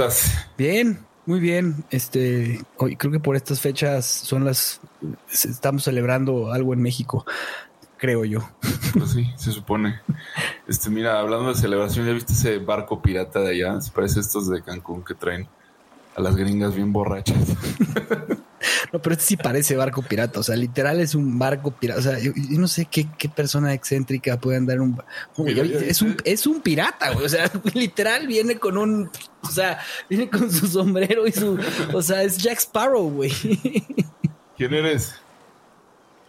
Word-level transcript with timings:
Estás? 0.00 0.46
Bien, 0.56 0.98
muy 1.26 1.40
bien. 1.40 1.84
Este, 1.90 2.60
hoy 2.76 2.96
creo 2.96 3.12
que 3.12 3.20
por 3.20 3.36
estas 3.36 3.60
fechas 3.60 4.06
son 4.06 4.44
las 4.44 4.80
estamos 5.30 5.84
celebrando 5.84 6.52
algo 6.52 6.72
en 6.72 6.80
México, 6.80 7.26
creo 7.98 8.24
yo. 8.24 8.40
Pues 8.96 9.10
sí, 9.10 9.30
se 9.36 9.52
supone. 9.52 10.00
Este, 10.66 10.90
mira, 10.90 11.20
hablando 11.20 11.48
de 11.48 11.54
celebración, 11.54 12.06
¿ya 12.06 12.12
viste 12.12 12.32
ese 12.32 12.58
barco 12.58 13.02
pirata 13.02 13.40
de 13.40 13.50
allá? 13.50 13.80
Se 13.80 13.92
parece 13.92 14.20
a 14.20 14.22
estos 14.22 14.48
de 14.48 14.62
Cancún 14.62 15.04
que 15.04 15.14
traen 15.14 15.46
a 16.16 16.20
las 16.22 16.34
gringas 16.34 16.74
bien 16.74 16.92
borrachas. 16.92 17.36
No, 18.92 19.00
pero 19.00 19.12
este 19.14 19.24
sí 19.24 19.36
parece 19.36 19.76
barco 19.76 20.02
pirata. 20.02 20.40
O 20.40 20.42
sea, 20.42 20.56
literal 20.56 21.00
es 21.00 21.14
un 21.14 21.38
barco 21.38 21.70
pirata. 21.70 22.00
O 22.00 22.02
sea, 22.02 22.18
yo, 22.18 22.32
no 22.34 22.68
sé 22.68 22.86
qué, 22.86 23.06
persona 23.34 23.72
excéntrica 23.72 24.40
puede 24.40 24.56
andar 24.56 24.76
en 24.76 24.82
un, 24.82 25.02
es 25.86 26.02
un 26.02 26.16
es 26.24 26.46
un 26.46 26.60
pirata, 26.60 27.12
güey. 27.12 27.26
O 27.26 27.28
sea, 27.28 27.50
literal 27.74 28.26
viene 28.26 28.56
con 28.56 28.76
un. 28.76 29.10
O 29.42 29.50
sea, 29.50 29.78
viene 30.08 30.28
con 30.28 30.50
su 30.50 30.66
sombrero 30.66 31.26
y 31.26 31.32
su. 31.32 31.58
O 31.92 32.02
sea, 32.02 32.22
es 32.22 32.38
Jack 32.38 32.58
Sparrow, 32.58 33.08
güey. 33.10 33.32
¿Quién 34.56 34.74
eres? 34.74 35.14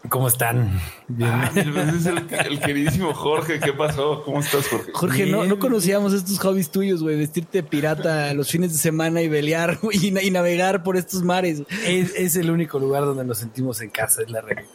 ¿Cómo 0.09 0.27
están? 0.27 0.79
Ah, 1.21 1.51
es 1.55 2.05
el, 2.05 2.59
queridísimo 2.59 3.13
Jorge. 3.13 3.59
¿Qué 3.59 3.71
pasó? 3.71 4.23
¿Cómo 4.23 4.39
estás, 4.39 4.67
Jorge? 4.67 4.91
Jorge, 4.93 5.25
no, 5.27 5.45
no 5.45 5.59
conocíamos 5.59 6.13
estos 6.13 6.39
hobbies 6.39 6.71
tuyos, 6.71 7.03
güey. 7.03 7.17
Vestirte 7.17 7.61
pirata 7.61 8.33
los 8.33 8.49
fines 8.49 8.71
de 8.71 8.79
semana 8.79 9.21
y 9.21 9.29
pelear 9.29 9.77
y, 9.91 10.17
y, 10.17 10.31
navegar 10.31 10.83
por 10.83 10.97
estos 10.97 11.23
mares. 11.23 11.63
Es, 11.85 12.35
el 12.35 12.49
único 12.49 12.79
lugar 12.79 13.05
donde 13.05 13.23
nos 13.23 13.37
sentimos 13.37 13.79
en 13.81 13.89
casa, 13.91 14.23
es 14.23 14.31
la 14.31 14.41
realidad. 14.41 14.71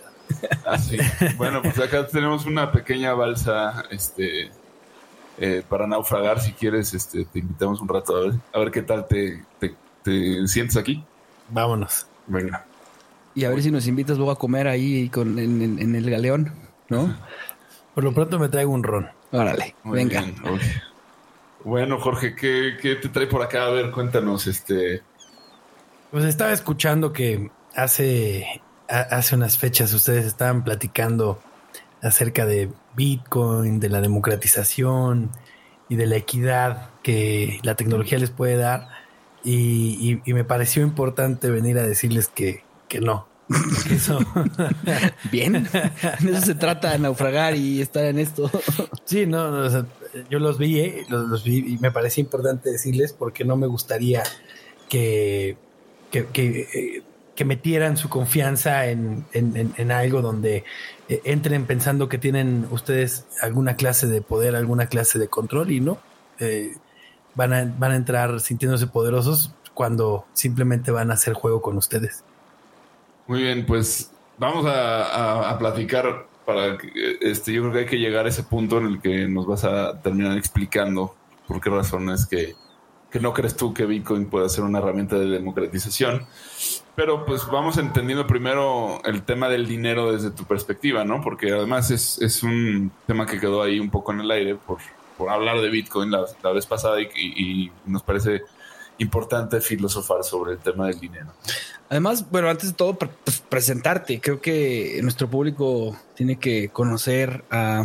Ah, 0.64 0.78
sí. 0.78 0.96
Bueno, 1.36 1.62
pues 1.62 1.78
acá 1.78 2.06
tenemos 2.06 2.46
una 2.46 2.70
pequeña 2.70 3.12
balsa 3.14 3.84
este, 3.90 4.50
eh, 5.38 5.62
para 5.68 5.86
naufragar. 5.86 6.40
Si 6.40 6.52
quieres, 6.52 6.94
este, 6.94 7.24
te 7.24 7.40
invitamos 7.40 7.80
un 7.80 7.88
rato 7.88 8.16
a 8.16 8.20
ver, 8.20 8.32
a 8.52 8.58
ver 8.58 8.70
qué 8.70 8.82
tal 8.82 9.06
te, 9.06 9.44
te, 9.58 9.74
te 10.02 10.46
sientes 10.46 10.76
aquí. 10.76 11.04
Vámonos. 11.48 12.06
Venga 12.26 12.64
y 13.36 13.44
a 13.44 13.50
ver 13.50 13.62
si 13.62 13.70
nos 13.70 13.86
invitas 13.86 14.16
luego 14.16 14.32
a 14.32 14.38
comer 14.38 14.66
ahí 14.66 15.10
con, 15.10 15.38
en, 15.38 15.94
el 15.94 16.10
galeón, 16.10 16.52
¿no? 16.88 17.14
Por 17.94 18.02
lo 18.02 18.14
pronto 18.14 18.38
me 18.38 18.48
traigo 18.48 18.72
un 18.72 18.82
ron. 18.82 19.10
Órale, 19.30 19.74
venga. 19.84 20.24
Bueno, 21.62 22.00
Jorge, 22.00 22.34
¿qué, 22.34 22.78
te 22.80 23.08
trae 23.10 23.26
por 23.26 23.42
acá? 23.42 23.66
A 23.66 23.70
ver, 23.70 23.90
cuéntanos, 23.90 24.46
este. 24.46 25.02
Pues 26.10 26.24
estaba 26.24 26.52
escuchando 26.52 27.12
que 27.12 27.50
hace, 27.74 28.62
hace 28.88 29.34
unas 29.34 29.58
fechas 29.58 29.92
ustedes 29.92 30.24
estaban 30.24 30.64
platicando 30.64 31.38
acerca 32.00 32.46
de 32.46 32.70
Bitcoin, 32.94 33.80
de 33.80 33.90
la 33.90 34.00
democratización 34.00 35.30
y 35.90 35.96
de 35.96 36.06
la 36.06 36.16
equidad 36.16 36.88
que 37.02 37.60
la 37.62 37.74
tecnología 37.74 38.18
les 38.18 38.30
puede 38.30 38.56
dar. 38.56 38.88
y 39.44 40.22
me 40.24 40.44
pareció 40.44 40.82
importante 40.82 41.50
venir 41.50 41.78
a 41.78 41.82
decirles 41.82 42.28
que, 42.28 42.65
que 42.88 43.00
no. 43.00 43.26
Eso. 43.90 44.18
Bien. 45.30 45.68
De 46.20 46.32
eso 46.32 46.40
se 46.40 46.54
trata, 46.54 46.96
naufragar 46.98 47.54
y 47.54 47.80
estar 47.80 48.04
en 48.04 48.18
esto. 48.18 48.50
Sí, 49.04 49.26
no, 49.26 49.68
yo 50.30 50.38
los 50.38 50.58
vi, 50.58 50.80
eh, 50.80 51.06
los, 51.08 51.44
vi 51.44 51.74
y 51.74 51.78
me 51.78 51.90
parecía 51.90 52.22
importante 52.22 52.70
decirles 52.70 53.12
porque 53.12 53.44
no 53.44 53.56
me 53.56 53.66
gustaría 53.66 54.22
que, 54.88 55.56
que, 56.10 56.26
que, 56.26 57.02
eh, 57.38 57.44
metieran 57.44 57.96
su 57.96 58.08
confianza 58.08 58.86
en, 58.86 59.24
algo 59.92 60.22
donde 60.22 60.64
eh, 61.08 61.20
entren 61.24 61.66
pensando 61.66 62.08
que 62.08 62.18
tienen 62.18 62.66
ustedes 62.70 63.26
alguna 63.42 63.76
clase 63.76 64.06
de 64.06 64.22
poder, 64.22 64.56
alguna 64.56 64.86
clase 64.86 65.18
de 65.18 65.28
control 65.28 65.70
y 65.70 65.80
no. 65.80 65.98
van, 67.36 67.52
a, 67.52 67.74
van 67.78 67.92
a 67.92 67.96
entrar 67.96 68.40
sintiéndose 68.40 68.88
poderosos 68.88 69.52
cuando 69.74 70.24
simplemente 70.32 70.90
van 70.90 71.10
a 71.10 71.14
hacer 71.14 71.34
juego 71.34 71.62
con 71.62 71.76
ustedes. 71.76 72.24
Muy 73.26 73.42
bien, 73.42 73.66
pues 73.66 74.12
vamos 74.38 74.66
a, 74.68 75.56
platicar 75.58 76.26
para 76.44 76.78
que, 76.78 77.18
este, 77.20 77.52
yo 77.52 77.62
creo 77.62 77.72
que 77.72 77.78
hay 77.80 77.86
que 77.86 77.98
llegar 77.98 78.26
a 78.26 78.28
ese 78.28 78.44
punto 78.44 78.78
en 78.78 78.86
el 78.86 79.00
que 79.00 79.26
nos 79.26 79.46
vas 79.46 79.64
a 79.64 80.00
terminar 80.00 80.36
explicando 80.38 81.14
por 81.48 81.60
qué 81.60 81.70
razones 81.70 82.26
que, 82.26 82.54
que 83.10 83.20
no 83.20 83.32
crees 83.32 83.56
tú 83.56 83.72
que 83.72 83.86
Bitcoin 83.86 84.26
puede 84.26 84.48
ser 84.48 84.64
una 84.64 84.78
herramienta 84.78 85.18
de 85.18 85.26
democratización. 85.26 86.26
Pero 86.94 87.24
pues 87.24 87.46
vamos 87.46 87.78
entendiendo 87.78 88.26
primero 88.26 89.00
el 89.04 89.22
tema 89.22 89.48
del 89.48 89.66
dinero 89.66 90.12
desde 90.12 90.30
tu 90.30 90.44
perspectiva, 90.44 91.04
¿no? 91.04 91.20
Porque 91.20 91.52
además 91.52 91.90
es, 91.90 92.20
es 92.22 92.42
un 92.42 92.90
tema 93.06 93.26
que 93.26 93.38
quedó 93.38 93.62
ahí 93.62 93.80
un 93.80 93.90
poco 93.90 94.12
en 94.12 94.20
el 94.20 94.30
aire 94.30 94.54
por, 94.54 94.78
por 95.16 95.30
hablar 95.30 95.60
de 95.60 95.68
Bitcoin 95.68 96.10
la, 96.10 96.24
la 96.42 96.52
vez 96.52 96.66
pasada 96.66 97.00
y, 97.00 97.70
nos 97.84 98.02
parece 98.02 98.42
importante 98.98 99.60
filosofar 99.60 100.24
sobre 100.24 100.52
el 100.52 100.58
tema 100.58 100.86
del 100.86 100.98
dinero. 100.98 101.32
Además, 101.88 102.28
bueno, 102.30 102.48
antes 102.48 102.70
de 102.70 102.74
todo, 102.74 102.98
pues, 102.98 103.42
presentarte. 103.48 104.20
Creo 104.20 104.40
que 104.40 104.98
nuestro 105.02 105.30
público 105.30 105.96
tiene 106.14 106.36
que 106.36 106.68
conocer 106.68 107.44
a 107.50 107.84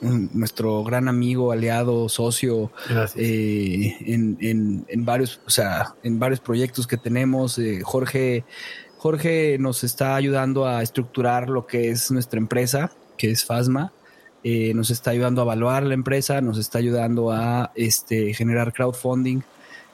nuestro 0.00 0.84
gran 0.84 1.08
amigo, 1.08 1.52
aliado, 1.52 2.08
socio 2.08 2.70
eh, 3.16 3.96
en, 4.00 5.04
varios, 5.04 5.40
o 5.46 5.50
sea, 5.50 5.94
en 6.02 6.18
varios 6.18 6.40
proyectos 6.40 6.86
que 6.86 6.96
tenemos. 6.96 7.58
Eh, 7.58 7.80
Jorge, 7.82 8.44
Jorge 8.98 9.56
nos 9.58 9.84
está 9.84 10.14
ayudando 10.16 10.66
a 10.66 10.82
estructurar 10.82 11.48
lo 11.48 11.66
que 11.66 11.90
es 11.90 12.10
nuestra 12.10 12.38
empresa, 12.38 12.92
que 13.16 13.30
es 13.30 13.44
Fasma. 13.44 13.92
Eh, 14.44 14.72
nos 14.74 14.90
está 14.90 15.10
ayudando 15.10 15.42
a 15.42 15.44
evaluar 15.44 15.82
la 15.82 15.94
empresa, 15.94 16.40
nos 16.40 16.58
está 16.58 16.78
ayudando 16.78 17.32
a 17.32 17.72
este, 17.74 18.34
generar 18.34 18.72
crowdfunding. 18.72 19.40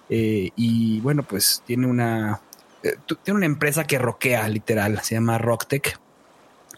y 0.08 1.00
bueno, 1.00 1.22
pues 1.22 1.62
tiene 1.66 1.86
una, 1.86 2.40
eh, 2.84 2.98
tiene 3.22 3.38
una 3.38 3.46
empresa 3.46 3.84
que 3.84 3.98
roquea, 3.98 4.46
literal, 4.48 5.00
se 5.02 5.14
llama 5.14 5.38
Rocktech. 5.38 5.98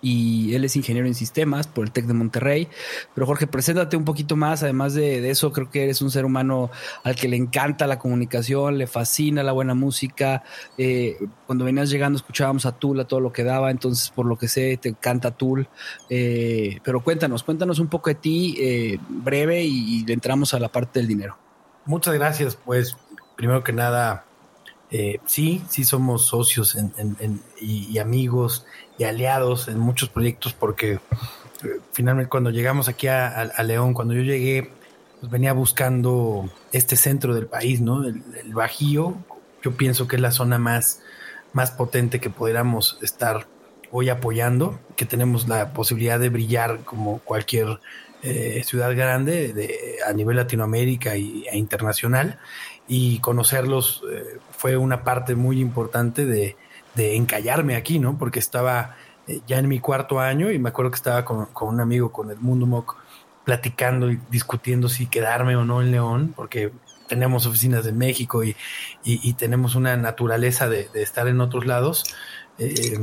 y 0.02 0.54
él 0.54 0.64
es 0.64 0.76
ingeniero 0.76 1.08
en 1.08 1.14
sistemas 1.14 1.66
por 1.66 1.84
el 1.84 1.90
TEC 1.90 2.04
de 2.06 2.14
Monterrey. 2.14 2.68
Pero 3.14 3.26
Jorge, 3.26 3.48
preséntate 3.48 3.96
un 3.96 4.04
poquito 4.04 4.36
más. 4.36 4.62
Además 4.62 4.94
de, 4.94 5.28
eso, 5.30 5.50
creo 5.52 5.68
que 5.68 5.82
eres 5.82 6.00
un 6.00 6.10
ser 6.12 6.24
humano 6.24 6.70
al 7.02 7.16
que 7.16 7.26
le 7.26 7.36
encanta 7.36 7.88
la 7.88 7.98
comunicación, 7.98 8.78
le 8.78 8.86
fascina 8.86 9.42
la 9.42 9.50
buena 9.50 9.74
música. 9.74 10.44
Eh, 10.78 11.16
cuando 11.46 11.64
venías 11.64 11.90
llegando 11.90 12.18
escuchábamos 12.18 12.66
a 12.66 12.72
Tool 12.72 13.00
a 13.00 13.06
todo 13.06 13.20
lo 13.20 13.32
que 13.32 13.42
daba, 13.42 13.70
entonces 13.70 14.10
por 14.10 14.26
lo 14.26 14.36
que 14.36 14.46
sé 14.46 14.76
te 14.76 14.90
encanta 14.90 15.32
Tool. 15.32 15.68
Eh, 16.08 16.78
pero 16.84 17.02
cuéntanos, 17.02 17.42
cuéntanos 17.42 17.80
un 17.80 17.88
poco 17.88 18.10
de 18.10 18.16
ti, 18.16 18.98
breve, 19.08 19.64
y, 19.64 20.04
le 20.04 20.12
entramos 20.12 20.54
a 20.54 20.60
la 20.60 20.68
parte 20.68 21.00
del 21.00 21.08
dinero. 21.08 21.36
Muchas 21.84 22.14
gracias. 22.14 22.54
Pues 22.54 22.96
primero 23.36 23.64
que 23.64 23.72
nada, 23.72 24.26
sí, 25.26 25.62
sí 25.68 25.84
somos 25.84 26.26
socios 26.26 26.76
y 27.60 27.98
amigos 27.98 28.66
y 28.98 29.04
aliados 29.04 29.68
en 29.68 29.78
muchos 29.78 30.08
proyectos 30.08 30.52
porque 30.52 30.98
eh, 31.64 31.80
finalmente 31.92 32.28
cuando 32.28 32.50
llegamos 32.50 32.88
aquí 32.88 33.08
a, 33.08 33.62
León, 33.64 33.94
cuando 33.94 34.14
yo 34.14 34.22
llegué, 34.22 34.70
pues 35.20 35.30
venía 35.30 35.52
buscando 35.52 36.48
este 36.72 36.96
centro 36.96 37.34
del 37.34 37.46
país, 37.46 37.80
¿no? 37.80 38.04
El, 38.04 38.22
Bajío, 38.52 39.16
yo 39.62 39.72
pienso 39.76 40.06
que 40.06 40.16
es 40.16 40.22
la 40.22 40.30
zona 40.30 40.58
más, 40.58 41.00
más 41.52 41.70
potente 41.70 42.20
que 42.20 42.30
pudiéramos 42.30 42.98
estar 43.02 43.46
hoy 43.90 44.08
apoyando, 44.08 44.78
que 44.96 45.06
tenemos 45.06 45.48
la 45.48 45.72
posibilidad 45.72 46.18
de 46.18 46.28
brillar 46.28 46.80
como 46.84 47.20
cualquier 47.20 47.80
eh, 48.22 48.62
ciudad 48.64 48.94
grande 48.94 49.52
de, 49.52 49.98
a 50.06 50.12
nivel 50.12 50.36
Latinoamérica 50.36 51.14
e 51.14 51.56
internacional 51.56 52.38
y 52.88 53.18
conocerlos 53.20 54.02
eh, 54.10 54.38
fue 54.50 54.76
una 54.76 55.02
parte 55.04 55.34
muy 55.34 55.60
importante 55.60 56.24
de, 56.24 56.56
de 56.94 57.16
encallarme 57.16 57.76
aquí, 57.76 57.98
¿no? 57.98 58.18
Porque 58.18 58.38
estaba 58.38 58.96
eh, 59.28 59.40
ya 59.46 59.58
en 59.58 59.68
mi 59.68 59.80
cuarto 59.80 60.20
año 60.20 60.50
y 60.50 60.58
me 60.58 60.68
acuerdo 60.68 60.90
que 60.90 60.96
estaba 60.96 61.24
con, 61.24 61.48
un 61.60 61.80
amigo, 61.80 62.12
con 62.12 62.30
el 62.30 62.38
Mundo 62.38 62.66
Mock, 62.66 62.96
platicando 63.44 64.10
y 64.10 64.20
discutiendo 64.30 64.88
si 64.88 65.06
quedarme 65.06 65.56
o 65.56 65.64
no 65.64 65.82
en 65.82 65.90
León, 65.90 66.32
porque 66.34 66.72
tenemos 67.08 67.46
oficinas 67.46 67.86
en 67.86 67.98
México 67.98 68.42
y, 68.42 68.56
tenemos 69.34 69.76
una 69.76 69.96
naturaleza 69.96 70.68
de, 70.68 70.88
estar 70.94 71.28
en 71.28 71.40
otros 71.40 71.66
lados. 71.66 72.04
Eh, 72.58 72.98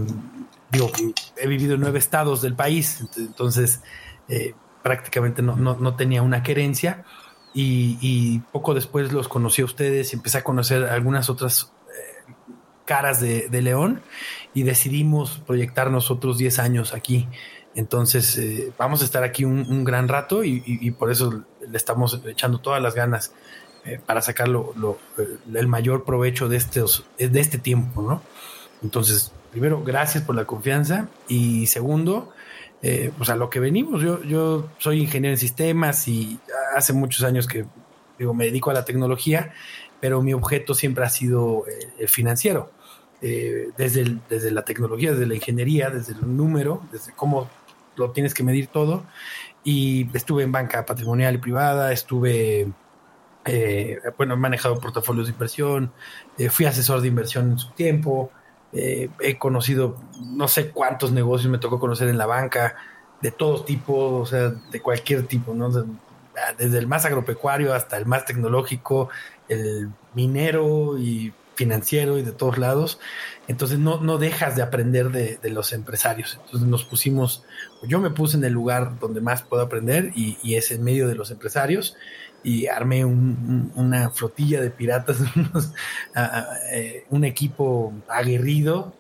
digo, 0.72 0.92
he 1.38 1.48
vivido 1.48 1.76
en 1.76 1.82
nueve 1.82 2.00
estados 2.00 2.42
del 2.42 2.56
país, 2.56 3.06
entonces 3.16 3.82
eh, 4.28 4.56
prácticamente 4.82 5.42
no, 5.42 5.96
tenía 5.96 6.22
una 6.22 6.44
querencia. 6.44 7.06
Y, 7.56 8.40
poco 8.52 8.74
después 8.74 9.12
los 9.14 9.28
conocí 9.28 9.62
a 9.62 9.66
ustedes 9.66 10.12
y 10.12 10.16
empecé 10.16 10.40
a 10.40 10.44
conocer 10.44 10.86
algunas 10.86 11.30
otras 11.30 11.72
caras 12.86 13.22
de, 13.22 13.62
León 13.62 14.02
y 14.54 14.64
decidimos 14.64 15.42
proyectarnos 15.46 16.12
otros 16.12 16.38
10 16.38 16.60
años 16.60 16.94
aquí. 16.94 17.28
Entonces 17.76 18.38
eh, 18.38 18.72
vamos 18.78 19.02
a 19.02 19.06
estar 19.06 19.24
aquí 19.24 19.46
un, 19.46 19.84
gran 19.84 20.08
rato 20.08 20.44
y, 20.44 20.92
por 20.92 21.12
eso 21.12 21.44
le 21.68 21.78
estamos 21.78 22.22
echando 22.26 22.60
todas 22.60 22.82
las 22.82 22.94
ganas 22.94 23.32
eh, 23.86 24.00
para 24.06 24.22
sacar 24.22 24.48
lo, 24.48 24.74
eh, 25.18 25.38
el 25.54 25.68
mayor 25.68 26.04
provecho 26.04 26.50
de, 26.50 26.58
estos, 26.58 27.06
de 27.18 27.40
este 27.40 27.58
tiempo, 27.58 28.02
¿no? 28.02 28.22
Entonces, 28.82 29.32
primero, 29.52 29.82
gracias 29.84 30.24
por 30.24 30.36
la 30.36 30.46
confianza 30.46 31.08
y 31.28 31.68
segundo, 31.68 32.33
pues 33.18 33.30
a 33.30 33.36
lo 33.36 33.50
que 33.50 33.60
venimos. 33.60 34.02
Yo, 34.02 34.22
yo 34.24 34.70
soy 34.78 35.02
ingeniero 35.02 35.34
en 35.34 35.40
sistemas 35.40 36.08
y 36.08 36.40
hace 36.76 36.92
muchos 36.92 37.24
años 37.24 37.48
que 37.48 37.66
digo, 38.20 38.34
me 38.34 38.46
dedico 38.46 38.72
a 38.72 38.74
la 38.74 38.84
tecnología 38.84 39.54
pero 40.04 40.22
mi 40.22 40.34
objeto 40.34 40.74
siempre 40.74 41.06
ha 41.06 41.10
sido 41.10 41.64
eh, 41.66 41.94
el 41.98 42.10
financiero. 42.10 42.70
Eh, 43.22 43.70
desde, 43.78 44.18
desde 44.30 44.52
la 44.52 44.66
tecnología, 44.66 45.12
desde 45.12 45.26
la 45.26 45.36
ingeniería, 45.36 45.90
desde 45.90 46.12
el 46.12 46.36
número, 46.36 46.82
desde 46.92 47.14
cómo 47.14 47.50
lo 47.96 48.12
tienes 48.12 48.34
que 48.34 48.44
medir 48.44 48.68
todo. 48.68 49.06
Y 49.64 50.10
estuve 50.14 50.44
en 50.44 50.52
banca 50.52 50.86
patrimonial 50.86 51.36
y 51.36 51.38
privada, 51.38 51.94
estuve, 51.94 52.68
eh, 53.46 54.00
bueno, 54.18 54.34
he 54.34 54.38
manejado 54.38 54.78
portafolios 54.78 55.28
de 55.28 55.32
inversión, 55.32 55.94
fui 56.50 56.66
asesor 56.66 57.00
de 57.00 57.08
inversión 57.08 57.52
en 57.52 57.60
su 57.60 57.72
tiempo, 57.72 58.30
he 58.74 59.38
conocido 59.38 59.98
no 60.26 60.48
sé 60.48 60.72
cuántos 60.72 61.12
negocios 61.12 61.52
me 61.52 61.60
tocó 61.60 61.80
conocer 61.80 62.10
en 62.10 62.18
la 62.18 62.26
banca, 62.26 62.76
de 63.22 63.32
todo 63.32 63.64
tipo, 63.64 64.20
o 64.20 64.26
sea, 64.26 64.50
de 64.50 64.82
cualquier 64.82 65.24
tipo, 65.24 65.54
¿no? 65.54 65.72
desde 66.58 66.78
el 66.78 66.88
más 66.88 67.06
agropecuario 67.06 67.74
hasta 67.74 67.98
el 67.98 68.06
más 68.06 68.26
tecnológico, 68.26 69.10
el 69.48 69.90
minero 70.14 70.98
y 70.98 71.34
financiero 71.56 72.18
y 72.18 72.24
de 72.24 72.32
todos 72.32 72.58
lados. 72.58 73.00
Entonces 73.48 73.80
no, 73.80 74.02
no 74.02 74.18
dejas 74.18 74.56
de 74.56 74.62
aprender 74.62 75.12
de, 75.12 75.50
los 75.50 75.72
empresarios. 75.72 76.40
Entonces 76.46 76.68
nos 76.68 76.84
pusimos, 76.84 77.44
yo 77.84 78.00
me 78.00 78.10
puse 78.10 78.36
en 78.36 78.44
el 78.44 78.54
lugar 78.54 79.00
donde 79.00 79.22
más 79.22 79.44
puedo 79.44 79.64
aprender 79.64 80.12
y, 80.16 80.56
es 80.56 80.72
en 80.72 80.84
medio 80.84 81.08
de 81.08 81.16
los 81.16 81.32
empresarios 81.32 81.96
y 82.44 82.68
armé 82.68 83.06
una 83.06 84.10
flotilla 84.10 84.62
de 84.62 84.70
piratas, 84.70 85.18
eh, 86.72 87.06
un 87.10 87.24
equipo 87.24 87.94
aguerrido, 88.10 88.94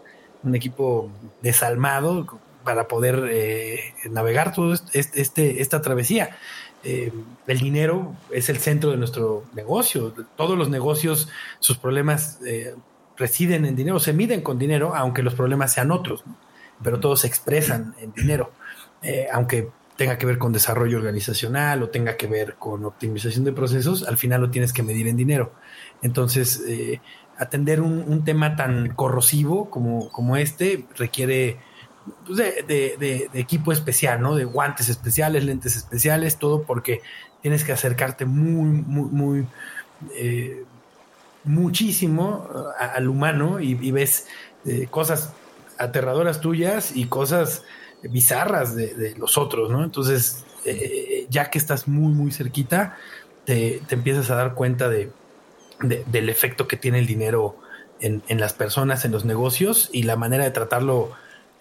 un 0.43 0.55
equipo 0.55 1.11
desalmado 1.41 2.39
para 2.63 2.87
poder 2.87 3.27
eh, 3.29 3.93
navegar 4.09 4.53
todo 4.53 4.73
este, 4.73 5.21
este, 5.21 5.61
esta 5.61 5.81
travesía. 5.81 6.37
Eh, 6.85 7.11
el 7.47 7.59
dinero 7.59 8.15
es 8.31 8.49
el 8.49 8.57
centro 8.57 8.91
de 8.91 8.97
nuestro 8.97 9.43
negocio. 9.53 10.13
Todos 10.35 10.57
los 10.57 10.69
negocios, 10.69 11.29
sus 11.59 11.77
problemas 11.77 12.39
residen 13.17 13.65
en 13.65 13.75
dinero, 13.75 13.99
se 13.99 14.13
miden 14.13 14.41
con 14.41 14.57
dinero, 14.57 14.95
aunque 14.95 15.21
los 15.21 15.33
problemas 15.33 15.73
sean 15.73 15.91
otros, 15.91 16.23
pero 16.81 16.99
todos 16.99 17.21
se 17.21 17.27
expresan 17.27 17.95
en 18.01 18.11
dinero, 18.13 18.51
aunque 19.31 19.69
tenga 19.97 20.17
que 20.17 20.25
ver 20.25 20.37
con 20.37 20.53
desarrollo 20.53 20.97
organizacional 20.97 21.83
o 21.83 21.89
tenga 21.89 22.17
que 22.17 22.27
ver 22.27 22.55
con 22.55 22.85
optimización 22.85 23.45
de 23.45 23.53
procesos, 23.53 24.07
al 24.07 24.17
final 24.17 24.41
lo 24.41 24.49
tienes 24.49 24.73
que 24.73 24.83
medir 24.83 25.07
en 25.07 25.17
dinero. 25.17 25.53
Entonces, 26.01 26.63
atender 27.37 27.81
un, 27.81 28.23
tema 28.23 28.55
tan 28.55 28.93
corrosivo 28.93 29.69
como, 29.69 30.09
como 30.09 30.37
este 30.37 30.85
requiere 30.97 31.57
pues, 32.25 32.37
de, 32.37 33.29
equipo 33.33 33.71
especial, 33.71 34.21
¿no? 34.21 34.35
De 34.35 34.45
guantes 34.45 34.89
especiales, 34.89 35.43
lentes 35.43 35.75
especiales, 35.75 36.37
todo 36.37 36.63
porque 36.63 37.01
tienes 37.41 37.63
que 37.63 37.71
acercarte 37.71 38.25
muy, 38.25 38.69
muy, 38.69 39.09
muy, 39.09 39.47
eh, 40.15 40.63
muchísimo 41.43 42.47
al 42.79 43.07
humano 43.07 43.59
y, 43.59 43.91
ves 43.91 44.27
eh, 44.65 44.87
cosas 44.89 45.33
aterradoras 45.77 46.39
tuyas 46.39 46.95
y 46.95 47.05
cosas 47.05 47.63
bizarras 48.09 48.75
de, 48.75 49.15
los 49.17 49.37
otros, 49.37 49.69
¿no? 49.69 49.83
Entonces, 49.83 50.45
eh, 50.65 51.25
ya 51.29 51.49
que 51.49 51.57
estás 51.57 51.87
muy, 51.87 52.13
muy 52.13 52.31
cerquita, 52.31 52.97
te, 53.45 53.81
empiezas 53.89 54.29
a 54.29 54.35
dar 54.35 54.53
cuenta 54.53 54.89
de, 54.89 55.11
del 55.81 56.29
efecto 56.29 56.67
que 56.67 56.77
tiene 56.77 56.99
el 56.99 57.07
dinero 57.07 57.57
en, 57.99 58.23
en, 58.27 58.39
las 58.39 58.53
personas, 58.53 59.05
en 59.05 59.11
los 59.11 59.25
negocios 59.25 59.89
y 59.91 60.03
la 60.03 60.15
manera 60.15 60.43
de 60.43 60.51
tratarlo 60.51 61.11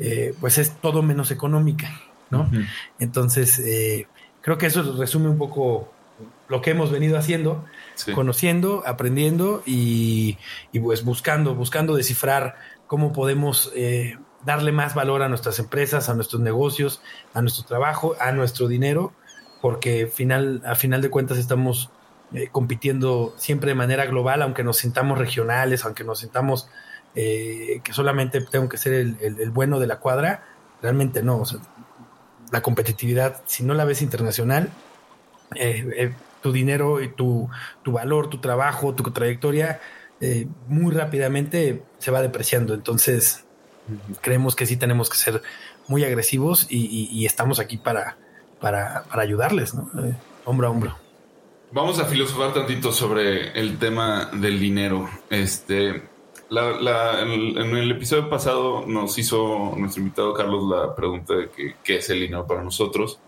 eh, 0.05 0.35
pues 0.41 0.59
es 0.59 0.73
todo 0.81 1.03
menos 1.03 1.31
económica, 1.31 2.01
¿no? 2.31 2.51
Entonces, 2.99 3.61
eh, 3.61 4.09
creo 4.41 4.59
que 4.59 4.67
eso 4.67 4.83
resume 4.99 5.29
un 5.29 5.39
poco 5.39 5.93
lo 6.49 6.61
que 6.61 6.71
hemos 6.71 6.91
venido 6.91 7.17
haciendo, 7.17 7.65
conociendo, 8.15 8.83
aprendiendo 8.85 9.63
y, 9.65 10.39
pues 10.81 11.05
buscando, 11.05 11.55
buscando 11.55 11.95
descifrar 11.95 12.57
cómo 12.89 13.13
podemos 13.13 13.73
darle 14.45 14.73
más 14.73 14.95
valor 14.95 15.23
a 15.23 15.29
nuestras 15.29 15.59
empresas, 15.59 16.09
a 16.09 16.15
nuestros 16.15 16.43
negocios, 16.43 17.03
a 17.35 17.43
nuestro 17.43 17.65
trabajo, 17.65 18.17
a 18.21 18.33
nuestro 18.33 18.69
dinero, 18.69 19.13
porque 19.61 20.07
final, 20.07 20.63
a 20.65 20.75
final 20.75 21.03
de 21.03 21.11
cuentas 21.11 21.39
estamos 21.39 21.91
compitiendo 22.51 23.35
siempre 23.37 23.69
de 23.69 23.75
manera 23.75 24.07
global, 24.07 24.41
aunque 24.41 24.65
nos 24.65 24.79
sintamos 24.79 25.19
regionales, 25.19 25.85
aunque 25.85 26.03
nos 26.03 26.21
sintamos 26.21 26.67
eh, 27.15 27.83
que 27.85 27.93
solamente 27.93 28.41
tengo 28.41 28.71
que 28.71 28.79
ser 28.79 28.95
el, 28.95 29.51
bueno 29.51 29.79
de 29.79 29.87
la 29.87 29.99
cuadra, 29.99 30.45
realmente 30.81 31.23
no. 31.23 31.43
la 32.51 32.63
competitividad, 32.63 33.43
si 33.45 33.65
no 33.65 33.75
la 33.75 33.85
ves 33.85 34.01
internacional, 34.01 34.71
eh, 35.55 35.87
eh, 35.95 36.15
tu 36.41 36.53
dinero 36.53 37.03
y 37.03 37.09
tu, 37.09 37.51
valor, 37.85 38.31
tu 38.31 38.41
trabajo, 38.41 38.95
tu 38.95 39.03
trayectoria, 39.11 39.81
muy 40.69 40.93
rápidamente 40.93 41.83
se 41.99 42.11
va 42.11 42.23
depreciando. 42.23 42.75
Entonces, 42.75 43.42
creemos 44.21 44.57
que 44.57 44.67
sí 44.67 44.77
tenemos 44.77 45.11
que 45.11 45.17
ser 45.17 45.43
muy 45.89 46.05
agresivos 46.05 46.67
y, 46.71 47.25
estamos 47.27 47.59
aquí 47.59 47.77
para, 47.77 48.17
para, 48.61 49.05
ayudarles, 49.13 49.75
hombro 50.45 50.67
a 50.67 50.71
hombro. 50.71 50.97
Vamos 51.73 51.99
a 51.99 52.05
filosofar 52.05 52.53
tantito 52.53 52.93
sobre 52.93 53.59
el 53.59 53.79
tema 53.79 54.31
del 54.33 54.61
dinero. 54.61 55.09
Este, 55.31 56.03
en 56.51 57.77
el 57.77 57.91
episodio 57.91 58.29
pasado 58.29 58.85
nos 58.87 59.17
hizo 59.19 59.75
nuestro 59.77 60.03
invitado 60.03 60.35
Carlos 60.35 60.69
la 60.69 60.95
pregunta 60.95 61.35
de 61.35 61.75
qué 61.83 61.97
es 61.97 62.11
el 62.11 62.21
dinero 62.21 62.47
para 62.47 62.63
nosotros. 62.63 63.19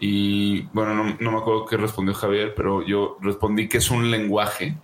Y 0.00 0.62
bueno, 0.72 1.16
no, 1.18 1.32
me 1.32 1.38
acuerdo 1.38 1.66
qué 1.66 1.76
respondió 1.76 2.14
Javier, 2.14 2.54
pero 2.54 2.82
yo 2.82 3.18
respondí 3.20 3.68
que 3.68 3.78
es 3.78 3.90
un 3.90 4.10
lenguaje, 4.10 4.76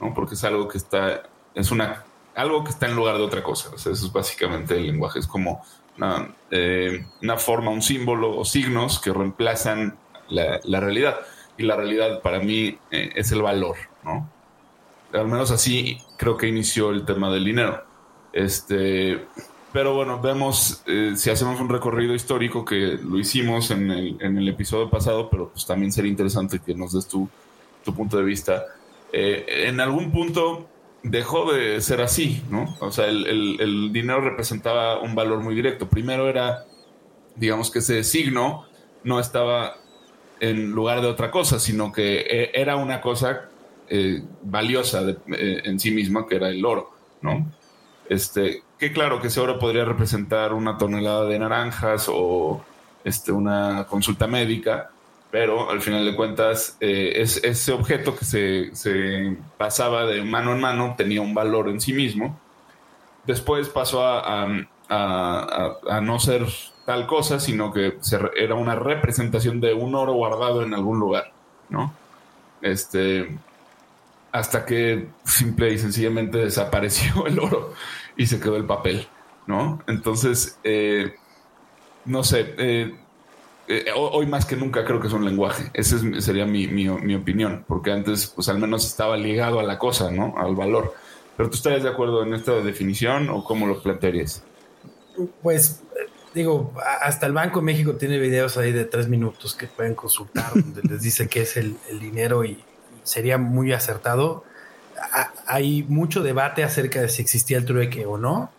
¿no? 0.00 0.14
porque 0.14 0.34
es 0.34 0.44
algo 0.44 0.68
que 0.68 0.78
está, 0.78 1.24
es 1.54 1.72
una, 1.72 2.04
algo 2.34 2.64
que 2.64 2.70
está 2.70 2.86
en 2.86 2.96
lugar 2.96 3.16
de 3.16 3.22
otra 3.22 3.42
cosa. 3.42 3.70
O 3.74 3.78
sea, 3.78 3.92
eso 3.92 4.06
es 4.06 4.12
básicamente 4.12 4.76
el 4.76 4.86
lenguaje. 4.86 5.18
Es 5.18 5.26
como 5.26 5.62
eh, 6.50 7.06
una, 7.22 7.36
forma, 7.36 7.70
un 7.70 7.82
símbolo 7.82 8.36
o 8.36 8.44
signos 8.44 8.98
que 8.98 9.12
reemplazan 9.12 9.96
la, 10.28 10.80
realidad. 10.80 11.16
Y 11.56 11.62
la 11.62 11.76
realidad 11.76 12.20
para 12.22 12.40
mí 12.40 12.78
eh, 12.90 13.12
es 13.14 13.30
el 13.32 13.42
valor, 13.42 13.76
¿no? 14.02 14.28
Al 15.12 15.28
menos 15.28 15.52
así 15.52 15.98
creo 16.16 16.36
que 16.36 16.48
inició 16.48 16.90
el 16.90 17.04
tema 17.04 17.30
del 17.30 17.44
dinero. 17.44 17.84
Este, 18.32 19.24
pero 19.72 19.94
bueno, 19.94 20.20
vemos, 20.20 20.82
eh, 20.86 21.12
si 21.14 21.30
hacemos 21.30 21.60
un 21.60 21.68
recorrido 21.68 22.14
histórico 22.14 22.64
que 22.64 22.98
lo 23.00 23.20
hicimos 23.20 23.70
en 23.70 23.92
el, 23.92 24.48
episodio 24.48 24.90
pasado, 24.90 25.30
pero 25.30 25.50
pues 25.50 25.64
también 25.66 25.92
sería 25.92 26.10
interesante 26.10 26.58
que 26.58 26.74
nos 26.74 26.94
des 26.94 27.06
tu, 27.06 27.28
tu 27.84 27.94
punto 27.94 28.16
de 28.16 28.24
vista. 28.24 28.64
en 29.12 29.78
algún 29.80 30.10
punto 30.10 30.66
dejó 31.04 31.52
de 31.52 31.80
ser 31.82 32.00
así, 32.00 32.42
¿no? 32.50 32.76
O 32.80 32.90
sea, 32.90 33.06
el, 33.06 33.90
dinero 33.92 34.20
representaba 34.22 35.00
un 35.00 35.14
valor 35.14 35.40
muy 35.40 35.54
directo. 35.54 35.88
Primero 35.88 36.28
era, 36.28 36.64
digamos 37.36 37.70
que 37.70 37.78
ese 37.78 38.02
signo 38.02 38.64
no 39.04 39.20
estaba 39.20 39.76
en 40.40 40.72
lugar 40.72 41.02
de 41.02 41.06
otra 41.06 41.30
cosa, 41.30 41.60
sino 41.60 41.92
que 41.92 42.20
e, 42.20 42.50
era 42.54 42.76
una 42.76 43.00
cosa 43.00 43.48
eh, 43.88 44.22
valiosa 44.42 45.02
eh, 45.10 45.62
en 45.64 45.78
sí 45.78 45.90
misma, 45.90 46.26
que 46.26 46.36
era 46.36 46.48
el 46.48 46.64
oro, 46.64 46.90
¿no? 47.20 47.46
Este, 48.08 48.62
que 48.78 48.92
claro 48.92 49.20
que 49.20 49.28
ese 49.28 49.40
oro 49.40 49.58
podría 49.58 49.84
representar 49.84 50.54
una 50.54 50.78
tonelada 50.78 51.26
de 51.26 51.38
naranjas 51.38 52.06
o 52.08 52.64
este, 53.04 53.30
una 53.30 53.86
consulta 53.88 54.26
médica, 54.26 54.90
pero 55.34 55.68
al 55.68 55.80
final 55.80 56.04
de 56.04 56.14
cuentas 56.14 56.76
eh, 56.78 57.14
es, 57.16 57.42
ese 57.42 57.72
objeto 57.72 58.14
que 58.14 58.24
se, 58.24 59.36
pasaba 59.58 60.06
de 60.06 60.22
mano 60.22 60.52
en 60.52 60.60
mano 60.60 60.94
tenía 60.96 61.22
un 61.22 61.34
valor 61.34 61.68
en 61.70 61.80
sí 61.80 61.92
mismo. 61.92 62.38
Después 63.26 63.68
pasó 63.68 64.06
a, 64.06 64.46
no 66.00 66.20
ser 66.20 66.46
tal 66.86 67.08
cosa, 67.08 67.40
sino 67.40 67.72
que 67.72 67.98
era 68.36 68.54
una 68.54 68.76
representación 68.76 69.60
de 69.60 69.74
un 69.74 69.96
oro 69.96 70.12
guardado 70.12 70.62
en 70.62 70.72
algún 70.72 71.00
lugar, 71.00 71.32
¿no? 71.68 71.92
Este, 72.62 73.36
hasta 74.30 74.64
que 74.64 75.08
simple 75.24 75.72
y 75.72 75.78
sencillamente 75.78 76.38
desapareció 76.38 77.26
el 77.26 77.40
oro 77.40 77.74
y 78.16 78.26
se 78.26 78.38
quedó 78.38 78.54
el 78.54 78.66
papel, 78.66 79.08
¿no? 79.48 79.82
Entonces, 79.88 80.60
eh, 80.62 81.16
no 82.04 82.22
sé, 82.22 82.54
eh, 82.56 82.94
eh, 83.66 83.86
hoy 83.94 84.26
más 84.26 84.44
que 84.44 84.56
nunca 84.56 84.84
creo 84.84 85.00
que 85.00 85.06
es 85.06 85.12
un 85.12 85.24
lenguaje. 85.24 85.70
Esa 85.72 85.98
sería 86.20 86.44
mi, 86.46 86.88
opinión, 86.88 87.64
porque 87.66 87.92
antes 87.92 88.26
pues 88.26 88.48
al 88.48 88.58
menos 88.58 88.86
estaba 88.86 89.16
ligado 89.16 89.60
a 89.60 89.62
la 89.62 89.78
cosa, 89.78 90.10
¿no? 90.10 90.34
Al 90.36 90.54
valor. 90.54 90.94
Pero 91.36 91.48
tú 91.50 91.56
estarías 91.56 91.82
de 91.82 91.88
acuerdo 91.88 92.22
en 92.22 92.34
esta 92.34 92.52
definición 92.52 93.28
o 93.30 93.42
cómo 93.42 93.66
lo 93.66 93.82
plantearías? 93.82 94.42
Pues 95.42 95.82
digo, 96.34 96.72
hasta 97.00 97.26
el 97.26 97.32
Banco 97.32 97.60
de 97.60 97.66
México 97.66 97.94
tiene 97.94 98.18
videos 98.18 98.56
ahí 98.56 98.72
de 98.72 98.84
tres 98.84 99.08
minutos 99.08 99.54
que 99.54 99.66
pueden 99.66 99.94
consultar, 99.94 100.52
donde 100.54 100.82
les 100.82 101.02
dice 101.02 101.28
qué 101.28 101.42
es 101.42 101.56
el, 101.56 101.76
dinero 102.00 102.44
y, 102.44 102.62
sería 103.02 103.36
muy 103.38 103.72
acertado. 103.72 104.44
hay 105.46 105.82
mucho 105.82 106.22
debate 106.22 106.64
acerca 106.64 107.02
de 107.02 107.08
si 107.08 107.22
existía 107.22 107.58
el 107.58 107.64
trueque 107.64 108.06
o 108.06 108.18
no. 108.18 108.50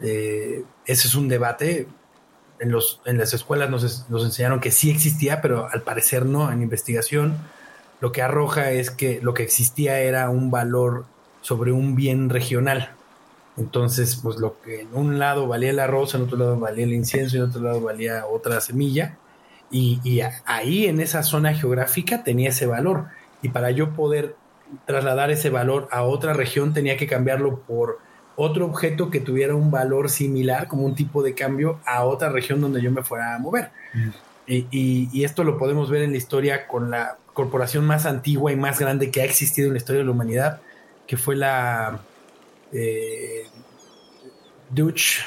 Eh, 0.00 0.64
ese 0.86 1.08
es 1.08 1.14
un 1.14 1.28
debate 1.28 1.86
en, 2.60 2.70
los, 2.70 3.00
en 3.04 3.18
las 3.18 3.34
escuelas 3.34 3.70
nos, 3.70 4.08
nos, 4.08 4.24
enseñaron 4.24 4.60
que 4.60 4.70
sí 4.70 4.90
existía, 4.90 5.40
pero 5.40 5.68
al 5.70 5.82
parecer 5.82 6.26
no. 6.26 6.50
En 6.50 6.62
investigación, 6.62 7.36
lo 8.00 8.12
que 8.12 8.22
arroja 8.22 8.70
es 8.70 8.90
que 8.90 9.20
lo 9.22 9.34
que 9.34 9.42
existía 9.42 10.00
era 10.00 10.30
un 10.30 10.50
valor 10.50 11.04
sobre 11.40 11.72
un 11.72 11.94
bien 11.94 12.30
regional. 12.30 12.92
Entonces, 13.56 14.20
pues 14.22 14.36
lo 14.36 14.60
que 14.60 14.82
en 14.82 14.94
un 14.94 15.18
lado 15.18 15.48
valía 15.48 15.70
el 15.70 15.80
arroz, 15.80 16.14
en 16.14 16.22
otro 16.22 16.38
lado 16.38 16.58
valía 16.58 16.84
el 16.84 16.92
incienso 16.92 17.36
y 17.36 17.40
en 17.40 17.46
otro 17.46 17.60
lado 17.60 17.80
valía 17.80 18.24
otra 18.26 18.60
semilla. 18.60 19.16
Y, 19.70 20.00
y 20.04 20.20
ahí 20.46 20.86
en 20.86 21.00
esa 21.00 21.22
zona 21.22 21.54
geográfica 21.54 22.22
tenía 22.22 22.50
ese 22.50 22.66
valor. 22.66 23.06
Y 23.42 23.48
para 23.48 23.70
yo 23.70 23.90
poder 23.94 24.36
trasladar 24.86 25.30
ese 25.30 25.50
valor 25.50 25.88
a 25.90 26.02
otra 26.02 26.34
región 26.34 26.72
tenía 26.72 26.96
que 26.96 27.06
cambiarlo 27.06 27.60
por 27.60 27.98
otro 28.40 28.66
objeto 28.66 29.10
que 29.10 29.18
tuviera 29.18 29.56
un 29.56 29.72
valor 29.72 30.08
similar, 30.08 30.68
como 30.68 30.84
un 30.84 30.94
tipo 30.94 31.24
de 31.24 31.34
cambio, 31.34 31.80
a 31.84 32.04
otra 32.04 32.28
región 32.28 32.60
donde 32.60 32.80
yo 32.80 32.92
me 32.92 33.02
fuera 33.02 33.34
a 33.34 33.38
mover. 33.40 33.70
Y, 34.46 35.24
esto 35.24 35.42
lo 35.42 35.58
podemos 35.58 35.90
ver 35.90 36.02
en 36.02 36.12
la 36.12 36.18
historia 36.18 36.68
con 36.68 36.88
la 36.88 37.18
corporación 37.34 37.84
más 37.84 38.06
antigua 38.06 38.52
y 38.52 38.56
más 38.56 38.78
grande 38.78 39.10
que 39.10 39.22
ha 39.22 39.24
existido 39.24 39.66
en 39.66 39.74
la 39.74 39.78
historia 39.78 39.98
de 39.98 40.04
la 40.04 40.12
humanidad, 40.12 40.60
que 41.08 41.16
fue 41.16 41.34
la 41.34 42.00
eh, 42.72 43.42
Dutch, 44.70 45.18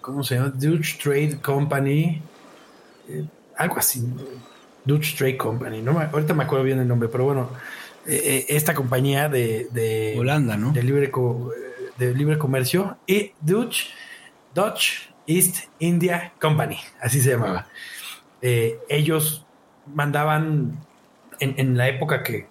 ¿cómo 0.00 0.24
se 0.24 0.34
llama? 0.34 0.48
Dutch 0.48 0.98
Trade 1.00 1.38
Company, 1.40 2.20
eh, 3.08 3.24
algo 3.56 3.76
así, 3.76 4.04
Dutch 4.84 5.16
Trade 5.16 5.36
Company, 5.36 5.80
no 5.80 6.00
ahorita 6.00 6.34
me 6.34 6.42
acuerdo 6.42 6.64
bien 6.64 6.80
el 6.80 6.88
nombre, 6.88 7.08
pero 7.08 7.24
bueno, 7.24 7.50
eh, 8.04 8.46
esta 8.48 8.74
compañía 8.74 9.28
de, 9.28 10.16
Holanda, 10.18 10.56
¿no? 10.56 10.72
De 10.72 10.82
libre 10.82 11.10
de 11.98 12.14
libre 12.14 12.38
comercio 12.38 12.96
y 13.06 13.32
Dutch, 13.40 13.90
Dutch 14.54 15.10
East 15.26 15.66
India 15.78 16.32
Company, 16.40 16.78
así 17.00 17.20
se 17.20 17.30
llamaba. 17.30 17.66
Eh, 18.40 18.78
ellos 18.88 19.44
mandaban 19.94 20.78
en, 21.40 21.76
la 21.76 21.88
época 21.88 22.22
que 22.22 22.46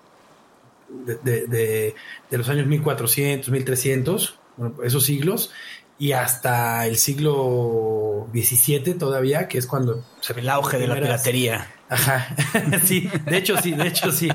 de, 0.90 1.96
los 2.30 2.50
años 2.50 2.68
1400, 2.68 3.50
1300, 3.50 4.40
esos 4.84 5.06
siglos, 5.06 5.52
y 6.00 6.12
hasta 6.12 6.86
el 6.86 6.98
siglo 6.98 8.28
XVII 8.32 8.94
todavía, 8.96 9.48
que 9.48 9.58
es 9.58 9.66
cuando 9.66 10.04
se 10.22 10.34
ve 10.34 10.42
el 10.42 10.50
auge 10.50 10.78
de 10.78 10.88
la 10.88 10.96
piratería. 10.96 11.68
Ajá, 11.90 12.36
sí, 12.84 13.10
de 13.26 13.38
hecho 13.38 13.58
sí, 13.58 13.72
de 13.72 13.88
hecho 13.88 14.12
sí. 14.12 14.30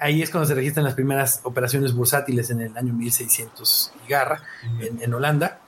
ahí 0.00 0.22
es 0.22 0.30
cuando 0.30 0.46
se 0.46 0.54
registran 0.54 0.84
las 0.84 0.94
primeras 0.94 1.40
operaciones 1.42 1.92
bursátiles 1.92 2.50
en 2.50 2.60
el 2.60 2.76
año 2.76 2.92
1600 2.94 3.92
y 4.06 4.10
garra, 4.10 4.42
en, 4.80 5.12
Holanda. 5.12 5.60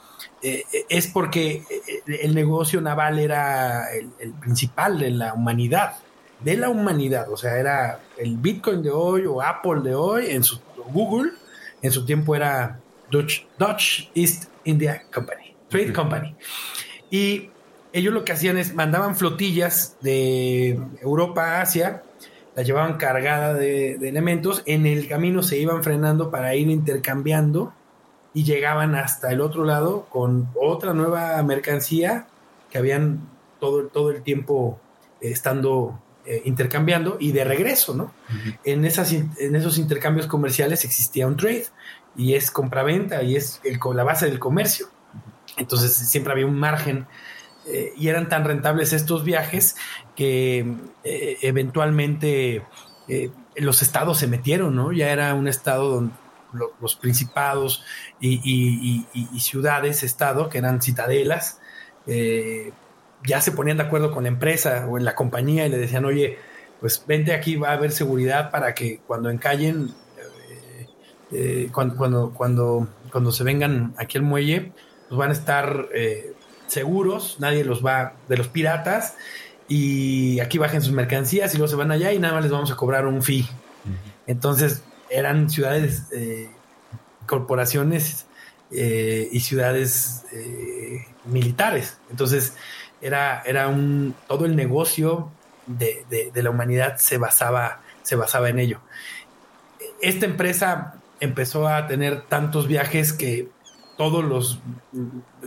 Eh, 0.43 0.65
eh, 0.73 0.87
es 0.89 1.07
porque 1.09 1.65
eh, 1.69 2.03
el 2.23 2.35
negocio 2.35 2.81
naval 2.81 3.19
era 3.19 3.93
el, 3.93 4.33
principal 4.41 4.99
de 4.99 5.11
la 5.11 5.35
humanidad, 5.35 5.97
de 6.39 6.57
la 6.57 6.71
humanidad, 6.71 7.29
o 7.31 7.37
sea, 7.37 7.59
era 7.59 8.01
el 8.17 8.37
Bitcoin 8.37 8.83
de 8.83 8.91
hoy 8.91 9.27
o 9.27 9.43
Apple 9.43 9.81
de 9.83 9.95
hoy, 9.95 10.31
en 10.31 10.45
su 10.45 10.61
Google, 10.93 11.33
en 11.83 11.93
su 11.93 12.07
tiempo 12.07 12.35
era 12.35 12.81
Dutch, 13.11 13.47
Dutch 13.59 14.09
East 14.15 14.45
India 14.65 15.05
Company, 15.13 15.55
Trade 15.69 15.93
Company. 15.93 16.37
Y 17.11 17.51
ellos 17.93 18.15
lo 18.15 18.25
que 18.25 18.33
hacían 18.33 18.59
es 18.59 18.75
mandaban 18.75 19.17
flotillas 19.17 19.97
de 20.01 20.79
Europa 21.03 21.59
a 21.59 21.63
Asia, 21.63 22.03
la 22.55 22.63
llevaban 22.63 22.97
cargada 22.97 23.55
de, 23.55 23.95
elementos, 23.95 24.63
en 24.67 24.87
el 24.87 25.09
camino 25.09 25.43
se 25.43 25.59
iban 25.59 25.83
frenando 25.83 26.31
para 26.31 26.55
ir 26.55 26.69
intercambiando 26.69 27.73
y 28.35 28.45
llegaban 28.45 28.95
hasta 28.95 29.33
el 29.33 29.41
otro 29.41 29.65
lado 29.65 30.07
con 30.09 30.49
otra 30.55 30.95
nueva 30.95 31.43
mercancía 31.43 32.27
que 32.71 32.79
habían 32.79 33.29
todo, 33.59 33.87
todo 33.87 34.11
el 34.11 34.23
tiempo 34.23 34.79
estando 35.21 36.01
eh, 36.27 36.43
intercambiando 36.45 37.17
y 37.19 37.33
de 37.33 37.45
regreso, 37.45 37.95
¿no? 37.95 38.13
en, 38.65 38.85
esas, 38.85 39.13
en 39.13 39.57
esos 39.57 39.79
intercambios 39.79 40.27
comerciales 40.27 40.85
existía 40.85 41.27
un 41.27 41.37
trade 41.37 41.67
y 42.17 42.35
es 42.35 42.51
compraventa 42.51 43.23
y 43.23 43.37
es 43.37 43.61
el, 43.65 43.79
la 43.95 44.05
base 44.05 44.27
del 44.27 44.39
comercio. 44.39 44.89
Entonces 45.57 45.95
siempre 45.97 46.33
había 46.33 46.47
un 46.47 46.59
margen 46.59 47.07
eh, 47.67 47.93
y 47.97 48.09
eran 48.09 48.29
tan 48.29 48.45
rentables 48.45 48.93
estos 48.93 49.25
viajes 49.25 49.77
que 50.17 50.77
eh, 51.05 51.39
eventualmente 51.43 52.65
eh, 53.09 53.31
los 53.57 53.83
estados 53.83 54.19
se 54.19 54.27
metieron, 54.27 54.75
¿no? 54.75 54.93
Ya 54.93 55.11
era 55.13 55.35
un 55.35 55.49
estado 55.49 55.89
donde 55.91 56.15
los 56.81 56.97
principados 56.97 57.85
y, 58.21 59.07
ciudades, 59.39 60.03
estado, 60.03 60.49
que 60.49 60.59
eran 60.59 60.83
citadelas, 60.83 61.61
ya 63.25 63.41
se 63.41 63.53
ponían 63.53 63.77
de 63.77 63.85
acuerdo 63.85 64.11
con 64.11 64.25
la 64.25 64.31
empresa 64.31 64.89
o 64.89 64.99
en 64.99 65.05
la 65.05 65.15
compañía 65.15 65.65
y 65.65 65.69
le 65.69 65.79
decían, 65.79 66.05
oye, 66.07 66.39
pues 66.81 67.05
vente 67.07 67.35
aquí, 67.35 67.55
va 67.55 67.69
a 67.69 67.75
haber 67.75 67.93
seguridad 67.93 68.51
para 68.51 68.75
que 68.75 68.99
cuando 69.07 69.31
encallen, 69.31 69.95
cuando, 71.73 71.97
cuando, 71.97 72.31
cuando, 72.35 72.89
cuando, 73.13 73.33
se 73.33 73.45
vengan 73.45 73.95
aquí 73.97 74.19
al 74.19 74.25
muelle, 74.25 74.73
pues 75.09 75.19
van 75.19 75.31
a 75.31 75.33
estar 75.33 75.89
seguros, 76.67 77.37
nadie 77.41 77.65
los 77.65 77.85
va 77.85 78.15
de 78.29 78.37
los 78.37 78.49
piratas 78.49 79.17
y 79.71 80.41
aquí 80.41 80.59
bajen 80.59 80.83
sus 80.83 80.93
mercancías 80.93 81.55
y 81.55 81.57
luego 81.57 81.69
se 81.69 81.77
van 81.77 81.93
allá 81.93 82.13
y 82.13 82.19
nada 82.19 82.35
más 82.35 82.43
les 82.43 82.53
vamos 82.53 82.73
a 82.73 82.77
cobrar 82.77 83.07
un 83.07 83.23
fee. 83.23 83.47
Entonces 84.27 84.83
eran 85.09 85.49
ciudades, 85.49 86.09
eh, 86.13 86.51
corporaciones 87.27 88.27
eh, 88.73 89.29
y 89.31 89.41
ciudades 89.41 90.25
eh, 90.33 91.07
militares. 91.25 91.99
Entonces 92.11 92.55
era, 93.01 93.43
era 93.47 93.69
un, 93.69 94.15
todo 94.27 94.45
el 94.45 94.57
negocio 94.57 95.31
de, 95.67 96.05
de, 96.11 96.43
la 96.43 96.51
humanidad 96.51 96.97
se 96.99 97.19
basaba, 97.19 97.83
se 98.03 98.17
basaba 98.17 98.49
en 98.49 98.59
ello. 98.59 98.81
Esta 100.03 100.27
empresa 100.27 101.00
empezó 101.21 101.69
a 101.69 101.87
tener 101.87 102.23
tantos 102.23 102.67
viajes 102.67 103.13
que 103.13 103.49
todos 103.97 104.25
los, 104.25 104.61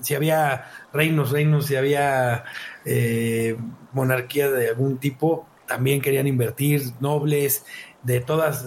si 0.03 0.13
había 0.13 0.65
reinos, 0.93 1.31
reinos, 1.31 1.65
si 1.65 1.75
había 1.75 2.43
eh, 2.85 3.57
monarquía 3.93 4.51
de 4.51 4.69
algún 4.69 4.99
tipo, 4.99 5.47
también 5.67 6.01
querían 6.01 6.27
invertir, 6.27 6.83
nobles, 6.99 7.65
de 8.03 8.19
todas, 8.19 8.65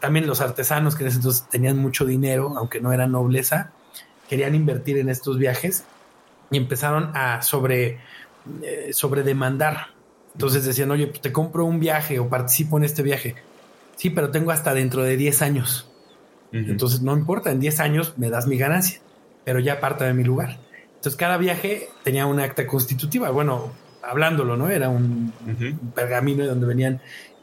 también 0.00 0.26
los 0.26 0.40
artesanos 0.40 0.96
que 0.96 1.04
en 1.04 1.08
ese 1.08 1.18
entonces 1.18 1.46
tenían 1.48 1.78
mucho 1.78 2.04
dinero, 2.04 2.54
aunque 2.56 2.80
no 2.80 2.92
eran 2.92 3.12
nobleza, 3.12 3.70
querían 4.28 4.54
invertir 4.54 4.98
en 4.98 5.08
estos 5.08 5.38
viajes 5.38 5.84
y 6.50 6.56
empezaron 6.56 7.12
a 7.14 7.42
sobre, 7.42 8.00
eh, 8.62 8.90
sobre 8.92 9.22
demandar. 9.22 9.88
Entonces 10.34 10.64
decían, 10.64 10.90
oye, 10.90 11.06
pues 11.06 11.20
te 11.20 11.30
compro 11.30 11.64
un 11.64 11.78
viaje 11.78 12.18
o 12.18 12.28
participo 12.28 12.78
en 12.78 12.84
este 12.84 13.02
viaje. 13.02 13.36
Sí, 13.94 14.10
pero 14.10 14.30
tengo 14.30 14.50
hasta 14.50 14.74
dentro 14.74 15.04
de 15.04 15.16
10 15.16 15.42
años. 15.42 15.91
Entonces 16.52 17.00
no 17.00 17.16
importa, 17.16 17.50
en 17.50 17.60
10 17.60 17.80
años 17.80 18.14
me 18.18 18.28
das 18.28 18.46
mi 18.46 18.58
ganancia 18.58 19.00
pero 19.44 19.60
ya 19.60 19.80
parte 19.80 20.04
de 20.04 20.14
mi 20.14 20.24
lugar. 20.24 20.58
Entonces 20.96 21.16
cada 21.16 21.36
viaje 21.36 21.88
tenía 22.04 22.26
una 22.26 22.44
acta 22.44 22.66
constitutiva. 22.66 23.30
Bueno, 23.30 23.72
hablándolo, 24.02 24.56
¿no? 24.56 24.68
Era 24.68 24.88
un, 24.88 25.32
pergamino 25.94 26.46
donde 26.46 26.66
venían 26.66 27.00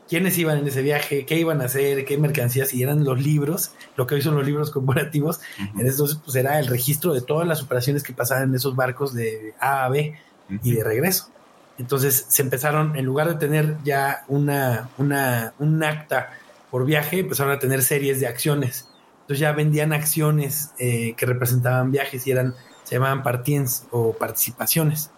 quiénes 0.08 0.38
iban 0.38 0.58
en 0.58 0.68
ese 0.68 0.82
viaje, 0.82 1.25
qué 1.25 1.38
iban 1.39 1.62
a 1.62 1.66
hacer, 1.66 2.06
qué 2.06 2.18
mercancías, 2.18 2.74
y 2.74 2.82
eran 2.82 3.04
los 3.04 3.22
libros, 3.22 3.74
lo 3.96 4.08
que 4.08 4.16
hoy 4.16 4.22
son 4.22 4.36
los 4.36 4.46
libros 4.46 4.72
corporativos. 4.72 5.39
En 5.58 5.88
entonces, 5.88 6.18
pues 6.24 6.36
era 6.36 6.60
el 6.60 6.68
registro 6.68 7.13
de 7.13 7.22
todas 7.22 7.48
las 7.48 7.62
operaciones 7.62 8.04
que 8.04 8.13
pasaban 8.13 8.50
en 8.50 8.56
esos 8.56 8.75
barcos 8.75 9.13
de 9.13 9.54
A 9.60 9.86
a 9.86 9.89
B 9.89 10.16
y 10.63 10.72
de 10.72 10.84
regreso. 10.84 11.30
Entonces 11.78 12.25
se 12.28 12.42
empezaron, 12.42 12.96
en 12.98 13.06
lugar 13.06 13.28
de 13.28 13.36
tener 13.36 13.78
ya 13.84 14.24
una, 14.28 14.89
una, 14.98 15.54
un 15.60 15.82
acta 15.84 16.32
por 16.72 16.86
viaje, 16.86 17.20
empezaron 17.20 17.54
a 17.54 17.60
tener 17.60 17.84
series 17.84 18.20
de 18.20 18.28
acciones 18.28 18.88
entonces 19.29 19.41
ya 19.41 19.51
vendían 19.51 19.93
acciones 19.93 20.71
eh, 20.79 21.13
que 21.15 21.27
representaban 21.27 21.91
viajes 21.91 22.25
y 22.25 22.31
eran, 22.31 22.55
se 22.83 22.95
llamaban 22.95 23.21
partiens 23.21 23.86
o 23.91 24.13
participaciones. 24.13 25.12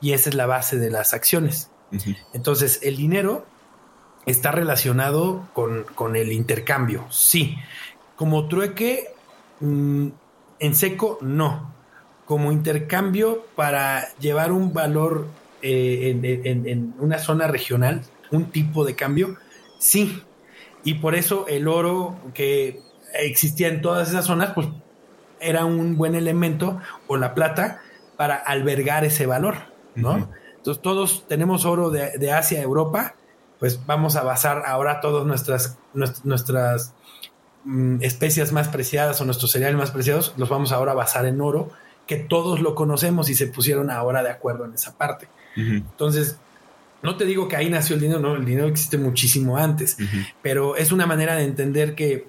Y 0.00 0.14
esa 0.14 0.30
es 0.30 0.34
la 0.34 0.46
base 0.46 0.78
de 0.78 0.90
las 0.90 1.14
acciones. 1.14 1.70
Entonces, 2.32 2.80
el 2.82 2.96
dinero 2.96 3.46
está 4.26 4.50
relacionado 4.50 5.48
con, 5.54 6.16
el 6.16 6.32
intercambio, 6.32 7.06
sí. 7.10 7.56
Como 8.16 8.48
trueque, 8.48 9.14
mm, 9.60 10.08
en 10.58 10.74
seco, 10.74 11.18
no. 11.20 11.72
Como 12.24 12.50
intercambio 12.50 13.46
para 13.54 14.12
llevar 14.18 14.50
un 14.50 14.72
valor 14.72 15.28
eh, 15.62 16.42
en, 16.42 16.66
en, 16.66 16.94
una 16.98 17.20
zona 17.20 17.46
regional, 17.46 18.02
un 18.32 18.50
tipo 18.50 18.84
de 18.84 18.96
cambio, 18.96 19.36
sí. 19.78 20.20
Y 20.82 20.94
por 20.94 21.14
eso 21.14 21.46
el 21.46 21.68
oro 21.68 22.18
que 22.34 22.90
existía 23.14 23.68
en 23.68 23.80
todas 23.80 24.08
esas 24.10 24.24
zonas, 24.24 24.52
pues 24.54 24.68
era 25.40 25.64
un 25.64 25.96
buen 25.96 26.14
elemento 26.14 26.80
o 27.08 27.16
la 27.16 27.34
plata 27.34 27.80
para 28.16 28.36
albergar 28.36 29.04
ese 29.04 29.26
valor, 29.26 29.56
¿no? 29.94 30.28
Entonces 30.56 30.80
todos 30.80 31.24
tenemos 31.26 31.64
oro 31.64 31.90
de, 31.90 32.32
Asia 32.32 32.60
a 32.60 32.62
Europa, 32.62 33.16
pues 33.58 33.84
vamos 33.84 34.14
a 34.16 34.22
basar 34.22 34.62
ahora 34.66 35.00
todas 35.00 35.26
nuestras, 35.26 35.76
nuestras, 35.92 36.94
mm, 37.64 37.96
especias 38.00 38.52
más 38.52 38.68
preciadas 38.68 39.20
o 39.20 39.24
nuestros 39.24 39.50
cereales 39.50 39.76
más 39.76 39.90
preciados, 39.90 40.34
los 40.36 40.48
vamos 40.48 40.70
ahora 40.70 40.92
a 40.92 40.94
basar 40.94 41.26
en 41.26 41.40
oro, 41.40 41.70
que 42.06 42.16
todos 42.16 42.60
lo 42.60 42.74
conocemos 42.74 43.28
y 43.28 43.34
se 43.34 43.48
pusieron 43.48 43.90
ahora 43.90 44.22
de 44.22 44.30
acuerdo 44.30 44.64
en 44.64 44.74
esa 44.74 44.96
parte. 44.96 45.28
Entonces, 45.54 46.38
no 47.02 47.16
te 47.16 47.24
digo 47.24 47.48
que 47.48 47.56
ahí 47.56 47.68
nació 47.68 47.96
el 47.96 48.00
dinero, 48.00 48.20
no, 48.20 48.36
el 48.36 48.44
dinero 48.44 48.68
existe 48.68 48.96
muchísimo 48.96 49.58
antes, 49.58 49.96
pero 50.40 50.76
es 50.76 50.92
una 50.92 51.06
manera 51.06 51.34
de 51.34 51.44
entender 51.44 51.94
que 51.94 52.28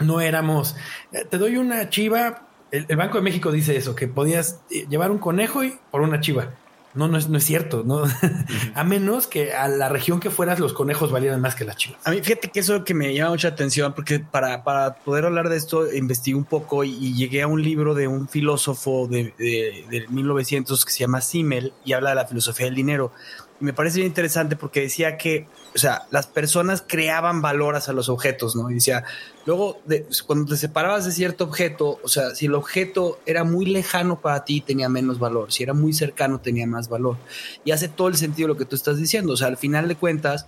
no 0.00 0.20
éramos, 0.20 0.76
eh, 1.12 1.24
te 1.28 1.38
doy 1.38 1.56
una 1.56 1.88
chiva, 1.90 2.48
el, 2.70 2.96
Banco 2.96 3.18
de 3.18 3.22
México 3.22 3.52
dice 3.52 3.76
eso, 3.76 3.94
que 3.94 4.08
podías 4.08 4.60
eh, 4.70 4.86
llevar 4.88 5.10
un 5.10 5.18
conejo 5.18 5.64
y 5.64 5.78
por 5.90 6.00
una 6.00 6.20
chiva. 6.20 6.50
No, 6.94 7.08
no 7.08 7.18
es, 7.18 7.28
no 7.28 7.38
es 7.38 7.44
cierto, 7.44 7.82
¿no? 7.84 8.04
a 8.74 8.84
menos 8.84 9.26
que 9.26 9.52
a 9.52 9.66
la 9.66 9.88
región 9.88 10.20
que 10.20 10.30
fueras 10.30 10.60
los 10.60 10.72
conejos 10.72 11.10
valieran 11.10 11.40
más 11.40 11.56
que 11.56 11.64
las 11.64 11.76
chivas. 11.76 12.00
A 12.04 12.12
mí, 12.12 12.20
fíjate 12.22 12.50
que 12.50 12.60
eso 12.60 12.84
que 12.84 12.94
me 12.94 13.12
llama 13.12 13.30
mucha 13.30 13.48
atención, 13.48 13.94
porque 13.94 14.20
para, 14.20 14.62
para 14.62 14.94
poder 14.94 15.24
hablar 15.24 15.48
de 15.48 15.56
esto, 15.56 15.92
investigué 15.92 16.36
un 16.36 16.44
poco 16.44 16.84
y, 16.84 17.14
llegué 17.14 17.42
a 17.42 17.48
un 17.48 17.60
libro 17.60 17.94
de 17.94 18.06
un 18.06 18.28
filósofo 18.28 19.08
de, 19.08 19.34
de, 19.38 19.84
de 19.90 20.06
1900 20.08 20.84
que 20.84 20.92
se 20.92 21.00
llama 21.00 21.20
Simmel 21.20 21.72
y 21.84 21.94
habla 21.94 22.10
de 22.10 22.16
la 22.16 22.26
filosofía 22.26 22.66
del 22.66 22.76
dinero 22.76 23.10
me 23.60 23.72
parece 23.72 23.98
bien 23.98 24.08
interesante 24.08 24.56
porque 24.56 24.80
decía 24.80 25.16
que, 25.16 25.46
o 25.74 25.78
sea, 25.78 26.06
las 26.10 26.26
personas 26.26 26.84
creaban 26.86 27.40
valor 27.40 27.76
hacia 27.76 27.92
los 27.92 28.08
objetos, 28.08 28.56
¿no? 28.56 28.70
Y 28.70 28.74
decía, 28.74 29.04
luego, 29.46 29.80
de, 29.86 30.06
cuando 30.26 30.46
te 30.46 30.56
separabas 30.56 31.04
de 31.04 31.12
cierto 31.12 31.44
objeto, 31.44 32.00
o 32.02 32.08
sea, 32.08 32.34
si 32.34 32.46
el 32.46 32.54
objeto 32.54 33.20
era 33.26 33.44
muy 33.44 33.66
lejano 33.66 34.20
para 34.20 34.44
ti, 34.44 34.60
tenía 34.60 34.88
menos 34.88 35.18
valor, 35.18 35.52
si 35.52 35.62
era 35.62 35.72
muy 35.72 35.92
cercano, 35.92 36.40
tenía 36.40 36.66
más 36.66 36.88
valor. 36.88 37.16
Y 37.64 37.70
hace 37.70 37.88
todo 37.88 38.08
el 38.08 38.16
sentido 38.16 38.48
lo 38.48 38.56
que 38.56 38.64
tú 38.64 38.74
estás 38.74 38.98
diciendo, 38.98 39.32
o 39.32 39.36
sea, 39.36 39.48
al 39.48 39.56
final 39.56 39.88
de 39.88 39.96
cuentas, 39.96 40.46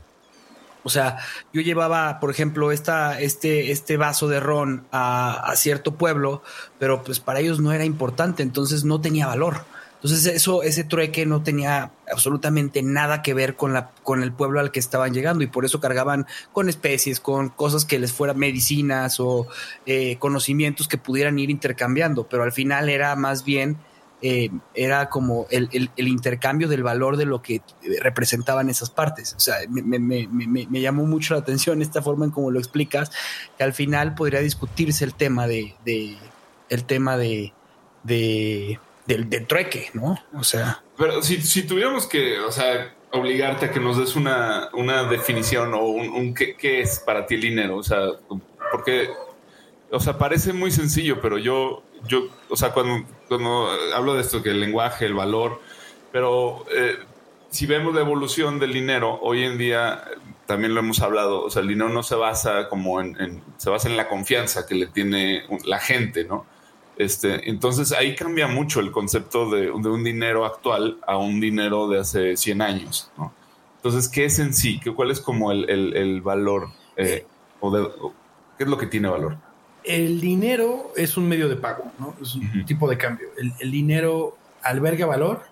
o 0.82 0.88
sea, 0.88 1.18
yo 1.52 1.62
llevaba, 1.62 2.20
por 2.20 2.30
ejemplo, 2.30 2.70
esta, 2.70 3.20
este, 3.20 3.72
este 3.72 3.96
vaso 3.96 4.28
de 4.28 4.40
ron 4.40 4.86
a, 4.92 5.32
a 5.50 5.56
cierto 5.56 5.94
pueblo, 5.94 6.42
pero 6.78 7.02
pues 7.02 7.18
para 7.18 7.40
ellos 7.40 7.60
no 7.60 7.72
era 7.72 7.84
importante, 7.84 8.42
entonces 8.42 8.84
no 8.84 9.00
tenía 9.00 9.26
valor. 9.26 9.64
Entonces 10.06 10.36
eso, 10.36 10.62
ese 10.62 10.84
trueque 10.84 11.26
no 11.26 11.42
tenía 11.42 11.90
absolutamente 12.08 12.80
nada 12.80 13.22
que 13.22 13.34
ver 13.34 13.56
con, 13.56 13.72
la, 13.72 13.90
con 14.04 14.22
el 14.22 14.32
pueblo 14.32 14.60
al 14.60 14.70
que 14.70 14.78
estaban 14.78 15.12
llegando 15.12 15.42
y 15.42 15.48
por 15.48 15.64
eso 15.64 15.80
cargaban 15.80 16.26
con 16.52 16.68
especies, 16.68 17.18
con 17.18 17.48
cosas 17.48 17.84
que 17.84 17.98
les 17.98 18.12
fueran 18.12 18.38
medicinas 18.38 19.18
o 19.18 19.48
eh, 19.84 20.16
conocimientos 20.20 20.86
que 20.86 20.96
pudieran 20.96 21.40
ir 21.40 21.50
intercambiando, 21.50 22.28
pero 22.28 22.44
al 22.44 22.52
final 22.52 22.88
era 22.88 23.16
más 23.16 23.44
bien, 23.44 23.78
eh, 24.22 24.50
era 24.74 25.08
como 25.08 25.48
el, 25.50 25.90
intercambio 25.96 26.68
del 26.68 26.84
valor 26.84 27.16
de 27.16 27.26
lo 27.26 27.42
que 27.42 27.62
representaban 28.00 28.70
esas 28.70 28.90
partes. 28.90 29.34
O 29.36 29.40
sea, 29.40 29.56
me, 29.68 30.80
llamó 30.80 31.04
mucho 31.04 31.34
la 31.34 31.40
atención 31.40 31.82
esta 31.82 32.00
forma 32.00 32.26
en 32.26 32.30
cómo 32.30 32.52
lo 32.52 32.60
explicas, 32.60 33.10
que 33.58 33.64
al 33.64 33.72
final 33.72 34.14
podría 34.14 34.38
discutirse 34.38 35.04
el 35.04 35.14
tema 35.14 35.48
de, 35.48 35.74
de 35.84 36.16
el 36.68 36.84
tema 36.84 37.16
de, 37.16 37.52
de 38.04 38.78
del, 39.06 39.46
trueque, 39.46 39.90
¿no? 39.94 40.18
O 40.34 40.44
sea. 40.44 40.82
Pero 40.96 41.22
si, 41.22 41.40
si, 41.40 41.62
tuviéramos 41.62 42.06
que, 42.06 42.40
o 42.40 42.50
sea, 42.50 42.94
obligarte 43.12 43.66
a 43.66 43.70
que 43.70 43.80
nos 43.80 43.98
des 43.98 44.16
una, 44.16 44.68
una 44.72 45.04
definición 45.04 45.74
o 45.74 45.84
un, 45.84 46.34
qué, 46.34 46.80
es 46.80 46.98
para 46.98 47.26
ti 47.26 47.36
el 47.36 47.40
dinero, 47.42 47.76
o 47.76 47.82
sea, 47.82 48.00
porque, 48.70 49.08
o 49.90 50.00
sea, 50.00 50.18
parece 50.18 50.52
muy 50.52 50.70
sencillo, 50.70 51.20
pero 51.20 51.38
yo, 51.38 51.82
yo, 52.06 52.28
o 52.48 52.56
sea, 52.56 52.72
cuando, 52.72 53.06
cuando 53.28 53.68
hablo 53.94 54.14
de 54.14 54.22
esto, 54.22 54.42
que 54.42 54.50
el 54.50 54.60
lenguaje, 54.60 55.06
el 55.06 55.14
valor, 55.14 55.60
pero 56.12 56.64
eh, 56.74 56.96
si 57.50 57.66
vemos 57.66 57.94
la 57.94 58.00
evolución 58.00 58.58
del 58.58 58.72
dinero, 58.72 59.18
hoy 59.22 59.44
en 59.44 59.58
día 59.58 60.04
también 60.46 60.74
lo 60.74 60.80
hemos 60.80 61.00
hablado, 61.00 61.44
o 61.44 61.50
sea, 61.50 61.62
el 61.62 61.68
dinero 61.68 61.88
no 61.88 62.02
se 62.02 62.14
basa 62.14 62.68
como 62.68 63.00
en, 63.00 63.20
en 63.20 63.42
se 63.56 63.70
basa 63.70 63.88
en 63.88 63.96
la 63.96 64.08
confianza 64.08 64.66
que 64.66 64.74
le 64.74 64.86
tiene 64.86 65.44
la 65.64 65.78
gente, 65.78 66.24
¿no? 66.24 66.46
Este, 66.96 67.48
entonces 67.48 67.92
ahí 67.92 68.14
cambia 68.14 68.46
mucho 68.46 68.80
el 68.80 68.90
concepto 68.90 69.50
de, 69.50 69.70
un 69.70 70.02
dinero 70.02 70.46
actual 70.46 70.98
a 71.06 71.18
un 71.18 71.40
dinero 71.40 71.88
de 71.88 72.00
hace 72.00 72.36
100 72.36 72.62
años. 72.62 73.10
Entonces, 73.76 74.08
¿qué 74.08 74.24
es 74.24 74.38
en 74.38 74.54
sí? 74.54 74.80
¿Cuál 74.94 75.10
es 75.10 75.20
como 75.20 75.52
el, 75.52 76.20
valor? 76.22 76.68
Eh, 76.96 77.26
o 77.60 78.14
¿Qué 78.56 78.64
es 78.64 78.70
lo 78.70 78.78
que 78.78 78.86
tiene 78.86 79.08
valor? 79.08 79.36
El 79.84 80.20
dinero 80.20 80.92
es 80.96 81.16
un 81.16 81.28
medio 81.28 81.48
de 81.48 81.56
pago, 81.56 81.92
¿no? 81.98 82.14
es 82.20 82.34
un 82.34 82.64
tipo 82.64 82.88
de 82.88 82.98
cambio. 82.98 83.28
El, 83.36 83.70
dinero 83.70 84.36
alberga 84.62 85.06
valor, 85.06 85.42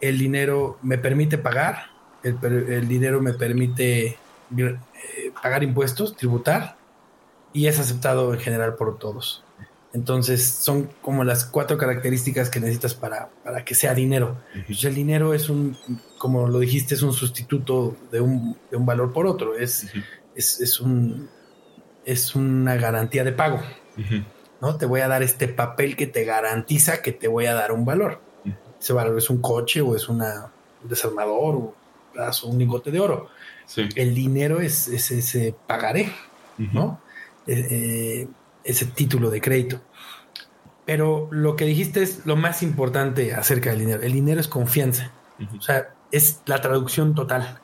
el 0.00 0.18
dinero 0.18 0.78
me 0.82 0.98
permite 0.98 1.38
pagar, 1.38 1.86
el, 2.22 2.86
dinero 2.86 3.20
me 3.20 3.32
permite 3.32 4.18
eh, 4.56 4.78
pagar 5.42 5.64
impuestos, 5.64 6.14
tributar, 6.16 6.76
y 7.52 7.66
es 7.66 7.78
aceptado 7.80 8.34
en 8.34 8.40
general 8.40 8.76
por 8.76 8.98
todos. 8.98 9.43
Entonces 9.94 10.44
son 10.44 10.90
como 11.00 11.22
las 11.22 11.44
cuatro 11.44 11.78
características 11.78 12.50
que 12.50 12.58
necesitas 12.58 12.94
para, 12.94 13.30
para 13.44 13.64
que 13.64 13.76
sea 13.76 13.94
dinero. 13.94 14.38
el 14.52 14.94
dinero 14.94 15.34
es 15.34 15.48
un, 15.48 15.78
como 16.18 16.48
lo 16.48 16.58
dijiste, 16.58 16.94
es 16.96 17.02
un 17.02 17.12
sustituto 17.12 17.96
de 18.10 18.20
un, 18.20 18.58
de 18.72 18.76
un 18.76 18.84
valor 18.84 19.12
por 19.12 19.28
otro. 19.28 19.56
Es, 19.56 19.86
es, 20.34 20.60
es, 20.60 20.80
un, 20.80 21.30
es 22.04 22.34
una 22.34 22.74
garantía 22.74 23.22
de 23.22 23.30
pago. 23.30 23.60
¿no? 24.60 24.76
Te 24.76 24.84
voy 24.84 25.00
a 25.00 25.06
dar 25.06 25.22
este 25.22 25.46
papel 25.46 25.94
que 25.94 26.08
te 26.08 26.24
garantiza 26.24 27.00
que 27.00 27.12
te 27.12 27.28
voy 27.28 27.46
a 27.46 27.54
dar 27.54 27.70
un 27.70 27.84
valor. 27.84 28.20
Ese 28.80 28.92
valor 28.92 29.16
es 29.16 29.30
un 29.30 29.40
coche 29.40 29.80
o 29.80 29.94
es 29.94 30.08
una, 30.08 30.50
un 30.82 30.88
desarmador 30.88 31.54
o 31.54 31.74
un 32.42 32.58
lingote 32.58 32.90
de 32.90 32.98
oro. 32.98 33.28
El 33.94 34.12
dinero 34.12 34.60
es, 34.60 34.88
ese 34.88 35.54
pagaré, 35.68 36.10
¿no? 36.58 37.00
Eh, 37.46 37.68
eh, 37.70 38.28
ese 38.64 38.86
título 38.86 39.30
de 39.30 39.40
crédito. 39.40 39.80
Pero 40.84 41.28
lo 41.30 41.56
que 41.56 41.64
dijiste 41.64 42.02
es 42.02 42.26
lo 42.26 42.36
más 42.36 42.62
importante 42.62 43.34
acerca 43.34 43.70
del 43.70 43.80
dinero. 43.80 44.02
El 44.02 44.12
dinero 44.12 44.40
es 44.40 44.48
confianza. 44.48 45.12
O 45.56 45.62
sea, 45.62 45.94
es 46.12 46.40
la 46.46 46.60
traducción 46.60 47.14
total. 47.14 47.60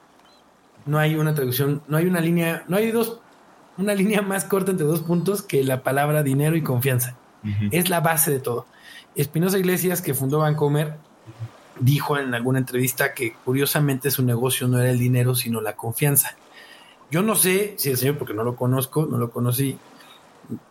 No 0.87 0.99
hay 0.99 1.15
una 1.15 1.35
traducción, 1.35 1.83
no 1.89 1.99
hay 1.99 2.07
una 2.07 2.21
línea, 2.21 2.65
no 2.69 2.77
hay 2.77 2.91
dos, 2.91 3.21
una 3.77 3.95
línea 3.95 4.23
más 4.23 4.45
corta 4.45 4.71
entre 4.71 4.87
dos 4.87 5.01
puntos 5.01 5.43
que 5.43 5.63
la 5.63 5.83
palabra 5.83 6.23
dinero 6.23 6.57
y 6.57 6.63
confianza. 6.63 7.17
Es 7.71 7.89
la 7.89 8.01
base 8.01 8.31
de 8.31 8.41
todo. 8.41 8.67
Espinosa 9.15 9.59
Iglesias, 9.59 10.03
que 10.03 10.15
fundó 10.15 10.39
Vancomer, 10.39 10.97
dijo 11.79 12.19
en 12.19 12.35
alguna 12.35 12.59
entrevista 12.59 13.15
que 13.15 13.35
curiosamente 13.45 14.11
su 14.11 14.23
negocio 14.23 14.69
no 14.69 14.79
era 14.79 14.91
el 14.91 14.99
dinero, 14.99 15.35
sino 15.35 15.61
la 15.61 15.75
confianza. 15.75 16.37
Yo 17.11 17.23
no 17.23 17.35
sé 17.35 17.75
si 17.77 17.91
el 17.91 17.97
señor, 17.97 18.19
porque 18.19 18.35
no 18.35 18.45
lo 18.45 18.57
conozco, 18.57 19.07
no 19.07 19.19
lo 19.19 19.31
conocí, 19.31 19.79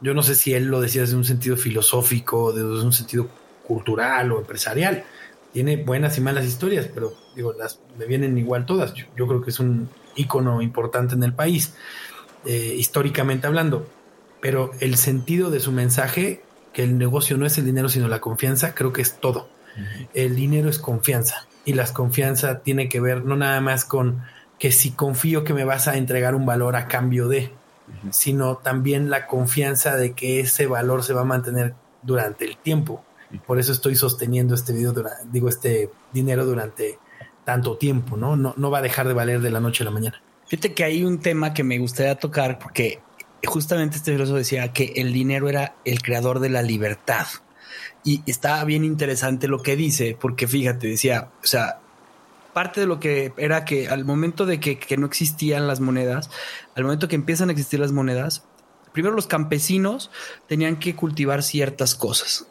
yo 0.01 0.13
no 0.13 0.23
sé 0.23 0.35
si 0.35 0.53
él 0.53 0.65
lo 0.65 0.81
decía 0.81 1.01
desde 1.01 1.15
un 1.15 1.25
sentido 1.25 1.57
filosófico, 1.57 2.51
desde 2.51 2.85
un 2.85 2.93
sentido 2.93 3.29
cultural 3.67 4.31
o 4.31 4.39
empresarial. 4.39 5.03
Tiene 5.53 5.77
buenas 5.77 6.17
y 6.17 6.21
malas 6.21 6.45
historias, 6.45 6.87
pero 6.93 7.13
digo, 7.35 7.53
las 7.53 7.79
me 7.97 8.05
vienen 8.05 8.37
igual 8.37 8.65
todas. 8.65 8.93
Yo, 8.93 9.27
creo 9.27 9.41
que 9.41 9.49
es 9.49 9.59
un 9.59 9.89
ícono 10.15 10.61
importante 10.61 11.15
en 11.15 11.23
el 11.23 11.33
país, 11.33 11.73
eh, 12.45 12.75
históricamente 12.77 13.47
hablando. 13.47 13.87
Pero 14.41 14.71
el 14.79 14.95
sentido 14.95 15.49
de 15.49 15.59
su 15.59 15.71
mensaje, 15.71 16.43
que 16.73 16.83
el 16.83 16.97
negocio 16.97 17.37
no 17.37 17.45
es 17.45 17.57
el 17.57 17.65
dinero, 17.65 17.89
sino 17.89 18.07
la 18.07 18.21
confianza, 18.21 18.75
creo 18.75 18.93
que 18.93 19.01
es 19.01 19.19
todo. 19.19 19.49
El 20.13 20.35
dinero 20.35 20.69
es 20.69 20.77
confianza 20.77 21.47
y 21.63 21.73
la 21.73 21.85
confianza 21.93 22.59
tiene 22.59 22.89
que 22.89 22.99
ver 22.99 23.23
no 23.23 23.37
nada 23.37 23.61
más 23.61 23.85
con 23.85 24.23
que 24.57 24.71
si 24.71 24.91
confío 24.91 25.43
que 25.43 25.53
me 25.53 25.63
vas 25.63 25.87
a 25.87 25.95
entregar 25.95 26.35
un 26.35 26.45
valor 26.45 26.75
a 26.75 26.87
cambio 26.87 27.29
de, 27.29 27.51
sino 28.11 28.57
también 28.57 29.09
la 29.09 29.27
confianza 29.27 29.95
de 29.95 30.13
que 30.13 30.39
ese 30.39 30.67
valor 30.67 31.03
se 31.03 31.13
va 31.13 31.21
a 31.21 31.25
mantener 31.25 31.75
durante 32.01 32.45
el 32.45 32.57
tiempo. 32.57 33.03
Por 33.45 33.59
eso 33.59 33.71
estoy 33.71 33.95
sosteniendo 33.95 34.55
este 34.55 34.73
video, 34.73 34.93
digo, 35.31 35.49
este 35.49 35.91
dinero 36.11 36.45
durante 36.45 36.97
tanto 37.45 37.77
tiempo, 37.77 38.17
¿no? 38.17 38.35
¿no? 38.35 38.53
No 38.57 38.71
va 38.71 38.79
a 38.79 38.81
dejar 38.81 39.07
de 39.07 39.13
valer 39.13 39.41
de 39.41 39.51
la 39.51 39.59
noche 39.59 39.83
a 39.83 39.85
la 39.85 39.91
mañana. 39.91 40.21
Fíjate 40.47 40.73
que 40.73 40.83
hay 40.83 41.03
un 41.03 41.19
tema 41.19 41.53
que 41.53 41.63
me 41.63 41.77
gustaría 41.77 42.15
tocar 42.15 42.57
porque 42.57 43.01
justamente 43.45 43.97
este 43.97 44.11
filósofo 44.11 44.37
decía 44.37 44.73
que 44.73 44.93
el 44.95 45.13
dinero 45.13 45.47
era 45.47 45.75
el 45.85 46.01
creador 46.01 46.39
de 46.39 46.49
la 46.49 46.61
libertad. 46.61 47.27
Y 48.03 48.23
está 48.25 48.63
bien 48.63 48.83
interesante 48.83 49.47
lo 49.47 49.61
que 49.61 49.75
dice, 49.75 50.17
porque 50.19 50.47
fíjate, 50.47 50.87
decía, 50.87 51.29
o 51.43 51.45
sea, 51.45 51.79
parte 52.53 52.81
de 52.81 52.87
lo 52.87 52.99
que 52.99 53.33
era 53.37 53.65
que 53.65 53.87
al 53.87 54.05
momento 54.05 54.45
de 54.45 54.59
que, 54.59 54.97
no 54.97 55.05
existían 55.05 55.67
las 55.67 55.79
monedas, 55.79 56.29
al 56.75 56.83
momento 56.83 57.07
que 57.07 57.15
empiezan 57.15 57.49
a 57.49 57.51
existir 57.51 57.79
las 57.79 57.91
monedas, 57.91 58.43
primero 58.93 59.15
los 59.15 59.27
campesinos 59.27 60.11
tenían 60.47 60.77
que 60.77 60.95
cultivar 60.95 61.43
ciertas 61.43 61.95
cosas. 61.95 62.47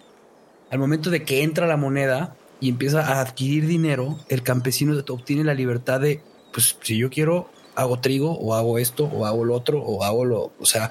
Al 0.70 0.78
momento 0.78 1.10
de 1.10 1.24
que 1.24 1.42
entra 1.42 1.66
la 1.66 1.76
moneda 1.76 2.36
y 2.60 2.68
empieza 2.68 3.00
a 3.00 3.20
adquirir 3.20 3.66
dinero, 3.66 4.18
el 4.28 4.42
campesino 4.42 4.94
obtiene 5.08 5.44
la 5.44 5.54
libertad 5.54 6.00
de, 6.00 6.22
pues 6.52 6.76
si 6.82 6.98
yo 6.98 7.10
quiero 7.10 7.50
hago 7.78 8.00
trigo 8.00 8.32
o 8.32 8.54
hago 8.54 8.78
esto 8.78 9.04
o 9.04 9.24
hago 9.24 9.44
lo 9.44 9.54
otro 9.54 9.80
o 9.80 10.02
hago 10.02 10.24
lo, 10.24 10.52
o 10.58 10.66
sea, 10.66 10.90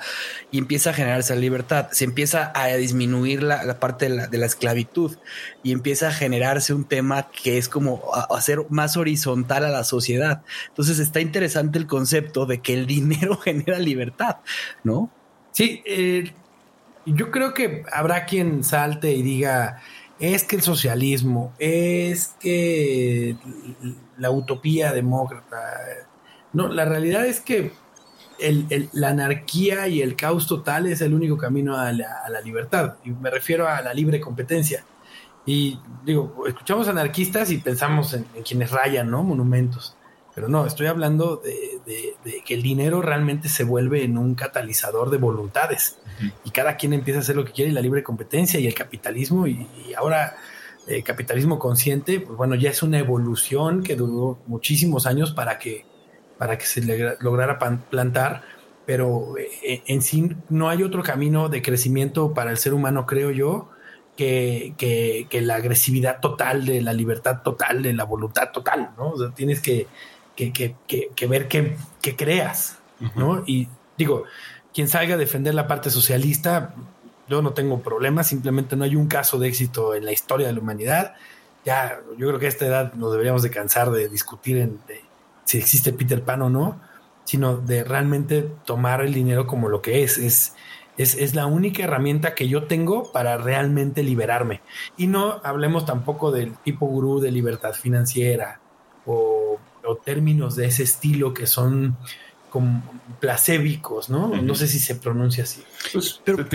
y 0.52 0.58
empieza 0.58 0.92
a 0.92 0.94
generarse 0.94 1.36
la 1.36 1.42
libertad, 1.42 1.90
se 1.92 2.06
empieza 2.06 2.52
a 2.56 2.68
disminuir 2.76 3.44
la, 3.44 3.80
parte 3.80 4.10
de 4.10 4.38
la, 4.38 4.46
esclavitud 4.46 5.18
y 5.64 5.74
empieza 5.74 6.08
a 6.08 6.12
generarse 6.12 6.74
un 6.74 6.86
tema 6.86 7.30
que 7.30 7.58
es 7.58 7.68
como 7.68 8.02
hacer 8.30 8.60
más 8.70 8.96
horizontal 8.96 9.66
a 9.66 9.70
la 9.70 9.84
sociedad. 9.84 10.44
Entonces 10.70 11.00
está 11.00 11.20
interesante 11.20 11.78
el 11.78 11.88
concepto 11.88 12.46
de 12.46 12.62
que 12.62 12.74
el 12.74 12.88
dinero 12.88 13.38
genera 13.44 13.80
libertad, 13.80 14.38
¿no? 14.84 15.12
Sí, 15.52 15.84
eh, 15.86 16.32
yo 17.06 17.32
creo 17.32 17.54
que 17.54 17.84
habrá 17.92 18.26
quien 18.26 18.64
salte 18.64 19.12
y 19.12 19.24
diga, 19.24 19.82
es 20.20 20.44
que 20.44 20.56
el 20.56 20.62
socialismo, 20.62 21.54
es 21.60 22.34
que 22.40 23.36
la 24.18 24.32
utopía 24.32 24.92
demócrata, 24.94 25.58
no, 26.58 26.70
la 26.70 26.86
realidad 26.86 27.28
es 27.28 27.40
que 27.40 27.72
la 28.94 29.10
anarquía 29.10 29.88
y 29.88 30.02
el 30.02 30.16
caos 30.16 30.48
total 30.48 30.88
es 30.88 31.02
el 31.02 31.14
único 31.14 31.38
camino 31.38 31.78
a 31.78 31.92
la, 31.92 32.42
libertad. 32.44 32.96
Y 33.06 33.12
me 33.12 33.30
refiero 33.30 33.68
a 33.68 33.80
la 33.84 33.94
libre 33.94 34.20
competencia. 34.20 34.84
Y 35.46 35.80
digo, 36.04 36.46
escuchamos 36.48 36.88
anarquistas 36.88 37.52
y 37.52 37.60
pensamos 37.60 38.16
en, 38.16 38.26
quienes 38.44 38.72
rayan, 38.72 39.12
¿no? 39.12 39.22
Monumentos. 39.22 39.96
Pero 40.34 40.48
no, 40.48 40.66
estoy 40.66 40.88
hablando 40.88 41.44
de, 41.44 42.42
que 42.44 42.56
el 42.56 42.64
dinero 42.64 43.04
realmente 43.04 43.50
se 43.50 43.64
vuelve 43.64 44.04
en 44.04 44.18
un 44.18 44.34
catalizador 44.34 45.12
de 45.12 45.18
voluntades. 45.18 46.00
Y 46.44 46.50
cada 46.50 46.76
quien 46.76 46.94
empieza 46.94 47.20
a 47.20 47.22
hacer 47.22 47.36
lo 47.36 47.46
que 47.46 47.52
quiere 47.52 47.70
y 47.70 47.74
la 47.76 47.82
libre 47.82 48.02
competencia 48.02 48.60
y 48.60 48.66
el 48.66 48.74
capitalismo. 48.74 49.46
Y, 49.46 49.68
ahora 49.96 50.38
el 50.88 51.04
capitalismo 51.04 51.60
consciente, 51.60 52.20
pues 52.20 52.36
bueno, 52.36 52.56
ya 52.56 52.72
es 52.72 52.82
una 52.82 52.98
evolución 52.98 53.84
que 53.84 53.96
duró 53.96 54.40
muchísimos 54.48 55.06
años 55.06 55.34
para 55.34 55.60
que 55.60 55.86
para 56.38 56.58
que 56.58 56.66
se 56.66 56.82
lograra 57.20 57.60
plantar, 57.90 58.44
pero 58.86 59.36
eh, 59.38 59.84
en 59.88 60.02
sí 60.02 60.32
no 60.50 60.70
hay 60.70 60.84
otro 60.84 61.04
camino 61.04 61.50
de 61.50 61.62
crecimiento 61.62 62.34
para 62.34 62.52
el 62.52 62.58
ser 62.58 62.74
humano, 62.74 63.06
creo 63.06 63.32
yo, 63.32 63.70
que, 64.16 64.74
que, 64.78 65.42
la 65.42 65.56
agresividad 65.56 66.20
total, 66.20 66.66
de 66.66 66.82
la 66.82 66.94
libertad 66.94 67.42
total, 67.44 67.84
de 67.84 67.94
la 67.94 68.04
voluntad 68.04 68.52
total, 68.52 68.90
¿no? 68.98 69.12
O 69.12 69.18
sea, 69.18 69.30
tienes 69.30 69.62
que, 69.62 69.88
que 70.36 71.28
ver 71.28 71.48
qué, 71.48 71.76
creas, 72.16 72.80
¿no? 73.16 73.44
Y 73.46 73.68
digo, 73.98 74.24
quien 74.74 74.88
salga 74.88 75.16
a 75.16 75.18
defender 75.18 75.54
la 75.54 75.68
parte 75.68 75.92
socialista, 75.92 76.74
yo 77.28 77.42
no 77.42 77.54
tengo 77.54 77.82
problema, 77.82 78.24
simplemente 78.24 78.76
no 78.76 78.86
hay 78.86 78.96
un 78.96 79.08
caso 79.08 79.38
de 79.38 79.50
éxito 79.50 79.94
en 79.94 80.06
la 80.06 80.12
historia 80.12 80.48
de 80.48 80.54
la 80.54 80.60
humanidad. 80.60 81.16
Ya, 81.66 82.00
yo 82.18 82.28
creo 82.28 82.40
que 82.40 82.46
a 82.46 82.50
esta 82.50 82.66
edad 82.66 82.94
nos 82.94 83.12
deberíamos 83.12 83.44
de 83.44 83.50
cansar 83.50 83.92
de 83.92 84.08
discutir 84.08 84.58
en, 84.58 84.80
si 85.48 85.58
existe 85.58 85.94
Peter 85.94 86.22
Pan 86.24 86.42
o 86.42 86.50
no, 86.50 86.80
sino 87.24 87.58
de 87.58 87.84
realmente 87.84 88.42
tomar 88.66 89.02
el 89.02 89.14
dinero 89.14 89.48
como 89.48 89.70
lo 89.70 89.82
que 89.82 90.04
es. 90.04 90.18
Es, 90.18 90.54
es, 90.98 91.36
la 91.36 91.46
única 91.46 91.84
herramienta 91.84 92.36
que 92.36 92.50
yo 92.50 92.64
tengo 92.64 93.12
para 93.14 93.38
realmente 93.38 94.04
liberarme. 94.04 94.62
Y 94.98 95.08
no 95.08 95.40
hablemos 95.44 95.86
tampoco 95.86 96.32
del 96.32 96.54
tipo 96.58 96.86
gurú 96.86 97.22
de 97.22 97.32
libertad 97.32 97.74
financiera 97.74 98.60
o, 99.06 99.60
términos 100.04 100.58
de 100.58 100.66
ese 100.66 100.84
estilo 100.84 101.34
que 101.34 101.48
son 101.48 101.96
como 102.50 102.84
placébicos, 103.22 104.10
¿no? 104.10 104.28
No 104.28 104.54
sé 104.54 104.68
si 104.68 104.80
se 104.80 104.96
pronuncia 104.96 105.46
así. 105.46 105.64
Pues, 105.94 106.20
pero, 106.26 106.46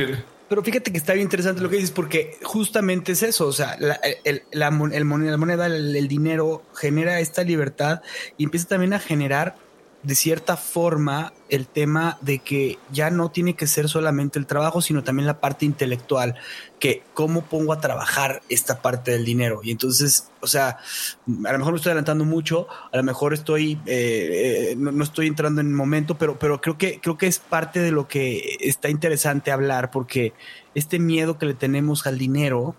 pero 0.52 0.62
fíjate 0.62 0.92
que 0.92 0.98
está 0.98 1.14
bien 1.14 1.24
interesante 1.24 1.62
lo 1.62 1.70
que 1.70 1.76
dices, 1.76 1.92
porque 1.92 2.36
justamente 2.42 3.12
es 3.12 3.22
eso. 3.22 3.46
O 3.46 3.52
sea, 3.52 3.74
la, 3.80 3.98
el, 4.22 4.42
la, 4.50 4.70
moneda, 4.70 5.64
el, 5.64 6.08
dinero 6.08 6.62
genera 6.74 7.20
esta 7.20 7.42
libertad 7.42 8.02
y 8.36 8.44
empieza 8.44 8.68
también 8.68 8.92
a 8.92 8.98
generar 8.98 9.56
de 10.02 10.14
cierta 10.16 10.56
forma 10.56 11.32
el 11.48 11.68
tema 11.68 12.18
de 12.20 12.40
que 12.40 12.78
ya 12.90 13.10
no 13.10 13.30
tiene 13.30 13.54
que 13.54 13.66
ser 13.66 13.88
solamente 13.88 14.38
el 14.38 14.46
trabajo, 14.46 14.80
sino 14.80 15.04
también 15.04 15.26
la 15.26 15.40
parte 15.40 15.64
intelectual, 15.64 16.34
que 16.80 17.02
cómo 17.14 17.42
pongo 17.42 17.72
a 17.72 17.80
trabajar 17.80 18.42
esta 18.48 18.82
parte 18.82 19.12
del 19.12 19.24
dinero. 19.24 19.60
Y 19.62 19.70
entonces, 19.70 20.28
o 20.40 20.46
sea, 20.46 20.78
a 20.78 21.52
lo 21.52 21.58
mejor 21.58 21.72
me 21.72 21.76
estoy 21.76 21.90
adelantando 21.90 22.24
mucho, 22.24 22.66
a 22.90 22.96
lo 22.96 23.02
mejor 23.04 23.32
estoy, 23.32 23.78
eh, 23.86 24.72
eh, 24.72 24.74
no, 24.76 25.04
estoy 25.04 25.28
entrando 25.28 25.60
en 25.60 25.68
el 25.68 25.74
momento, 25.74 26.18
pero, 26.18 26.38
pero 26.38 26.60
creo 26.60 26.76
que, 26.76 26.98
creo 27.00 27.16
que 27.16 27.28
es 27.28 27.38
parte 27.38 27.80
de 27.80 27.92
lo 27.92 28.08
que 28.08 28.56
está 28.60 28.88
interesante 28.88 29.52
hablar, 29.52 29.90
porque 29.92 30.32
este 30.74 30.98
miedo 30.98 31.38
que 31.38 31.46
le 31.46 31.54
tenemos 31.54 32.06
al 32.06 32.18
dinero, 32.18 32.74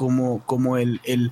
como, 0.00 0.42
como 0.46 0.78
el, 0.78 0.98
el 1.04 1.30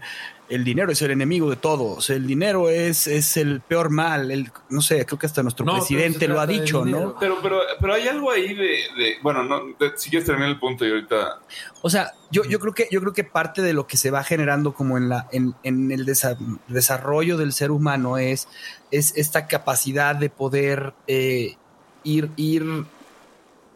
el 0.50 0.64
dinero 0.64 0.92
es 0.92 1.00
el 1.02 1.10
enemigo 1.10 1.48
de 1.48 1.56
todos, 1.56 2.08
el 2.10 2.26
dinero 2.26 2.68
es, 2.70 3.06
es 3.06 3.36
el 3.36 3.60
peor 3.60 3.90
mal, 3.90 4.30
el, 4.30 4.50
no 4.70 4.80
sé, 4.80 5.04
creo 5.04 5.18
que 5.18 5.26
hasta 5.26 5.42
nuestro 5.42 5.66
presidente 5.66 6.26
lo 6.26 6.40
ha 6.40 6.46
dicho, 6.46 6.84
¿no? 6.84 7.16
Pero, 7.18 7.38
pero, 7.42 7.60
pero 7.80 7.94
hay 7.94 8.08
algo 8.08 8.30
ahí 8.30 8.54
de, 8.54 9.16
bueno, 9.22 9.42
no, 9.42 9.62
si 9.96 10.10
quieres 10.10 10.26
terminar 10.26 10.50
el 10.50 10.58
punto 10.58 10.86
y 10.86 10.90
ahorita... 10.90 11.40
O 11.82 11.90
sea, 11.90 12.12
yo, 12.30 12.44
yo 12.44 12.60
creo 12.60 12.72
que 12.72 12.88
yo 12.90 13.00
creo 13.00 13.12
que 13.12 13.24
parte 13.24 13.60
de 13.60 13.74
lo 13.74 13.86
que 13.86 13.98
se 13.98 14.10
va 14.10 14.24
generando 14.24 14.72
como 14.72 14.96
en 14.96 15.10
la 15.10 15.28
en, 15.32 15.54
en 15.64 15.90
el 15.92 16.06
desarrollo 16.06 17.36
del 17.36 17.52
ser 17.52 17.70
humano 17.70 18.16
es, 18.16 18.48
es 18.90 19.14
esta 19.16 19.48
capacidad 19.48 20.16
de 20.16 20.30
poder 20.30 20.94
eh, 21.06 21.56
ir, 22.04 22.30
ir 22.36 22.86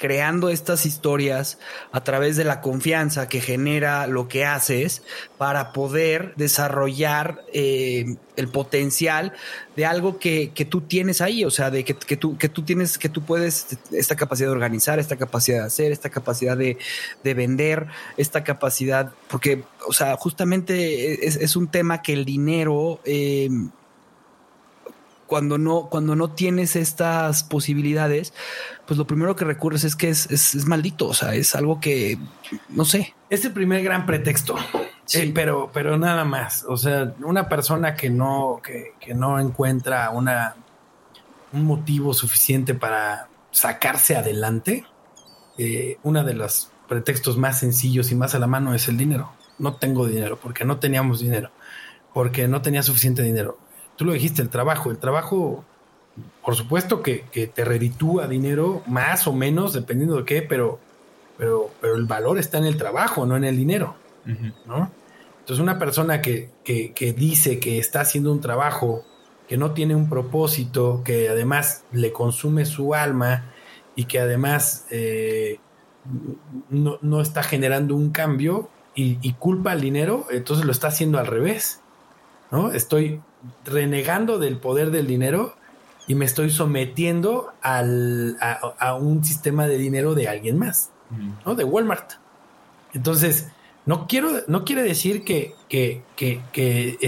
creando 0.03 0.49
estas 0.49 0.85
historias 0.85 1.59
a 1.93 2.03
través 2.03 2.37
de 2.37 2.43
la 2.43 2.61
confianza 2.61 3.29
que 3.29 3.41
genera 3.41 4.09
lo 4.09 4.27
que 4.27 4.45
haces 4.45 5.05
para 5.39 5.73
poder 5.73 6.35
desarrollar 6.35 7.45
eh, 7.53 8.17
el 8.35 8.49
potencial 8.49 9.33
de 9.77 9.87
algo 9.87 10.19
que, 10.19 10.51
tú 10.69 10.81
tienes 10.81 11.21
ahí, 11.21 11.45
o 11.45 11.53
sea, 11.53 11.71
de 11.71 11.85
que, 11.85 11.95
tú, 12.17 12.37
que 12.37 12.49
tú 12.49 12.63
tienes, 12.63 12.99
que 12.99 13.09
tú 13.09 13.23
puedes, 13.23 13.79
esta 13.93 14.17
capacidad 14.17 14.49
de 14.49 14.55
organizar, 14.55 14.99
esta 14.99 15.15
capacidad 15.15 15.61
de 15.61 15.67
hacer, 15.67 15.93
esta 15.93 16.11
capacidad 16.11 16.57
de, 16.57 16.79
vender, 17.23 17.87
esta 18.17 18.43
capacidad, 18.43 19.13
porque, 19.29 19.63
o 19.87 19.93
sea, 19.93 20.17
justamente 20.17 21.29
es, 21.29 21.55
un 21.55 21.69
tema 21.69 22.03
que 22.03 22.13
el 22.13 22.25
dinero... 22.25 22.99
Eh, 23.05 23.49
cuando 25.33 25.57
no, 25.57 25.89
cuando 25.89 26.15
no 26.15 26.33
tienes 26.33 26.77
estas 26.77 27.43
posibilidades, 27.43 28.35
pues 28.87 28.99
lo 28.99 29.07
primero 29.07 29.35
que 29.35 29.47
recurres 29.47 29.83
es 29.83 29.97
que 29.97 30.11
es, 30.11 30.31
es, 30.31 30.67
maldito. 30.67 31.09
O 31.09 31.15
sea, 31.15 31.35
es 31.35 31.55
algo 31.55 31.81
que 31.81 32.19
no 32.69 32.85
sé. 32.85 33.15
Es 33.31 33.43
el 33.47 33.53
primer 33.53 33.83
gran 33.83 34.05
pretexto. 34.05 34.57
Sí. 35.07 35.21
Eh, 35.21 35.33
pero, 35.35 35.71
pero 35.73 35.97
nada 35.97 36.27
más. 36.27 36.67
O 36.69 36.77
sea, 36.77 37.15
una 37.25 37.49
persona 37.49 37.95
que 37.95 38.11
no, 38.11 38.61
que, 38.63 38.93
que 39.01 39.15
no 39.15 39.41
encuentra 39.41 40.11
una, 40.11 40.55
un 41.55 41.65
motivo 41.65 42.13
suficiente 42.13 42.75
para 42.75 43.29
sacarse 43.53 44.17
adelante, 44.17 44.85
eh, 45.57 45.97
una 46.03 46.25
de 46.25 46.35
las 46.35 46.73
pretextos 46.91 47.39
más 47.39 47.59
sencillos 47.59 48.13
y 48.13 48.17
más 48.17 48.35
a 48.35 48.39
la 48.39 48.47
mano 48.47 48.75
es 48.75 48.87
el 48.87 48.99
dinero. 48.99 49.33
No 49.59 49.77
tengo 49.77 50.07
dinero 50.07 50.39
porque 50.39 50.67
no 50.67 50.79
teníamos 50.79 51.21
dinero, 51.21 51.53
porque 52.13 52.49
no 52.49 52.61
tenía 52.61 52.83
suficiente 52.83 53.23
dinero. 53.23 53.57
Tú 53.97 54.05
lo 54.05 54.13
dijiste, 54.13 54.43
el 54.43 54.49
trabajo. 54.49 54.91
El 54.91 54.99
trabajo, 54.99 55.65
por 56.45 56.55
supuesto 56.55 57.03
que, 57.03 57.25
te 57.55 57.65
reditúa 57.65 58.27
dinero 58.27 58.83
más 58.87 59.27
o 59.27 59.33
menos, 59.33 59.73
dependiendo 59.73 60.17
de 60.17 60.25
qué, 60.25 60.43
pero, 60.43 60.79
pero, 61.39 61.71
pero 61.81 61.97
el 61.97 62.05
valor 62.05 62.39
está 62.39 62.59
en 62.59 62.65
el 62.65 62.77
trabajo, 62.77 63.27
no 63.27 63.37
en 63.37 63.45
el 63.45 63.57
dinero. 63.57 63.95
¿no? 64.67 64.91
Entonces, 65.41 65.63
una 65.63 65.79
persona 65.79 66.23
que, 66.23 66.51
que 66.65 67.13
dice 67.13 67.59
que 67.59 67.79
está 67.79 68.01
haciendo 68.01 68.33
un 68.33 68.41
trabajo 68.41 69.05
que 69.53 69.59
no 69.59 69.73
tiene 69.73 69.95
un 69.95 70.09
propósito, 70.09 71.03
que 71.05 71.29
además 71.29 71.85
le 71.93 72.11
consume 72.11 72.65
su 72.65 72.95
alma 72.95 73.53
y 73.95 74.07
que 74.07 74.19
además 74.19 74.87
eh, 74.91 75.59
no, 76.71 77.21
está 77.21 77.43
generando 77.43 77.95
un 77.95 78.13
cambio 78.13 78.71
y, 78.95 79.35
culpa 79.35 79.73
al 79.73 79.83
dinero, 79.83 80.27
entonces 80.31 80.65
lo 80.65 80.73
está 80.73 80.89
haciendo 80.89 81.19
al 81.19 81.27
revés. 81.27 81.82
¿No? 82.53 82.71
Estoy 82.71 83.21
renegando 83.65 84.39
del 84.39 84.59
poder 84.59 84.93
del 84.93 85.09
dinero 85.09 85.57
y 86.07 86.15
me 86.15 86.25
estoy 86.25 86.51
sometiendo 86.51 87.53
al, 87.63 88.37
a, 88.41 88.95
un 88.95 89.25
sistema 89.25 89.67
de 89.67 89.79
dinero 89.79 90.15
de 90.15 90.29
alguien 90.29 90.59
más, 90.59 90.91
¿no? 91.45 91.55
De 91.55 91.65
Walmart. 91.65 92.13
Entonces, 92.93 93.49
no 93.87 94.07
quiero, 94.07 94.31
no 94.47 94.65
quiere 94.65 94.83
decir 94.83 95.25
que, 95.25 95.55
que, 95.69 96.03
que, 96.15 96.43
que 96.53 96.99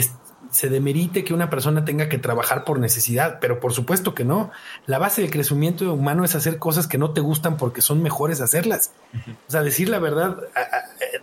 se 0.50 0.68
demerite 0.68 1.24
que 1.24 1.34
una 1.34 1.50
persona 1.50 1.84
tenga 1.84 2.08
que 2.08 2.18
trabajar 2.18 2.64
por 2.64 2.78
necesidad, 2.78 3.38
pero 3.40 3.60
por 3.60 3.72
supuesto 3.72 4.14
que 4.14 4.24
no. 4.24 4.50
La 4.86 4.98
base 4.98 5.20
del 5.20 5.30
crecimiento 5.30 5.92
humano 5.92 6.24
es 6.24 6.34
hacer 6.36 6.58
cosas 6.58 6.86
que 6.86 6.96
no 6.96 7.10
te 7.10 7.20
gustan 7.20 7.56
porque 7.56 7.82
son 7.82 8.02
mejores 8.02 8.40
hacerlas. 8.40 8.92
O 9.48 9.50
sea, 9.50 9.62
decir 9.62 9.88
la 9.88 9.98
verdad 9.98 10.38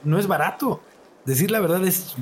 no 0.03 0.19
es 0.19 0.27
barato. 0.27 0.81
Decir 1.25 1.49
la 1.49 1.60
verdad 1.60 1.86
es, 1.86 2.15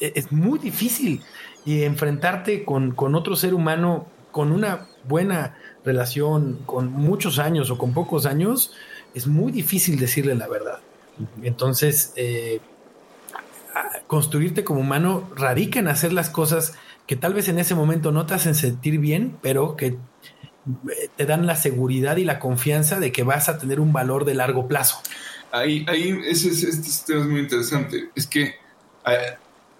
es 0.00 0.32
muy 0.32 0.58
difícil. 0.58 1.22
Y 1.64 1.82
enfrentarte 1.82 2.64
con, 2.64 2.92
con 2.92 3.14
otro 3.14 3.36
ser 3.36 3.54
humano 3.54 4.06
con 4.30 4.52
una 4.52 4.86
buena 5.04 5.56
relación, 5.84 6.60
con 6.66 6.92
muchos 6.92 7.38
años 7.38 7.70
o 7.70 7.78
con 7.78 7.92
pocos 7.92 8.26
años, 8.26 8.72
es 9.14 9.26
muy 9.26 9.52
difícil 9.52 9.98
decirle 9.98 10.34
la 10.34 10.48
verdad. 10.48 10.78
Entonces, 11.42 12.12
eh, 12.16 12.60
construirte 14.06 14.64
como 14.64 14.80
humano 14.80 15.28
radica 15.36 15.78
en 15.78 15.88
hacer 15.88 16.12
las 16.12 16.30
cosas 16.30 16.74
que 17.06 17.16
tal 17.16 17.34
vez 17.34 17.48
en 17.48 17.58
ese 17.58 17.74
momento 17.74 18.12
no 18.12 18.26
te 18.26 18.34
hacen 18.34 18.54
sentir 18.54 18.98
bien, 18.98 19.36
pero 19.42 19.76
que 19.76 19.86
eh, 19.86 19.98
te 21.16 21.26
dan 21.26 21.46
la 21.46 21.56
seguridad 21.56 22.16
y 22.16 22.24
la 22.24 22.38
confianza 22.38 23.00
de 23.00 23.12
que 23.12 23.22
vas 23.22 23.48
a 23.48 23.58
tener 23.58 23.80
un 23.80 23.92
valor 23.92 24.24
de 24.24 24.34
largo 24.34 24.68
plazo. 24.68 25.00
Ahí, 25.50 25.84
ahí, 25.88 26.16
ese, 26.26 26.50
este 26.50 27.12
tema 27.12 27.22
es 27.22 27.26
muy 27.26 27.40
interesante. 27.40 28.10
Es 28.14 28.26
que 28.26 28.54
eh, 29.06 29.36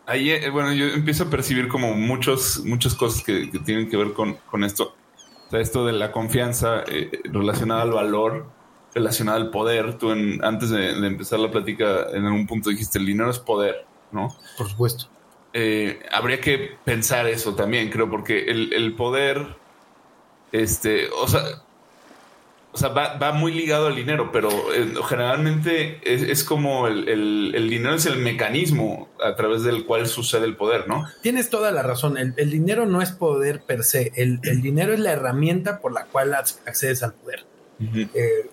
ahí, 0.07 0.31
eh, 0.31 0.51
bueno, 0.51 0.73
yo 0.73 0.87
empiezo 0.87 1.25
a 1.25 1.31
percibir 1.31 1.69
como 1.69 1.95
muchos, 1.95 2.63
muchas 2.65 2.95
cosas 2.95 3.23
que, 3.23 3.51
tienen 3.65 3.89
que 3.89 3.97
ver 3.97 4.13
con, 4.13 4.35
con 4.51 4.65
esto. 4.65 4.95
O 5.47 5.51
sea, 5.51 5.61
esto 5.61 5.85
de 5.85 5.93
la 5.93 6.13
confianza 6.13 6.85
relacionada 7.25 7.83
al 7.83 7.91
valor, 7.91 8.47
relacionada 8.95 9.39
al 9.39 9.51
poder. 9.51 9.99
Tú 9.99 10.13
antes 10.13 10.71
de, 10.71 11.01
de, 11.01 11.07
empezar 11.07 11.41
la 11.41 11.51
plática, 11.51 12.07
en 12.13 12.25
algún 12.25 12.47
punto 12.47 12.71
dijiste, 12.71 12.99
el 12.99 13.07
dinero 13.07 13.31
es 13.31 13.39
poder. 13.39 13.87
¿no? 14.13 14.37
Por 14.57 14.69
supuesto. 14.69 15.07
Eh, 15.53 16.01
habría 16.13 16.41
que 16.41 16.77
pensar 16.85 17.27
eso 17.27 17.55
también, 17.55 17.91
creo, 17.91 18.09
porque 18.09 18.45
el, 18.45 18.95
poder, 18.95 19.57
este, 20.53 21.09
o 21.11 21.27
sea, 21.27 21.43
o 22.73 22.79
sea 22.79 22.89
va, 22.91 23.33
muy 23.33 23.53
ligado 23.53 23.89
al 23.89 23.97
dinero, 23.97 24.31
pero 24.33 24.49
eh, 24.73 24.93
generalmente 25.09 26.01
es, 26.05 26.45
como 26.45 26.87
el, 26.87 27.69
dinero 27.69 27.95
es 27.95 28.07
el 28.07 28.19
mecanismo 28.19 29.09
a 29.23 29.35
través 29.35 29.63
del 29.63 29.85
cual 29.85 30.07
sucede 30.07 30.47
el 30.47 30.57
poder, 30.57 30.87
¿no? 30.89 31.05
Tienes 31.23 31.51
toda 31.51 31.73
la 31.73 31.83
razón, 31.83 32.17
el, 32.17 32.35
dinero 32.51 32.87
no 32.87 33.03
es 33.03 33.11
poder 33.11 33.63
per 33.63 33.83
se, 33.83 34.13
el, 34.17 34.41
dinero 34.41 34.93
es 34.93 35.01
la 35.01 35.13
herramienta 35.13 35.81
por 35.81 35.93
la 35.93 36.05
cual 36.05 36.35
accedes 36.35 37.03
al 37.03 37.15
poder. 37.15 37.45
Eh, 37.81 38.51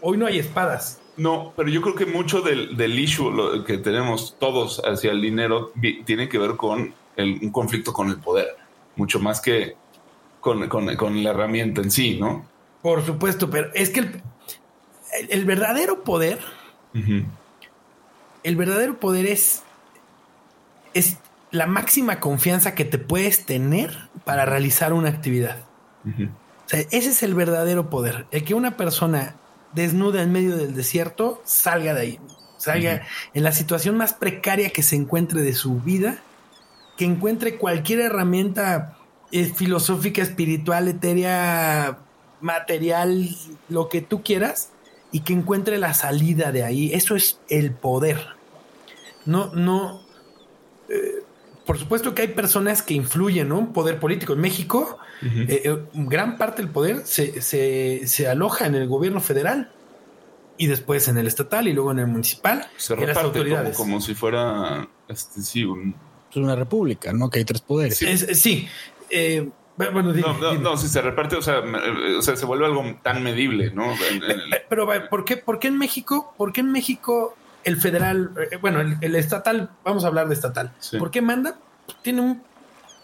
hoy 0.00 0.16
no 0.16 0.26
hay 0.26 0.38
espadas, 0.38 1.00
no, 1.16 1.52
pero 1.56 1.68
yo 1.68 1.82
creo 1.82 1.94
que 1.94 2.06
mucho 2.06 2.40
del, 2.40 2.76
del 2.76 2.98
issue 2.98 3.64
que 3.66 3.78
tenemos 3.78 4.36
todos 4.38 4.80
hacia 4.84 5.10
el 5.10 5.20
dinero 5.20 5.72
tiene 6.06 6.28
que 6.28 6.38
ver 6.38 6.56
con 6.56 6.94
un 7.18 7.50
conflicto 7.50 7.92
con 7.92 8.08
el 8.08 8.16
poder, 8.16 8.56
mucho 8.96 9.20
más 9.20 9.40
que 9.40 9.76
con, 10.40 11.22
la 11.22 11.30
herramienta 11.30 11.82
en 11.82 11.90
sí, 11.90 12.18
¿no? 12.18 12.46
Por 12.82 13.04
supuesto, 13.06 13.48
pero 13.48 13.70
es 13.74 13.90
que 13.90 14.10
el, 15.28 15.44
verdadero 15.44 16.02
poder, 16.02 16.40
el 18.42 18.56
verdadero 18.56 18.98
poder 18.98 19.26
es, 19.26 19.62
es 20.94 21.18
la 21.52 21.66
máxima 21.66 22.18
confianza 22.18 22.74
que 22.74 22.84
te 22.84 22.98
puedes 22.98 23.46
tener 23.46 24.08
para 24.24 24.44
realizar 24.44 24.92
una 24.92 25.10
actividad. 25.10 25.58
O 26.04 26.68
sea, 26.68 26.80
ese 26.90 27.10
es 27.10 27.22
el 27.22 27.34
verdadero 27.34 27.88
poder. 27.88 28.26
El 28.30 28.44
que 28.44 28.54
una 28.54 28.76
persona 28.76 29.36
desnuda 29.74 30.22
en 30.22 30.32
medio 30.32 30.56
del 30.56 30.74
desierto, 30.74 31.40
salga 31.44 31.94
de 31.94 32.00
ahí. 32.00 32.20
Salga 32.56 33.02
en 33.34 33.42
la 33.42 33.52
situación 33.52 33.96
más 33.96 34.14
precaria 34.14 34.70
que 34.70 34.82
se 34.82 34.96
encuentre 34.96 35.42
de 35.42 35.52
su 35.52 35.80
vida, 35.80 36.18
que 36.96 37.04
encuentre 37.04 37.58
cualquier 37.58 38.00
herramienta 38.00 38.96
eh, 39.32 39.46
filosófica, 39.46 40.22
espiritual, 40.22 40.88
etérea, 40.88 41.98
material, 42.42 43.28
lo 43.68 43.88
que 43.88 44.02
tú 44.02 44.22
quieras, 44.22 44.70
y 45.10 45.20
que 45.20 45.32
encuentre 45.32 45.78
la 45.78 45.94
salida 45.94 46.52
de 46.52 46.64
ahí. 46.64 46.92
Eso 46.92 47.16
es 47.16 47.40
el 47.48 47.72
poder. 47.72 48.18
No, 49.26 49.52
no. 49.54 50.02
Eh, 50.88 51.22
por 51.66 51.78
supuesto 51.78 52.14
que 52.14 52.22
hay 52.22 52.28
personas 52.28 52.82
que 52.82 52.94
influyen, 52.94 53.48
¿no? 53.48 53.58
Un 53.58 53.72
poder 53.72 54.00
político. 54.00 54.32
En 54.32 54.40
México, 54.40 54.98
eh, 55.22 55.62
eh, 55.64 55.78
gran 55.94 56.36
parte 56.36 56.62
del 56.62 56.70
poder 56.70 57.06
se, 57.06 57.40
se, 57.40 58.28
aloja 58.28 58.66
en 58.66 58.74
el 58.74 58.88
gobierno 58.88 59.20
federal 59.20 59.70
y 60.56 60.66
después 60.66 61.06
en 61.08 61.18
el 61.18 61.26
estatal 61.26 61.68
y 61.68 61.72
luego 61.72 61.92
en 61.92 62.00
el 62.00 62.08
municipal. 62.08 62.66
Se 62.76 62.96
reparte 62.96 63.72
Como, 63.74 64.00
si 64.00 64.14
fuera 64.14 64.88
este, 65.08 65.42
sí, 65.42 65.64
es 66.30 66.36
una 66.36 66.56
república, 66.56 67.12
¿no? 67.12 67.30
Que 67.30 67.40
hay 67.40 67.44
tres 67.44 67.60
poderes. 67.60 67.98
Sí. 67.98 68.68
Eh, 69.10 69.50
bueno, 69.76 70.12
no, 70.12 70.54
no, 70.54 70.76
si 70.76 70.88
se 70.88 71.00
reparte, 71.00 71.36
o 71.36 71.42
sea, 71.42 71.62
o 72.18 72.22
sea, 72.22 72.36
se 72.36 72.46
vuelve 72.46 72.66
algo 72.66 72.84
tan 73.02 73.22
medible, 73.22 73.70
¿no? 73.70 73.94
Pero, 74.68 74.88
¿por 75.08 75.24
qué, 75.24 75.36
¿por 75.36 75.58
qué 75.58 75.68
en 75.68 75.78
México? 75.78 76.34
¿Por 76.36 76.52
qué 76.52 76.60
en 76.60 76.72
México 76.72 77.36
el 77.64 77.80
federal, 77.80 78.32
bueno, 78.60 78.80
el, 78.80 79.14
estatal, 79.14 79.70
vamos 79.84 80.04
a 80.04 80.08
hablar 80.08 80.28
de 80.28 80.34
estatal. 80.34 80.72
¿Por 80.98 81.10
qué 81.10 81.22
manda? 81.22 81.58
Tiene 82.02 82.20
un 82.20 82.42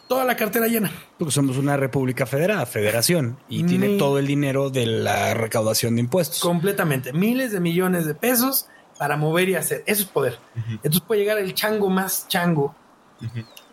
toda 0.09 0.25
la 0.25 0.37
cartera 0.37 0.67
llena. 0.67 0.91
Porque 1.19 1.33
somos 1.33 1.59
una 1.59 1.77
república 1.77 2.27
federada, 2.27 2.65
federación, 2.67 3.39
y 3.49 3.65
tiene 3.65 3.99
todo 3.99 4.19
el 4.19 4.27
dinero 4.27 4.71
de 4.71 4.87
la 4.87 5.35
recaudación 5.35 5.97
de 5.97 6.01
impuestos. 6.01 6.41
Completamente. 6.41 7.13
Miles 7.13 7.53
de 7.53 7.61
millones 7.61 8.07
de 8.07 8.15
pesos 8.15 8.69
para 8.99 9.17
mover 9.17 9.51
y 9.51 9.55
hacer. 9.55 9.85
Eso 9.87 10.03
es 10.03 10.09
poder. 10.09 10.39
Entonces 10.67 11.03
puede 11.03 11.21
llegar 11.21 11.39
el 11.39 11.55
chango 11.55 11.91
más 11.91 12.27
chango, 12.29 12.75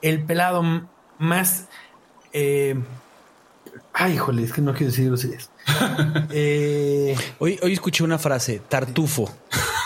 el 0.02 0.24
pelado 0.24 0.62
más... 1.18 1.70
Eh, 2.38 2.76
ay, 3.94 4.16
híjole, 4.16 4.44
es 4.44 4.52
que 4.52 4.62
no 4.62 4.74
quiero 4.74 4.88
decir 4.88 5.06
groserías. 5.06 5.50
eh, 6.32 7.16
hoy, 7.40 7.58
hoy 7.64 7.72
escuché 7.72 8.04
una 8.04 8.20
frase, 8.20 8.62
tartufo. 8.68 9.34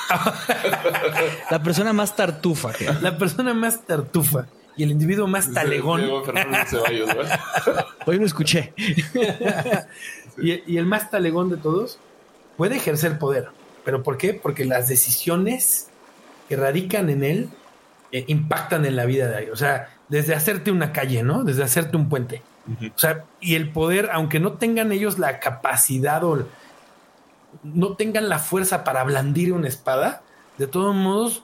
la 1.51 1.61
persona 1.61 1.93
más 1.93 2.15
tartufa. 2.15 2.71
La 3.01 3.19
persona 3.19 3.53
más 3.53 3.85
tartufa 3.85 4.47
y 4.75 4.83
el 4.83 4.89
individuo 4.89 5.27
más 5.27 5.53
talegón. 5.53 6.01
Hoy 8.05 8.17
lo 8.17 8.25
escuché. 8.25 8.73
y, 10.37 10.77
el 10.77 10.85
más 10.85 11.11
talegón 11.11 11.49
de 11.49 11.57
todos 11.57 11.99
puede 12.57 12.77
ejercer 12.77 13.19
poder. 13.19 13.49
¿Pero 13.85 14.03
por 14.03 14.17
qué? 14.17 14.33
Porque 14.33 14.65
las 14.65 14.87
decisiones 14.87 15.87
que 16.47 16.55
radican 16.55 17.09
en 17.09 17.23
él 17.23 17.49
eh, 18.11 18.25
impactan 18.27 18.85
en 18.85 18.95
la 18.95 19.05
vida 19.05 19.27
de 19.27 19.35
alguien. 19.35 19.53
O 19.53 19.57
sea, 19.57 19.89
desde 20.07 20.35
hacerte 20.35 20.71
una 20.71 20.91
calle, 20.91 21.23
¿no? 21.23 21.43
Desde 21.43 21.63
hacerte 21.63 21.97
un 21.97 22.09
puente. 22.09 22.41
O 22.95 22.99
sea, 22.99 23.25
y 23.39 23.55
el 23.55 23.71
poder, 23.71 24.09
aunque 24.11 24.39
no 24.39 24.53
tengan 24.53 24.91
ellos 24.91 25.17
la 25.17 25.39
capacidad 25.39 26.23
o 26.23 26.45
no 27.63 27.95
tengan 27.95 28.29
la 28.29 28.37
fuerza 28.37 28.83
para 28.83 29.03
blandir 29.03 29.53
una 29.53 29.67
espada, 29.67 30.21
de 30.57 30.67
todos 30.67 30.93
modos 30.93 31.43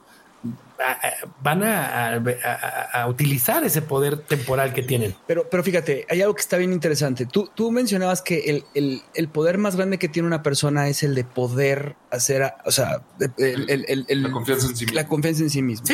van 1.42 1.64
a, 1.64 3.06
utilizar 3.08 3.64
ese 3.64 3.82
poder 3.82 4.18
temporal 4.18 4.74
que 4.74 4.84
tienen. 4.84 5.16
Pero, 5.28 5.48
pero 5.50 5.64
fíjate, 5.64 6.06
hay 6.10 6.22
algo 6.22 6.36
que 6.36 6.42
está 6.42 6.58
bien 6.58 6.74
interesante. 6.74 7.26
Tú, 7.26 7.50
tú 7.54 7.72
mencionabas 7.72 8.22
que 8.22 8.64
el, 8.74 9.30
poder 9.30 9.58
más 9.58 9.76
grande 9.76 9.98
que 9.98 10.08
tiene 10.10 10.28
una 10.28 10.44
persona 10.44 10.88
es 10.88 11.04
el 11.04 11.16
de 11.16 11.24
poder 11.24 11.96
hacer, 12.12 12.54
o 12.66 12.72
sea, 12.72 13.02
la 13.18 14.32
confianza 14.32 14.68
en 14.68 14.76
sí 14.76 14.86
mismo. 14.86 14.96
La 14.96 15.08
confianza 15.08 15.44
en 15.44 15.50
sí 15.50 15.62
mismo. 15.62 15.88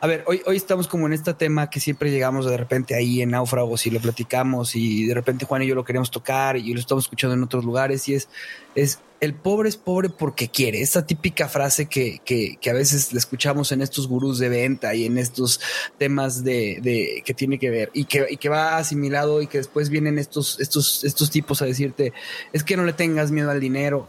A 0.00 0.06
ver, 0.06 0.24
hoy, 0.26 0.42
hoy 0.46 0.56
estamos 0.56 0.88
como 0.88 1.06
en 1.06 1.12
este 1.12 1.34
tema 1.34 1.70
que 1.70 1.80
siempre 1.80 2.10
llegamos 2.10 2.46
de 2.46 2.56
repente 2.56 2.94
ahí 2.94 3.22
en 3.22 3.30
náufragos 3.30 3.86
y 3.86 3.90
lo 3.90 4.00
platicamos 4.00 4.76
y 4.76 5.06
de 5.06 5.14
repente 5.14 5.44
Juan 5.44 5.62
y 5.62 5.66
yo 5.66 5.74
lo 5.74 5.84
queremos 5.84 6.10
tocar 6.10 6.56
y 6.56 6.72
lo 6.72 6.80
estamos 6.80 7.04
escuchando 7.04 7.34
en 7.34 7.42
otros 7.42 7.64
lugares 7.64 8.08
y 8.08 8.14
es, 8.14 8.28
es 8.74 9.00
el 9.24 9.34
pobre 9.34 9.68
es 9.68 9.76
pobre 9.76 10.08
porque 10.08 10.48
quiere. 10.48 10.80
Esta 10.80 11.06
típica 11.06 11.48
frase 11.48 11.86
que, 11.86 12.20
que, 12.24 12.56
que 12.60 12.70
a 12.70 12.74
veces 12.74 13.12
le 13.12 13.18
escuchamos 13.18 13.72
en 13.72 13.82
estos 13.82 14.08
gurús 14.08 14.38
de 14.38 14.48
venta 14.48 14.94
y 14.94 15.06
en 15.06 15.18
estos 15.18 15.60
temas 15.98 16.44
de, 16.44 16.78
de 16.82 17.22
que 17.24 17.34
tiene 17.34 17.58
que 17.58 17.70
ver 17.70 17.90
y 17.94 18.04
que, 18.04 18.26
y 18.30 18.36
que 18.36 18.48
va 18.48 18.76
asimilado 18.76 19.42
y 19.42 19.46
que 19.46 19.58
después 19.58 19.88
vienen 19.88 20.18
estos, 20.18 20.60
estos, 20.60 21.04
estos 21.04 21.30
tipos 21.30 21.62
a 21.62 21.66
decirte 21.66 22.12
es 22.52 22.64
que 22.64 22.76
no 22.76 22.84
le 22.84 22.92
tengas 22.92 23.30
miedo 23.30 23.50
al 23.50 23.60
dinero. 23.60 24.08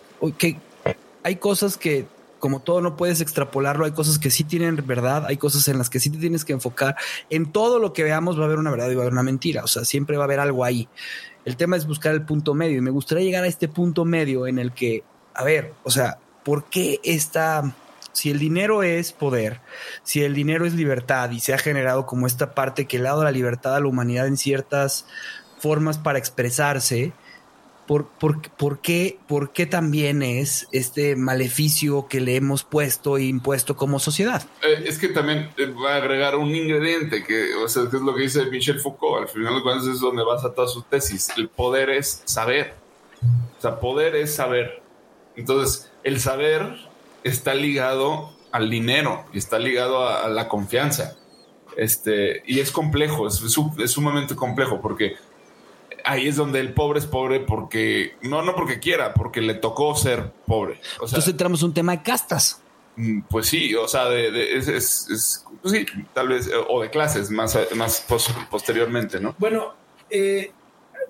Hay 1.23 1.35
cosas 1.37 1.77
que 1.77 2.05
como 2.39 2.59
todo 2.59 2.79
no 2.79 2.95
puedes 2.95 3.21
extrapolarlo, 3.21 3.85
hay 3.85 3.91
cosas 3.91 4.19
que 4.19 4.29
sí 4.29 4.43
tienen 4.43 4.75
verdad, 4.85 5.25
hay 5.25 5.37
cosas 5.37 5.67
en 5.67 5.79
las 5.79 5.89
que 5.89 5.99
sí 5.99 6.11
te 6.11 6.19
tienes 6.19 6.45
que 6.45 6.53
enfocar. 6.53 6.95
En 7.31 7.51
todo 7.51 7.79
lo 7.79 7.91
que 7.91 8.03
veamos 8.03 8.37
va 8.37 8.43
a 8.43 8.45
haber 8.45 8.59
una 8.59 8.69
verdad 8.69 8.91
y 8.91 8.93
va 8.93 9.01
a 9.01 9.03
haber 9.05 9.13
una 9.13 9.23
mentira, 9.23 9.63
o 9.63 9.67
sea, 9.67 9.83
siempre 9.83 10.15
va 10.15 10.23
a 10.23 10.25
haber 10.25 10.39
algo 10.39 10.63
ahí. 10.63 10.87
El 11.45 11.55
tema 11.57 11.77
es 11.77 11.87
buscar 11.87 12.13
el 12.13 12.23
punto 12.23 12.53
medio 12.53 12.77
y 12.77 12.81
me 12.81 12.91
gustaría 12.91 13.23
llegar 13.23 13.43
a 13.43 13.47
este 13.47 13.67
punto 13.67 14.03
medio 14.03 14.47
en 14.47 14.59
el 14.59 14.73
que, 14.73 15.03
a 15.33 15.43
ver, 15.43 15.73
o 15.83 15.91
sea, 15.91 16.17
¿por 16.43 16.65
qué 16.65 16.99
esta 17.03 17.75
si 18.15 18.31
el 18.31 18.39
dinero 18.39 18.81
es 18.81 19.11
poder, 19.11 19.59
si 20.03 20.23
el 20.23 20.33
dinero 20.33 20.65
es 20.65 20.73
libertad 20.73 21.31
y 21.31 21.41
se 21.41 21.53
ha 21.53 21.57
generado 21.57 22.05
como 22.05 22.27
esta 22.27 22.55
parte 22.55 22.85
que 22.85 22.97
le 22.97 23.07
ha 23.07 23.11
dado 23.11 23.25
la 23.25 23.31
libertad 23.31 23.75
a 23.75 23.79
la 23.81 23.87
humanidad 23.87 24.27
en 24.27 24.37
ciertas 24.37 25.05
formas 25.59 25.97
para 25.97 26.17
expresarse, 26.17 27.11
¿Por, 27.87 28.07
por, 28.07 28.79
qué, 28.81 29.19
¿Por 29.27 29.51
qué 29.51 29.67
también 29.67 30.23
es 30.23 30.67
este 30.71 31.15
maleficio 31.15 32.07
que 32.07 32.19
le 32.19 32.35
hemos 32.35 32.63
puesto 32.63 33.17
e 33.17 33.25
impuesto 33.25 33.75
como 33.75 33.99
sociedad? 33.99 34.43
Eh, 34.63 34.85
es 34.87 34.97
que 34.97 35.09
también 35.09 35.51
eh, 35.57 35.67
va 35.67 35.93
a 35.93 35.97
agregar 35.97 36.35
un 36.35 36.55
ingrediente 36.55 37.23
que, 37.23 37.53
o 37.55 37.67
sea, 37.67 37.83
que 37.89 37.97
es 37.97 38.01
lo 38.01 38.15
que 38.15 38.23
dice 38.23 38.45
Michel 38.45 38.79
Foucault. 38.79 39.23
Al 39.23 39.27
final 39.27 39.55
de 39.55 39.61
cuentas 39.61 39.87
es 39.87 39.99
donde 39.99 40.23
basa 40.23 40.53
toda 40.53 40.67
su 40.67 40.81
tesis. 40.81 41.29
El 41.37 41.47
poder 41.47 41.91
es 41.91 42.23
saber. 42.25 42.73
O 43.57 43.61
sea, 43.61 43.79
poder 43.79 44.15
es 44.15 44.33
saber. 44.33 44.81
Entonces, 45.35 45.91
el 46.03 46.19
saber 46.19 46.75
está 47.23 47.53
ligado 47.53 48.33
al 48.51 48.69
dinero 48.69 49.25
y 49.31 49.37
está 49.37 49.59
ligado 49.59 50.07
a, 50.07 50.27
la 50.29 50.47
confianza. 50.47 51.15
Este, 51.77 52.41
y 52.47 52.61
es 52.61 52.71
complejo, 52.71 53.27
es, 53.27 53.43
es 53.43 53.91
sumamente 53.91 54.35
complejo 54.35 54.81
porque 54.81 55.17
ahí 56.05 56.27
es 56.27 56.35
donde 56.35 56.59
el 56.59 56.73
pobre 56.73 56.99
es 56.99 57.05
pobre 57.05 57.39
porque, 57.39 58.15
no, 58.21 58.41
no 58.41 58.55
porque 58.55 58.79
quiera, 58.79 59.13
porque 59.13 59.41
le 59.41 59.55
tocó 59.55 59.95
ser 59.95 60.31
pobre. 60.45 60.79
Entonces 60.93 61.27
entramos 61.27 61.63
un 61.63 61.73
tema 61.73 61.93
de 61.97 62.03
castas. 62.03 62.61
Mm, 62.95 63.21
pues 63.29 63.47
sí, 63.47 63.75
o 63.75 63.87
sea, 63.87 64.05
de, 64.05 64.57
es, 64.57 64.67
es, 64.67 65.45
pues 65.61 65.73
sí, 65.73 65.85
tal 66.13 66.29
vez, 66.29 66.49
o 66.69 66.81
de 66.81 66.89
clases 66.89 67.29
más, 67.29 67.57
más 67.75 68.05
posteriormente, 68.49 69.19
¿no? 69.19 69.35
Bueno, 69.37 69.73
eh, 70.09 70.51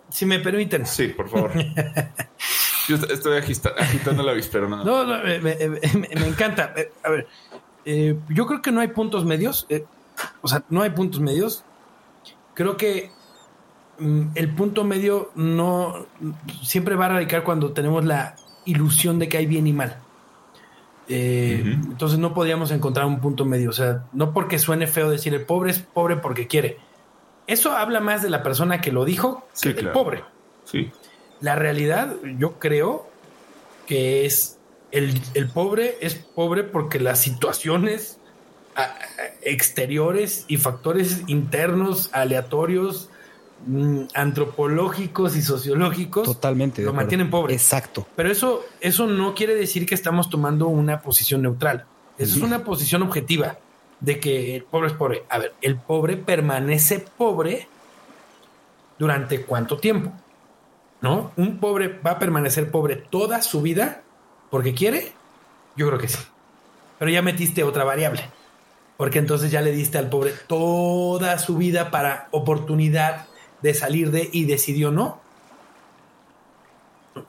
si 0.10 0.26
me 0.26 0.40
permiten. 0.40 0.86
Sí, 0.86 1.10
por 1.10 1.30
favor. 1.30 1.52
Yo 2.88 2.96
estoy 2.98 3.38
agitando 3.38 4.24
la 4.24 4.34
víspera. 4.34 4.68
No, 4.68 4.84
no, 4.84 5.24
me, 5.24 5.40
me, 5.40 6.28
encanta. 6.28 6.74
Eh, 6.78 6.92
a 7.04 7.10
ver, 7.10 7.28
eh, 7.84 8.16
yo 8.30 8.46
creo 8.46 8.62
que 8.62 8.72
no 8.72 8.80
hay 8.80 8.90
puntos 8.90 9.26
medios. 9.26 9.66
o 10.44 10.48
sea, 10.48 10.64
no 10.70 10.84
hay 10.84 10.92
puntos 10.92 11.20
medios. 11.20 11.64
Creo 12.54 12.78
que 12.78 13.10
el 14.00 14.50
punto 14.56 14.84
medio 14.84 15.32
no 15.36 16.06
siempre 16.64 16.96
va 16.96 17.06
a 17.06 17.10
radicar 17.10 17.44
cuando 17.44 17.72
tenemos 17.72 18.06
la 18.06 18.36
ilusión 18.66 19.20
de 19.20 19.30
que 19.30 19.38
hay 19.38 19.46
bien 19.46 19.68
y 19.68 19.74
mal. 19.74 19.98
Eh, 21.08 21.62
entonces 21.64 22.18
no 22.18 22.34
podríamos 22.34 22.72
encontrar 22.72 23.06
un 23.06 23.20
punto 23.20 23.46
medio. 23.46 23.70
O 23.70 23.74
sea, 23.74 24.06
no 24.12 24.34
porque 24.34 24.60
suene 24.60 24.88
feo 24.88 25.10
decir 25.10 25.34
el 25.34 25.46
pobre 25.46 25.72
es 25.72 25.80
pobre 25.80 26.18
porque 26.18 26.48
quiere. 26.48 26.80
Eso 27.48 27.72
habla 27.72 28.00
más 28.00 28.24
de 28.24 28.30
la 28.30 28.44
persona 28.44 28.82
que 28.82 28.92
lo 28.92 29.06
dijo 29.06 29.48
que 29.62 29.74
del 29.74 29.92
pobre. 29.92 30.24
Sí. 30.66 30.92
La 31.42 31.56
realidad, 31.56 32.16
yo 32.38 32.60
creo 32.60 33.08
que 33.86 34.26
es 34.26 34.58
el, 34.92 35.22
el 35.36 35.48
pobre 35.48 35.98
es 36.02 36.16
pobre 36.16 36.64
porque 36.64 37.00
las 37.00 37.20
situaciones 37.20 38.20
exteriores 39.42 40.44
y 40.48 40.58
factores 40.58 41.24
internos 41.28 42.10
aleatorios 42.14 43.10
Mm, 43.10 43.15
antropológicos 44.14 45.36
y 45.36 45.42
sociológicos 45.42 46.26
totalmente 46.26 46.84
lo 46.84 46.94
mantienen 46.94 47.30
pobre. 47.30 47.54
Exacto. 47.54 48.06
Pero 48.16 48.30
eso, 48.30 48.64
eso 48.80 49.08
no 49.08 49.34
quiere 49.34 49.56
decir 49.56 49.86
que 49.86 49.96
estamos 49.96 50.30
tomando 50.30 50.68
una 50.68 51.02
posición 51.02 51.42
neutral. 51.42 51.86
Eso 52.18 52.38
es 52.38 52.44
una 52.44 52.64
posición 52.64 53.02
objetiva 53.02 53.58
de 54.00 54.20
que 54.20 54.58
el 54.58 54.64
pobre 54.64 54.88
es 54.88 54.94
pobre. 54.94 55.24
A 55.30 55.40
ver, 55.40 55.54
el 55.62 55.78
pobre 55.78 56.18
permanece 56.18 57.06
pobre 57.18 57.68
durante 58.98 59.42
cuánto 59.42 59.78
tiempo? 59.78 60.12
¿No? 61.02 61.32
¿Un 61.36 61.60
pobre 61.60 62.00
va 62.00 62.12
a 62.12 62.20
permanecer 62.20 62.72
pobre 62.72 62.96
toda 62.96 63.42
su 63.42 63.62
vida 63.62 64.02
porque 64.50 64.74
quiere? 64.74 65.14
Yo 65.76 65.88
creo 65.88 66.00
que 66.00 66.08
sí. 66.08 66.20
Pero 67.00 67.12
ya 67.12 67.22
metiste 67.22 67.64
otra 67.64 67.84
variable. 67.84 68.24
Porque 68.98 69.20
entonces 69.20 69.52
ya 69.52 69.62
le 69.62 69.72
diste 69.72 69.98
al 69.98 70.10
pobre 70.10 70.34
toda 70.48 71.38
su 71.38 71.58
vida 71.58 71.92
para 71.92 72.30
oportunidad 72.32 73.26
de 73.62 73.74
salir 73.74 74.12
de 74.12 74.30
y 74.32 74.46
decidió 74.46 74.92
no. 74.92 75.22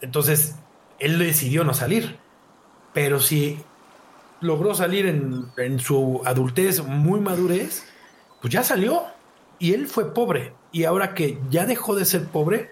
Entonces, 0.00 0.56
él 0.98 1.18
decidió 1.18 1.64
no 1.64 1.74
salir. 1.74 2.18
Pero 2.92 3.20
si 3.20 3.58
logró 4.40 4.74
salir 4.74 5.06
en, 5.06 5.78
su 5.80 6.22
adultez, 6.24 6.82
muy 6.84 7.20
madurez, 7.20 7.84
pues 8.40 8.52
ya 8.52 8.62
salió. 8.62 9.04
Y 9.58 9.72
él 9.72 9.86
fue 9.86 10.12
pobre. 10.12 10.52
Y 10.72 10.84
ahora 10.84 11.14
que 11.14 11.38
ya 11.50 11.66
dejó 11.66 11.94
de 11.94 12.04
ser 12.04 12.26
pobre, 12.26 12.70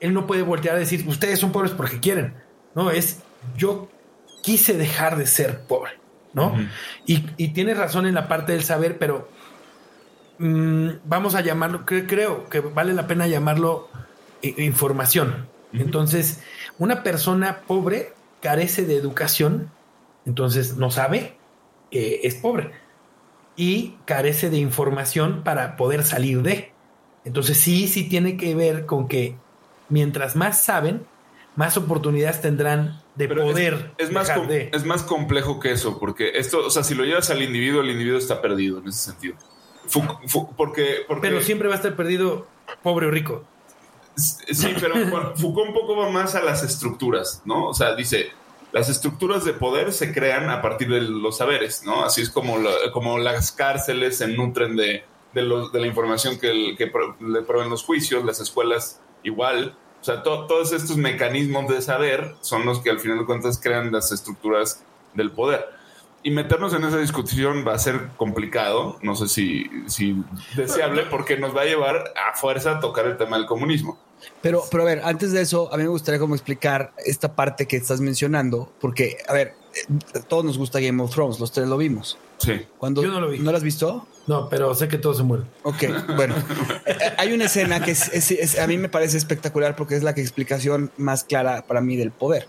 él 0.00 0.14
no 0.14 0.26
puede 0.26 0.42
voltear 0.42 0.76
a 0.76 0.78
decir, 0.78 1.04
ustedes 1.06 1.38
son 1.38 1.52
pobres 1.52 1.72
porque 1.72 2.00
quieren. 2.00 2.34
No, 2.74 2.90
es 2.90 3.20
yo 3.56 3.88
quise 4.42 4.74
dejar 4.74 5.16
de 5.16 5.26
ser 5.26 5.62
pobre. 5.62 5.92
¿no? 6.34 6.54
y, 7.04 7.24
y 7.36 7.48
tienes 7.48 7.76
razón 7.76 8.06
en 8.06 8.14
la 8.14 8.28
parte 8.28 8.52
del 8.52 8.62
saber, 8.62 8.98
pero 8.98 9.28
Mm, 10.38 10.90
vamos 11.04 11.34
a 11.34 11.40
llamarlo, 11.40 11.84
creo 11.84 12.48
que 12.48 12.60
vale 12.60 12.94
la 12.94 13.06
pena 13.06 13.26
llamarlo 13.26 13.88
eh, 14.42 14.54
información. 14.58 15.48
Entonces, 15.72 16.40
una 16.78 17.02
persona 17.02 17.60
pobre 17.66 18.12
carece 18.40 18.86
de 18.86 18.96
educación, 18.96 19.70
entonces 20.24 20.76
no 20.76 20.90
sabe 20.90 21.36
que 21.90 22.20
es 22.22 22.36
pobre 22.36 22.70
y 23.56 23.96
carece 24.04 24.50
de 24.50 24.58
información 24.58 25.42
para 25.42 25.76
poder 25.76 26.04
salir 26.04 26.42
de. 26.42 26.72
Entonces 27.24 27.58
sí, 27.58 27.88
sí 27.88 28.08
tiene 28.08 28.36
que 28.36 28.54
ver 28.54 28.86
con 28.86 29.08
que 29.08 29.36
mientras 29.88 30.36
más 30.36 30.62
saben, 30.62 31.04
más 31.56 31.76
oportunidades 31.76 32.40
tendrán 32.40 33.02
de 33.16 33.28
poder. 33.28 33.90
Es, 33.98 34.12
más 34.12 34.30
es 34.48 34.84
más 34.84 35.02
complejo 35.02 35.58
que 35.58 35.72
eso, 35.72 35.98
porque 35.98 36.30
esto, 36.38 36.66
o 36.66 36.70
sea, 36.70 36.84
si 36.84 36.94
lo 36.94 37.04
llevas 37.04 37.30
al 37.30 37.42
individuo, 37.42 37.82
el 37.82 37.90
individuo 37.90 38.18
está 38.18 38.40
perdido 38.40 38.78
en 38.78 38.88
ese 38.88 39.10
sentido 39.10 39.36
porque, 40.56 41.06
Pero 41.20 41.42
siempre 41.42 41.68
va 41.68 41.74
a 41.74 41.76
estar 41.76 41.96
perdido 41.96 42.46
pobre 42.82 43.06
o 43.06 43.10
rico. 43.10 43.44
Sí, 44.16 44.74
pero 44.80 44.94
Foucault 45.36 45.68
un 45.68 45.74
poco 45.74 45.96
va 45.96 46.10
más 46.10 46.34
a 46.34 46.42
las 46.42 46.64
estructuras, 46.64 47.42
¿no? 47.44 47.68
O 47.68 47.74
sea, 47.74 47.94
dice, 47.94 48.30
las 48.72 48.88
estructuras 48.88 49.44
de 49.44 49.52
poder 49.52 49.92
se 49.92 50.12
crean 50.12 50.50
a 50.50 50.60
partir 50.60 50.88
de 50.88 51.00
los 51.00 51.36
saberes, 51.36 51.84
¿no? 51.84 52.04
Así 52.04 52.22
es 52.22 52.30
como, 52.30 52.56
como 52.92 53.18
las 53.18 53.52
cárceles 53.52 54.18
se 54.18 54.26
nutren 54.26 54.76
de, 54.76 55.04
de, 55.34 55.42
la 55.42 55.86
información 55.86 56.38
que, 56.38 56.52
le 56.52 57.42
proveen 57.42 57.70
los 57.70 57.84
juicios, 57.84 58.24
las 58.24 58.40
escuelas 58.40 59.00
igual. 59.22 59.76
O 60.00 60.04
sea, 60.04 60.22
todos 60.22 60.72
estos 60.72 60.96
mecanismos 60.96 61.68
de 61.68 61.80
saber 61.80 62.34
son 62.40 62.66
los 62.66 62.80
que 62.80 62.90
al 62.90 62.98
final 62.98 63.18
de 63.18 63.24
cuentas 63.24 63.60
crean 63.62 63.92
las 63.92 64.10
estructuras 64.10 64.82
del 65.14 65.30
poder 65.30 65.77
y 66.22 66.30
meternos 66.30 66.74
en 66.74 66.84
esa 66.84 66.98
discusión 66.98 67.64
va 67.66 67.74
a 67.74 67.78
ser 67.78 68.08
complicado, 68.16 68.98
no 69.02 69.14
sé 69.14 69.28
si, 69.28 69.70
si 69.86 70.16
deseable, 70.56 71.04
porque 71.04 71.38
nos 71.38 71.56
va 71.56 71.62
a 71.62 71.66
llevar 71.66 72.12
a 72.16 72.36
fuerza 72.36 72.72
a 72.72 72.80
tocar 72.80 73.06
el 73.06 73.16
tema 73.16 73.36
del 73.38 73.46
comunismo. 73.46 73.98
Pero, 74.42 74.64
pero 74.70 74.82
a 74.82 74.86
ver, 74.86 75.00
antes 75.04 75.32
de 75.32 75.40
eso, 75.40 75.72
a 75.72 75.76
mí 75.76 75.84
me 75.84 75.88
gustaría 75.88 76.18
como 76.18 76.34
explicar 76.34 76.92
esta 77.06 77.34
parte 77.34 77.66
que 77.66 77.76
estás 77.76 78.00
mencionando, 78.00 78.72
porque, 78.80 79.18
a 79.28 79.32
ver, 79.32 79.54
eh, 79.74 80.20
todos 80.28 80.44
nos 80.44 80.58
gusta 80.58 80.80
Game 80.80 81.02
of 81.02 81.12
Thrones, 81.12 81.38
los 81.38 81.52
tres 81.52 81.68
lo 81.68 81.76
vimos. 81.76 82.18
Sí. 82.38 82.60
Cuando, 82.78 83.02
Yo 83.02 83.10
no 83.10 83.20
lo 83.20 83.28
vi. 83.30 83.38
¿No 83.38 83.50
lo 83.50 83.56
has 83.56 83.62
visto? 83.62 84.06
No, 84.28 84.46
pero 84.50 84.74
sé 84.74 84.88
que 84.88 84.98
todos 84.98 85.16
se 85.16 85.22
mueren. 85.22 85.46
Ok, 85.62 85.84
bueno. 86.14 86.34
Hay 87.16 87.32
una 87.32 87.46
escena 87.46 87.80
que 87.82 87.92
es, 87.92 88.58
a 88.58 88.66
mí 88.66 88.76
me 88.76 88.90
parece 88.90 89.16
espectacular 89.16 89.74
porque 89.74 89.96
es 89.96 90.02
la 90.02 90.10
explicación 90.10 90.92
más 90.98 91.24
clara 91.24 91.64
para 91.66 91.80
mí 91.80 91.96
del 91.96 92.10
poder. 92.10 92.46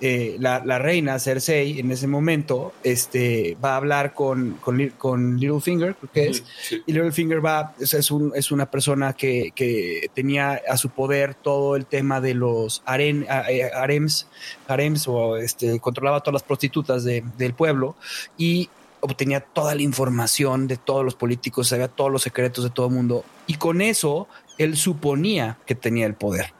Eh, 0.00 0.36
la, 0.38 0.78
reina 0.78 1.18
Cersei 1.18 1.78
en 1.78 1.90
ese 1.90 2.06
momento 2.06 2.72
este, 2.82 3.58
va 3.62 3.74
a 3.74 3.76
hablar 3.76 4.14
con, 4.14 4.52
con, 4.62 4.88
con 4.96 5.38
Littlefinger, 5.38 5.94
que 6.14 6.28
es, 6.28 6.42
y 6.86 6.92
Littlefinger 6.92 7.44
va, 7.44 7.74
es, 7.78 8.10
un, 8.10 8.32
es 8.34 8.50
una 8.50 8.70
persona 8.70 9.12
que, 9.12 9.52
que, 9.54 10.10
tenía 10.14 10.62
a 10.66 10.78
su 10.78 10.88
poder 10.88 11.34
todo 11.34 11.76
el 11.76 11.84
tema 11.84 12.22
de 12.22 12.32
los 12.32 12.82
aren, 12.86 13.26
eh, 13.50 13.70
harems, 13.74 14.26
harems, 14.66 15.06
o 15.06 15.36
este, 15.36 15.78
controlaba 15.80 16.20
todas 16.20 16.32
las 16.32 16.44
prostitutas 16.44 17.04
de, 17.04 17.22
del 17.36 17.52
pueblo, 17.52 17.94
y 18.38 18.70
obtenía 19.00 19.40
toda 19.40 19.74
la 19.74 19.82
información 19.82 20.66
de 20.66 20.76
todos 20.76 21.04
los 21.04 21.14
políticos, 21.14 21.68
sabía 21.68 21.88
todos 21.88 22.10
los 22.10 22.22
secretos 22.22 22.64
de 22.64 22.70
todo 22.70 22.86
el 22.86 22.92
mundo 22.92 23.24
y 23.46 23.54
con 23.54 23.80
eso 23.80 24.28
él 24.58 24.76
suponía 24.76 25.58
que 25.66 25.74
tenía 25.74 26.06
el 26.06 26.14
poder. 26.14 26.52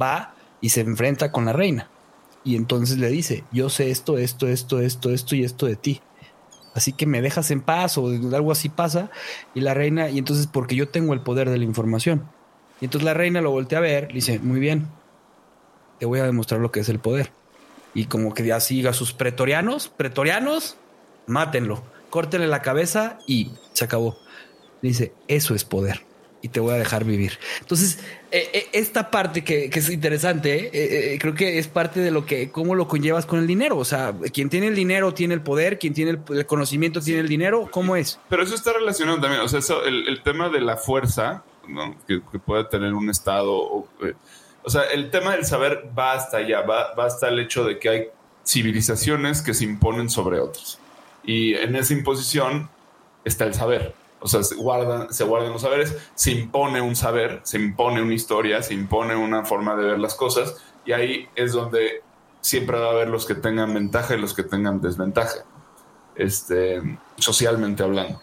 Va 0.00 0.34
y 0.60 0.70
se 0.70 0.80
enfrenta 0.80 1.32
con 1.32 1.44
la 1.44 1.52
reina. 1.52 1.88
y 2.44 2.56
entonces 2.56 2.98
le 2.98 3.08
dice, 3.08 3.44
yo 3.52 3.68
sé 3.68 3.90
esto, 3.90 4.18
esto, 4.18 4.48
esto, 4.48 4.80
esto, 4.80 5.10
esto 5.10 5.36
y 5.36 5.44
esto 5.44 5.66
de 5.66 5.76
ti. 5.76 6.00
Así 6.74 6.92
que 6.92 7.06
me 7.06 7.20
dejas 7.20 7.50
en 7.50 7.60
paz 7.60 7.98
o 7.98 8.08
algo 8.08 8.52
así 8.52 8.68
pasa. 8.68 9.10
Y 9.54 9.60
la 9.60 9.74
reina, 9.74 10.08
y 10.08 10.18
entonces 10.18 10.46
porque 10.46 10.74
yo 10.74 10.88
tengo 10.88 11.12
el 11.12 11.20
poder 11.20 11.50
de 11.50 11.58
la 11.58 11.64
información. 11.64 12.28
Y 12.80 12.86
entonces 12.86 13.04
la 13.04 13.14
reina 13.14 13.40
lo 13.40 13.50
voltea 13.50 13.78
a 13.78 13.82
ver, 13.82 14.08
le 14.08 14.14
dice, 14.14 14.38
muy 14.38 14.58
bien, 14.58 14.88
te 15.98 16.06
voy 16.06 16.18
a 16.18 16.24
demostrar 16.24 16.60
lo 16.60 16.72
que 16.72 16.80
es 16.80 16.88
el 16.88 16.98
poder. 16.98 17.30
Y 17.94 18.06
como 18.06 18.32
que 18.34 18.44
ya 18.44 18.58
siga 18.58 18.92
sus 18.92 19.12
pretorianos, 19.12 19.88
pretorianos, 19.88 20.76
mátenlo, 21.26 21.82
córtenle 22.10 22.46
la 22.46 22.62
cabeza 22.62 23.18
y 23.26 23.52
se 23.72 23.84
acabó. 23.84 24.18
dice, 24.80 25.12
eso 25.28 25.54
es 25.54 25.64
poder 25.64 26.04
y 26.42 26.48
te 26.48 26.60
voy 26.60 26.74
a 26.74 26.76
dejar 26.76 27.04
vivir. 27.04 27.38
Entonces, 27.60 28.00
eh, 28.32 28.50
eh, 28.52 28.68
esta 28.72 29.10
parte 29.10 29.44
que, 29.44 29.70
es 29.72 29.88
interesante, 29.88 30.70
eh, 31.14 31.18
creo 31.18 31.34
que 31.34 31.58
es 31.58 31.68
parte 31.68 32.00
de 32.00 32.10
lo 32.10 32.26
que, 32.26 32.50
cómo 32.50 32.74
lo 32.74 32.88
conllevas 32.88 33.24
con 33.24 33.38
el 33.38 33.46
dinero. 33.46 33.78
O 33.78 33.84
sea, 33.84 34.12
quien 34.32 34.50
tiene 34.50 34.66
el 34.66 34.74
dinero 34.74 35.14
tiene 35.14 35.34
el 35.34 35.40
poder, 35.40 35.78
quien 35.78 35.94
tiene 35.94 36.18
el, 36.28 36.46
conocimiento 36.46 37.00
tiene 37.00 37.20
el 37.20 37.28
dinero. 37.28 37.68
¿Cómo 37.70 37.94
es? 37.94 38.18
Pero 38.28 38.42
eso 38.42 38.56
está 38.56 38.72
relacionado 38.72 39.20
también. 39.20 39.40
O 39.40 39.48
sea, 39.48 39.60
eso, 39.60 39.84
el, 39.84 40.20
tema 40.22 40.48
de 40.48 40.60
la 40.60 40.76
fuerza 40.76 41.44
que, 42.08 42.20
puede 42.44 42.64
tener 42.64 42.92
un 42.92 43.08
Estado. 43.08 43.52
O, 43.52 43.88
sea, 44.66 44.82
el 44.92 45.10
tema 45.10 45.36
del 45.36 45.46
saber 45.46 45.90
va 45.96 46.12
hasta 46.12 46.38
allá, 46.38 46.62
va, 46.62 46.92
va 46.94 47.06
hasta 47.06 47.28
el 47.28 47.38
hecho 47.38 47.64
de 47.64 47.78
que 47.78 47.88
hay 47.88 48.08
civilizaciones 48.44 49.42
que 49.42 49.54
se 49.54 49.64
imponen 49.64 50.10
sobre 50.10 50.40
otros. 50.40 50.80
Y 51.24 51.54
en 51.54 51.76
esa 51.76 51.92
imposición 51.92 52.68
está 53.24 53.44
el 53.44 53.54
saber. 53.54 53.94
O 54.20 54.28
sea, 54.28 54.42
se 54.42 54.54
guardan, 54.54 55.12
se 55.12 55.24
guardan 55.24 55.52
los 55.52 55.62
saberes, 55.62 55.96
se 56.14 56.30
impone 56.30 56.80
un 56.80 56.94
saber, 56.94 57.40
se 57.42 57.58
impone 57.58 58.00
una 58.00 58.14
historia, 58.14 58.62
se 58.62 58.74
impone 58.74 59.16
una 59.16 59.44
forma 59.44 59.74
de 59.74 59.84
ver 59.84 59.98
las 59.98 60.14
cosas, 60.14 60.62
y 60.84 60.92
ahí 60.92 61.28
es 61.34 61.52
donde 61.52 62.02
siempre 62.40 62.78
va 62.78 62.86
a 62.86 62.90
haber 62.90 63.08
los 63.08 63.26
que 63.26 63.34
tengan 63.34 63.74
ventaja 63.74 64.14
y 64.14 64.20
los 64.20 64.34
que 64.34 64.44
tengan 64.44 64.80
desventaja, 64.80 65.44
este, 66.14 66.98
socialmente 67.16 67.82
hablando. 67.82 68.20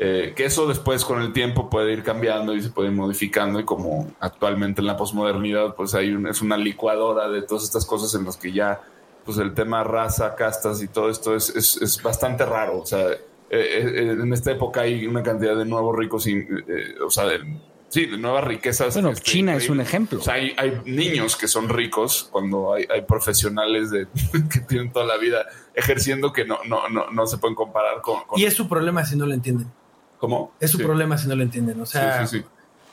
Eh, 0.00 0.32
que 0.36 0.44
eso 0.44 0.68
después 0.68 1.04
con 1.04 1.20
el 1.22 1.32
tiempo 1.32 1.68
puede 1.68 1.92
ir 1.92 2.04
cambiando 2.04 2.54
y 2.54 2.62
se 2.62 2.68
puede 2.68 2.88
ir 2.88 2.94
modificando 2.94 3.58
y 3.58 3.64
como 3.64 4.12
actualmente 4.20 4.80
en 4.80 4.86
la 4.86 4.96
posmodernidad 4.96 5.74
pues 5.74 5.92
hay 5.92 6.16
es 6.30 6.40
una 6.40 6.56
licuadora 6.56 7.28
de 7.28 7.42
todas 7.42 7.64
estas 7.64 7.84
cosas 7.84 8.14
en 8.14 8.24
las 8.24 8.36
que 8.36 8.52
ya 8.52 8.80
pues 9.28 9.36
el 9.36 9.52
tema 9.52 9.84
raza, 9.84 10.34
castas 10.34 10.82
y 10.82 10.88
todo 10.88 11.10
esto 11.10 11.36
es, 11.36 11.54
es, 11.54 11.76
es 11.82 12.02
bastante 12.02 12.46
raro, 12.46 12.78
o 12.78 12.86
sea, 12.86 13.10
eh, 13.10 13.18
eh, 13.50 14.16
en 14.18 14.32
esta 14.32 14.52
época 14.52 14.80
hay 14.80 15.06
una 15.06 15.22
cantidad 15.22 15.54
de 15.54 15.66
nuevos 15.66 15.94
ricos, 15.94 16.26
y, 16.26 16.38
eh, 16.38 16.94
o 17.06 17.10
sea, 17.10 17.26
de, 17.26 17.60
sí, 17.90 18.06
de 18.06 18.16
nuevas 18.16 18.44
riquezas. 18.44 18.94
Bueno, 18.94 19.10
este, 19.10 19.24
China 19.30 19.54
es 19.54 19.68
un 19.68 19.82
ejemplo. 19.82 20.18
O 20.18 20.22
sea, 20.22 20.32
hay, 20.32 20.80
niños 20.86 21.36
que 21.36 21.46
son 21.46 21.68
ricos 21.68 22.30
cuando 22.32 22.72
hay, 22.72 22.86
profesionales 23.06 23.90
de, 23.90 24.06
que 24.50 24.60
tienen 24.60 24.92
toda 24.92 25.04
la 25.04 25.18
vida 25.18 25.44
ejerciendo 25.74 26.32
que 26.32 26.46
no, 26.46 26.60
no, 26.66 26.88
no, 26.88 27.10
no 27.10 27.26
se 27.26 27.36
pueden 27.36 27.54
comparar 27.54 28.00
con, 28.00 28.22
Y 28.34 28.46
es 28.46 28.54
su 28.54 28.66
problema 28.66 29.04
si 29.04 29.14
no 29.14 29.26
lo 29.26 29.34
entienden. 29.34 29.70
¿Cómo? 30.18 30.54
Es 30.58 30.70
su 30.70 30.78
problema 30.78 31.18
si 31.18 31.28
no 31.28 31.36
lo 31.36 31.42
entienden. 31.42 31.78
O 31.82 31.84
sea, 31.84 32.26
sí, 32.26 32.38
sí, 32.38 32.44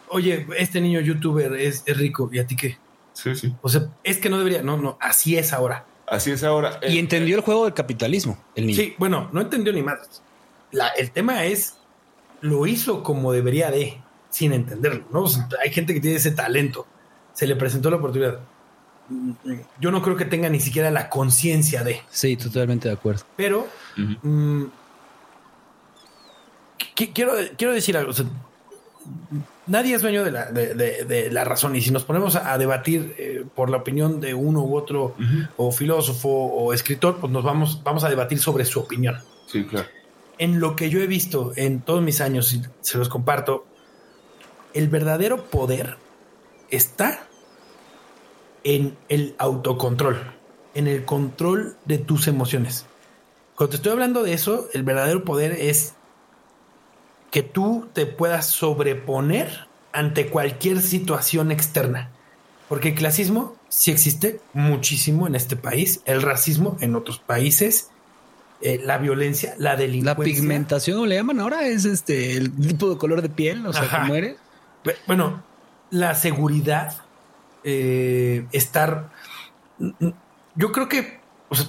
oye, 0.09 0.45
este 0.57 0.81
niño 0.81 0.99
youtuber 0.99 1.53
es, 1.53 1.83
es 1.85 1.97
rico, 1.97 2.29
¿y 2.33 2.39
a 2.39 2.45
ti 2.45 2.57
qué? 2.57 2.77
Sí, 3.13 3.33
sí. 3.35 3.55
O 3.61 3.69
sea, 3.69 3.87
es 4.03 4.17
que 4.17 4.29
no 4.29 4.37
debería, 4.37 4.61
no, 4.63 4.75
no, 4.75 4.97
así 4.99 5.37
es 5.37 5.53
ahora. 5.53 5.85
Así 6.07 6.31
es 6.31 6.43
ahora. 6.43 6.79
Y 6.87 6.99
entendió 6.99 7.35
el 7.35 7.41
juego 7.41 7.65
del 7.65 7.73
capitalismo, 7.73 8.37
el 8.55 8.67
niño. 8.67 8.77
Sí, 8.77 8.95
bueno, 8.97 9.29
no 9.31 9.41
entendió 9.41 9.73
ni 9.73 9.81
más 9.81 10.21
el 10.97 11.11
tema 11.11 11.45
es, 11.45 11.75
lo 12.41 12.67
hizo 12.67 13.03
como 13.03 13.31
debería 13.31 13.71
de, 13.71 13.97
sin 14.29 14.53
entenderlo, 14.53 15.05
¿no? 15.11 15.25
hay 15.61 15.71
gente 15.71 15.93
que 15.93 15.99
tiene 15.99 16.17
ese 16.17 16.31
talento, 16.31 16.85
se 17.33 17.47
le 17.47 17.55
presentó 17.55 17.89
la 17.89 17.97
oportunidad. 17.97 18.39
Yo 19.79 19.91
no 19.91 20.01
creo 20.01 20.15
que 20.15 20.25
tenga 20.25 20.49
ni 20.49 20.59
siquiera 20.59 20.89
la 20.89 21.09
conciencia 21.09 21.83
de. 21.83 22.01
Sí, 22.09 22.37
totalmente 22.37 22.87
de 22.87 22.95
acuerdo. 22.95 23.23
Pero 23.35 23.67
mm, 23.97 24.63
quiero, 27.13 27.33
quiero 27.55 27.73
decir 27.73 27.95
algo. 27.97 28.11
Nadie 29.67 29.95
es 29.95 30.01
dueño 30.01 30.23
de 30.23 30.31
la, 30.31 30.51
de, 30.51 31.29
la, 31.31 31.43
razón. 31.43 31.75
Y 31.75 31.81
si 31.81 31.91
nos 31.91 32.03
ponemos 32.03 32.35
a, 32.35 32.57
debatir 32.57 33.15
eh, 33.17 33.45
por 33.55 33.69
la 33.69 33.77
opinión 33.77 34.19
de 34.19 34.33
uno 34.33 34.61
u 34.61 34.75
otro, 34.75 35.15
o 35.57 35.71
filósofo 35.71 36.29
o 36.29 36.73
escritor, 36.73 37.17
pues 37.19 37.31
nos 37.31 37.43
vamos, 37.43 37.81
vamos 37.83 38.03
a 38.03 38.09
debatir 38.09 38.39
sobre 38.39 38.65
su 38.65 38.79
opinión. 38.79 39.17
Sí, 39.47 39.63
claro 39.63 39.87
en 40.37 40.59
lo 40.59 40.75
que 40.75 40.89
yo 40.89 40.99
he 40.99 41.07
visto 41.07 41.53
en 41.55 41.81
todos 41.81 42.01
mis 42.01 42.21
años, 42.21 42.53
y 42.53 42.61
se 42.81 42.97
los 42.97 43.09
comparto, 43.09 43.65
el 44.73 44.89
verdadero 44.89 45.45
poder 45.45 45.97
está 46.69 47.27
en 48.63 48.97
el 49.09 49.35
autocontrol, 49.37 50.19
en 50.73 50.87
el 50.87 51.05
control 51.05 51.77
de 51.85 51.97
tus 51.97 52.27
emociones. 52.27 52.85
Cuando 53.55 53.71
te 53.71 53.75
estoy 53.77 53.93
hablando 53.93 54.23
de 54.23 54.33
eso, 54.33 54.67
el 54.73 54.83
verdadero 54.83 55.23
poder 55.23 55.53
es 55.53 55.93
que 57.35 57.43
tú 57.43 57.89
te 57.91 58.05
puedas 58.05 58.45
sobreponer 58.45 59.67
ante 59.91 60.27
cualquier 60.27 60.81
situación 60.81 61.51
externa. 61.51 62.09
Porque 62.69 62.87
el 62.87 62.95
clasismo 62.95 63.57
sí 63.67 63.91
existe 63.91 64.39
muchísimo 64.53 65.27
en 65.27 65.35
este 65.35 65.57
país, 65.57 65.99
el 66.05 66.21
racismo 66.21 66.77
en 66.79 66.95
otros 66.95 67.19
países, 67.19 67.89
eh, 68.61 68.79
la 68.81 68.99
violencia, 68.99 69.53
la 69.57 69.75
delincuencia. 69.75 70.17
La 70.17 70.23
pigmentación, 70.23 70.97
¿o 70.97 71.05
le 71.05 71.15
llaman 71.15 71.41
ahora? 71.41 71.67
Es 71.67 71.83
este 71.83 72.37
el 72.37 72.55
tipo 72.55 72.89
de 72.89 72.97
color 72.97 73.21
de 73.21 73.27
piel, 73.27 73.65
o 73.65 73.73
sea, 73.73 73.89
que 73.89 74.07
muere. 74.07 74.37
Bueno, 75.05 75.43
la 75.89 76.15
seguridad, 76.15 76.95
eh, 77.65 78.45
estar. 78.53 79.09
Yo 80.55 80.71
creo 80.71 80.87
que 80.87 81.19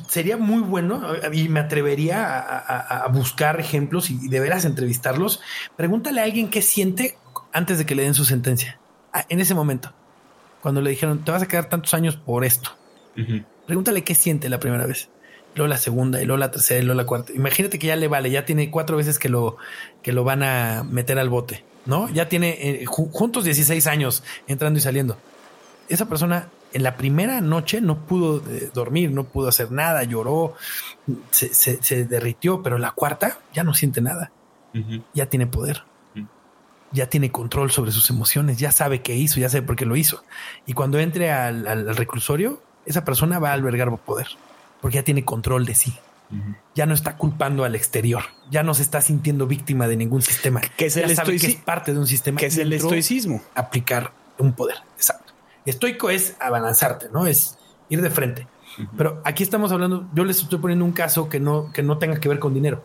sería 0.08 0.36
muy 0.36 0.62
bueno 0.62 1.02
y 1.32 1.48
me 1.48 1.60
atrevería 1.60 2.38
a, 2.38 3.08
buscar 3.08 3.60
ejemplos 3.60 4.10
y 4.10 4.28
de 4.28 4.40
veras 4.40 4.64
entrevistarlos. 4.64 5.40
Pregúntale 5.76 6.20
a 6.20 6.24
alguien 6.24 6.48
qué 6.48 6.62
siente 6.62 7.18
antes 7.52 7.78
de 7.78 7.86
que 7.86 7.94
le 7.94 8.02
den 8.02 8.14
su 8.14 8.24
sentencia. 8.24 8.78
Ah, 9.12 9.24
en 9.28 9.40
ese 9.40 9.54
momento, 9.54 9.92
cuando 10.62 10.80
le 10.80 10.90
dijeron, 10.90 11.24
te 11.24 11.30
vas 11.30 11.42
a 11.42 11.48
quedar 11.48 11.68
tantos 11.68 11.94
años 11.94 12.16
por 12.16 12.44
esto. 12.44 12.70
Pregúntale 13.66 14.04
qué 14.04 14.14
siente 14.14 14.48
la 14.48 14.60
primera 14.60 14.86
vez 14.86 15.08
luego 15.56 15.68
la 15.68 15.78
segunda, 15.78 16.22
y 16.22 16.26
luego 16.26 16.38
la 16.38 16.50
tercera, 16.50 16.80
y 16.80 16.84
luego 16.84 17.00
la 17.00 17.06
cuarta. 17.06 17.32
Imagínate 17.32 17.78
que 17.78 17.86
ya 17.86 17.96
le 17.96 18.08
vale, 18.08 18.30
ya 18.30 18.44
tiene 18.44 18.70
cuatro 18.70 18.96
veces 18.96 19.18
que 19.18 19.28
lo, 19.28 19.56
que 20.02 20.12
lo 20.12 20.22
van 20.22 20.42
a 20.42 20.84
meter 20.84 21.18
al 21.18 21.30
bote, 21.30 21.64
¿no? 21.86 22.08
Ya 22.10 22.28
tiene 22.28 22.58
eh, 22.60 22.84
juntos 22.86 23.44
16 23.44 23.86
años 23.86 24.22
entrando 24.46 24.78
y 24.78 24.82
saliendo. 24.82 25.16
Esa 25.88 26.06
persona 26.06 26.48
en 26.72 26.82
la 26.82 26.96
primera 26.96 27.40
noche 27.40 27.80
no 27.80 28.06
pudo 28.06 28.42
eh, 28.50 28.70
dormir, 28.72 29.10
no 29.10 29.24
pudo 29.24 29.48
hacer 29.48 29.70
nada, 29.70 30.02
lloró, 30.04 30.54
se, 31.30 31.52
se, 31.54 32.04
derritió, 32.04 32.62
pero 32.62 32.78
la 32.78 32.92
cuarta 32.92 33.38
ya 33.52 33.64
no 33.64 33.74
siente 33.74 34.00
nada. 34.00 34.30
Ya 35.14 35.26
tiene 35.26 35.46
poder. 35.46 35.84
Ya 36.92 37.08
tiene 37.08 37.32
control 37.32 37.70
sobre 37.70 37.92
sus 37.92 38.10
emociones, 38.10 38.58
ya 38.58 38.70
sabe 38.70 39.00
qué 39.00 39.14
hizo, 39.14 39.40
ya 39.40 39.48
sabe 39.48 39.62
por 39.62 39.74
qué 39.76 39.86
lo 39.86 39.96
hizo. 39.96 40.22
Y 40.66 40.74
cuando 40.74 40.98
entre 40.98 41.32
al 41.32 41.96
reclusorio, 41.96 42.60
esa 42.84 43.04
persona 43.04 43.38
va 43.38 43.50
a 43.50 43.52
albergar 43.54 43.90
poder 43.98 44.28
porque 44.80 44.96
ya 44.96 45.02
tiene 45.02 45.24
control 45.24 45.66
de 45.66 45.74
sí. 45.74 45.94
Ya 46.74 46.86
no 46.86 46.94
está 46.94 47.16
culpando 47.16 47.64
al 47.64 47.76
exterior, 47.76 48.24
ya 48.50 48.64
no 48.64 48.74
se 48.74 48.82
está 48.82 49.00
sintiendo 49.00 49.46
víctima 49.46 49.86
de 49.86 49.96
ningún 49.96 50.22
sistema. 50.22 50.60
Que 50.60 50.86
es 50.86 50.96
el 50.96 51.10
es 51.10 51.54
parte 51.64 51.92
de 51.92 52.00
un 52.00 52.06
sistema. 52.06 52.38
Que 52.38 52.46
es 52.46 52.58
el 52.58 52.72
estoicismo. 52.72 53.42
Aplicar 53.54 54.12
un 54.38 54.52
poder. 54.52 54.76
Exacto. 54.96 55.25
Estoico 55.66 56.10
es 56.10 56.36
avanzarte, 56.40 57.08
no 57.12 57.26
es 57.26 57.58
ir 57.88 58.00
de 58.00 58.10
frente. 58.10 58.46
Pero 58.96 59.20
aquí 59.24 59.42
estamos 59.42 59.72
hablando, 59.72 60.08
yo 60.14 60.24
les 60.24 60.42
estoy 60.42 60.58
poniendo 60.58 60.84
un 60.84 60.92
caso 60.92 61.28
que 61.28 61.40
no, 61.40 61.72
que 61.72 61.82
no 61.82 61.98
tenga 61.98 62.20
que 62.20 62.28
ver 62.28 62.38
con 62.38 62.54
dinero. 62.54 62.84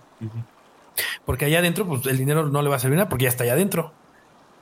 Porque 1.26 1.46
allá 1.46 1.60
adentro, 1.60 1.86
pues 1.86 2.06
el 2.06 2.18
dinero 2.18 2.48
no 2.48 2.62
le 2.62 2.70
va 2.70 2.78
a 2.78 2.80
servir 2.80 2.98
nada 2.98 3.10
porque 3.10 3.24
ya 3.24 3.30
está 3.30 3.44
allá 3.44 3.54
adentro. 3.54 3.94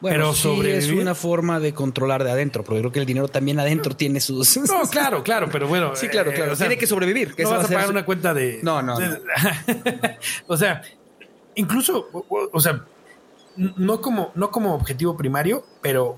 Bueno, 0.02 0.16
pero 0.16 0.34
sí 0.34 0.70
es 0.70 0.90
una 0.92 1.14
forma 1.14 1.60
de 1.60 1.74
controlar 1.74 2.24
de 2.24 2.32
adentro, 2.32 2.64
porque 2.64 2.80
creo 2.80 2.92
que 2.92 3.00
el 3.00 3.06
dinero 3.06 3.28
también 3.28 3.60
adentro 3.60 3.96
tiene 3.96 4.22
sus. 4.22 4.58
No, 4.58 4.82
claro, 4.90 5.24
claro, 5.24 5.50
pero 5.52 5.68
bueno. 5.68 5.94
Sí, 5.96 6.08
claro, 6.08 6.32
claro. 6.32 6.54
Eh, 6.54 6.56
tiene 6.56 6.78
que 6.78 6.88
sobrevivir. 6.88 7.36
no 7.38 7.50
vas 7.50 7.66
a 7.66 7.68
pagar 7.68 7.90
una 7.90 8.06
cuenta 8.06 8.34
de. 8.34 8.60
No, 8.64 8.82
no. 8.82 8.98
o 10.48 10.56
sea, 10.56 10.82
incluso, 11.56 12.10
o, 12.54 12.60
sea, 12.62 12.86
no 13.58 14.00
como, 14.00 14.32
no 14.36 14.52
como 14.52 14.74
objetivo 14.74 15.18
primario, 15.18 15.66
pero 15.82 16.18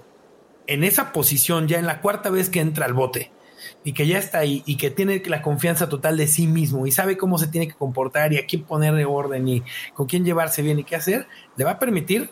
en 0.68 0.84
esa 0.84 1.12
posición, 1.12 1.68
ya 1.68 1.80
en 1.80 1.86
la 1.86 2.02
cuarta 2.02 2.30
vez 2.30 2.50
que 2.50 2.60
entra 2.60 2.86
al 2.86 2.94
bote 2.94 3.32
y 3.84 3.94
que 3.94 4.08
ya 4.08 4.18
está 4.18 4.40
ahí 4.40 4.64
y 4.66 4.78
que 4.78 4.90
tiene 4.92 5.22
la 5.26 5.42
confianza 5.42 5.90
total 5.90 6.18
de 6.18 6.28
sí 6.28 6.48
mismo 6.48 6.88
y 6.88 6.92
sabe 6.92 7.18
cómo 7.18 7.38
se 7.38 7.48
tiene 7.48 7.68
que 7.68 7.76
comportar 7.76 8.34
y 8.34 8.38
a 8.38 8.46
quién 8.46 8.64
ponerle 8.64 9.06
orden 9.06 9.48
y 9.48 9.64
con 9.94 10.08
quién 10.08 10.26
llevarse 10.26 10.62
bien 10.62 10.80
y 10.80 10.84
qué 10.84 10.96
hacer, 10.96 11.28
le 11.56 11.66
va 11.66 11.72
a 11.72 11.80
permitir 11.80 12.30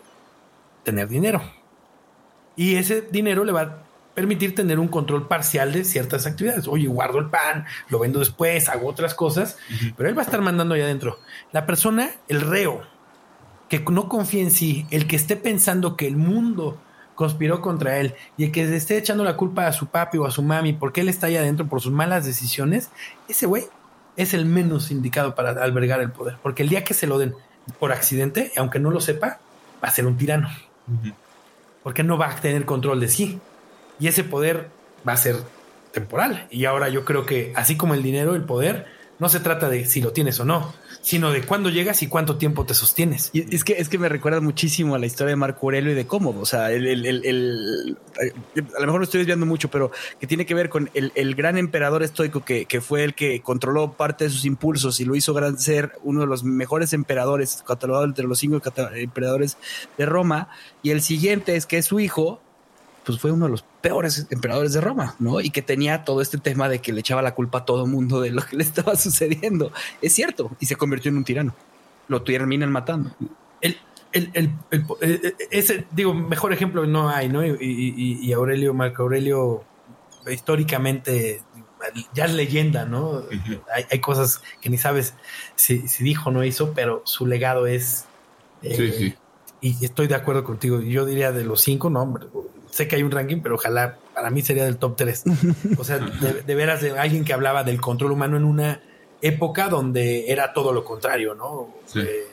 tener 0.83 1.07
dinero. 1.07 1.41
Y 2.55 2.75
ese 2.75 3.01
dinero 3.01 3.43
le 3.43 3.51
va 3.51 3.61
a 3.61 3.83
permitir 4.13 4.53
tener 4.53 4.79
un 4.79 4.89
control 4.89 5.27
parcial 5.27 5.71
de 5.71 5.85
ciertas 5.85 6.25
actividades. 6.25 6.67
Oye, 6.67 6.87
guardo 6.87 7.19
el 7.19 7.29
pan, 7.29 7.65
lo 7.87 7.99
vendo 7.99 8.19
después, 8.19 8.67
hago 8.67 8.87
otras 8.87 9.13
cosas, 9.13 9.57
pero 9.95 10.09
él 10.09 10.17
va 10.17 10.23
a 10.23 10.25
estar 10.25 10.41
mandando 10.41 10.75
allá 10.75 10.83
adentro. 10.83 11.19
La 11.51 11.65
persona, 11.65 12.11
el 12.27 12.41
reo, 12.41 12.81
que 13.69 13.79
no 13.79 14.09
confía 14.09 14.41
en 14.41 14.51
sí, 14.51 14.85
el 14.91 15.07
que 15.07 15.15
esté 15.15 15.35
pensando 15.37 15.95
que 15.95 16.07
el 16.07 16.17
mundo 16.17 16.81
conspiró 17.19 17.59
contra 17.59 17.97
él 17.99 18.15
y 18.37 18.45
el 18.45 18.53
que 18.53 18.65
le 18.65 18.77
esté 18.77 18.97
echando 18.97 19.25
la 19.25 19.35
culpa 19.35 19.67
a 19.67 19.73
su 19.73 19.87
papi 19.87 20.17
o 20.17 20.25
a 20.25 20.31
su 20.31 20.41
mami 20.41 20.71
porque 20.71 21.01
él 21.01 21.09
está 21.09 21.27
ahí 21.27 21.35
adentro 21.35 21.67
por 21.67 21.81
sus 21.81 21.91
malas 21.91 22.25
decisiones, 22.25 22.91
ese 23.27 23.45
güey 23.45 23.65
es 24.15 24.33
el 24.33 24.45
menos 24.45 24.89
indicado 24.89 25.35
para 25.35 25.49
albergar 25.61 25.99
el 25.99 26.11
poder. 26.11 26.37
Porque 26.41 26.63
el 26.63 26.69
día 26.69 26.85
que 26.85 26.93
se 26.93 27.07
lo 27.07 27.17
den 27.17 27.35
por 27.77 27.91
accidente, 27.91 28.53
aunque 28.55 28.79
no 28.79 28.89
lo 28.89 29.01
sepa, 29.01 29.39
va 29.83 29.89
a 29.89 29.91
ser 29.91 30.05
un 30.05 30.15
tirano. 30.15 30.47
Porque 31.83 32.03
no 32.03 32.17
va 32.17 32.29
a 32.29 32.35
tener 32.37 32.63
control 32.63 33.01
de 33.01 33.09
sí. 33.09 33.41
Y 33.99 34.07
ese 34.07 34.23
poder 34.23 34.69
va 35.05 35.11
a 35.11 35.17
ser 35.17 35.35
temporal. 35.91 36.47
Y 36.49 36.63
ahora 36.63 36.87
yo 36.87 37.03
creo 37.03 37.25
que 37.25 37.51
así 37.53 37.75
como 37.75 37.95
el 37.95 38.01
dinero, 38.01 38.33
el 38.33 38.45
poder, 38.45 38.85
no 39.19 39.27
se 39.29 39.41
trata 39.41 39.69
de 39.69 39.85
si 39.85 40.01
lo 40.01 40.13
tienes 40.13 40.39
o 40.39 40.45
no, 40.45 40.73
sino 41.01 41.31
de 41.31 41.43
cuándo 41.43 41.69
llegas 41.69 42.01
y 42.01 42.07
cuánto 42.07 42.37
tiempo 42.37 42.65
te 42.65 42.73
sostienes. 42.73 43.29
Y 43.33 43.53
es 43.53 43.63
que 43.63 43.73
es 43.73 43.89
que 43.89 43.97
me 43.97 44.09
recuerda 44.09 44.39
muchísimo 44.39 44.95
a 44.95 44.99
la 44.99 45.05
historia 45.05 45.31
de 45.31 45.35
Marco 45.35 45.67
Aurelio 45.67 45.91
y 45.91 45.95
de 45.95 46.07
Cómodo. 46.07 46.39
O 46.39 46.45
sea, 46.45 46.71
el, 46.71 46.87
el, 46.87 47.97
a 48.17 48.79
lo 48.79 48.85
mejor 48.85 48.99
lo 48.99 49.03
estoy 49.03 49.19
desviando 49.19 49.45
mucho, 49.45 49.69
pero 49.69 49.91
que 50.19 50.27
tiene 50.27 50.45
que 50.45 50.53
ver 50.53 50.69
con 50.69 50.89
el, 50.93 51.35
gran 51.35 51.57
emperador 51.57 52.01
estoico 52.01 52.43
que, 52.43 52.65
que, 52.65 52.81
fue 52.81 53.03
el 53.03 53.13
que 53.13 53.41
controló 53.41 53.93
parte 53.93 54.25
de 54.25 54.29
sus 54.29 54.45
impulsos 54.45 54.99
y 54.99 55.05
lo 55.05 55.15
hizo 55.15 55.33
gran 55.33 55.59
ser 55.59 55.93
uno 56.03 56.21
de 56.21 56.27
los 56.27 56.43
mejores 56.43 56.93
emperadores, 56.93 57.63
catalogado 57.67 58.05
entre 58.05 58.25
los 58.25 58.39
cinco 58.39 58.61
emperadores 58.95 59.57
de 59.97 60.05
Roma. 60.05 60.49
Y 60.81 60.91
el 60.91 61.01
siguiente 61.01 61.55
es 61.55 61.65
que 61.65 61.77
es 61.77 61.85
su 61.85 61.99
hijo, 61.99 62.41
pues 63.09 63.19
fue 63.19 63.31
uno 63.31 63.45
de 63.45 63.51
los 63.51 63.63
peores 63.81 64.27
emperadores 64.29 64.71
de 64.71 64.81
Roma, 64.81 65.15
¿no? 65.17 65.41
Y 65.41 65.49
que 65.49 65.63
tenía 65.63 66.03
todo 66.03 66.21
este 66.21 66.37
tema 66.37 66.69
de 66.69 66.77
que 66.77 66.93
le 66.93 66.99
echaba 66.99 67.23
la 67.23 67.33
culpa 67.33 67.59
a 67.59 67.65
todo 67.65 67.87
mundo 67.87 68.21
de 68.21 68.29
lo 68.29 68.43
que 68.45 68.55
le 68.55 68.63
estaba 68.63 68.95
sucediendo. 68.95 69.71
Es 69.99 70.13
cierto, 70.13 70.51
y 70.59 70.67
se 70.67 70.75
convirtió 70.75 71.09
en 71.09 71.17
un 71.17 71.23
tirano. 71.23 71.55
Lo 72.07 72.21
terminan 72.21 72.71
matando. 72.71 73.15
El, 73.61 73.77
el, 74.11 74.29
el, 74.69 75.25
ese, 75.49 75.87
digo, 75.89 76.13
mejor 76.13 76.53
ejemplo 76.53 76.85
no 76.85 77.09
hay, 77.09 77.29
¿no? 77.29 77.43
Y, 77.43 78.31
Aurelio, 78.31 78.75
Marco 78.75 79.01
Aurelio, 79.01 79.63
históricamente 80.31 81.41
ya 82.13 82.25
es 82.25 82.33
leyenda, 82.35 82.85
¿no? 82.85 83.23
hay, 83.89 83.99
cosas 84.01 84.43
que 84.61 84.69
ni 84.69 84.77
sabes 84.77 85.15
si, 85.55 85.79
dijo 85.99 86.29
o 86.29 86.31
no 86.31 86.43
hizo, 86.43 86.73
pero 86.73 87.01
su 87.05 87.25
legado 87.25 87.65
es... 87.65 88.05
sí, 88.61 88.69
eh, 88.69 88.93
sí. 88.95 89.15
Y 89.61 89.83
estoy 89.83 90.07
de 90.07 90.15
acuerdo 90.15 90.43
contigo. 90.43 90.79
Yo 90.79 91.05
diría 91.05 91.31
de 91.31 91.43
los 91.43 91.61
cinco, 91.61 91.89
no, 91.89 92.01
hombre, 92.01 92.27
sé 92.79 92.87
que 92.87 92.95
hay 92.95 93.03
un 93.03 93.11
ranking, 93.11 93.41
pero 93.41 93.55
ojalá 93.55 93.97
para 94.15 94.29
mí 94.29 94.41
sería 94.41 94.63
del 94.63 94.77
top 94.77 94.95
3. 94.95 95.23
O 95.77 95.83
sea, 95.83 95.97
de, 95.97 96.55
veras 96.55 96.81
de 96.81 96.97
alguien 96.97 97.25
que 97.25 97.33
hablaba 97.33 97.63
del 97.63 97.81
control 97.81 98.13
humano 98.13 98.37
en 98.37 98.45
una 98.45 98.81
época 99.21 99.67
donde 99.67 100.31
era 100.31 100.53
todo 100.53 100.71
lo 100.71 100.85
contrario, 100.85 101.35
¿no? 101.35 101.75
Eh, 101.95 102.25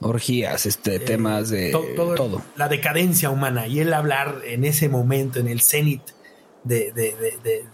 Orgías, 0.00 0.66
este, 0.66 0.96
eh, 0.96 0.98
temas 1.00 1.50
de 1.50 1.72
todo, 1.96 2.42
La 2.54 2.68
decadencia 2.68 3.30
humana 3.30 3.66
y 3.66 3.80
él 3.80 3.92
hablar 3.92 4.42
en 4.44 4.64
ese 4.64 4.88
momento, 4.88 5.40
en 5.40 5.48
el 5.48 5.62
cenit 5.62 6.02
de, 6.64 6.92
de, 6.92 7.14
de, 7.42 7.64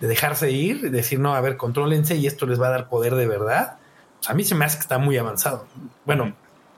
de 0.00 0.06
dejarse 0.06 0.50
ir, 0.50 0.90
decir, 0.90 1.18
no, 1.18 1.34
a 1.34 1.40
ver, 1.40 1.56
contrólense 1.56 2.16
y 2.16 2.26
esto 2.26 2.46
les 2.46 2.60
va 2.60 2.68
a 2.68 2.70
dar 2.70 2.88
poder 2.88 3.14
de 3.16 3.26
verdad. 3.26 3.78
Pues 4.18 4.30
a 4.30 4.34
mí 4.34 4.44
se 4.44 4.54
me 4.54 4.64
hace 4.64 4.76
que 4.76 4.82
está 4.82 4.98
muy 4.98 5.16
avanzado. 5.16 5.66
Bueno, 6.04 6.36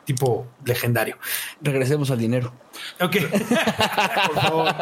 tipo 0.08 0.46
legendario. 0.64 1.18
Regresemos 1.60 2.10
al 2.10 2.18
dinero. 2.18 2.50
Ok. 2.98 3.16
Por 4.26 4.40
favor. 4.40 4.74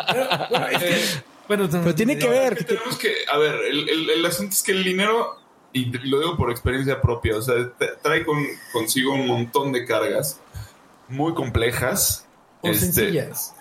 Bueno, 1.48 1.68
pero 1.68 1.94
tiene 1.96 2.16
que 2.16 2.28
ver. 2.28 2.64
tenemos 2.64 2.96
que, 2.96 3.12
a 3.28 3.36
ver, 3.36 3.56
el, 3.64 4.24
asunto 4.24 4.52
es 4.52 4.62
que 4.62 4.70
el 4.70 4.84
dinero, 4.84 5.36
y 5.72 5.86
lo 5.86 6.20
digo 6.20 6.36
por 6.36 6.50
experiencia 6.50 7.00
propia, 7.00 7.36
o 7.36 7.42
sea, 7.42 7.54
trae 8.02 8.24
consigo 8.72 9.14
un 9.14 9.26
montón 9.26 9.72
de 9.72 9.84
cargas 9.84 10.40
muy 11.08 11.34
complejas. 11.34 12.26
O 12.62 12.68
este, 12.68 12.86
sencillas. 12.86 13.54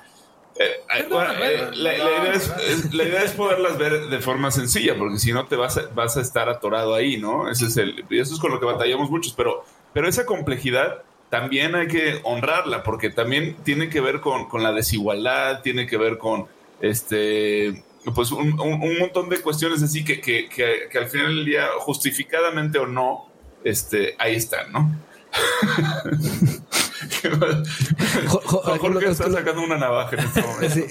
Eh, 0.57 0.63
eh, 0.63 1.07
eh, 1.07 1.07
la, 1.09 1.93
idea 1.95 2.33
es, 2.33 2.93
la, 2.93 3.03
idea 3.03 3.23
es, 3.23 3.31
poderlas 3.31 3.77
ver 3.77 4.07
de 4.07 4.19
forma 4.19 4.51
sencilla, 4.51 4.95
porque 4.97 5.17
si 5.17 5.33
no 5.33 5.47
te 5.47 5.55
vas 5.55 5.77
a, 5.77 5.87
vas 5.93 6.15
a 6.17 6.21
estar 6.21 6.47
atorado 6.47 6.93
ahí, 6.93 7.17
¿no? 7.17 7.49
Ese 7.49 7.65
es 7.65 7.77
el, 7.77 8.05
eso 8.09 8.35
es 8.35 8.39
con 8.39 8.51
lo 8.51 8.59
que 8.59 8.65
batallamos 8.67 9.09
muchos, 9.09 9.33
pero, 9.33 9.63
pero 9.93 10.07
esa 10.07 10.25
complejidad 10.25 11.03
también 11.35 11.75
hay 11.75 11.87
que 11.87 12.21
honrarla, 12.23 12.81
porque 12.81 13.09
también 13.09 13.57
tiene 13.65 13.89
que 13.89 13.99
ver 13.99 14.21
con, 14.21 14.47
la 14.63 14.71
desigualdad, 14.71 15.61
tiene 15.61 15.85
que 15.85 15.97
ver 15.97 16.17
con 16.17 16.45
este 16.79 17.83
pues 18.13 18.31
un, 18.31 18.55
montón 18.55 19.27
de 19.27 19.41
cuestiones 19.41 19.83
así 19.83 20.05
que, 20.05 20.21
que, 20.21 20.47
que, 20.47 20.97
al 20.97 21.07
final 21.07 21.35
del 21.35 21.43
día, 21.43 21.65
justificadamente 21.79 22.77
o 22.77 22.87
no, 22.87 23.25
este, 23.65 24.15
ahí 24.17 24.35
están, 24.35 24.71
¿no? 24.71 24.97
Jorge 28.79 29.09
está 29.09 29.29
sacando 29.29 29.63
una 29.63 29.77
navaja 29.77 30.15
en 30.15 30.23
este 30.23 30.41
momento. 30.41 30.87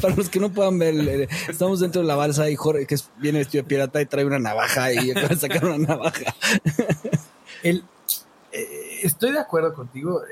para 0.00 0.16
los 0.16 0.28
que 0.28 0.40
no 0.40 0.50
puedan 0.50 0.80
ver, 0.80 1.28
estamos 1.48 1.78
dentro 1.78 2.02
de 2.02 2.08
la 2.08 2.16
balsa 2.16 2.50
y 2.50 2.56
Jorge, 2.56 2.86
que 2.86 2.96
viene 3.18 3.38
vestido 3.38 3.62
de 3.62 3.68
pirata 3.68 4.02
y 4.02 4.06
trae 4.06 4.24
una 4.24 4.40
navaja 4.40 4.92
y 4.92 5.12
acaba 5.12 5.28
de 5.28 5.36
sacar 5.36 5.64
una 5.64 5.78
navaja. 5.78 6.34
El, 7.62 7.84
estoy 9.02 9.32
de 9.32 9.38
acuerdo 9.38 9.74
contigo. 9.74 10.22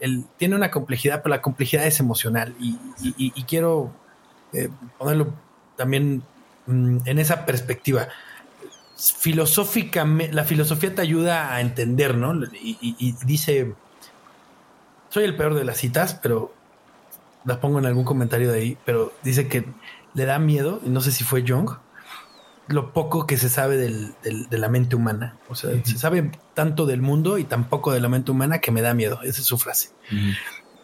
él 0.00 0.24
tiene 0.36 0.56
una 0.56 0.70
complejidad, 0.70 1.22
pero 1.22 1.34
la 1.34 1.42
complejidad 1.42 1.86
es 1.86 2.00
emocional 2.00 2.54
y, 2.58 3.42
quiero 3.44 3.92
eh, 4.52 4.68
ponerlo 4.98 5.32
también 5.76 6.22
mm, 6.66 6.98
en 7.04 7.18
esa 7.18 7.44
perspectiva. 7.46 8.08
Filosóficamente, 8.96 10.32
la 10.32 10.44
filosofía 10.44 10.94
te 10.94 11.02
ayuda 11.02 11.54
a 11.54 11.60
entender, 11.60 12.16
¿no? 12.16 12.34
Y, 12.52 13.14
dice, 13.24 13.74
soy 15.08 15.24
el 15.24 15.36
peor 15.36 15.54
de 15.54 15.64
las 15.64 15.78
citas, 15.78 16.14
pero 16.14 16.54
las 17.44 17.58
pongo 17.58 17.78
en 17.78 17.86
algún 17.86 18.04
comentario 18.04 18.52
de 18.52 18.58
ahí, 18.58 18.78
pero 18.84 19.12
dice 19.22 19.48
que 19.48 19.64
le 20.14 20.24
da 20.24 20.38
miedo, 20.38 20.80
y 20.84 20.90
no 20.90 21.00
sé 21.00 21.10
si 21.10 21.24
fue 21.24 21.44
Jung, 21.46 21.70
lo 22.68 22.92
poco 22.92 23.26
que 23.26 23.36
se 23.36 23.48
sabe 23.48 23.76
del, 23.76 24.14
de 24.22 24.58
la 24.58 24.68
mente 24.68 24.96
humana. 24.96 25.36
O 25.48 25.54
sea, 25.54 25.70
se 25.84 25.98
sabe 25.98 26.30
tanto 26.54 26.86
del 26.86 27.02
mundo 27.02 27.38
y 27.38 27.44
tan 27.44 27.68
poco 27.68 27.92
de 27.92 28.00
la 28.00 28.08
mente 28.08 28.30
humana 28.30 28.60
que 28.60 28.70
me 28.70 28.82
da 28.82 28.94
miedo. 28.94 29.20
Esa 29.22 29.40
es 29.40 29.46
su 29.46 29.58
frase. 29.58 29.90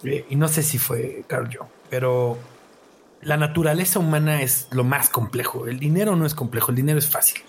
Eh, 0.04 0.26
y 0.28 0.36
no 0.36 0.48
sé 0.48 0.62
si 0.62 0.78
fue 0.78 1.24
Carl 1.26 1.48
Jung, 1.54 1.68
pero 1.90 2.38
la 3.22 3.36
naturaleza 3.36 3.98
humana 3.98 4.42
es 4.42 4.68
lo 4.70 4.84
más 4.84 5.08
complejo. 5.08 5.66
El 5.66 5.78
dinero 5.78 6.16
no 6.16 6.26
es 6.26 6.34
complejo, 6.34 6.70
el 6.70 6.76
dinero 6.76 6.98
es 6.98 7.08
fácil. 7.08 7.42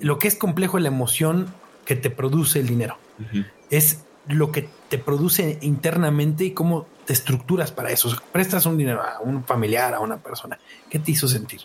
Lo 0.00 0.18
que 0.18 0.28
es 0.28 0.36
complejo 0.36 0.78
es 0.78 0.82
la 0.82 0.88
emoción 0.88 1.52
que 1.84 1.96
te 1.96 2.10
produce 2.10 2.60
el 2.60 2.66
dinero. 2.66 2.98
Es 3.70 4.04
lo 4.28 4.50
que 4.50 4.68
te 4.88 4.98
produce 4.98 5.58
internamente 5.62 6.44
y 6.44 6.50
cómo 6.52 6.86
te 7.04 7.12
estructuras 7.12 7.70
para 7.70 7.90
eso. 7.90 8.10
prestas 8.32 8.66
un 8.66 8.76
dinero 8.76 9.02
a 9.02 9.20
un 9.20 9.44
familiar, 9.44 9.94
a 9.94 10.00
una 10.00 10.18
persona. 10.18 10.58
¿Qué 10.90 10.98
te 10.98 11.12
hizo 11.12 11.28
sentir? 11.28 11.60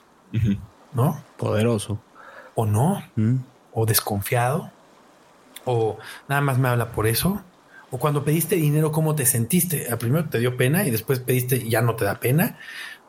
¿No? 0.93 1.23
Poderoso. 1.37 1.99
O 2.55 2.65
no, 2.65 3.03
mm. 3.15 3.35
o 3.73 3.85
desconfiado, 3.85 4.71
o 5.65 5.97
nada 6.27 6.41
más 6.41 6.57
me 6.57 6.69
habla 6.69 6.91
por 6.91 7.07
eso. 7.07 7.41
O 7.91 7.99
cuando 7.99 8.23
pediste 8.23 8.55
dinero, 8.55 8.91
¿cómo 8.91 9.15
te 9.15 9.25
sentiste? 9.25 9.87
Al 9.89 9.97
primero 9.97 10.29
te 10.29 10.39
dio 10.39 10.55
pena 10.55 10.85
y 10.85 10.91
después 10.91 11.19
pediste 11.19 11.57
y 11.57 11.69
ya 11.69 11.81
no 11.81 11.95
te 11.95 12.05
da 12.05 12.19
pena. 12.19 12.57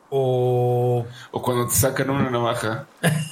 O, 0.09 1.05
o 1.31 1.41
cuando 1.41 1.67
te 1.67 1.73
sacan 1.73 2.09
una 2.09 2.29
navaja. 2.29 2.87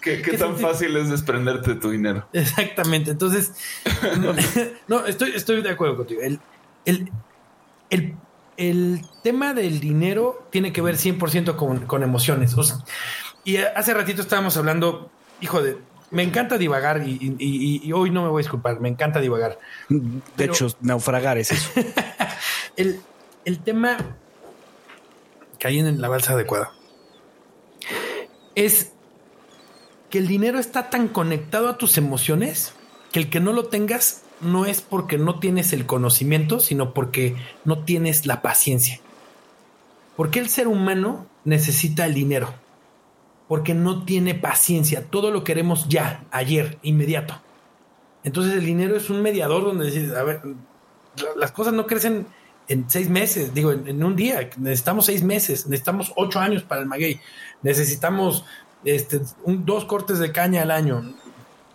¿Qué, 0.00 0.36
tan 0.38 0.56
fácil 0.56 0.96
es 0.96 1.10
desprenderte 1.10 1.74
de 1.74 1.80
tu 1.80 1.90
dinero? 1.90 2.26
Exactamente. 2.32 3.10
Entonces, 3.10 3.52
no, 4.88 5.04
estoy, 5.04 5.32
estoy 5.34 5.62
de 5.62 5.70
acuerdo 5.70 5.96
contigo. 5.96 6.22
El, 6.22 6.40
el, 6.84 7.10
el 7.90 8.14
el 8.56 9.02
tema 9.22 9.54
del 9.54 9.80
dinero 9.80 10.46
tiene 10.50 10.72
que 10.72 10.82
ver 10.82 10.96
100% 10.96 11.56
con, 11.86 12.02
emociones. 12.02 12.54
y 13.44 13.56
hace 13.56 13.94
ratito 13.94 14.22
estábamos 14.22 14.56
hablando, 14.56 15.10
hijo 15.40 15.62
de, 15.62 15.78
me 16.10 16.22
encanta 16.22 16.58
divagar 16.58 17.02
y, 17.06 17.90
hoy 17.92 18.10
no 18.10 18.22
me 18.22 18.28
voy 18.28 18.40
a 18.40 18.44
disculpar, 18.44 18.80
me 18.80 18.88
encanta 18.88 19.20
divagar. 19.20 19.58
De 19.88 20.44
hecho, 20.44 20.68
naufragar 20.80 21.38
es 21.38 21.52
eso. 21.52 21.70
el, 22.76 23.00
el 23.44 23.58
tema 23.60 23.98
hay 25.66 25.78
en 25.78 26.00
la 26.00 26.08
balsa 26.08 26.32
adecuada 26.32 26.72
es 28.54 28.92
que 30.10 30.18
el 30.18 30.26
dinero 30.26 30.58
está 30.58 30.90
tan 30.90 31.08
conectado 31.08 31.68
a 31.68 31.78
tus 31.78 31.96
emociones 31.96 32.74
que 33.12 33.20
el 33.20 33.30
que 33.30 33.40
no 33.40 33.52
lo 33.52 33.66
tengas 33.66 34.22
no 34.42 34.66
es 34.66 34.80
porque 34.80 35.18
no 35.18 35.38
tienes 35.38 35.72
el 35.72 35.86
conocimiento, 35.86 36.60
sino 36.60 36.92
porque 36.92 37.36
no 37.64 37.84
tienes 37.84 38.26
la 38.26 38.42
paciencia. 38.42 39.00
Porque 40.16 40.40
el 40.40 40.48
ser 40.48 40.68
humano 40.68 41.26
necesita 41.44 42.06
el 42.06 42.14
dinero? 42.14 42.52
Porque 43.48 43.74
no 43.74 44.04
tiene 44.04 44.34
paciencia. 44.34 45.04
Todo 45.08 45.30
lo 45.30 45.44
queremos 45.44 45.88
ya, 45.88 46.24
ayer, 46.30 46.78
inmediato. 46.82 47.40
Entonces 48.24 48.54
el 48.54 48.64
dinero 48.64 48.96
es 48.96 49.10
un 49.10 49.22
mediador 49.22 49.64
donde 49.64 49.90
decís, 49.90 50.12
a 50.12 50.22
ver, 50.22 50.42
las 51.36 51.52
cosas 51.52 51.72
no 51.72 51.86
crecen 51.86 52.26
en 52.68 52.88
seis 52.88 53.08
meses, 53.08 53.52
digo, 53.54 53.72
en, 53.72 54.02
un 54.02 54.16
día. 54.16 54.50
Necesitamos 54.56 55.06
seis 55.06 55.22
meses, 55.22 55.66
necesitamos 55.66 56.12
ocho 56.16 56.40
años 56.40 56.62
para 56.62 56.82
el 56.82 56.86
maguey, 56.86 57.20
necesitamos 57.62 58.44
este, 58.84 59.20
dos 59.46 59.84
cortes 59.84 60.18
de 60.18 60.32
caña 60.32 60.62
al 60.62 60.70
año, 60.70 61.14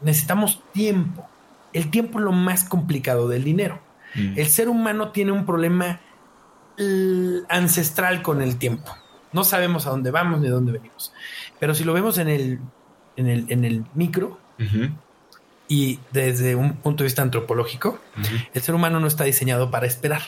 necesitamos 0.02 0.62
tiempo. 0.74 1.28
El 1.74 1.90
tiempo 1.90 2.20
es 2.20 2.26
lo 2.26 2.32
más 2.32 2.64
complicado 2.64 3.28
del 3.28 3.44
dinero. 3.44 3.80
Mm. 4.16 4.34
El 4.38 4.48
ser 4.48 4.70
humano 4.70 5.12
tiene 5.12 5.32
un 5.32 5.46
problema 5.46 6.00
ancestral 7.50 8.22
con 8.22 8.42
el 8.42 8.58
tiempo. 8.58 8.96
No 9.34 9.44
sabemos 9.44 9.88
a 9.88 9.90
dónde 9.90 10.12
vamos 10.12 10.40
ni 10.40 10.48
a 10.48 10.52
dónde 10.52 10.72
venimos. 10.72 11.12
Pero 11.60 11.74
si 11.74 11.84
lo 11.84 11.94
vemos 11.94 12.18
en 12.18 12.30
el, 12.30 12.60
en 13.16 13.28
el, 13.28 13.46
en 13.50 13.66
el 13.66 13.84
micro 13.94 14.40
y 15.68 16.00
desde 16.12 16.56
un 16.56 16.78
punto 16.78 17.04
de 17.04 17.08
vista 17.08 17.22
antropológico, 17.22 18.00
el 18.54 18.62
ser 18.62 18.76
humano 18.76 19.00
no 19.00 19.08
está 19.08 19.24
diseñado 19.24 19.72
para 19.72 19.88
esperar. 19.88 20.22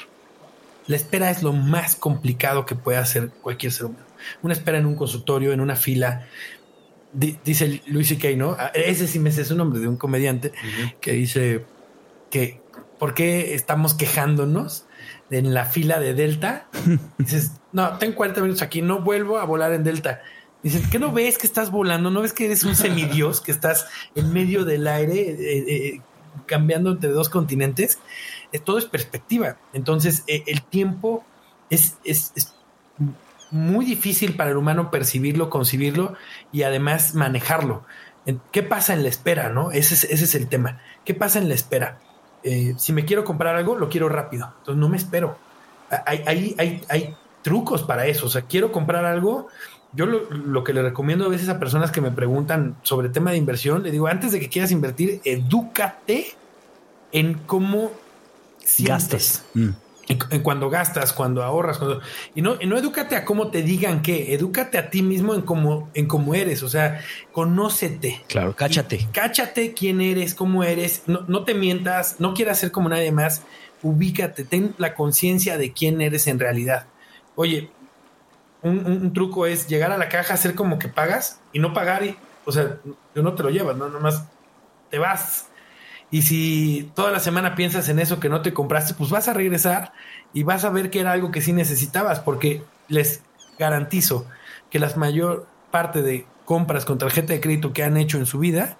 La 0.87 0.95
espera 0.95 1.29
es 1.29 1.43
lo 1.43 1.53
más 1.53 1.95
complicado 1.95 2.65
que 2.65 2.73
puede 2.75 2.97
hacer 2.97 3.29
cualquier 3.41 3.71
ser 3.71 3.85
humano. 3.85 4.05
Una 4.41 4.53
espera 4.53 4.79
en 4.79 4.85
un 4.85 4.95
consultorio, 4.95 5.53
en 5.53 5.61
una 5.61 5.75
fila. 5.75 6.25
Dice 7.13 7.81
Luis 7.87 8.07
C.K., 8.09 8.35
¿no? 8.35 8.55
Ah, 8.59 8.71
ese 8.73 9.07
sí 9.07 9.19
me 9.19 9.31
sé 9.31 9.45
su 9.45 9.55
nombre, 9.55 9.79
de 9.79 9.87
un 9.87 9.97
comediante 9.97 10.51
que 11.01 11.13
dice 11.13 11.65
que 12.29 12.61
¿por 12.99 13.13
qué 13.13 13.55
estamos 13.55 13.95
quejándonos 13.95 14.85
en 15.31 15.53
la 15.53 15.65
fila 15.65 15.99
de 15.99 16.13
Delta? 16.13 16.67
dices, 17.17 17.53
no, 17.71 17.97
tengo 17.97 18.15
40 18.15 18.41
minutos 18.41 18.61
aquí, 18.61 18.81
no 18.81 19.01
vuelvo 19.01 19.39
a 19.39 19.45
volar 19.45 19.73
en 19.73 19.83
Delta. 19.83 20.21
Dicen, 20.61 20.83
¿qué 20.91 20.99
no 20.99 21.13
ves 21.13 21.37
que 21.37 21.47
estás 21.47 21.71
volando? 21.71 22.11
¿No 22.11 22.21
ves 22.21 22.33
que 22.33 22.45
eres 22.45 22.65
un 22.65 22.75
semidios, 22.75 23.39
que 23.39 23.51
estás 23.51 23.87
en 24.13 24.33
medio 24.33 24.65
del 24.65 24.87
aire, 24.87 25.31
eh, 25.31 25.65
eh, 25.67 26.01
cambiando 26.45 26.91
entre 26.91 27.11
dos 27.11 27.29
continentes? 27.29 27.97
Eh, 28.51 28.59
todo 28.59 28.77
es 28.77 28.83
perspectiva. 28.83 29.57
Entonces, 29.71 30.25
el 30.27 30.61
tiempo 30.63 31.23
es, 31.69 31.95
es, 32.03 32.33
muy 33.51 33.85
difícil 33.85 34.35
para 34.35 34.51
el 34.51 34.57
humano 34.57 34.91
percibirlo, 34.91 35.49
concebirlo 35.49 36.15
y 36.51 36.63
además 36.63 37.15
manejarlo. 37.15 37.83
¿Qué 38.51 38.63
pasa 38.63 38.93
en 38.93 39.03
la 39.03 39.09
espera? 39.09 39.49
¿no? 39.49 39.71
Ese, 39.71 39.95
es, 39.95 40.03
ese 40.05 40.23
es 40.25 40.35
el 40.35 40.47
tema. 40.47 40.81
¿Qué 41.05 41.13
pasa 41.13 41.39
en 41.39 41.47
la 41.47 41.55
espera? 41.55 41.99
si 42.77 42.93
me 42.93 43.03
quiero 43.03 43.25
comprar 43.25 43.57
algo, 43.57 43.75
lo 43.75 43.89
quiero 43.89 44.07
rápido. 44.07 44.53
Entonces 44.59 44.79
no 44.79 44.87
me 44.87 44.95
espero. 44.95 45.37
Hay, 46.05 46.23
hay, 46.25 46.55
hay, 46.57 46.81
hay 46.87 47.15
trucos 47.41 47.83
para 47.83 48.07
eso. 48.07 48.27
O 48.27 48.29
sea, 48.29 48.43
quiero 48.43 48.71
comprar 48.71 49.03
algo 49.03 49.49
yo 49.93 50.05
lo, 50.05 50.63
que 50.63 50.73
le 50.73 50.83
recomiendo 50.83 51.25
a 51.25 51.29
veces 51.29 51.49
a 51.49 51.59
personas 51.59 51.91
que 51.91 52.01
me 52.01 52.11
preguntan 52.11 52.75
sobre 52.83 53.09
tema 53.09 53.31
de 53.31 53.37
inversión, 53.37 53.81
le 53.83 53.91
digo, 53.91 54.07
antes 54.07 54.31
de 54.31 54.39
que 54.39 54.47
quieras 54.47 54.71
invertir, 54.71 55.19
edúcate 55.23 56.27
en 57.11 57.33
cómo 57.33 57.91
gastes. 58.79 59.45
Mm. 59.55 59.69
En, 60.09 60.41
cuando 60.41 60.71
gastas, 60.71 61.13
cuando 61.13 61.43
ahorras, 61.43 61.77
cuando, 61.77 62.01
y 62.33 62.41
no, 62.41 62.57
y 62.59 62.65
no 62.65 62.77
edúcate 62.77 63.15
a 63.15 63.23
cómo 63.23 63.51
te 63.51 63.61
digan 63.61 64.01
qué, 64.01 64.33
edúcate 64.33 64.79
a 64.79 64.89
ti 64.89 65.03
mismo 65.03 65.35
en 65.35 65.43
cómo, 65.43 65.91
en 65.93 66.07
cómo 66.07 66.33
eres, 66.33 66.63
o 66.63 66.67
sea, 66.67 67.01
conócete. 67.31 68.23
Claro, 68.27 68.55
cáchate. 68.55 69.07
cáchate 69.13 69.73
quién 69.75 70.01
eres, 70.01 70.33
cómo 70.33 70.63
eres, 70.63 71.03
no, 71.05 71.25
no 71.27 71.43
te 71.43 71.53
mientas, 71.53 72.15
no 72.17 72.33
quieras 72.33 72.57
ser 72.57 72.71
como 72.71 72.89
nadie 72.89 73.11
más, 73.11 73.43
ubícate, 73.83 74.45
ten 74.45 74.73
la 74.79 74.95
conciencia 74.95 75.59
de 75.59 75.73
quién 75.73 76.01
eres 76.01 76.25
en 76.25 76.39
realidad. 76.39 76.87
Oye, 77.35 77.69
un, 78.61 79.13
truco 79.13 79.45
es 79.45 79.67
llegar 79.67 79.91
a 79.91 79.97
la 79.97 80.09
caja, 80.09 80.33
hacer 80.33 80.55
como 80.55 80.79
que 80.79 80.87
pagas 80.87 81.39
y 81.53 81.59
no 81.59 81.73
pagar 81.73 82.03
y, 82.03 82.17
o 82.45 82.51
sea, 82.51 82.77
no 83.15 83.33
te 83.33 83.43
lo 83.43 83.49
llevas, 83.49 83.77
no, 83.77 83.89
nomás 83.89 84.25
te 84.89 84.99
vas. 84.99 85.48
Y 86.11 86.23
si 86.23 86.91
toda 86.95 87.11
la 87.11 87.19
semana 87.19 87.55
piensas 87.55 87.87
en 87.89 87.99
eso 87.99 88.19
que 88.19 88.29
no 88.29 88.41
te 88.41 88.53
compraste, 88.53 88.93
pues 88.95 89.09
vas 89.09 89.27
a 89.27 89.33
regresar 89.33 89.93
y 90.33 90.43
vas 90.43 90.65
a 90.65 90.69
ver 90.69 90.89
que 90.89 90.99
era 90.99 91.11
algo 91.11 91.31
que 91.31 91.41
sí 91.41 91.53
necesitabas, 91.53 92.19
porque 92.19 92.63
les 92.87 93.21
garantizo 93.59 94.25
que 94.71 94.79
la 94.79 94.93
mayor 94.95 95.47
parte 95.71 96.01
de 96.01 96.25
compras 96.45 96.85
con 96.85 96.97
tarjeta 96.97 97.33
de 97.33 97.41
crédito 97.41 97.73
que 97.73 97.83
han 97.83 97.97
hecho 97.97 98.17
en 98.17 98.25
su 98.25 98.39
vida 98.39 98.77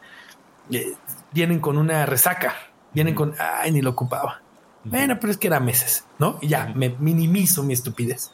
eh, 0.71 0.93
vienen 1.31 1.59
con 1.59 1.77
una 1.77 2.05
resaca, 2.05 2.55
vienen 2.93 3.13
con, 3.13 3.35
ay, 3.37 3.71
ni 3.71 3.81
lo 3.81 3.91
ocupaba. 3.91 4.41
Bueno, 4.83 5.19
pero 5.19 5.31
es 5.31 5.37
que 5.37 5.47
era 5.47 5.59
meses, 5.59 6.05
¿no? 6.19 6.39
Y 6.41 6.47
ya, 6.47 6.71
me 6.73 6.95
minimizo 6.99 7.63
mi 7.63 7.73
estupidez. 7.73 8.31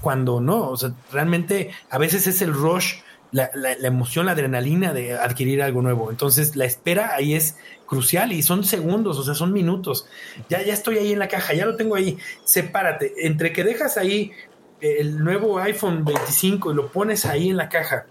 Cuando 0.00 0.40
no, 0.40 0.68
o 0.68 0.76
sea, 0.76 0.92
realmente 1.10 1.70
a 1.90 1.98
veces 1.98 2.26
es 2.26 2.42
el 2.42 2.52
rush, 2.52 2.96
la, 3.32 3.50
emoción, 3.82 4.26
la 4.26 4.32
adrenalina 4.32 4.92
de 4.92 5.14
adquirir 5.14 5.62
algo 5.62 5.82
nuevo. 5.82 6.10
Entonces, 6.10 6.56
la 6.56 6.64
espera 6.64 7.14
ahí 7.14 7.34
es 7.34 7.56
crucial 7.86 8.32
y 8.32 8.42
son 8.42 8.64
segundos, 8.64 9.18
o 9.18 9.22
sea, 9.22 9.34
son 9.34 9.52
minutos. 9.52 10.06
Ya, 10.48 10.62
ya 10.62 10.72
estoy 10.72 10.98
ahí 10.98 11.12
en 11.12 11.18
la 11.18 11.28
caja, 11.28 11.54
ya 11.54 11.66
lo 11.66 11.76
tengo 11.76 11.94
ahí. 11.94 12.18
Sepárate. 12.44 13.26
Entre 13.26 13.52
que 13.52 13.64
dejas 13.64 13.96
ahí 13.96 14.32
el 14.80 15.22
nuevo 15.22 15.58
iPhone 15.58 16.04
25 16.04 16.72
y 16.72 16.74
lo 16.74 16.88
pones 16.88 17.26
ahí 17.26 17.48
en 17.50 17.56
la 17.56 17.68
caja. 17.68 18.06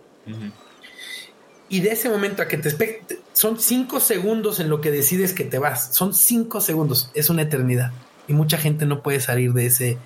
Y 1.70 1.82
de 1.82 1.91
ese 1.91 2.09
momento 2.09 2.41
a 2.41 2.47
que 2.47 2.57
te 2.57 2.70
son 3.34 3.59
cinco 3.59 3.99
segundos 3.99 4.59
en 4.59 4.70
lo 4.70 4.82
que 4.82 4.91
decides 4.91 5.34
que 5.34 5.43
te 5.43 5.59
vas. 5.59 5.93
Son 5.93 6.13
cinco 6.13 6.61
segundos. 6.61 7.11
Es 7.13 7.30
una 7.30 7.43
eternidad. 7.43 7.91
Y 8.28 8.34
mucha 8.34 8.57
gente 8.57 8.86
no 8.86 9.01
puede 9.03 9.20
salir 9.20 9.53
de 9.53 9.65
ese 9.68 9.97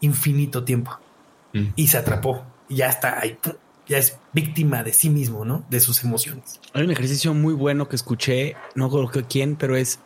infinito 0.00 0.64
tiempo. 0.64 0.98
Mm. 1.52 1.68
Y 1.76 1.86
se 1.88 1.98
atrapó. 1.98 2.44
Y 2.68 2.76
ya 2.76 2.88
está 2.88 3.20
ahí. 3.20 3.38
Ya 3.86 3.98
es 3.98 4.16
víctima 4.32 4.82
de 4.82 4.92
sí 4.92 5.10
mismo, 5.10 5.44
¿no? 5.44 5.64
De 5.68 5.80
sus 5.80 6.02
emociones. 6.04 6.60
Hay 6.72 6.84
un 6.84 6.90
ejercicio 6.90 7.34
muy 7.34 7.54
bueno 7.54 7.88
que 7.88 7.96
escuché, 7.96 8.56
no 8.74 8.90
creo 8.90 9.26
quién, 9.28 9.56
pero 9.56 9.76
es 9.76 9.98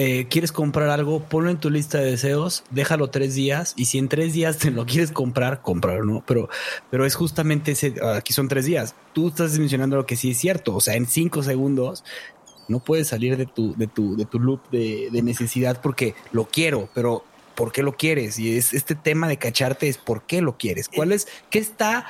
eh, 0.00 0.28
quieres 0.30 0.52
comprar 0.52 0.90
algo, 0.90 1.24
ponlo 1.24 1.50
en 1.50 1.58
tu 1.58 1.70
lista 1.70 1.98
de 1.98 2.12
deseos, 2.12 2.62
déjalo 2.70 3.10
tres 3.10 3.34
días 3.34 3.74
y 3.76 3.86
si 3.86 3.98
en 3.98 4.08
tres 4.08 4.32
días 4.32 4.58
te 4.58 4.70
lo 4.70 4.86
quieres 4.86 5.10
comprar, 5.10 5.60
cómpralo, 5.60 6.04
¿no? 6.04 6.22
Pero, 6.24 6.48
pero 6.88 7.04
es 7.04 7.16
justamente 7.16 7.72
ese, 7.72 7.94
aquí 8.14 8.32
son 8.32 8.46
tres 8.46 8.64
días. 8.64 8.94
Tú 9.12 9.26
estás 9.26 9.58
mencionando 9.58 9.96
lo 9.96 10.06
que 10.06 10.14
sí 10.14 10.30
es 10.30 10.38
cierto, 10.38 10.76
o 10.76 10.80
sea, 10.80 10.94
en 10.94 11.08
cinco 11.08 11.42
segundos 11.42 12.04
no 12.68 12.78
puedes 12.78 13.08
salir 13.08 13.36
de 13.36 13.46
tu, 13.46 13.74
de 13.76 13.88
tu, 13.88 14.16
de 14.16 14.24
tu 14.24 14.38
loop 14.38 14.70
de, 14.70 15.08
de 15.10 15.22
necesidad 15.22 15.80
porque 15.82 16.14
lo 16.30 16.44
quiero, 16.44 16.88
pero 16.94 17.24
¿por 17.56 17.72
qué 17.72 17.82
lo 17.82 17.96
quieres? 17.96 18.38
Y 18.38 18.56
es 18.56 18.72
este 18.74 18.94
tema 18.94 19.26
de 19.26 19.36
cacharte 19.36 19.88
es 19.88 19.98
por 19.98 20.22
qué 20.22 20.42
lo 20.42 20.56
quieres. 20.56 20.88
¿Cuál 20.88 21.10
es? 21.10 21.26
¿Qué 21.50 21.58
está? 21.58 22.06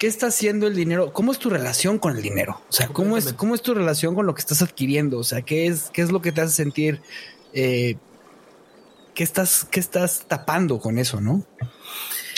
¿Qué 0.00 0.06
está 0.06 0.28
haciendo 0.28 0.66
el 0.66 0.74
dinero? 0.74 1.12
¿Cómo 1.12 1.30
es 1.30 1.38
tu 1.38 1.50
relación 1.50 1.98
con 1.98 2.16
el 2.16 2.22
dinero? 2.22 2.62
O 2.70 2.72
sea, 2.72 2.88
¿cómo 2.88 3.18
es, 3.18 3.34
cómo 3.34 3.54
es 3.54 3.60
tu 3.60 3.74
relación 3.74 4.14
con 4.14 4.26
lo 4.26 4.34
que 4.34 4.40
estás 4.40 4.62
adquiriendo? 4.62 5.18
O 5.18 5.24
sea, 5.24 5.42
¿qué 5.42 5.66
es, 5.66 5.90
qué 5.92 6.00
es 6.00 6.10
lo 6.10 6.22
que 6.22 6.32
te 6.32 6.40
hace 6.40 6.54
sentir? 6.54 7.02
Eh, 7.52 7.98
¿qué, 9.14 9.22
estás, 9.22 9.66
¿Qué 9.70 9.78
estás 9.78 10.24
tapando 10.26 10.80
con 10.80 10.98
eso, 10.98 11.20
no? 11.20 11.44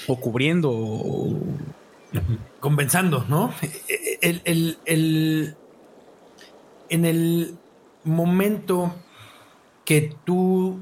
O 0.09 0.19
cubriendo. 0.19 1.39
Compensando, 2.59 3.25
¿no? 3.29 3.55
El, 4.21 4.43
el, 4.85 5.57
en 6.89 7.05
el 7.05 7.57
momento 8.03 8.93
que 9.85 10.17
tú 10.25 10.81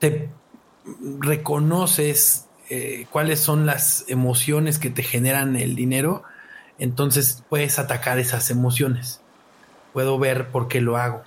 te 0.00 0.30
reconoces 1.20 2.48
eh, 2.76 3.06
cuáles 3.08 3.38
son 3.38 3.66
las 3.66 4.04
emociones 4.08 4.80
que 4.80 4.90
te 4.90 5.04
generan 5.04 5.54
el 5.54 5.76
dinero, 5.76 6.24
entonces 6.80 7.44
puedes 7.48 7.78
atacar 7.78 8.18
esas 8.18 8.50
emociones. 8.50 9.20
Puedo 9.92 10.18
ver 10.18 10.48
por 10.48 10.66
qué 10.66 10.80
lo 10.80 10.96
hago. 10.96 11.22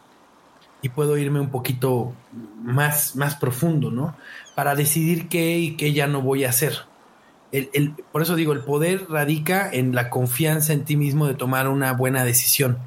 Y 0.81 0.89
puedo 0.89 1.17
irme 1.17 1.39
un 1.39 1.49
poquito 1.49 2.13
más, 2.61 3.15
más 3.15 3.35
profundo, 3.35 3.91
¿no? 3.91 4.13
Para 4.55 4.75
decidir 4.75 5.29
qué 5.29 5.57
y 5.57 5.77
qué 5.77 5.93
ya 5.93 6.05
no 6.07 6.21
voy 6.21 6.43
a 6.43 6.49
hacer. 6.49 6.79
El, 7.53 7.93
por 8.11 8.21
eso 8.21 8.35
digo, 8.35 8.51
el 8.51 8.65
poder 8.65 9.05
radica 9.09 9.69
en 9.71 9.95
la 9.95 10.09
confianza 10.09 10.73
en 10.73 10.83
ti 10.83 10.97
mismo 10.97 11.27
de 11.27 11.33
tomar 11.33 11.69
una 11.69 11.93
buena 11.93 12.25
decisión. 12.25 12.77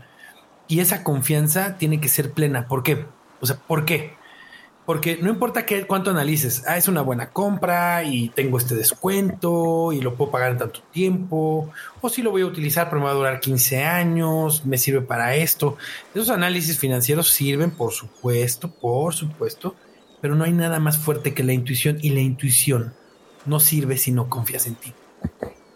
Y 0.69 0.81
esa 0.81 1.03
confianza 1.03 1.79
tiene 1.79 1.99
que 1.99 2.09
ser 2.09 2.33
plena. 2.33 2.69
¿Por 2.69 2.83
qué? 2.83 3.07
O 3.41 3.47
sea, 3.47 3.57
¿por 3.57 3.87
qué? 3.87 4.20
Porque 4.91 5.21
no 5.23 5.31
importa 5.31 5.65
qué, 5.65 5.87
cuánto 5.87 6.11
analices, 6.11 6.65
ah, 6.67 6.77
es 6.77 6.89
una 6.89 7.01
buena 7.01 7.31
compra 7.31 8.03
y 8.03 8.29
tengo 8.31 8.59
este 8.59 8.75
descuento 8.75 9.93
y 9.93 10.01
lo 10.01 10.17
puedo 10.17 10.33
pagar 10.33 10.51
en 10.51 10.59
tanto 10.59 10.81
tiempo, 10.91 11.71
o 12.01 12.09
si 12.09 12.23
lo 12.23 12.33
voy 12.33 12.43
a 12.43 12.47
utilizar, 12.47 12.89
pero 12.91 12.99
me 12.99 13.05
va 13.07 13.13
a 13.13 13.15
durar 13.15 13.39
15 13.39 13.85
años, 13.85 14.67
me 14.67 14.79
sirve 14.79 15.03
para 15.03 15.37
esto. 15.37 15.77
Esos 16.13 16.31
análisis 16.31 16.77
financieros 16.77 17.29
sirven, 17.29 17.71
por 17.71 17.93
supuesto, 17.93 18.69
por 18.69 19.15
supuesto, 19.15 19.77
pero 20.21 20.35
no 20.35 20.43
hay 20.43 20.51
nada 20.51 20.81
más 20.81 20.99
fuerte 20.99 21.35
que 21.35 21.45
la 21.45 21.53
intuición 21.53 21.99
y 22.03 22.11
la 22.11 22.21
intuición 22.23 22.93
no 23.47 23.61
sirve 23.61 23.97
si 23.97 24.11
no 24.11 24.29
confías 24.29 24.67
en 24.67 24.75
ti. 24.75 24.93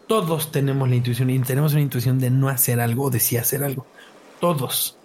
Todos 0.08 0.50
tenemos 0.50 0.88
la 0.88 0.96
intuición 0.96 1.30
y 1.30 1.38
tenemos 1.38 1.70
una 1.72 1.82
intuición 1.82 2.18
de 2.18 2.30
no 2.30 2.48
hacer 2.48 2.80
algo 2.80 3.04
o 3.04 3.10
de 3.10 3.20
sí 3.20 3.36
hacer 3.36 3.62
algo. 3.62 3.86
Todos. 4.40 4.98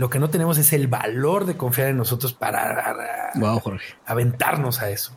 Lo 0.00 0.08
que 0.08 0.18
no 0.18 0.30
tenemos 0.30 0.56
es 0.56 0.72
el 0.72 0.86
valor 0.86 1.44
de 1.44 1.58
confiar 1.58 1.88
en 1.88 1.98
nosotros 1.98 2.32
para 2.32 3.30
aventarnos 4.06 4.80
a 4.80 4.88
eso. 4.88 5.14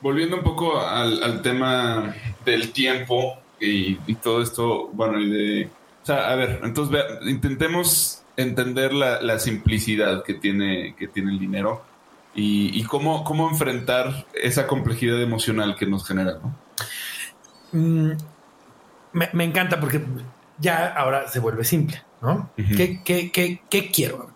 Volviendo 0.00 0.38
un 0.38 0.42
poco 0.42 0.80
al, 0.80 1.42
tema 1.42 2.14
del 2.46 2.72
tiempo 2.72 3.36
y, 3.60 3.96
todo 4.14 4.40
esto, 4.40 4.88
bueno, 4.94 5.20
y 5.20 5.30
de... 5.30 5.70
O 6.02 6.06
sea, 6.06 6.30
a 6.30 6.34
ver, 6.34 6.60
entonces 6.62 6.98
intentemos 7.26 8.22
entender 8.38 8.94
la, 8.94 9.38
simplicidad 9.38 10.24
que 10.24 10.32
tiene, 10.32 10.94
que 10.98 11.08
tiene 11.08 11.32
el 11.32 11.38
dinero 11.38 11.84
y, 12.34 12.82
cómo, 12.84 13.22
cómo 13.22 13.50
enfrentar 13.50 14.24
esa 14.32 14.66
complejidad 14.66 15.20
emocional 15.20 15.76
que 15.76 15.84
nos 15.84 16.08
genera, 16.08 16.38
¿no? 16.42 16.56
Mm, 17.72 18.12
me, 19.12 19.28
me 19.34 19.44
encanta 19.44 19.78
porque 19.78 20.02
ya 20.58 20.86
ahora 20.86 21.28
se 21.28 21.38
vuelve 21.38 21.64
simple. 21.64 22.02
¿No? 22.22 22.50
¿Qué, 22.56 23.90
quiero? 23.92 24.30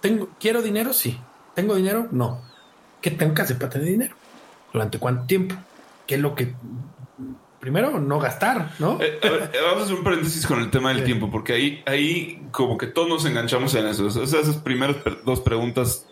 ¿Tengo, 0.00 0.28
¿Quiero 0.38 0.62
dinero? 0.62 0.92
Sí. 0.92 1.18
¿Tengo 1.54 1.74
dinero? 1.74 2.08
No. 2.10 2.42
¿Qué 3.00 3.10
tengo 3.10 3.34
que 3.34 3.42
hacer 3.42 3.58
para 3.58 3.70
tener 3.70 3.88
dinero? 3.88 4.14
¿Durante 4.72 4.98
cuánto 4.98 5.24
tiempo? 5.24 5.54
¿Qué 6.06 6.16
es 6.16 6.20
lo 6.20 6.34
que 6.34 6.54
primero 7.60 7.98
no 7.98 8.18
gastar, 8.18 8.72
¿no? 8.78 8.98
Eh, 9.00 9.18
vamos 9.22 9.82
a 9.82 9.84
hacer 9.84 9.96
un 9.96 10.04
paréntesis 10.04 10.46
con 10.46 10.60
el 10.60 10.70
tema 10.70 10.92
del 10.92 11.04
tiempo, 11.04 11.30
porque 11.30 11.52
ahí, 11.54 11.82
ahí 11.86 12.42
como 12.50 12.78
que 12.78 12.86
todos 12.86 13.08
nos 13.08 13.24
enganchamos 13.24 13.74
en 13.74 13.86
eso. 13.86 14.06
esas 14.06 14.56
primeras 14.58 14.96
dos 15.24 15.40
preguntas, 15.40 16.06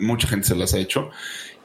mucha 0.00 0.28
gente 0.28 0.48
se 0.48 0.56
las 0.56 0.74
ha 0.74 0.78
hecho. 0.78 1.10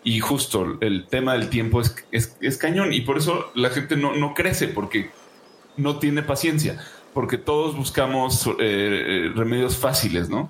Y 0.04 0.20
justo 0.20 0.78
el 0.80 1.08
tema 1.08 1.34
del 1.34 1.50
tiempo 1.50 1.82
es, 1.82 1.96
es, 2.12 2.58
cañón. 2.58 2.94
Y 2.94 3.02
por 3.02 3.18
eso 3.18 3.52
la 3.56 3.70
gente 3.72 3.98
no, 3.98 4.16
no, 4.16 4.34
crece, 4.34 4.68
porque 4.70 5.10
no 5.76 6.00
tiene 6.00 6.24
paciencia. 6.24 6.80
Porque 7.14 7.38
todos 7.38 7.76
buscamos 7.76 8.46
eh, 8.48 8.54
eh, 8.60 9.32
remedios 9.36 9.76
fáciles, 9.78 10.30
¿no? 10.30 10.50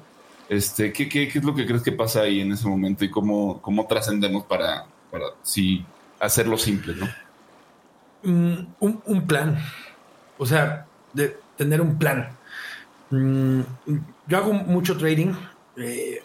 Este, 0.50 0.94
¿qué, 0.94 1.10
¿qué, 1.10 1.28
qué, 1.28 1.40
es 1.40 1.44
lo 1.44 1.54
que 1.54 1.66
crees 1.66 1.84
que 1.84 1.92
pasa 1.92 2.22
ahí 2.22 2.42
en 2.42 2.52
ese 2.52 2.68
momento 2.68 3.04
y 3.04 3.10
cómo, 3.10 3.62
cómo 3.62 3.86
trascendemos 3.86 4.46
para, 4.46 4.86
para 5.12 5.26
sí, 5.44 5.86
hacerlo 6.20 6.58
simple, 6.58 6.96
¿no? 6.96 7.08
Mm, 8.24 8.68
un, 8.80 9.28
plan. 9.28 9.58
O 10.38 10.46
sea, 10.46 10.86
de 11.14 11.38
tener 11.56 11.82
un 11.82 11.98
plan. 11.98 12.30
Mm, 13.10 13.62
yo 14.28 14.38
hago 14.38 14.54
mucho 14.54 14.98
trading. 14.98 15.34
Eh, 15.78 16.24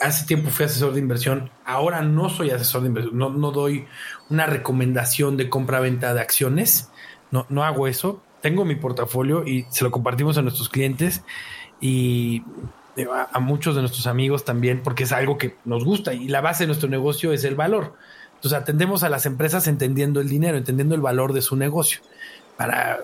hace 0.00 0.26
tiempo 0.26 0.50
fui 0.50 0.66
asesor 0.66 0.92
de 0.92 1.00
inversión. 1.00 1.50
Ahora 1.64 2.02
no 2.02 2.28
soy 2.28 2.50
asesor 2.50 2.82
de 2.82 2.88
inversión. 2.88 3.18
No, 3.18 3.30
no 3.30 3.50
doy 3.52 3.86
una 4.28 4.46
recomendación 4.46 5.36
de 5.36 5.48
compra-venta 5.48 6.12
de 6.14 6.20
acciones. 6.20 6.90
No, 7.30 7.46
no 7.48 7.64
hago 7.64 7.86
eso. 7.86 8.22
Tengo 8.40 8.64
mi 8.64 8.74
portafolio 8.74 9.46
y 9.46 9.66
se 9.70 9.84
lo 9.84 9.90
compartimos 9.90 10.38
a 10.38 10.42
nuestros 10.42 10.68
clientes 10.68 11.22
y 11.80 12.42
a 13.32 13.38
muchos 13.40 13.74
de 13.74 13.82
nuestros 13.82 14.06
amigos 14.06 14.44
también, 14.44 14.82
porque 14.82 15.04
es 15.04 15.12
algo 15.12 15.38
que 15.38 15.56
nos 15.64 15.84
gusta 15.84 16.12
y 16.12 16.28
la 16.28 16.40
base 16.40 16.64
de 16.64 16.68
nuestro 16.68 16.88
negocio 16.88 17.32
es 17.32 17.44
el 17.44 17.54
valor. 17.54 17.94
Entonces 18.34 18.58
atendemos 18.58 19.02
a 19.02 19.10
las 19.10 19.26
empresas 19.26 19.66
entendiendo 19.66 20.20
el 20.20 20.28
dinero, 20.28 20.56
entendiendo 20.56 20.94
el 20.94 21.00
valor 21.00 21.32
de 21.32 21.42
su 21.42 21.56
negocio. 21.56 22.00
Para 22.56 22.98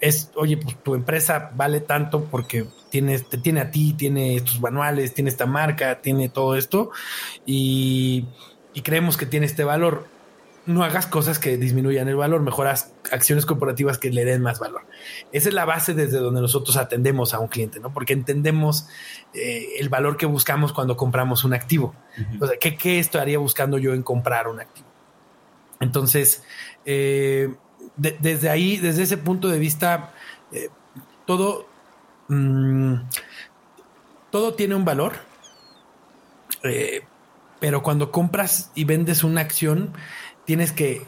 es, 0.00 0.30
oye, 0.36 0.56
pues 0.56 0.76
tu 0.82 0.94
empresa 0.94 1.50
vale 1.54 1.80
tanto 1.80 2.24
porque 2.24 2.66
tienes, 2.90 3.28
te 3.28 3.36
tiene 3.36 3.60
a 3.60 3.70
ti, 3.70 3.94
tiene 3.94 4.36
estos 4.36 4.60
manuales, 4.60 5.12
tiene 5.12 5.30
esta 5.30 5.46
marca, 5.46 6.00
tiene 6.00 6.28
todo 6.28 6.56
esto 6.56 6.90
y, 7.44 8.26
y 8.72 8.82
creemos 8.82 9.16
que 9.16 9.26
tiene 9.26 9.46
este 9.46 9.64
valor 9.64 10.06
no 10.66 10.84
hagas 10.84 11.06
cosas 11.06 11.38
que 11.38 11.56
disminuyan 11.56 12.08
el 12.08 12.16
valor, 12.16 12.42
mejoras 12.42 12.92
acciones 13.10 13.46
corporativas 13.46 13.98
que 13.98 14.10
le 14.10 14.24
den 14.24 14.42
más 14.42 14.58
valor. 14.58 14.82
Esa 15.32 15.48
es 15.48 15.54
la 15.54 15.64
base 15.64 15.94
desde 15.94 16.18
donde 16.18 16.40
nosotros 16.40 16.76
atendemos 16.76 17.32
a 17.34 17.38
un 17.38 17.48
cliente, 17.48 17.80
¿no? 17.80 17.92
Porque 17.92 18.12
entendemos 18.12 18.86
eh, 19.32 19.68
el 19.78 19.88
valor 19.88 20.16
que 20.16 20.26
buscamos 20.26 20.72
cuando 20.72 20.96
compramos 20.96 21.44
un 21.44 21.54
activo. 21.54 21.94
O 22.40 22.46
sea, 22.46 22.58
¿qué, 22.58 22.76
¿qué, 22.76 22.98
estaría 22.98 23.38
buscando 23.38 23.78
yo 23.78 23.94
en 23.94 24.02
comprar 24.02 24.48
un 24.48 24.60
activo? 24.60 24.86
Entonces, 25.80 26.42
eh, 26.84 27.54
desde 27.96 28.50
ahí, 28.50 28.76
desde 28.76 29.02
ese 29.02 29.16
punto 29.16 29.48
de 29.48 29.58
vista, 29.58 30.12
eh, 30.52 30.68
todo, 31.26 31.66
mm, 32.28 32.94
todo 34.30 34.54
tiene 34.54 34.74
un 34.74 34.84
valor. 34.84 35.14
pero 37.60 37.82
cuando 37.82 38.10
compras 38.10 38.70
y 38.74 38.84
vendes 38.84 39.22
una 39.22 39.42
acción, 39.42 39.92
tienes 40.50 40.72
que 40.72 41.02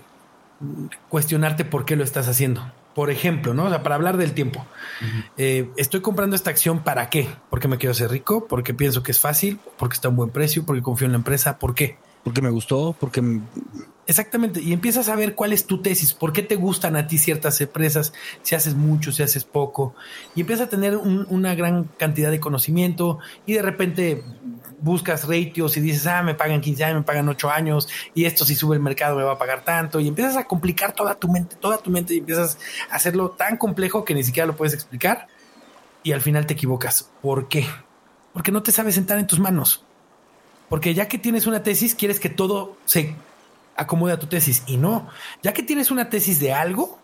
cuestionarte 1.08 1.64
por 1.64 1.84
qué 1.84 1.96
lo 1.96 2.04
estás 2.04 2.28
haciendo. 2.28 2.62
Por 2.94 3.10
ejemplo, 3.10 3.54
¿no? 3.54 3.64
O 3.64 3.68
sea, 3.70 3.82
para 3.82 3.96
hablar 3.96 4.16
del 4.16 4.34
tiempo. 4.34 4.64
Eh, 5.36 5.68
estoy 5.76 6.00
comprando 6.00 6.36
esta 6.36 6.50
acción 6.50 6.84
para 6.84 7.10
qué? 7.10 7.28
Porque 7.50 7.66
me 7.66 7.76
quiero 7.76 7.90
hacer 7.90 8.08
rico, 8.08 8.46
porque 8.46 8.72
pienso 8.72 9.02
que 9.02 9.10
es 9.10 9.18
fácil, 9.18 9.58
porque 9.78 9.94
está 9.94 10.06
a 10.06 10.10
un 10.12 10.16
buen 10.16 10.30
precio, 10.30 10.64
porque 10.64 10.80
confío 10.80 11.06
en 11.06 11.12
la 11.12 11.18
empresa. 11.18 11.58
¿Por 11.58 11.74
qué? 11.74 11.96
Porque 12.22 12.40
me 12.40 12.50
gustó, 12.50 12.94
porque... 13.00 13.40
Exactamente. 14.06 14.62
Y 14.62 14.72
empiezas 14.72 15.08
a 15.08 15.16
ver 15.16 15.34
cuál 15.34 15.52
es 15.52 15.66
tu 15.66 15.82
tesis, 15.82 16.14
por 16.14 16.32
qué 16.32 16.44
te 16.44 16.54
gustan 16.54 16.94
a 16.94 17.08
ti 17.08 17.18
ciertas 17.18 17.60
empresas, 17.60 18.12
si 18.42 18.54
haces 18.54 18.76
mucho, 18.76 19.10
si 19.10 19.24
haces 19.24 19.42
poco. 19.42 19.96
Y 20.36 20.42
empiezas 20.42 20.68
a 20.68 20.70
tener 20.70 20.96
una 20.96 21.56
gran 21.56 21.90
cantidad 21.96 22.30
de 22.30 22.38
conocimiento 22.38 23.18
y 23.44 23.54
de 23.54 23.62
repente 23.62 24.22
buscas 24.82 25.24
ratios 25.26 25.76
y 25.76 25.80
dices, 25.80 26.06
ah, 26.06 26.22
me 26.22 26.34
pagan 26.34 26.60
15 26.60 26.84
años, 26.84 26.96
me 26.98 27.02
pagan 27.04 27.28
8 27.28 27.50
años 27.50 27.88
y 28.14 28.24
esto 28.24 28.44
si 28.44 28.54
sube 28.54 28.76
el 28.76 28.82
mercado 28.82 29.16
me 29.16 29.22
va 29.22 29.32
a 29.32 29.38
pagar 29.38 29.62
tanto 29.64 30.00
y 30.00 30.08
empiezas 30.08 30.36
a 30.36 30.44
complicar 30.44 30.92
toda 30.92 31.14
tu 31.14 31.28
mente, 31.28 31.56
toda 31.56 31.78
tu 31.78 31.90
mente 31.90 32.14
y 32.14 32.18
empiezas 32.18 32.58
a 32.90 32.96
hacerlo 32.96 33.30
tan 33.30 33.56
complejo 33.56 34.04
que 34.04 34.14
ni 34.14 34.24
siquiera 34.24 34.46
lo 34.46 34.56
puedes 34.56 34.74
explicar 34.74 35.28
y 36.02 36.12
al 36.12 36.20
final 36.20 36.46
te 36.46 36.54
equivocas. 36.54 37.10
¿Por 37.22 37.48
qué? 37.48 37.66
Porque 38.32 38.52
no 38.52 38.62
te 38.62 38.72
sabes 38.72 38.94
sentar 38.94 39.18
en 39.18 39.26
tus 39.26 39.38
manos. 39.38 39.84
Porque 40.68 40.94
ya 40.94 41.06
que 41.06 41.18
tienes 41.18 41.46
una 41.46 41.62
tesis, 41.62 41.94
quieres 41.94 42.18
que 42.18 42.28
todo 42.28 42.76
se 42.84 43.14
acomode 43.76 44.12
a 44.12 44.18
tu 44.18 44.26
tesis 44.26 44.64
y 44.66 44.76
no. 44.76 45.08
Ya 45.42 45.52
que 45.52 45.62
tienes 45.62 45.90
una 45.90 46.08
tesis 46.08 46.40
de 46.40 46.52
algo, 46.52 46.98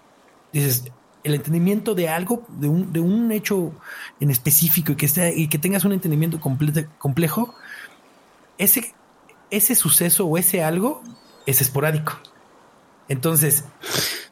dices, 0.53 0.91
el 1.25 1.35
entendimiento 1.35 1.95
de 1.95 2.09
algo, 2.09 2.47
de 2.49 2.69
un, 2.69 2.93
de 2.93 3.01
un 3.01 3.31
hecho 3.33 3.73
en 4.21 4.31
específico 4.31 4.93
y 4.93 4.97
que, 4.97 5.07
esté, 5.07 5.35
y 5.37 5.49
que 5.49 5.59
tengas 5.59 5.85
un 5.85 5.93
entendimiento 5.93 6.41
complejo, 6.41 7.55
ese, 8.59 8.95
ese 9.51 9.75
suceso 9.75 10.27
o 10.27 10.37
ese 10.37 10.63
algo 10.63 11.03
es 11.47 11.61
esporádico. 11.61 12.19
Entonces, 13.09 13.65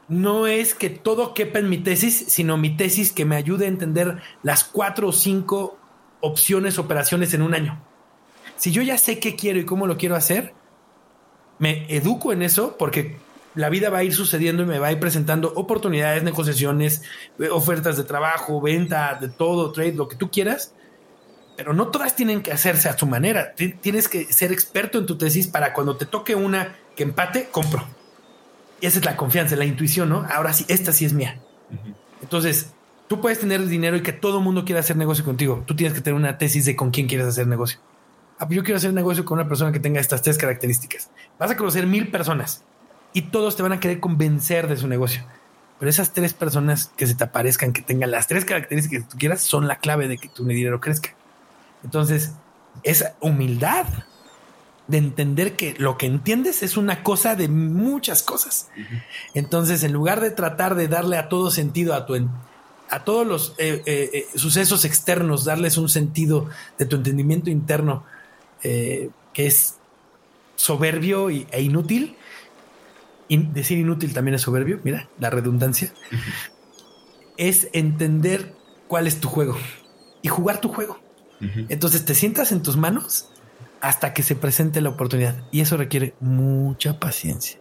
no 0.08 0.46
es 0.46 0.74
que 0.74 0.90
todo 0.90 1.34
quepa 1.34 1.58
en 1.58 1.68
mi 1.68 1.78
tesis, 1.78 2.26
sino 2.28 2.58
mi 2.58 2.76
tesis 2.76 3.12
que 3.12 3.24
me 3.24 3.36
ayude 3.36 3.64
a 3.64 3.68
entender 3.68 4.20
las 4.42 4.64
cuatro 4.64 5.08
o 5.08 5.12
cinco 5.12 5.78
opciones, 6.20 6.78
operaciones 6.78 7.32
en 7.34 7.42
un 7.42 7.54
año. 7.54 7.82
Si 8.56 8.70
yo 8.70 8.82
ya 8.82 8.98
sé 8.98 9.18
qué 9.18 9.34
quiero 9.34 9.58
y 9.58 9.64
cómo 9.64 9.86
lo 9.86 9.96
quiero 9.96 10.16
hacer, 10.16 10.54
me 11.58 11.86
educo 11.94 12.32
en 12.32 12.42
eso 12.42 12.76
porque 12.78 13.16
la 13.54 13.70
vida 13.70 13.88
va 13.88 13.98
a 13.98 14.04
ir 14.04 14.14
sucediendo 14.14 14.62
y 14.62 14.66
me 14.66 14.78
va 14.78 14.88
a 14.88 14.92
ir 14.92 15.00
presentando 15.00 15.52
oportunidades, 15.54 16.22
negociaciones, 16.22 17.02
ofertas 17.50 17.96
de 17.96 18.04
trabajo, 18.04 18.60
venta, 18.60 19.16
de 19.20 19.28
todo, 19.28 19.72
trade, 19.72 19.94
lo 19.94 20.08
que 20.08 20.16
tú 20.16 20.30
quieras 20.30 20.74
pero 21.56 21.72
no 21.72 21.88
todas 21.88 22.14
tienen 22.14 22.42
que 22.42 22.52
hacerse 22.52 22.88
a 22.88 22.96
su 22.96 23.06
manera. 23.06 23.54
Tienes 23.54 24.08
que 24.08 24.32
ser 24.32 24.52
experto 24.52 24.98
en 24.98 25.06
tu 25.06 25.16
tesis 25.16 25.48
para 25.48 25.72
cuando 25.72 25.96
te 25.96 26.06
toque 26.06 26.34
una 26.34 26.76
que 26.94 27.02
empate, 27.02 27.48
compro. 27.50 27.86
Y 28.80 28.86
esa 28.86 28.98
es 28.98 29.04
la 29.04 29.16
confianza, 29.16 29.56
la 29.56 29.64
intuición, 29.64 30.08
¿no? 30.10 30.26
Ahora 30.30 30.52
sí, 30.52 30.66
esta 30.68 30.92
sí 30.92 31.06
es 31.06 31.14
mía. 31.14 31.40
Entonces, 32.20 32.72
tú 33.08 33.20
puedes 33.20 33.40
tener 33.40 33.64
dinero 33.66 33.96
y 33.96 34.02
que 34.02 34.12
todo 34.12 34.38
el 34.38 34.44
mundo 34.44 34.64
quiera 34.64 34.80
hacer 34.80 34.96
negocio 34.96 35.24
contigo. 35.24 35.64
Tú 35.66 35.74
tienes 35.74 35.94
que 35.94 36.02
tener 36.02 36.18
una 36.18 36.36
tesis 36.36 36.66
de 36.66 36.76
con 36.76 36.90
quién 36.90 37.06
quieres 37.06 37.26
hacer 37.26 37.46
negocio. 37.46 37.80
Ah, 38.38 38.46
pues 38.46 38.56
yo 38.56 38.62
quiero 38.62 38.76
hacer 38.76 38.92
negocio 38.92 39.24
con 39.24 39.38
una 39.38 39.48
persona 39.48 39.72
que 39.72 39.80
tenga 39.80 39.98
estas 39.98 40.20
tres 40.20 40.36
características. 40.36 41.10
Vas 41.38 41.50
a 41.50 41.56
conocer 41.56 41.86
mil 41.86 42.10
personas 42.10 42.64
y 43.14 43.22
todos 43.22 43.56
te 43.56 43.62
van 43.62 43.72
a 43.72 43.80
querer 43.80 43.98
convencer 43.98 44.68
de 44.68 44.76
su 44.76 44.88
negocio. 44.88 45.24
Pero 45.78 45.88
esas 45.88 46.12
tres 46.12 46.34
personas 46.34 46.92
que 46.96 47.06
se 47.06 47.14
te 47.14 47.24
aparezcan, 47.24 47.72
que 47.72 47.80
tengan 47.80 48.10
las 48.10 48.26
tres 48.26 48.44
características 48.44 49.04
que 49.04 49.10
tú 49.10 49.18
quieras, 49.18 49.40
son 49.40 49.68
la 49.68 49.76
clave 49.76 50.06
de 50.08 50.18
que 50.18 50.28
tu 50.28 50.44
dinero 50.44 50.80
crezca. 50.80 51.15
Entonces, 51.86 52.32
es 52.82 53.04
humildad 53.20 53.86
de 54.88 54.98
entender 54.98 55.54
que 55.54 55.76
lo 55.78 55.96
que 55.96 56.06
entiendes 56.06 56.64
es 56.64 56.76
una 56.76 57.04
cosa 57.04 57.36
de 57.36 57.46
muchas 57.46 58.24
cosas. 58.24 58.70
Entonces, 59.34 59.84
en 59.84 59.92
lugar 59.92 60.20
de 60.20 60.32
tratar 60.32 60.74
de 60.74 60.88
darle 60.88 61.16
a 61.16 61.28
todo 61.28 61.52
sentido 61.52 61.94
a 61.94 62.04
tu 62.04 62.16
a 62.88 63.04
todos 63.04 63.24
los 63.24 63.54
eh, 63.58 63.82
eh, 63.86 64.10
eh, 64.12 64.26
sucesos 64.34 64.84
externos, 64.84 65.44
darles 65.44 65.76
un 65.76 65.88
sentido 65.88 66.48
de 66.76 66.86
tu 66.86 66.96
entendimiento 66.96 67.50
interno 67.50 68.04
que 68.60 69.12
es 69.46 69.76
soberbio 70.56 71.30
e 71.30 71.62
inútil. 71.62 72.16
Y 73.28 73.36
decir 73.36 73.78
inútil 73.78 74.12
también 74.12 74.34
es 74.34 74.42
soberbio, 74.42 74.80
mira, 74.82 75.08
la 75.20 75.30
redundancia. 75.30 75.92
Es 77.36 77.68
entender 77.72 78.56
cuál 78.88 79.06
es 79.06 79.20
tu 79.20 79.28
juego 79.28 79.56
y 80.20 80.26
jugar 80.26 80.60
tu 80.60 80.68
juego. 80.68 81.05
Entonces 81.40 82.04
te 82.04 82.14
sientas 82.14 82.52
en 82.52 82.62
tus 82.62 82.76
manos 82.76 83.28
hasta 83.80 84.14
que 84.14 84.22
se 84.22 84.36
presente 84.36 84.80
la 84.80 84.90
oportunidad. 84.90 85.36
Y 85.50 85.60
eso 85.60 85.76
requiere 85.76 86.14
mucha 86.20 86.98
paciencia. 86.98 87.60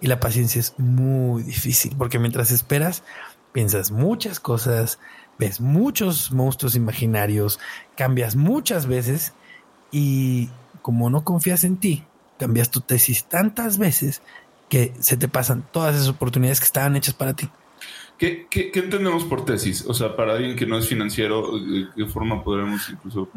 Y 0.00 0.08
la 0.08 0.18
paciencia 0.18 0.58
es 0.58 0.74
muy 0.78 1.42
difícil 1.44 1.94
porque 1.96 2.18
mientras 2.18 2.50
esperas, 2.50 3.04
piensas 3.52 3.90
muchas 3.92 4.40
cosas, 4.40 4.98
ves 5.38 5.60
muchos 5.60 6.32
monstruos 6.32 6.74
imaginarios, 6.74 7.60
cambias 7.96 8.34
muchas 8.34 8.86
veces 8.86 9.34
y 9.92 10.48
como 10.82 11.10
no 11.10 11.22
confías 11.22 11.62
en 11.62 11.76
ti, 11.76 12.04
cambias 12.38 12.70
tu 12.70 12.80
tesis 12.80 13.24
tantas 13.24 13.78
veces 13.78 14.22
que 14.68 14.92
se 14.98 15.16
te 15.16 15.28
pasan 15.28 15.64
todas 15.70 15.94
esas 15.94 16.08
oportunidades 16.08 16.58
que 16.58 16.66
estaban 16.66 16.96
hechas 16.96 17.14
para 17.14 17.34
ti. 17.34 17.48
¿Qué, 18.22 18.70
entendemos 18.74 19.24
por 19.24 19.44
tesis? 19.44 19.84
O 19.84 19.94
sea, 19.94 20.14
para 20.14 20.34
alguien 20.34 20.54
que 20.54 20.64
no 20.64 20.78
es 20.78 20.86
financiero, 20.86 21.58
¿de 21.58 21.88
qué 21.96 22.06
forma 22.06 22.44
podremos 22.44 22.88
incluso...? 22.88 23.28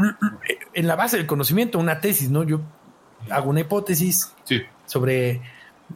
En 0.73 0.85
la 0.85 0.95
base 0.95 1.17
del 1.17 1.25
conocimiento, 1.25 1.79
una 1.79 2.01
tesis, 2.01 2.29
¿no? 2.29 2.43
Yo 2.43 2.61
hago 3.31 3.49
una 3.49 3.61
hipótesis 3.61 4.31
sobre 4.85 5.41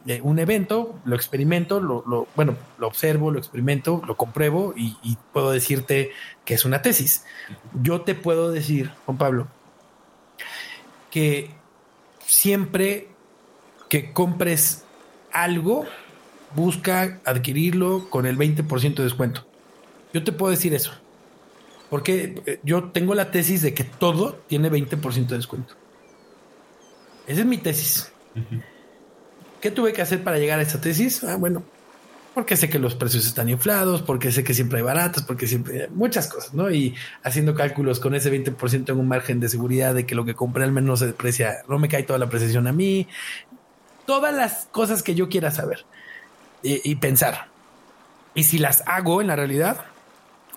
eh, 0.06 0.20
un 0.24 0.40
evento, 0.40 0.98
lo 1.04 1.14
experimento, 1.14 1.78
lo, 1.78 2.26
bueno, 2.34 2.56
lo 2.78 2.88
observo, 2.88 3.30
lo 3.30 3.38
experimento, 3.38 4.02
lo 4.08 4.16
compruebo 4.16 4.74
y, 4.76 4.96
y, 5.04 5.16
puedo 5.32 5.52
decirte 5.52 6.10
que 6.44 6.54
es 6.54 6.64
una 6.64 6.82
tesis. 6.82 7.24
Yo 7.80 8.00
te 8.00 8.16
puedo 8.16 8.50
decir, 8.50 8.90
Juan 9.06 9.18
Pablo, 9.18 9.46
que 11.12 11.50
siempre 12.26 13.06
que 13.88 14.12
compres 14.12 14.84
algo, 15.30 15.86
busca 16.54 17.20
adquirirlo 17.24 18.08
con 18.10 18.26
el 18.26 18.36
20% 18.36 18.94
de 18.94 19.04
descuento. 19.04 19.46
Yo 20.12 20.24
te 20.24 20.32
puedo 20.32 20.50
decir 20.50 20.74
eso. 20.74 20.92
Porque 21.88 22.40
eh, 22.46 22.60
yo 22.62 22.90
tengo 22.90 23.14
la 23.14 23.30
tesis 23.30 23.62
de 23.62 23.74
que 23.74 23.84
todo 23.84 24.40
tiene 24.46 24.70
20% 24.70 25.26
de 25.26 25.36
descuento. 25.36 25.74
Esa 27.26 27.40
es 27.40 27.46
mi 27.46 27.58
tesis. 27.58 28.12
¿Qué 29.60 29.70
tuve 29.70 29.92
que 29.92 30.02
hacer 30.02 30.22
para 30.22 30.38
llegar 30.38 30.58
a 30.58 30.62
esa 30.62 30.80
tesis? 30.80 31.22
Ah, 31.24 31.36
bueno, 31.36 31.62
porque 32.34 32.56
sé 32.56 32.70
que 32.70 32.78
los 32.78 32.94
precios 32.94 33.26
están 33.26 33.48
inflados, 33.48 34.02
porque 34.02 34.32
sé 34.32 34.44
que 34.44 34.54
siempre 34.54 34.78
hay 34.78 34.84
baratas, 34.84 35.24
porque 35.24 35.46
siempre 35.46 35.88
muchas 35.88 36.28
cosas, 36.28 36.54
¿no? 36.54 36.70
Y 36.70 36.94
haciendo 37.22 37.54
cálculos 37.54 38.00
con 38.00 38.14
ese 38.14 38.32
20% 38.32 38.90
en 38.90 38.98
un 38.98 39.08
margen 39.08 39.40
de 39.40 39.48
seguridad 39.48 39.94
de 39.94 40.06
que 40.06 40.14
lo 40.14 40.24
que 40.24 40.34
compré 40.34 40.64
al 40.64 40.72
menos 40.72 41.00
se 41.00 41.06
deprecia, 41.06 41.58
no 41.68 41.78
me 41.78 41.88
cae 41.88 42.04
toda 42.04 42.18
la 42.18 42.28
precesión 42.28 42.66
a 42.66 42.72
mí, 42.72 43.08
todas 44.06 44.34
las 44.34 44.68
cosas 44.70 45.02
que 45.02 45.14
yo 45.14 45.28
quiera 45.28 45.50
saber 45.50 45.84
y, 46.62 46.90
y 46.90 46.96
pensar. 46.96 47.48
Y 48.34 48.44
si 48.44 48.58
las 48.58 48.82
hago 48.86 49.20
en 49.20 49.26
la 49.26 49.36
realidad, 49.36 49.84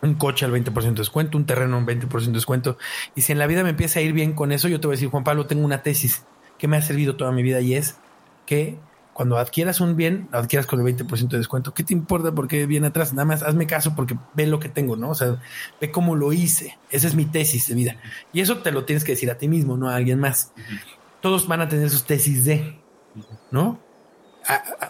un 0.04 0.16
coche 0.16 0.46
al 0.46 0.52
20% 0.52 0.74
de 0.74 0.92
descuento, 0.92 1.38
un 1.38 1.46
terreno 1.46 1.78
al 1.78 1.86
20% 1.86 2.26
de 2.26 2.32
descuento. 2.32 2.78
Y 3.16 3.22
si 3.22 3.32
en 3.32 3.40
la 3.40 3.48
vida 3.48 3.64
me 3.64 3.70
empieza 3.70 4.00
a 4.00 4.02
ir 4.02 4.14
bien 4.14 4.34
con 4.34 4.52
eso, 4.52 4.68
yo 4.68 4.80
te 4.80 4.88
voy 4.88 4.94
a 4.94 4.98
decir, 4.98 5.10
Juan 5.10 5.24
Pablo, 5.24 5.46
tengo 5.48 5.64
una 5.64 5.82
tesis 5.82 6.24
que 6.58 6.68
me 6.68 6.78
ha 6.78 6.82
servido 6.82 7.16
toda 7.16 7.32
mi 7.32 7.42
vida 7.42 7.62
y 7.62 7.76
es 7.76 7.98
que 8.46 8.78
cuando 9.14 9.38
adquieras 9.38 9.80
un 9.80 9.96
bien, 9.96 10.28
lo 10.32 10.40
adquieras 10.40 10.66
con 10.66 10.86
el 10.86 10.96
20% 10.96 11.28
de 11.30 11.38
descuento. 11.38 11.74
¿Qué 11.74 11.84
te 11.84 11.94
importa 11.94 12.32
porque 12.34 12.66
viene 12.66 12.88
atrás? 12.88 13.14
Nada 13.14 13.26
más 13.26 13.44
hazme 13.44 13.68
caso 13.68 13.96
porque 13.96 14.18
ve 14.34 14.48
lo 14.48 14.60
que 14.60 14.70
tengo, 14.70 14.96
¿no? 14.96 15.12
O 15.12 15.16
sea, 15.16 15.40
ve 15.80 15.92
cómo 15.92 16.16
lo 16.16 16.34
hice. 16.34 16.78
Esa 16.90 17.08
es 17.08 17.16
mi 17.16 17.26
tesis 17.26 17.68
de 17.68 17.76
vida. 17.76 17.96
Y 18.34 18.42
eso 18.42 18.58
te 18.58 18.72
lo 18.72 18.86
tienes 18.86 19.04
que 19.04 19.12
decir 19.12 19.30
a 19.30 19.38
ti 19.38 19.48
mismo, 19.48 19.78
no 19.78 19.90
a 19.90 19.96
alguien 19.96 20.20
más. 20.20 20.52
Todos 21.22 21.48
van 21.48 21.62
a 21.62 21.70
tener 21.70 21.90
sus 21.90 22.06
tesis 22.06 22.44
de, 22.44 22.80
¿no? 23.52 23.80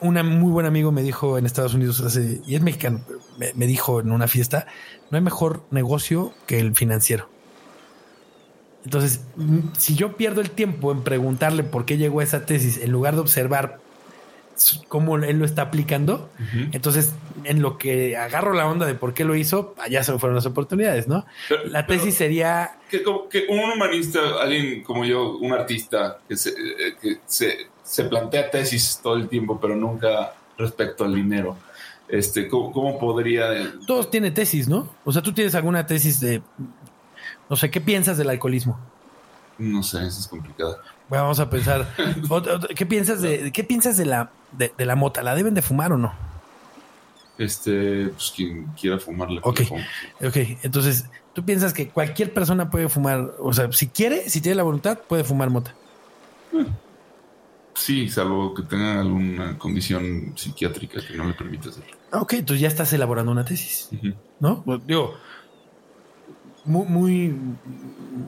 Un 0.02 0.16
muy 0.40 0.52
buen 0.52 0.66
amigo 0.66 0.92
me 0.92 1.02
dijo 1.02 1.38
en 1.38 1.46
Estados 1.46 1.74
Unidos 1.74 2.02
hace, 2.02 2.42
y 2.46 2.56
es 2.56 2.62
mexicano, 2.62 3.02
me, 3.38 3.54
me 3.54 3.68
dijo 3.68 4.00
en 4.00 4.12
una 4.12 4.28
fiesta, 4.28 4.68
no 5.12 5.18
hay 5.18 5.24
mejor 5.24 5.64
negocio 5.72 6.34
que 6.46 6.60
el 6.60 6.76
financiero. 6.76 7.30
Entonces, 8.86 9.22
si 9.78 9.96
yo 9.96 10.18
pierdo 10.18 10.42
el 10.42 10.50
tiempo 10.50 10.92
en 10.92 11.04
preguntarle 11.04 11.64
por 11.64 11.86
qué 11.86 11.98
llegó 11.98 12.20
a 12.20 12.24
esa 12.24 12.46
tesis, 12.46 12.78
en 12.78 12.92
lugar 12.92 13.16
de 13.16 13.22
observar 13.22 13.80
cómo 14.88 15.18
él 15.18 15.40
lo 15.40 15.46
está 15.46 15.64
aplicando, 15.64 16.30
entonces 16.72 17.14
en 17.44 17.62
lo 17.62 17.78
que 17.78 18.18
agarro 18.18 18.54
la 18.54 18.68
onda 18.68 18.86
de 18.86 18.94
por 18.94 19.14
qué 19.14 19.24
lo 19.24 19.36
hizo, 19.36 19.74
allá 19.80 20.04
se 20.04 20.12
me 20.12 20.20
fueron 20.20 20.36
las 20.36 20.46
oportunidades, 20.46 21.08
¿no? 21.08 21.26
la 21.66 21.88
tesis 21.88 22.16
sería... 22.16 22.78
Que, 22.90 23.04
que, 23.30 23.46
un 23.50 23.60
humanista, 23.60 24.20
alguien 24.42 24.84
como 24.84 25.06
yo, 25.06 25.38
un 25.38 25.54
artista, 25.54 26.20
que 26.28 26.38
se, 26.38 26.50
eh, 26.50 26.96
que 27.02 27.18
se, 27.26 27.68
se 27.84 28.06
plantea 28.06 28.50
tesis 28.50 29.00
todo 29.02 29.16
el 29.16 29.28
tiempo, 29.28 29.60
pero 29.60 29.76
nunca 29.76 30.34
respecto 30.58 31.04
al 31.04 31.16
dinero. 31.16 31.58
Este, 32.08 32.48
¿cómo, 32.48 33.00
podría...? 33.00 33.74
Todos 33.88 34.10
tienen 34.10 34.34
tesis, 34.34 34.68
¿no? 34.68 34.90
O 35.04 35.12
sea, 35.12 35.22
tú 35.22 35.34
tienes 35.34 35.56
alguna 35.56 35.86
tesis 35.86 36.20
de... 36.20 36.42
No 37.50 37.56
sé, 37.56 37.70
¿qué 37.72 37.82
piensas 37.82 38.18
del 38.18 38.30
alcoholismo? 38.30 38.80
No 39.58 39.84
sé, 39.84 40.06
eso 40.06 40.20
es 40.20 40.28
complicado. 40.28 40.80
Bueno, 41.10 41.24
vamos 41.24 41.40
a 41.40 41.50
pensar. 41.50 41.88
¿Qué 42.76 42.86
piensas 42.86 43.22
de 43.22 43.52
qué 43.52 43.64
piensas 43.64 43.98
de 43.98 44.06
la 44.06 44.32
de, 44.52 44.74
la 44.86 44.96
mota? 44.96 45.22
¿La 45.22 45.36
deben 45.36 45.54
de 45.54 45.62
fumar 45.62 45.92
o 45.92 45.98
no? 45.98 46.14
Este, 47.38 48.08
pues 48.08 48.34
quien 48.36 48.66
quiera 48.80 49.00
fumarla. 49.00 49.42
Ok, 49.44 49.62
ok. 50.26 50.38
Entonces, 50.64 51.06
tú 51.34 51.44
piensas 51.44 51.74
que 51.74 51.90
cualquier 51.90 52.34
persona 52.34 52.70
puede 52.70 52.90
fumar, 52.90 53.32
o 53.40 53.54
sea, 53.54 53.72
si 53.72 53.88
quiere, 53.88 54.30
si 54.30 54.42
tiene 54.42 54.56
la 54.56 54.64
voluntad, 54.64 55.00
puede 55.00 55.24
fumar 55.24 55.50
mota. 55.50 55.74
Eh, 56.54 56.66
sí, 57.84 58.08
salvo 58.08 58.54
que 58.54 58.64
tenga 58.64 59.02
alguna 59.02 59.58
condición 59.58 60.34
psiquiátrica 60.36 61.06
que 61.06 61.16
no 61.16 61.26
le 61.26 61.34
permita 61.34 61.70
hacerlo. 61.70 61.92
Ok, 62.14 62.34
entonces 62.34 62.62
ya 62.62 62.70
estás 62.70 62.94
elaborando 62.94 63.32
una 63.32 63.44
tesis, 63.44 63.90
¿no? 64.40 64.64
Pues, 64.64 64.88
digo, 64.88 65.16
muy, 66.64 66.86
muy, 66.88 67.36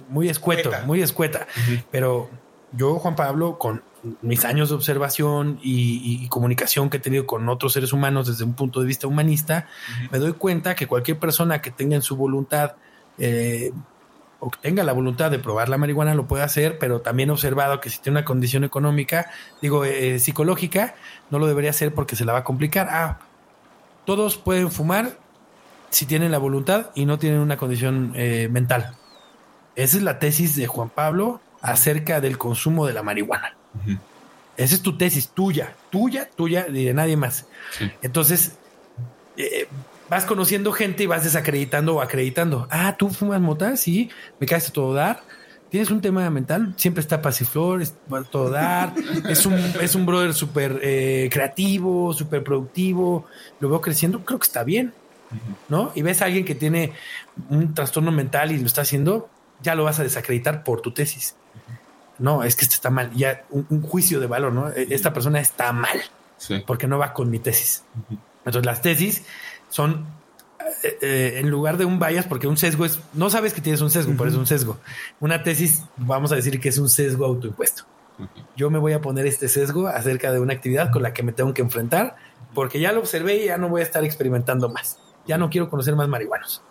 muy 0.10 0.30
escueto, 0.30 0.72
muy 0.86 1.02
escueta, 1.02 1.48
pero 1.90 2.30
yo, 2.74 3.00
Juan 3.00 3.16
Pablo, 3.16 3.58
con 3.58 3.82
mis 4.22 4.44
años 4.44 4.70
de 4.70 4.76
observación 4.76 5.58
y, 5.64 6.28
comunicación 6.28 6.90
que 6.90 6.98
he 6.98 7.00
tenido 7.00 7.26
con 7.26 7.48
otros 7.48 7.72
seres 7.72 7.94
humanos 7.94 8.28
desde 8.28 8.44
un 8.44 8.56
punto 8.56 8.82
de 8.82 8.88
vista 8.88 9.08
humanista, 9.08 9.68
me 10.12 10.20
doy 10.20 10.34
cuenta 10.34 10.76
que 10.76 10.86
cualquier 10.86 11.18
persona 11.18 11.62
que 11.62 11.72
tenga 11.72 11.96
en 11.96 12.02
su 12.02 12.18
voluntad 12.18 12.74
eh, 13.18 13.72
o 14.46 14.52
que 14.52 14.60
tenga 14.62 14.84
la 14.84 14.94
voluntad 14.94 15.32
de 15.32 15.40
probar 15.40 15.70
la 15.70 15.78
marihuana 15.80 16.14
lo 16.14 16.28
puede 16.28 16.44
hacer, 16.44 16.78
pero 16.78 17.02
también 17.02 17.30
he 17.30 17.32
observado 17.32 17.82
que 17.82 17.90
si 17.90 17.98
tiene 17.98 18.20
una 18.20 18.26
condición 18.26 18.64
económica, 18.64 19.32
digo, 19.60 19.86
eh, 19.86 20.20
psicológica, 20.20 20.94
no 21.32 21.40
lo 21.40 21.48
debería 21.48 21.72
hacer 21.72 21.96
porque 21.96 22.16
se 22.16 22.26
la 22.26 22.34
va 22.34 22.40
a 22.40 22.44
complicar. 22.44 22.88
Ah, 22.92 23.18
todos 24.06 24.38
pueden 24.38 24.72
fumar 24.72 25.18
si 25.90 26.06
tienen 26.06 26.32
la 26.32 26.38
voluntad 26.38 26.92
y 26.94 27.08
no 27.08 27.18
tienen 27.18 27.40
una 27.40 27.58
condición 27.58 28.14
eh, 28.16 28.48
mental. 28.52 28.96
Esa 29.76 29.98
es 29.98 30.04
la 30.04 30.20
tesis 30.20 30.56
de 30.56 30.68
Juan 30.68 30.90
Pablo 30.92 31.42
acerca 31.64 32.22
del 32.22 32.38
consumo 32.38 32.86
de 32.86 32.94
la 32.94 33.02
marihuana. 33.02 33.56
Esa 34.58 34.76
es 34.76 34.84
tu 34.84 34.96
tesis, 34.96 35.30
tuya, 35.30 35.74
tuya, 35.90 36.30
tuya 36.30 36.68
y 36.70 36.86
de 36.86 36.94
nadie 36.94 37.18
más. 37.18 37.48
Entonces, 38.04 38.60
eh, 39.38 39.68
vas 40.10 40.26
conociendo 40.26 40.72
gente 40.72 41.04
y 41.04 41.06
vas 41.08 41.24
desacreditando 41.24 41.96
o 41.96 42.02
acreditando. 42.02 42.68
Ah, 42.70 42.96
tú 42.98 43.10
fumas 43.10 43.42
mota, 43.42 43.78
sí, 43.78 44.10
me 44.40 44.48
caes 44.48 44.70
a 44.70 44.74
todo 44.74 44.94
dar. 44.94 45.24
Tienes 45.70 45.90
un 45.90 46.00
tema 46.00 46.30
mental, 46.30 46.74
siempre 46.78 47.02
está 47.02 47.22
pasiflor, 47.22 47.84
a 47.84 48.24
todo 48.24 48.50
dar. 48.50 48.94
es, 49.30 49.46
un, 49.46 49.56
es 49.82 49.96
un 49.96 50.06
brother 50.06 50.34
súper 50.34 50.80
eh, 50.82 51.30
creativo, 51.32 52.14
súper 52.14 52.44
productivo. 52.44 53.26
Lo 53.60 53.70
veo 53.70 53.82
creciendo, 53.82 54.24
creo 54.24 54.40
que 54.40 54.46
está 54.46 54.64
bien. 54.64 54.94
¿No? 55.68 55.92
Y 55.96 56.02
ves 56.02 56.22
a 56.22 56.26
alguien 56.26 56.46
que 56.46 56.56
tiene 56.56 56.94
un 57.50 57.74
trastorno 57.74 58.12
mental 58.12 58.52
y 58.52 58.60
lo 58.60 58.68
está 58.68 58.82
haciendo, 58.82 59.28
ya 59.62 59.76
lo 59.76 59.84
vas 59.84 60.00
a 60.00 60.04
desacreditar 60.04 60.64
por 60.64 60.82
tu 60.82 60.92
tesis 60.92 61.36
no, 62.18 62.44
es 62.44 62.56
que 62.56 62.64
este 62.64 62.76
está 62.76 62.90
mal, 62.90 63.12
ya 63.14 63.44
un, 63.50 63.82
juicio 63.82 64.20
de 64.20 64.28
valor, 64.28 64.54
¿no? 64.54 64.70
E, 64.70 64.88
esta 64.92 65.14
persona 65.14 65.40
está 65.40 65.72
mal 65.74 66.02
porque 66.66 66.88
no 66.88 66.98
va 66.98 67.14
con 67.14 67.30
mi 67.30 67.40
tesis. 67.40 67.84
Entonces 68.40 68.66
las 68.66 68.82
tesis 68.82 69.24
son 69.70 70.06
eh, 70.84 70.98
eh, 71.02 71.40
en 71.40 71.50
lugar 71.50 71.78
de 71.78 71.86
un 71.86 72.00
bias, 72.00 72.26
porque 72.26 72.48
un 72.48 72.58
sesgo 72.58 72.86
es, 72.86 73.00
no 73.14 73.30
sabes 73.30 73.54
que 73.54 73.62
tienes 73.62 73.82
un 73.82 73.90
sesgo, 73.90 74.16
por 74.16 74.28
eso 74.28 74.38
es 74.38 74.40
un 74.40 74.48
sesgo. 74.48 74.78
Una 75.20 75.44
tesis, 75.44 75.84
vamos 75.98 76.32
a 76.32 76.36
decir 76.36 76.60
que 76.60 76.70
es 76.70 76.78
un 76.78 76.90
sesgo 76.90 77.26
autoimpuesto. 77.26 77.84
Yo 78.56 78.70
me 78.70 78.80
voy 78.80 78.94
a 78.94 79.02
poner 79.02 79.26
este 79.26 79.50
sesgo 79.50 79.88
acerca 79.88 80.32
de 80.32 80.40
una 80.40 80.54
actividad 80.54 80.92
con 80.92 81.04
la 81.04 81.14
que 81.14 81.24
me 81.24 81.34
tengo 81.34 81.54
que 81.54 81.62
enfrentar, 81.62 82.16
porque 82.54 82.80
ya 82.80 82.92
lo 82.94 83.00
observé 83.00 83.44
y 83.44 83.46
ya 83.46 83.58
no 83.58 83.70
voy 83.70 83.82
a 83.82 83.84
estar 83.84 84.04
experimentando 84.04 84.70
más. 84.70 85.00
Ya 85.28 85.38
no 85.38 85.50
quiero 85.50 85.70
conocer 85.70 85.96
más 85.96 86.08
marihuanos. 86.08 86.64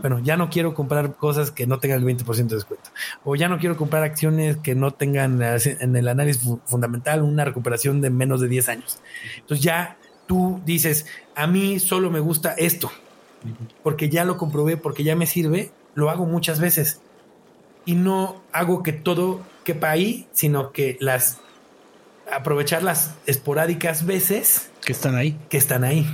Bueno, 0.00 0.20
ya 0.20 0.36
no 0.36 0.48
quiero 0.48 0.74
comprar 0.74 1.16
cosas 1.16 1.50
que 1.50 1.66
no 1.66 1.80
tengan 1.80 2.06
el 2.06 2.16
20% 2.16 2.46
de 2.46 2.54
descuento. 2.54 2.90
O 3.24 3.34
ya 3.34 3.48
no 3.48 3.58
quiero 3.58 3.76
comprar 3.76 4.04
acciones 4.04 4.56
que 4.58 4.76
no 4.76 4.92
tengan 4.92 5.42
eh, 5.42 5.58
en 5.80 5.96
el 5.96 6.06
análisis 6.06 6.48
fundamental 6.66 7.22
una 7.22 7.44
recuperación 7.44 8.00
de 8.00 8.10
menos 8.10 8.40
de 8.40 8.48
10 8.48 8.68
años. 8.68 9.00
Entonces 9.38 9.64
ya 9.64 9.96
tú 10.32 10.62
dices, 10.64 11.04
a 11.34 11.46
mí 11.46 11.78
solo 11.78 12.10
me 12.10 12.18
gusta 12.18 12.54
esto, 12.54 12.90
porque 13.82 14.08
ya 14.08 14.24
lo 14.24 14.38
comprobé, 14.38 14.78
porque 14.78 15.04
ya 15.04 15.14
me 15.14 15.26
sirve, 15.26 15.70
lo 15.94 16.08
hago 16.08 16.24
muchas 16.24 16.58
veces. 16.58 17.02
Y 17.84 17.96
no 17.96 18.40
hago 18.50 18.82
que 18.82 18.94
todo 18.94 19.42
quepa 19.62 19.90
ahí, 19.90 20.26
sino 20.32 20.72
que 20.72 20.96
las 21.00 21.36
aprovechar 22.32 22.82
las 22.82 23.14
esporádicas 23.26 24.06
veces 24.06 24.70
que 24.86 24.92
están 24.92 25.16
ahí. 25.16 25.38
Que 25.50 25.58
están 25.58 25.84
ahí. 25.84 26.06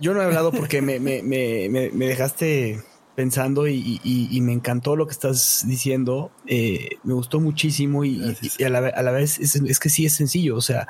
Yo 0.00 0.14
no 0.14 0.22
he 0.22 0.24
hablado 0.24 0.52
porque 0.52 0.80
me, 0.80 0.98
me, 0.98 1.22
me, 1.22 1.68
me 1.68 2.06
dejaste 2.06 2.82
pensando 3.20 3.68
y, 3.68 4.38
me 4.40 4.54
encantó 4.54 4.96
lo 4.96 5.06
que 5.06 5.12
estás 5.12 5.64
diciendo. 5.66 6.30
Eh, 6.46 6.88
me 7.04 7.12
gustó 7.12 7.38
muchísimo 7.38 8.02
y, 8.06 8.34
a, 8.64 8.68
la, 8.70 9.10
vez 9.10 9.38
es, 9.38 9.78
que 9.78 9.90
sí 9.90 10.06
es 10.06 10.14
sencillo. 10.14 10.56
O 10.56 10.62
sea, 10.62 10.88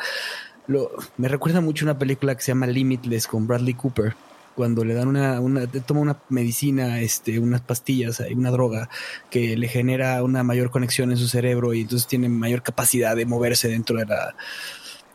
lo, 0.70 0.92
me 1.16 1.28
recuerda 1.28 1.60
mucho 1.60 1.84
una 1.84 1.98
película 1.98 2.34
que 2.34 2.42
se 2.42 2.52
llama 2.52 2.68
Limitless 2.68 3.26
con 3.26 3.46
Bradley 3.46 3.74
Cooper. 3.74 4.14
Cuando 4.54 4.84
le 4.84 4.94
dan 4.94 5.08
una, 5.08 5.40
una 5.40 5.66
toma 5.66 6.00
una 6.00 6.16
medicina, 6.28 7.00
este, 7.00 7.38
unas 7.38 7.60
pastillas, 7.60 8.22
una 8.34 8.50
droga 8.50 8.88
que 9.30 9.56
le 9.56 9.68
genera 9.68 10.22
una 10.22 10.42
mayor 10.42 10.70
conexión 10.70 11.10
en 11.10 11.16
su 11.16 11.28
cerebro 11.28 11.72
y 11.72 11.82
entonces 11.82 12.06
tiene 12.06 12.28
mayor 12.28 12.62
capacidad 12.62 13.16
de 13.16 13.26
moverse 13.26 13.68
dentro 13.68 13.98
de 13.98 14.06
la, 14.06 14.34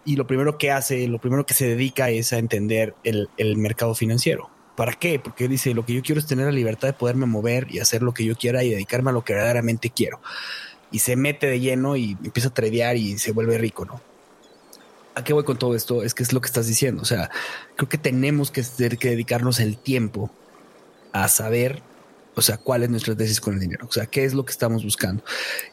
y 0.04 0.16
lo 0.16 0.28
primero 0.28 0.58
que 0.58 0.72
hace, 0.72 1.08
lo 1.08 1.20
primero 1.20 1.46
que 1.46 1.54
se 1.54 1.68
dedica 1.68 2.10
es 2.10 2.34
a 2.34 2.38
entender 2.38 2.96
el, 3.04 3.30
el 3.38 3.56
mercado 3.58 3.96
financiero. 3.96 4.50
¿Para 4.76 4.94
qué? 4.94 5.20
Porque 5.20 5.48
dice, 5.48 5.74
lo 5.74 5.86
que 5.86 5.94
yo 5.94 6.02
quiero 6.02 6.20
es 6.20 6.28
tener 6.28 6.46
la 6.46 6.52
libertad 6.52 6.90
de 6.90 6.94
poderme 6.94 7.26
mover 7.26 7.68
y 7.70 7.80
hacer 7.80 8.02
lo 8.04 8.14
que 8.14 8.26
yo 8.26 8.36
quiera 8.36 8.64
y 8.64 8.72
dedicarme 8.72 9.12
a 9.12 9.14
lo 9.14 9.24
que 9.24 9.34
verdaderamente 9.34 9.90
quiero. 9.90 10.20
Y 10.92 11.00
se 11.00 11.16
mete 11.16 11.48
de 11.48 11.60
lleno 11.60 11.96
y 11.96 12.18
empieza 12.24 12.50
a 12.50 12.54
tradear 12.54 12.98
y 12.98 13.18
se 13.18 13.32
vuelve 13.32 13.58
rico, 13.58 13.86
¿no? 13.86 14.15
¿A 15.16 15.24
qué 15.24 15.34
voy 15.34 15.44
con 15.44 15.58
todo 15.58 15.76
esto? 15.76 16.04
Es 16.04 16.14
que 16.14 16.24
es 16.24 16.34
lo 16.34 16.42
que 16.42 16.48
estás 16.48 16.68
diciendo. 16.68 17.02
O 17.02 17.06
sea, 17.06 17.30
creo 17.76 17.90
que 17.90 17.98
tenemos 17.98 18.52
que, 18.52 18.64
que 19.00 19.10
dedicarnos 19.10 19.60
el 19.60 19.78
tiempo 19.78 20.30
a 21.14 21.28
saber 21.30 21.82
O 22.38 22.42
sea, 22.42 22.58
¿cuál 22.58 22.84
es 22.84 22.90
nuestra 22.90 23.16
tesis 23.16 23.40
con 23.40 23.54
el 23.54 23.62
dinero? 23.62 23.88
O 23.88 23.92
sea, 23.92 24.06
¿qué 24.08 24.26
es 24.26 24.34
lo 24.34 24.44
que 24.44 24.52
estamos 24.52 24.84
buscando? 24.84 25.24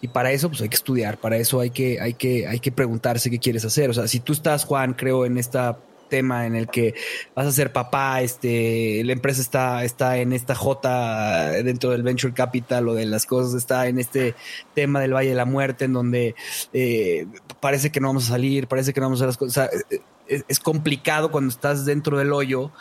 Y 0.00 0.08
para 0.08 0.30
eso, 0.30 0.48
pues 0.48 0.60
hay 0.62 0.68
que 0.68 0.76
estudiar, 0.76 1.18
para 1.18 1.36
eso 1.36 1.58
hay 1.58 1.70
que, 1.70 2.00
hay 2.00 2.14
que, 2.14 2.46
hay 2.46 2.60
que 2.60 2.70
preguntarse 2.70 3.30
qué 3.30 3.40
quieres 3.40 3.64
hacer. 3.64 3.90
O 3.90 3.94
sea, 3.94 4.06
si 4.06 4.20
tú 4.20 4.32
estás, 4.32 4.64
Juan, 4.64 4.94
creo, 4.94 5.26
en 5.26 5.38
esta 5.38 5.78
tema 6.12 6.44
en 6.44 6.54
el 6.56 6.68
que 6.68 6.94
vas 7.34 7.46
a 7.46 7.52
ser 7.52 7.72
papá, 7.72 8.20
este, 8.20 9.02
la 9.02 9.14
empresa 9.14 9.40
está, 9.40 9.82
está 9.82 10.18
en 10.18 10.34
esta 10.34 10.54
J 10.54 11.62
dentro 11.64 11.88
del 11.88 12.02
venture 12.02 12.34
capital 12.34 12.86
o 12.86 12.94
de 12.94 13.06
las 13.06 13.24
cosas, 13.24 13.54
está 13.54 13.88
en 13.88 13.98
este 13.98 14.34
tema 14.74 15.00
del 15.00 15.14
Valle 15.14 15.30
de 15.30 15.34
la 15.34 15.46
Muerte, 15.46 15.86
en 15.86 15.94
donde 15.94 16.34
eh, 16.74 17.26
parece 17.60 17.90
que 17.90 17.98
no 17.98 18.08
vamos 18.08 18.26
a 18.26 18.32
salir, 18.32 18.68
parece 18.68 18.92
que 18.92 19.00
no 19.00 19.06
vamos 19.06 19.22
a 19.22 19.24
hacer 19.24 19.28
las 19.28 19.38
cosas. 19.38 19.70
Eh, 19.90 20.02
eh, 20.28 20.42
es 20.48 20.60
complicado 20.60 21.30
cuando 21.30 21.48
estás 21.48 21.86
dentro 21.86 22.18
del 22.18 22.34
hoyo 22.34 22.72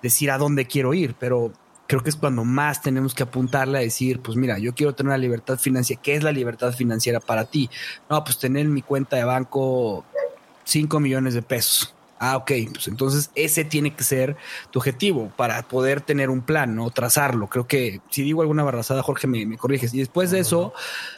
decir 0.00 0.30
a 0.30 0.38
dónde 0.38 0.66
quiero 0.66 0.94
ir, 0.94 1.16
pero 1.18 1.52
creo 1.88 2.04
que 2.04 2.10
es 2.10 2.16
cuando 2.16 2.44
más 2.44 2.82
tenemos 2.82 3.16
que 3.16 3.24
apuntarle 3.24 3.78
a 3.78 3.80
decir, 3.80 4.20
pues 4.20 4.36
mira, 4.36 4.60
yo 4.60 4.76
quiero 4.76 4.94
tener 4.94 5.08
una 5.08 5.18
libertad 5.18 5.58
financiera. 5.58 6.00
¿Qué 6.00 6.14
es 6.14 6.22
la 6.22 6.30
libertad 6.30 6.72
financiera 6.72 7.18
para 7.18 7.46
ti? 7.46 7.68
No, 8.08 8.22
pues 8.22 8.38
tener 8.38 8.66
en 8.66 8.72
mi 8.72 8.82
cuenta 8.82 9.16
de 9.16 9.24
banco 9.24 10.04
5 10.62 11.00
millones 11.00 11.34
de 11.34 11.42
pesos. 11.42 11.95
Ah, 12.18 12.36
ok, 12.36 12.50
pues 12.72 12.88
entonces 12.88 13.30
ese 13.34 13.64
tiene 13.64 13.94
que 13.94 14.02
ser 14.02 14.36
tu 14.70 14.78
objetivo 14.78 15.30
para 15.36 15.62
poder 15.62 16.00
tener 16.00 16.30
un 16.30 16.40
plan, 16.40 16.74
¿no? 16.74 16.90
Trazarlo. 16.90 17.48
Creo 17.48 17.66
que 17.66 18.00
si 18.10 18.22
digo 18.22 18.40
alguna 18.40 18.64
barrazada, 18.64 19.02
Jorge, 19.02 19.26
me, 19.26 19.44
me 19.44 19.58
corriges. 19.58 19.92
Y 19.92 19.98
después 19.98 20.30
de 20.30 20.40
eso, 20.40 20.72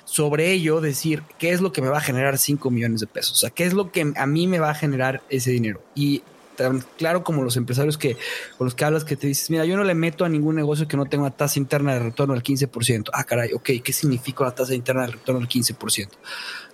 sobre 0.05 0.51
ello, 0.51 0.81
decir 0.81 1.23
qué 1.39 1.51
es 1.51 1.61
lo 1.61 1.73
que 1.73 1.83
me 1.83 1.89
va 1.89 1.99
a 1.99 2.03
generar 2.03 2.39
5 2.39 2.71
millones 2.71 3.01
de 3.01 3.07
pesos. 3.07 3.33
O 3.33 3.37
sea, 3.37 3.51
qué 3.51 3.65
es 3.65 3.75
lo 3.75 3.93
que 3.93 4.13
a 4.17 4.27
mí 4.27 4.47
me 4.47 4.59
va 4.59 4.71
a 4.71 4.75
generar 4.75 5.23
ese 5.29 5.51
dinero. 5.53 5.81
Y 5.95 6.23
tan 6.59 6.85
claro 6.97 7.23
como 7.23 7.45
los 7.45 7.57
empresarios 7.57 7.97
que 7.97 8.17
con 8.59 8.67
los 8.67 8.75
que 8.75 8.85
hablas 8.85 9.05
que 9.05 9.17
te 9.17 9.29
dices, 9.29 9.49
mira, 9.49 9.65
yo 9.65 9.77
no 9.77 9.85
le 9.85 9.95
meto 9.95 10.25
a 10.25 10.29
ningún 10.29 10.57
negocio 10.57 10.89
que 10.89 10.97
no 10.97 11.07
tenga 11.07 11.25
una 11.25 11.37
tasa 11.37 11.59
interna 11.59 11.95
de 11.95 12.01
retorno 12.01 12.35
del 12.35 12.43
15%. 12.43 13.11
Ah, 13.13 13.25
caray, 13.25 13.53
ok, 13.53 13.71
¿qué 13.83 13.93
significa 13.93 14.45
la 14.45 14.55
tasa 14.55 14.75
interna 14.75 15.03
de 15.03 15.13
retorno 15.13 15.41
del 15.41 15.49
15%? 15.49 16.09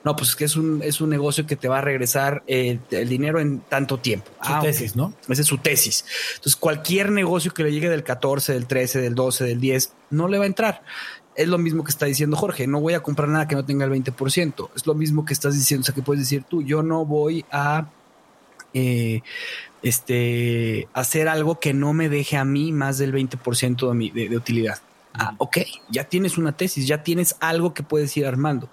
No, 0.03 0.16
pues 0.16 0.30
es 0.30 0.37
que 0.37 0.45
es 0.47 0.57
un, 0.57 0.82
es 0.82 1.01
un 1.01 1.11
negocio 1.11 1.47
que 1.47 1.57
te 1.57 1.68
va 1.68 1.78
a 1.78 1.80
regresar 1.82 2.43
el, 2.47 2.80
dinero 2.91 3.41
en 3.41 3.61
tanto 3.61 3.99
tiempo. 3.99 4.30
Su 4.43 4.53
ah, 4.53 4.61
tesis, 4.61 4.97
¿no? 4.97 5.14
Esa 5.28 5.43
es 5.43 5.47
su 5.47 5.59
tesis. 5.59 6.05
Entonces, 6.37 6.57
cualquier 6.57 7.11
negocio 7.11 7.53
que 7.53 7.62
le 7.62 7.72
llegue 7.72 7.91
del 7.91 8.05
14, 8.05 8.55
del 8.55 8.66
13, 8.66 9.01
del 9.01 9.14
12, 9.14 9.45
del 9.45 9.61
10, 9.61 9.93
no 10.11 10.28
le 10.28 10.39
va 10.39 10.45
a 10.45 10.47
entrar. 10.47 10.82
Es 11.37 11.49
lo 11.49 11.59
mismo 11.59 11.85
que 11.85 11.91
está 11.91 12.07
diciendo 12.07 12.37
Jorge, 12.37 12.66
no 12.66 12.80
voy 12.80 12.95
a 12.95 13.01
comprar 13.01 13.28
nada 13.28 13.49
que 13.49 13.55
no 13.55 13.64
tenga 13.64 13.85
el 13.85 13.91
20%. 13.91 14.70
Es 14.76 14.87
lo 14.87 14.95
mismo 14.95 15.24
que 15.24 15.32
estás 15.32 15.55
diciendo, 15.55 15.82
o 15.82 15.85
sea, 15.85 15.95
que 15.95 16.03
puedes 16.03 16.22
decir 16.22 16.45
tú, 16.49 16.62
yo 16.62 16.82
no 16.82 17.05
voy 17.05 17.45
a 17.51 17.89
eh, 18.74 19.22
este, 19.85 20.89
hacer 20.95 21.28
algo 21.28 21.61
que 21.61 21.74
no 21.74 21.93
me 21.93 22.09
deje 22.09 22.39
a 22.39 22.45
mí 22.45 22.72
más 22.72 22.97
del 22.97 23.12
20% 23.12 23.87
de, 23.87 23.95
mi, 23.95 24.11
de, 24.11 24.35
utilidad. 24.35 24.78
Ah, 25.12 25.35
ok, 25.37 25.59
ya 25.91 26.05
tienes 26.05 26.39
una 26.39 26.57
tesis, 26.57 26.89
ya 26.89 27.05
tienes 27.05 27.37
algo 27.39 27.74
que 27.74 27.82
puedes 27.82 28.16
ir 28.16 28.26
armando. 28.26 28.70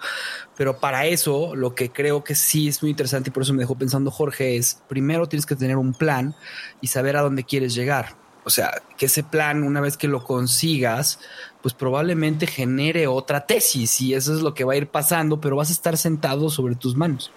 Pero 0.55 0.79
para 0.79 1.05
eso, 1.05 1.53
lo 1.53 1.75
que 1.75 1.91
creo 1.91 2.23
que 2.23 2.33
sí 2.33 2.69
es 2.69 2.81
muy 2.81 2.89
interesante 2.89 3.29
y 3.29 3.33
por 3.33 3.43
eso 3.43 3.53
me 3.53 3.59
dejó 3.59 3.75
pensando 3.75 4.09
Jorge 4.09 4.55
es, 4.55 4.81
primero 4.87 5.27
tienes 5.27 5.45
que 5.45 5.57
tener 5.57 5.75
un 5.75 5.93
plan 5.93 6.33
y 6.79 6.87
saber 6.87 7.17
a 7.17 7.21
dónde 7.21 7.43
quieres 7.43 7.75
llegar. 7.75 8.15
O 8.45 8.49
sea, 8.49 8.81
que 8.97 9.05
ese 9.05 9.21
plan, 9.21 9.63
una 9.63 9.81
vez 9.81 9.97
que 9.97 10.07
lo 10.07 10.23
consigas, 10.23 11.19
pues 11.61 11.73
probablemente 11.73 12.47
genere 12.47 13.05
otra 13.05 13.45
tesis 13.45 13.99
y 14.01 14.13
eso 14.13 14.33
es 14.33 14.41
lo 14.41 14.53
que 14.53 14.63
va 14.63 14.73
a 14.73 14.77
ir 14.77 14.87
pasando, 14.87 15.41
pero 15.41 15.57
vas 15.57 15.69
a 15.69 15.73
estar 15.73 15.97
sentado 15.97 16.49
sobre 16.49 16.75
tus 16.75 16.95
manos 16.95 17.31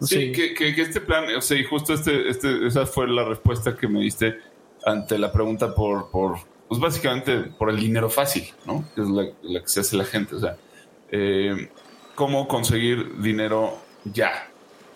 sí, 0.00 0.32
que, 0.32 0.54
que, 0.54 0.82
este 0.82 1.00
plan, 1.00 1.24
o 1.36 1.40
sea, 1.40 1.58
y 1.58 1.64
justo 1.64 1.92
este, 1.92 2.28
este, 2.28 2.66
esa 2.66 2.86
fue 2.86 3.08
la 3.08 3.24
respuesta 3.24 3.76
que 3.76 3.88
me 3.88 4.00
diste 4.00 4.38
ante 4.84 5.18
la 5.18 5.30
pregunta 5.32 5.74
por, 5.74 6.10
por 6.10 6.38
pues 6.68 6.80
básicamente 6.80 7.36
por 7.38 7.68
el 7.70 7.78
dinero 7.78 8.08
fácil, 8.08 8.44
¿no? 8.64 8.84
Que 8.94 9.02
es 9.02 9.08
la, 9.08 9.24
que 9.60 9.68
se 9.68 9.80
hace 9.80 9.96
la 9.96 10.04
gente, 10.04 10.36
o 10.36 10.40
sea, 10.40 10.56
eh, 11.10 11.68
cómo 12.14 12.46
conseguir 12.46 13.20
dinero 13.20 13.76
ya. 14.04 14.48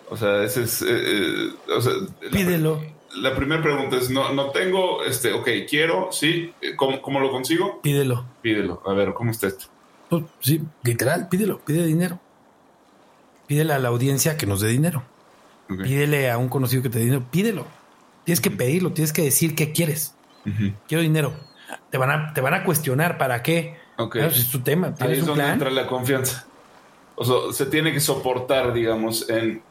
O 0.09 0.17
sea, 0.17 0.45
ese 0.45 0.63
es, 0.63 0.83
eh, 0.83 0.87
eh, 0.89 1.51
o 1.77 1.81
sea, 1.81 1.93
pídelo. 2.31 2.81
La, 3.17 3.35
primera 3.35 3.63
pregunta 3.63 3.97
es, 3.97 4.11
no, 4.11 4.33
no 4.33 4.51
tengo, 4.51 5.05
este, 5.05 5.33
ok, 5.33 5.49
quiero, 5.69 6.11
sí, 6.13 6.53
¿cómo, 6.77 7.03
cómo 7.03 7.21
lo 7.21 7.31
consigo? 7.31 7.81
Pídelo. 7.83 8.25
Pídelo. 8.43 8.83
A 8.87 8.93
ver, 8.93 9.13
¿cómo 9.13 9.31
está 9.31 9.49
esto? 9.49 9.67
Pues, 10.09 10.25
sí, 10.41 10.61
literal, 10.83 11.29
pídelo, 11.29 11.59
pide 11.59 11.85
dinero. 11.87 12.21
Pídele 13.47 13.73
a 13.73 13.79
la 13.79 13.89
audiencia 13.89 14.37
que 14.37 14.47
nos 14.47 14.61
dé 14.61 14.69
dinero. 14.69 15.05
Pídele 15.69 16.31
a 16.31 16.39
un 16.39 16.49
conocido 16.49 16.83
que 16.83 16.91
te 16.91 16.99
dé 16.99 17.05
dinero. 17.05 17.25
Pídelo. 17.31 17.67
Tienes 18.25 18.41
que 18.41 18.51
pedirlo, 18.51 18.93
tienes 18.93 19.13
que 19.13 19.23
decir 19.23 19.55
qué 19.55 19.73
quieres. 19.73 20.15
Quiero 20.89 21.03
dinero. 21.03 21.35
Te 21.91 21.99
van 21.99 22.11
a, 22.11 22.35
te 22.35 22.41
van 22.41 22.55
a 22.55 22.65
cuestionar 22.65 23.19
para 23.19 23.43
qué. 23.43 23.77
es 24.15 24.51
tu 24.51 24.61
tema. 24.61 24.95
Ahí 25.01 25.13
es 25.13 25.27
donde 25.27 25.47
entra 25.47 25.71
la 25.71 25.87
confianza. 25.87 26.47
O 27.17 27.25
sea, 27.25 27.53
se 27.53 27.67
tiene 27.67 27.93
que 27.93 28.01
soportar, 28.01 28.73
digamos, 28.73 29.29
en, 29.31 29.63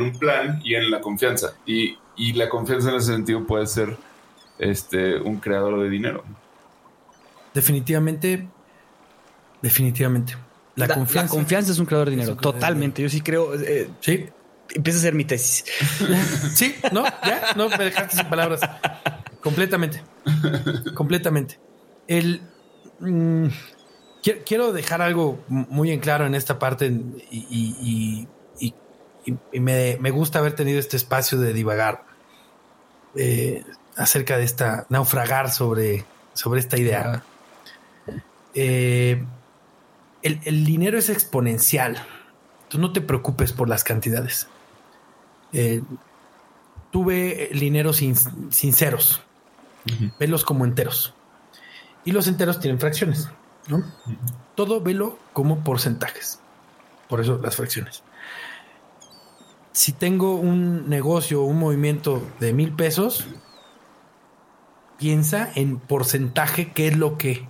un 0.00 0.18
plan 0.18 0.60
y 0.62 0.74
en 0.74 0.90
la 0.90 1.00
confianza. 1.00 1.54
Y, 1.66 1.98
la 2.34 2.48
confianza 2.48 2.90
en 2.90 2.96
ese 2.96 3.12
sentido 3.12 3.44
puede 3.44 3.66
ser 3.66 3.96
este, 4.58 5.20
un 5.20 5.38
creador 5.38 5.80
de 5.80 5.90
dinero. 5.90 6.22
Definitivamente, 7.52 8.46
definitivamente. 9.60 10.36
La, 10.76 10.88
confianza. 10.88 11.72
es 11.72 11.78
un 11.78 11.86
creador 11.86 12.10
de 12.10 12.16
dinero. 12.16 12.36
Totalmente. 12.36 13.02
Yo 13.02 13.08
sí 13.08 13.20
creo. 13.20 13.54
Eh, 13.54 13.88
sí. 14.00 14.28
Empieza 14.74 14.98
a 14.98 15.02
ser 15.02 15.14
mi 15.14 15.24
tesis. 15.24 15.64
sí, 16.54 16.74
no, 16.90 17.04
ya, 17.04 17.52
no 17.54 17.68
me 17.68 17.84
dejaste 17.84 18.16
sin 18.16 18.26
palabras. 18.26 18.60
Completamente. 19.40 20.02
Completamente. 20.94 21.60
El. 22.08 22.42
Mm, 22.98 23.48
quiero 24.46 24.72
dejar 24.72 25.02
algo 25.02 25.44
muy 25.48 25.90
en 25.90 26.00
claro 26.00 26.26
en 26.26 26.34
esta 26.34 26.58
parte 26.58 26.86
y, 27.30 28.26
me, 29.52 30.10
gusta 30.10 30.38
haber 30.38 30.54
tenido 30.54 30.78
este 30.78 30.96
espacio 30.96 31.38
de 31.38 31.52
divagar 31.52 32.04
eh, 33.14 33.64
acerca 33.96 34.38
de 34.38 34.44
esta 34.44 34.86
naufragar 34.88 35.50
sobre, 35.50 36.04
sobre 36.32 36.60
esta 36.60 36.78
idea. 36.78 37.22
Eh, 38.54 39.24
el, 40.24 40.64
dinero 40.64 40.98
es 40.98 41.10
exponencial. 41.10 41.98
Tú 42.68 42.78
no 42.78 42.92
te 42.92 43.00
preocupes 43.00 43.52
por 43.52 43.68
las 43.68 43.84
cantidades. 43.84 44.48
Eh, 45.52 45.82
tú 46.90 47.04
ve 47.04 47.50
el 47.52 47.60
dinero 47.60 47.92
sin, 47.92 48.16
ceros. 48.72 49.22
Velos 50.18 50.44
como 50.44 50.64
enteros. 50.64 51.14
Y 52.06 52.12
los 52.12 52.26
enteros 52.26 52.58
tienen 52.58 52.80
fracciones. 52.80 53.28
Todo 54.54 54.80
velo 54.80 55.18
como 55.34 55.62
porcentajes. 55.62 56.40
Por 57.08 57.20
eso 57.20 57.38
las 57.42 57.56
fracciones. 57.56 58.02
Si 59.72 59.92
tengo 59.92 60.36
un 60.36 60.88
negocio, 60.88 61.42
un 61.42 61.58
movimiento 61.58 62.22
de 62.40 62.52
mil 62.54 62.72
pesos, 62.72 63.26
piensa 64.98 65.50
en 65.54 65.78
porcentaje, 65.78 66.72
qué 66.72 66.88
es 66.88 66.96
lo 66.96 67.18
que 67.18 67.46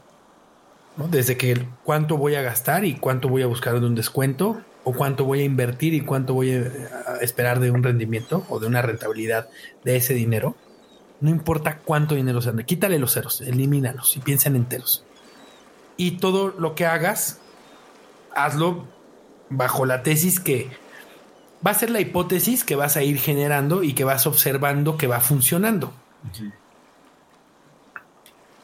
desde 0.97 1.37
que 1.37 1.67
cuánto 1.83 2.17
voy 2.17 2.35
a 2.37 2.43
gastar 2.43 2.85
y 2.85 2.95
cuánto 2.95 3.29
voy 3.29 3.43
a 3.43 3.47
buscar 3.47 3.79
de 3.81 3.87
un 3.87 3.95
descuento, 3.95 4.63
o 4.85 4.93
cuánto 4.93 5.25
voy 5.25 5.41
a 5.41 5.45
invertir 5.45 5.95
y 5.95 6.03
cuánto 6.03 6.35
voy 6.35 6.53
a 6.53 7.17
esperar 7.23 7.59
de 7.59 7.71
un 7.71 7.83
rendimiento 7.83 8.45
o 8.49 8.61
de 8.61 8.67
una 8.67 8.83
rentabilidad 8.83 9.49
de 9.83 9.97
ese 9.97 10.15
dinero. 10.15 10.55
No 11.21 11.31
importa 11.31 11.79
cuánto 11.79 12.15
dinero 12.15 12.43
sea, 12.43 12.53
quítale 12.67 12.99
los 12.99 13.15
ceros, 13.15 13.41
elimínalos 13.41 14.17
y 14.17 14.21
piensa 14.21 14.51
en 14.51 14.57
enteros. 14.57 15.05
Y 15.97 16.19
todo 16.19 16.49
lo 16.59 16.75
que 16.75 16.87
hagas, 16.87 17.41
hazlo 18.35 18.87
bajo 19.49 19.87
la 19.87 20.03
tesis 20.03 20.39
que 20.39 20.71
va 21.67 21.71
a 21.71 21.75
ser 21.75 21.91
la 21.91 22.01
hipótesis 22.01 22.63
que 22.63 22.77
vas 22.77 22.97
a 22.97 23.03
ir 23.03 23.19
generando 23.19 23.83
y 23.83 23.95
que 23.95 24.05
vas 24.05 24.27
observando 24.27 24.99
que 24.99 25.07
va 25.07 25.21
funcionando. 25.21 25.95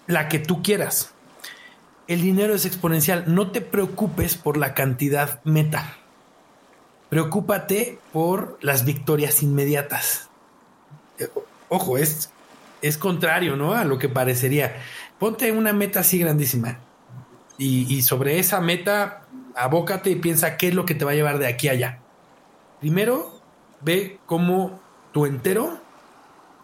La 0.07 0.29
que 0.29 0.39
tú 0.39 0.63
quieras 0.63 1.15
el 2.11 2.23
dinero 2.23 2.55
es 2.57 2.67
exponencial. 2.67 3.23
No 3.29 3.53
te 3.53 3.61
preocupes 3.61 4.37
por 4.37 4.57
la 4.57 4.75
cantidad 4.75 5.41
meta. 5.45 5.97
Preocúpate 7.09 8.01
por 8.13 8.59
las 8.63 8.85
victorias 8.85 9.45
inmediatas. 9.45 10.29
Eh, 11.21 11.29
ojo, 11.69 11.99
es, 11.99 12.31
es 12.83 12.99
contrario, 12.99 13.55
¿no? 13.55 13.75
A 13.75 13.85
lo 13.85 13.99
que 13.99 14.09
parecería. 14.09 14.75
Ponte 15.21 15.53
una 15.53 15.73
meta 15.73 16.01
así 16.01 16.19
grandísima. 16.19 16.81
Y, 17.59 18.03
sobre 18.03 18.41
esa 18.41 18.61
meta, 18.61 19.23
abócate 19.55 20.11
y 20.11 20.17
piensa 20.17 20.57
qué 20.57 20.69
es 20.69 20.75
lo 20.75 20.87
que 20.87 20.97
te 20.97 21.05
va 21.05 21.13
a 21.13 21.15
llevar 21.15 21.39
de 21.39 21.47
aquí 21.47 21.69
a 21.69 21.73
allá. 21.73 21.99
Primero, 22.81 23.41
ve 23.83 24.19
cómo 24.27 24.81
tu 25.13 25.27
entero 25.27 25.79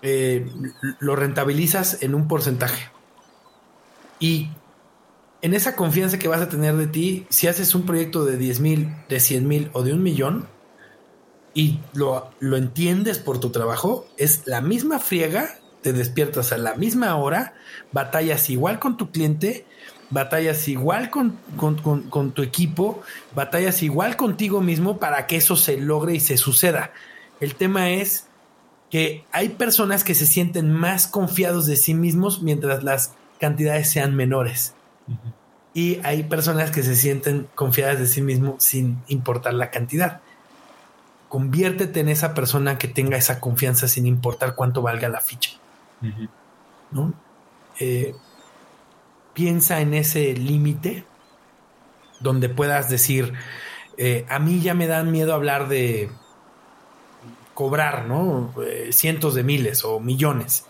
eh, 0.02 0.50
lo 0.98 1.14
rentabilizas 1.14 2.02
en 2.02 2.16
un 2.16 2.26
porcentaje. 2.26 2.90
Y 4.18 4.48
en 5.42 5.54
esa 5.54 5.76
confianza 5.76 6.18
que 6.18 6.28
vas 6.28 6.40
a 6.40 6.48
tener 6.48 6.76
de 6.76 6.86
ti, 6.86 7.26
si 7.28 7.46
haces 7.46 7.74
un 7.74 7.86
proyecto 7.86 8.24
de 8.24 8.36
10 8.36 8.60
mil, 8.60 8.94
de 9.08 9.20
100 9.20 9.48
mil 9.48 9.70
o 9.72 9.82
de 9.82 9.92
un 9.92 10.02
millón 10.02 10.48
y 11.54 11.80
lo, 11.94 12.30
lo 12.40 12.56
entiendes 12.56 13.18
por 13.18 13.40
tu 13.40 13.50
trabajo, 13.50 14.06
es 14.16 14.42
la 14.46 14.60
misma 14.60 14.98
friega, 14.98 15.58
te 15.82 15.92
despiertas 15.92 16.52
a 16.52 16.58
la 16.58 16.74
misma 16.74 17.14
hora, 17.16 17.54
batallas 17.92 18.50
igual 18.50 18.78
con 18.78 18.96
tu 18.96 19.10
cliente 19.10 19.66
batallas 20.10 20.68
igual 20.68 21.10
con, 21.10 21.38
con, 21.56 22.32
tu 22.32 22.42
equipo, 22.42 23.02
batallas 23.34 23.82
igual 23.82 24.16
contigo 24.16 24.60
mismo 24.60 24.98
para 24.98 25.26
que 25.26 25.36
eso 25.36 25.56
se 25.56 25.78
logre 25.78 26.14
y 26.14 26.20
se 26.20 26.36
suceda. 26.36 26.92
El 27.40 27.54
tema 27.54 27.90
es 27.90 28.26
que 28.90 29.24
hay 29.32 29.50
personas 29.50 30.04
que 30.04 30.14
se 30.14 30.26
sienten 30.26 30.72
más 30.72 31.06
confiados 31.06 31.66
de 31.66 31.76
sí 31.76 31.94
mismos 31.94 32.42
mientras 32.42 32.84
las 32.84 33.14
cantidades 33.40 33.90
sean 33.90 34.14
menores. 34.14 34.74
Y 35.74 36.00
hay 36.04 36.22
personas 36.22 36.70
que 36.70 36.82
se 36.82 36.96
sienten 36.96 37.48
confiadas 37.54 37.98
de 37.98 38.06
sí 38.06 38.22
mismos 38.22 38.64
sin 38.64 39.02
importar 39.08 39.54
la 39.54 39.70
cantidad. 39.70 40.20
Conviértete 41.28 42.00
en 42.00 42.08
esa 42.08 42.34
persona 42.34 42.78
que 42.78 42.88
tenga 42.88 43.16
esa 43.16 43.40
confianza 43.40 43.88
sin 43.88 44.06
importar 44.06 44.54
cuánto 44.54 44.82
valga 44.82 45.08
la 45.08 45.20
ficha. 45.20 45.50
¿No? 46.90 47.12
Eh, 47.78 48.14
piensa 49.34 49.80
en 49.80 49.92
ese 49.92 50.32
límite 50.34 51.04
donde 52.20 52.48
puedas 52.48 52.88
decir, 52.88 53.34
eh, 53.98 54.24
a 54.28 54.38
mí 54.38 54.60
ya 54.60 54.74
me 54.74 54.86
dan 54.86 55.10
miedo 55.10 55.34
hablar 55.34 55.68
de 55.68 56.10
cobrar, 57.54 58.06
¿no? 58.06 58.54
Eh, 58.62 58.90
cientos 58.92 59.34
de 59.34 59.42
miles 59.42 59.84
o 59.84 59.98
millones. 60.00 60.65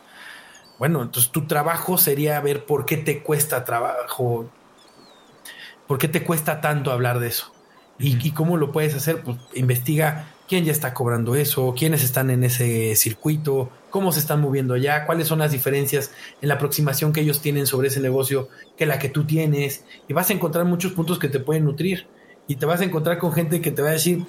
Bueno, 0.78 1.02
entonces 1.02 1.32
tu 1.32 1.46
trabajo 1.46 1.96
sería 1.96 2.40
ver 2.40 2.66
por 2.66 2.84
qué 2.84 2.96
te 2.96 3.22
cuesta 3.22 3.64
trabajo, 3.64 4.50
por 5.86 5.98
qué 5.98 6.08
te 6.08 6.22
cuesta 6.22 6.60
tanto 6.60 6.92
hablar 6.92 7.18
de 7.18 7.28
eso. 7.28 7.52
¿Y, 7.98 8.32
cómo 8.32 8.58
lo 8.58 8.72
puedes 8.72 8.94
hacer? 8.94 9.22
Pues 9.22 9.38
investiga 9.54 10.34
quién 10.46 10.66
ya 10.66 10.72
está 10.72 10.92
cobrando 10.92 11.34
eso, 11.34 11.74
quiénes 11.76 12.04
están 12.04 12.28
en 12.28 12.44
ese 12.44 12.94
circuito, 12.94 13.70
cómo 13.88 14.12
se 14.12 14.20
están 14.20 14.42
moviendo 14.42 14.74
allá, 14.74 15.06
cuáles 15.06 15.28
son 15.28 15.38
las 15.38 15.50
diferencias 15.50 16.12
en 16.42 16.48
la 16.48 16.56
aproximación 16.56 17.14
que 17.14 17.22
ellos 17.22 17.40
tienen 17.40 17.66
sobre 17.66 17.88
ese 17.88 18.00
negocio 18.00 18.48
que 18.76 18.84
la 18.84 18.98
que 18.98 19.08
tú 19.08 19.24
tienes. 19.24 19.84
Y 20.08 20.12
vas 20.12 20.28
a 20.28 20.34
encontrar 20.34 20.66
muchos 20.66 20.92
puntos 20.92 21.18
que 21.18 21.28
te 21.28 21.40
pueden 21.40 21.64
nutrir. 21.64 22.06
Y 22.46 22.56
te 22.56 22.66
vas 22.66 22.82
a 22.82 22.84
encontrar 22.84 23.18
con 23.18 23.32
gente 23.32 23.62
que 23.62 23.70
te 23.70 23.80
va 23.80 23.88
a 23.88 23.92
decir, 23.92 24.26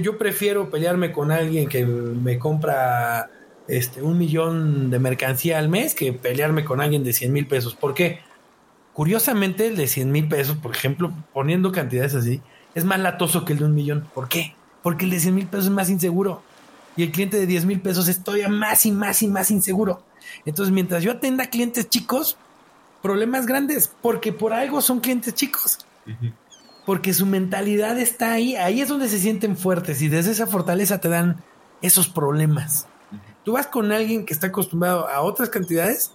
yo 0.00 0.16
prefiero 0.16 0.70
pelearme 0.70 1.12
con 1.12 1.30
alguien 1.30 1.68
que 1.68 1.84
me 1.84 2.38
compra 2.38 3.28
este, 3.68 4.02
un 4.02 4.18
millón 4.18 4.90
de 4.90 4.98
mercancía 4.98 5.58
al 5.58 5.68
mes 5.68 5.94
que 5.94 6.12
pelearme 6.12 6.64
con 6.64 6.80
alguien 6.80 7.04
de 7.04 7.12
100 7.12 7.32
mil 7.32 7.46
pesos. 7.46 7.74
¿Por 7.74 7.94
qué? 7.94 8.20
Curiosamente, 8.92 9.66
el 9.66 9.76
de 9.76 9.86
100 9.86 10.12
mil 10.12 10.28
pesos, 10.28 10.56
por 10.56 10.74
ejemplo, 10.74 11.12
poniendo 11.32 11.72
cantidades 11.72 12.14
así, 12.14 12.40
es 12.74 12.84
más 12.84 13.00
latoso 13.00 13.44
que 13.44 13.54
el 13.54 13.60
de 13.60 13.64
un 13.64 13.74
millón. 13.74 14.08
¿Por 14.14 14.28
qué? 14.28 14.54
Porque 14.82 15.04
el 15.04 15.10
de 15.10 15.20
100 15.20 15.34
mil 15.34 15.46
pesos 15.46 15.66
es 15.66 15.72
más 15.72 15.90
inseguro. 15.90 16.42
Y 16.96 17.02
el 17.02 17.10
cliente 17.10 17.38
de 17.38 17.46
10 17.46 17.64
mil 17.64 17.80
pesos 17.80 18.06
es 18.08 18.22
todavía 18.22 18.48
más 18.48 18.86
y 18.86 18.92
más 18.92 19.22
y 19.22 19.28
más 19.28 19.50
inseguro. 19.50 20.02
Entonces, 20.44 20.72
mientras 20.72 21.02
yo 21.02 21.12
atenda 21.12 21.46
clientes 21.46 21.88
chicos, 21.88 22.36
problemas 23.02 23.46
grandes, 23.46 23.90
porque 24.00 24.32
por 24.32 24.52
algo 24.52 24.80
son 24.80 25.00
clientes 25.00 25.34
chicos. 25.34 25.78
Porque 26.86 27.14
su 27.14 27.26
mentalidad 27.26 27.98
está 27.98 28.32
ahí. 28.32 28.56
Ahí 28.56 28.80
es 28.80 28.88
donde 28.88 29.08
se 29.08 29.18
sienten 29.18 29.56
fuertes 29.56 30.02
y 30.02 30.08
desde 30.08 30.32
esa 30.32 30.46
fortaleza 30.46 31.00
te 31.00 31.08
dan 31.08 31.42
esos 31.82 32.08
problemas. 32.08 32.86
Tú 33.44 33.52
vas 33.52 33.66
con 33.66 33.92
alguien 33.92 34.24
que 34.24 34.32
está 34.32 34.48
acostumbrado 34.48 35.08
a 35.08 35.20
otras 35.20 35.50
cantidades 35.50 36.12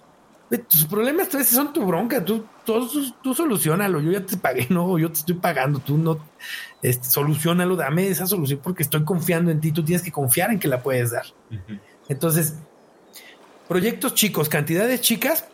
tus 0.58 0.84
problemas 0.84 1.32
a 1.34 1.38
veces 1.38 1.54
son 1.54 1.72
tu 1.72 1.84
bronca, 1.86 2.24
tú, 2.24 2.44
tú, 2.64 2.88
tú 3.22 3.34
solucionalo, 3.34 4.00
yo 4.00 4.10
ya 4.10 4.24
te 4.24 4.36
pagué, 4.36 4.66
no, 4.70 4.98
yo 4.98 5.08
te 5.10 5.20
estoy 5.20 5.36
pagando, 5.36 5.78
tú 5.78 5.96
no, 5.96 6.18
este, 6.82 7.08
solucionalo, 7.08 7.76
dame 7.76 8.08
esa 8.08 8.26
solución 8.26 8.60
porque 8.62 8.82
estoy 8.82 9.04
confiando 9.04 9.50
en 9.50 9.60
ti, 9.60 9.72
tú 9.72 9.84
tienes 9.84 10.02
que 10.02 10.10
confiar 10.10 10.50
en 10.50 10.58
que 10.58 10.68
la 10.68 10.82
puedes 10.82 11.12
dar. 11.12 11.26
Entonces, 12.08 12.54
proyectos 13.68 14.14
chicos, 14.14 14.48
cantidades 14.48 15.00
chicas, 15.00 15.46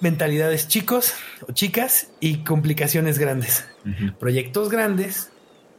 mentalidades 0.00 0.68
chicos 0.68 1.14
o 1.46 1.52
chicas 1.52 2.08
y 2.18 2.38
complicaciones 2.44 3.18
grandes. 3.18 3.66
Proyectos 4.18 4.70
grandes, 4.70 5.30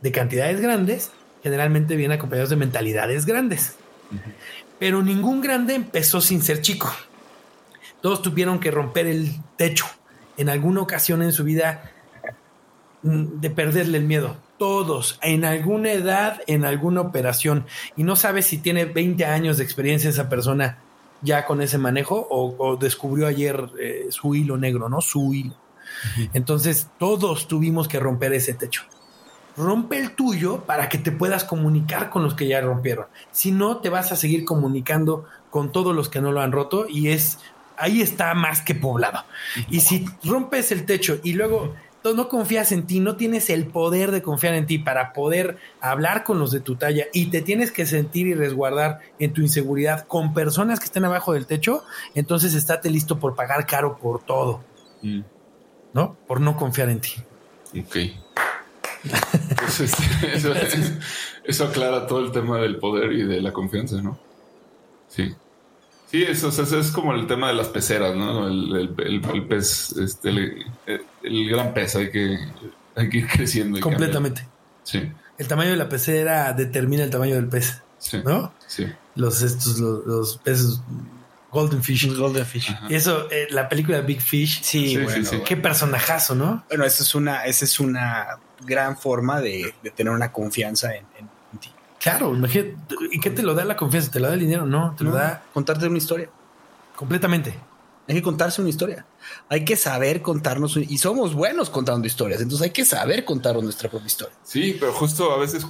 de 0.02 0.12
cantidades 0.12 0.62
grandes, 0.62 1.12
generalmente 1.42 1.96
vienen 1.96 2.18
acompañados 2.18 2.52
de 2.52 2.58
mentalidades 2.58 3.26
grandes. 3.26 3.76
Pero 4.84 5.02
ningún 5.02 5.40
grande 5.40 5.76
empezó 5.76 6.20
sin 6.20 6.42
ser 6.42 6.60
chico. 6.60 6.94
Todos 8.02 8.22
tuvieron 8.22 8.60
que 8.60 8.70
romper 8.70 9.08
el 9.08 9.32
techo 9.56 9.86
en 10.36 10.50
alguna 10.50 10.82
ocasión 10.82 11.22
en 11.22 11.32
su 11.32 11.46
vida 11.46 11.90
mm, 13.02 13.40
de 13.40 13.50
perderle 13.50 14.00
el 14.00 14.04
miedo. 14.04 14.36
Todos, 14.58 15.20
en 15.22 15.46
alguna 15.46 15.94
edad, 15.94 16.42
en 16.48 16.66
alguna 16.66 17.00
operación. 17.00 17.66
Y 17.96 18.04
no 18.04 18.18
sabes 18.18 18.46
si 18.46 18.58
tiene 18.58 18.84
20 18.84 19.24
años 19.24 19.58
de 19.58 19.64
experiencia 19.64 20.10
esa 20.10 20.28
persona 20.28 20.80
ya 21.22 21.46
con 21.46 21.62
ese 21.62 21.78
manejo 21.78 22.28
o, 22.30 22.76
descubrió 22.76 23.28
ayer 23.28 23.70
eh, 23.80 24.08
su 24.10 24.36
hilo 24.36 24.58
negro, 24.58 24.90
¿no? 24.90 25.00
Su 25.00 25.34
hilo. 25.34 25.56
Entonces, 26.34 26.90
todos 27.00 27.48
tuvimos 27.48 27.88
que 27.88 28.02
romper 28.02 28.34
ese 28.34 28.54
techo. 28.54 28.84
Rompe 29.56 30.00
el 30.00 30.12
tuyo 30.12 30.62
para 30.66 30.90
que 30.90 30.98
te 30.98 31.12
puedas 31.12 31.44
comunicar 31.44 32.10
con 32.10 32.24
los 32.24 32.34
que 32.34 32.48
ya 32.48 32.62
rompieron. 32.62 33.06
Si 33.32 33.52
no, 33.52 33.78
te 33.78 33.90
vas 33.90 34.12
a 34.12 34.16
seguir 34.16 34.46
comunicando 34.46 35.26
con 35.50 35.72
todos 35.72 35.96
los 35.96 36.10
que 36.10 36.22
no 36.22 36.32
lo 36.32 36.42
han 36.42 36.52
roto 36.52 36.88
y 36.90 37.10
es 37.10 37.40
ahí 37.78 38.02
está 38.02 38.34
más 38.34 38.62
que 38.62 38.76
poblado. 38.76 39.24
Y 39.70 39.82
si 39.82 40.06
rompes 40.24 40.72
el 40.72 40.86
techo 40.86 41.20
y 41.24 41.34
luego 41.34 41.74
no 42.12 42.28
confías 42.28 42.72
en 42.74 42.86
ti, 42.86 43.00
no 43.00 43.16
tienes 43.16 43.50
el 43.50 43.66
poder 43.66 44.12
de 44.12 44.22
confiar 44.22 44.56
en 44.56 44.66
ti 44.66 44.78
para 44.78 45.14
poder 45.14 45.58
hablar 45.80 46.24
con 46.24 46.38
los 46.38 46.52
de 46.52 46.60
tu 46.60 46.76
talla 46.76 47.06
y 47.14 47.28
te 47.28 47.42
tienes 47.42 47.72
que 47.72 47.86
sentir 47.86 48.28
y 48.28 48.34
resguardar 48.34 49.00
en 49.20 49.32
tu 49.32 49.42
inseguridad 49.42 50.06
con 50.06 50.34
personas 50.34 50.80
que 50.80 50.86
estén 50.86 51.06
abajo 51.06 51.34
del 51.34 51.46
techo, 51.46 51.84
entonces 52.14 52.54
estate 52.54 52.90
listo 52.90 53.20
por 53.20 53.36
pagar 53.36 53.66
caro 53.66 53.98
por 53.98 54.22
todo. 54.22 54.62
Mm. 55.02 55.22
¿No? 55.94 56.18
Por 56.28 56.42
no 56.42 56.58
confiar 56.58 56.90
en 56.90 57.00
ti. 57.00 57.14
Ok. 57.80 58.23
Pues, 59.58 59.80
este, 59.82 60.36
eso, 60.36 60.54
eso 61.44 61.66
aclara 61.66 62.08
todo 62.08 62.20
el 62.20 62.32
tema 62.32 62.60
del 62.60 62.78
poder 62.78 63.12
y 63.14 63.24
de 63.24 63.42
la 63.42 63.52
confianza, 63.52 64.02
¿no? 64.02 64.18
Sí. 65.10 65.36
Sí, 66.10 66.24
eso, 66.24 66.50
es 66.50 66.92
como 66.92 67.14
el 67.14 67.26
tema 67.26 67.48
de 67.48 67.56
las 67.56 67.70
peceras, 67.70 68.16
¿no? 68.16 68.48
El, 68.48 69.48
pez, 69.50 69.94
este, 69.94 70.30
el, 70.30 71.50
gran 71.50 71.74
pez, 71.74 71.96
hay 71.96 72.12
que, 72.12 72.38
hay 72.96 73.10
que 73.10 73.18
ir 73.18 73.28
creciendo. 73.28 73.80
Completamente. 73.80 74.48
Sí. 74.84 75.12
El 75.38 75.48
tamaño 75.48 75.72
de 75.72 75.78
la 75.78 75.90
pecera 75.90 76.54
determina 76.54 77.04
el 77.04 77.10
tamaño 77.10 77.36
del 77.36 77.48
pez. 77.48 77.82
Sí. 77.98 78.22
¿No? 78.24 78.54
Sí. 78.68 78.86
Los, 79.16 79.42
estos, 79.42 79.80
los, 79.80 80.38
peces 80.38 80.82
Golden 81.54 81.84
Fish. 81.84 82.16
Golden 82.16 82.46
Fish. 82.46 82.76
Y 82.90 82.96
eso, 82.96 83.28
eh, 83.32 83.48
la 83.50 83.68
película 83.70 84.02
Big 84.02 84.22
Fish. 84.22 84.62
Sí, 84.64 84.98
bueno, 84.98 85.30
qué 85.46 85.58
personajazo, 85.58 86.36
¿no? 86.36 86.64
Bueno, 86.68 86.84
esa 86.84 87.04
es 87.04 87.16
una, 87.16 87.46
esa 87.46 87.66
es 87.66 87.80
una 87.80 88.40
gran 88.66 88.98
forma 88.98 89.42
de, 89.42 89.74
tener 89.96 90.14
una 90.14 90.32
confianza 90.32 90.96
en 90.96 91.06
Claro, 92.04 92.36
imagínate. 92.36 92.76
¿Y 93.12 93.20
qué 93.22 93.30
te 93.30 93.44
lo 93.44 93.56
da 93.56 93.64
la 93.64 93.78
confianza? 93.78 94.12
¿Te 94.12 94.20
lo 94.20 94.28
da 94.28 94.34
el 94.34 94.42
dinero? 94.42 94.66
No, 94.66 94.94
te 94.98 95.06
lo 95.06 95.12
da. 95.12 95.42
Contarte 95.54 95.88
una 95.88 95.98
historia. 95.98 96.30
Completamente. 96.98 97.58
Hay 98.10 98.16
que 98.16 98.22
contarse 98.22 98.60
una 98.60 98.70
historia. 98.70 99.06
Hay 99.48 99.64
que 99.64 99.78
saber 99.78 100.22
contarnos 100.22 100.76
y 100.76 100.98
somos 100.98 101.34
buenos 101.34 101.70
contando 101.70 102.06
historias. 102.06 102.42
Entonces 102.42 102.66
hay 102.66 102.72
que 102.72 102.84
saber 102.84 103.24
contar 103.24 103.56
nuestra 103.64 103.90
propia 103.90 104.08
historia. 104.08 104.36
Sí, 104.44 104.76
pero 104.78 104.92
justo 104.92 105.32
a 105.32 105.38
veces 105.38 105.66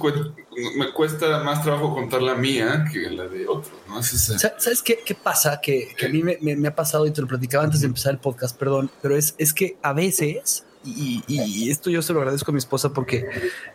me 0.76 0.92
cuesta 0.92 1.38
más 1.44 1.62
trabajo 1.62 1.94
contar 1.94 2.20
la 2.20 2.34
mía 2.34 2.84
que 2.92 3.08
la 3.10 3.28
de 3.28 3.46
otros. 3.46 3.72
¿no? 3.86 4.02
¿Sabes 4.02 4.82
qué, 4.82 5.14
pasa? 5.14 5.60
Que, 5.60 5.94
a 6.04 6.08
mí 6.08 6.24
me, 6.24 6.66
ha 6.66 6.74
pasado 6.74 7.06
y 7.06 7.12
te 7.12 7.20
lo 7.20 7.28
platicaba 7.28 7.62
antes 7.62 7.82
de 7.82 7.86
empezar 7.86 8.10
el 8.10 8.18
podcast, 8.18 8.58
perdón, 8.58 8.90
pero 9.00 9.16
es, 9.16 9.36
es 9.38 9.54
que 9.54 9.78
a 9.82 9.92
veces, 9.92 10.64
y, 10.84 11.70
esto 11.70 11.90
yo 11.90 12.02
se 12.02 12.12
lo 12.12 12.20
agradezco 12.20 12.50
a 12.50 12.54
mi 12.54 12.58
esposa 12.58 12.92
porque 12.92 13.26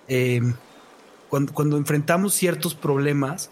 eh, 0.08 0.42
cuando, 1.30 1.78
enfrentamos 1.78 2.34
ciertos 2.34 2.76
problemas, 2.76 3.50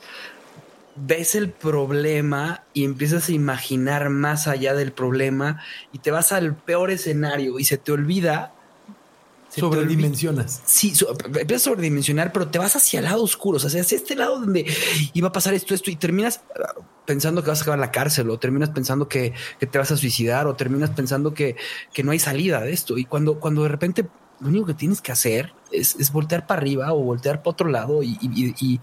ves 0.96 1.36
el 1.36 1.52
problema 1.52 2.64
y 2.74 2.84
empiezas 2.86 3.30
a 3.30 3.32
imaginar 3.32 4.10
más 4.10 4.48
allá 4.48 4.74
del 4.74 4.92
problema 4.92 5.62
y 5.94 6.00
te 6.00 6.12
vas 6.12 6.32
al 6.32 6.56
peor 6.56 6.92
escenario 6.92 7.60
y 7.60 7.66
se 7.66 7.78
te 7.78 7.92
olvida. 7.92 8.54
Sobredimensionas. 9.58 10.62
Sí, 10.66 10.94
empiezas 11.26 11.68
a 11.68 11.72
sobredimensionar, 11.72 12.32
pero 12.32 12.48
te 12.48 12.60
vas 12.60 12.76
hacia 12.76 13.00
el 13.00 13.06
lado 13.06 13.24
oscuro, 13.24 13.58
o 13.58 13.60
sea, 13.60 13.82
hacia 13.82 13.96
este 13.96 14.16
lado 14.16 14.40
donde 14.40 14.66
iba 15.14 15.30
a 15.30 15.32
pasar 15.32 15.54
esto, 15.54 15.74
esto, 15.74 15.92
y 15.92 15.96
terminas 15.96 16.42
ah, 16.56 16.74
pensando 17.06 17.44
que 17.44 17.50
vas 17.50 17.60
a 17.60 17.62
acabar 17.64 17.78
en 17.78 17.82
la 17.82 17.92
cárcel, 17.92 18.30
o 18.30 18.40
terminas 18.40 18.70
pensando 18.70 19.08
que, 19.08 19.34
te 19.60 19.78
vas 19.78 19.92
a 19.92 19.98
suicidar, 19.98 20.48
o 20.48 20.56
terminas 20.56 20.92
pensando 20.92 21.34
que, 21.34 21.56
que, 21.94 22.04
no 22.04 22.12
hay 22.12 22.20
salida 22.20 22.62
de 22.62 22.72
esto. 22.72 22.98
Y 22.98 23.06
cuando, 23.06 23.40
cuando 23.40 23.64
de 23.64 23.70
repente 23.70 24.08
lo 24.40 24.50
único 24.50 24.66
que 24.68 24.74
tienes 24.74 25.02
que 25.02 25.12
hacer 25.12 25.54
es, 25.72 26.12
voltear 26.12 26.48
para 26.48 26.62
arriba 26.62 26.94
o 26.94 27.00
voltear 27.00 27.40
para 27.40 27.52
otro 27.52 27.70
lado 27.70 28.02
y, 28.04 28.80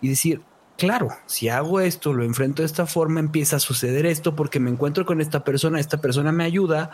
decir, 0.00 0.42
claro, 0.76 1.08
si 1.26 1.48
hago 1.48 1.80
esto, 1.80 2.12
lo 2.12 2.24
enfrento 2.24 2.62
de 2.62 2.66
esta 2.66 2.86
forma, 2.86 3.20
empieza 3.20 3.56
a 3.56 3.60
suceder 3.60 4.06
esto 4.06 4.34
porque 4.34 4.60
me 4.60 4.70
encuentro 4.70 5.06
con 5.06 5.20
esta 5.20 5.44
persona, 5.44 5.80
esta 5.80 6.00
persona 6.00 6.32
me 6.32 6.44
ayuda. 6.44 6.90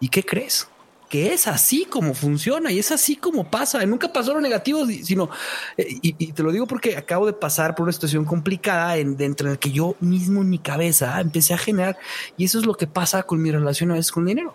¿Y 0.00 0.08
qué 0.08 0.24
crees? 0.24 0.68
Que 1.12 1.34
es 1.34 1.46
así 1.46 1.84
como 1.84 2.14
funciona 2.14 2.72
y 2.72 2.78
es 2.78 2.90
así 2.90 3.16
como 3.16 3.50
pasa. 3.50 3.84
Nunca 3.84 4.10
pasó 4.10 4.32
lo 4.32 4.40
negativo, 4.40 4.86
sino, 4.86 5.28
eh, 5.76 5.98
y, 6.00 6.32
te 6.32 6.42
lo 6.42 6.50
digo 6.50 6.66
porque 6.66 6.96
acabo 6.96 7.26
de 7.26 7.34
pasar 7.34 7.74
por 7.74 7.82
una 7.82 7.92
situación 7.92 8.24
complicada 8.24 8.96
en, 8.96 9.18
dentro 9.18 9.46
de 9.46 9.56
la 9.56 9.60
que 9.60 9.70
yo 9.70 9.94
mismo 10.00 10.40
en 10.40 10.48
mi 10.48 10.58
cabeza 10.58 11.20
empecé 11.20 11.52
a 11.52 11.58
generar, 11.58 11.98
y 12.38 12.46
eso 12.46 12.58
es 12.58 12.64
lo 12.64 12.78
que 12.78 12.86
pasa 12.86 13.24
con 13.24 13.42
mi 13.42 13.50
relación 13.50 13.90
a 13.90 13.94
veces 13.96 14.10
con 14.10 14.24
dinero 14.24 14.54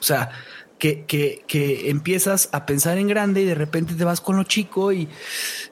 O 0.00 0.02
sea, 0.02 0.30
que, 0.76 1.04
que, 1.04 1.44
que, 1.46 1.88
empiezas 1.90 2.48
a 2.50 2.66
pensar 2.66 2.98
en 2.98 3.06
grande 3.06 3.42
y 3.42 3.44
de 3.44 3.54
repente 3.54 3.94
te 3.94 4.02
vas 4.02 4.20
con 4.20 4.38
lo 4.38 4.42
chico 4.42 4.90
y, 4.90 5.08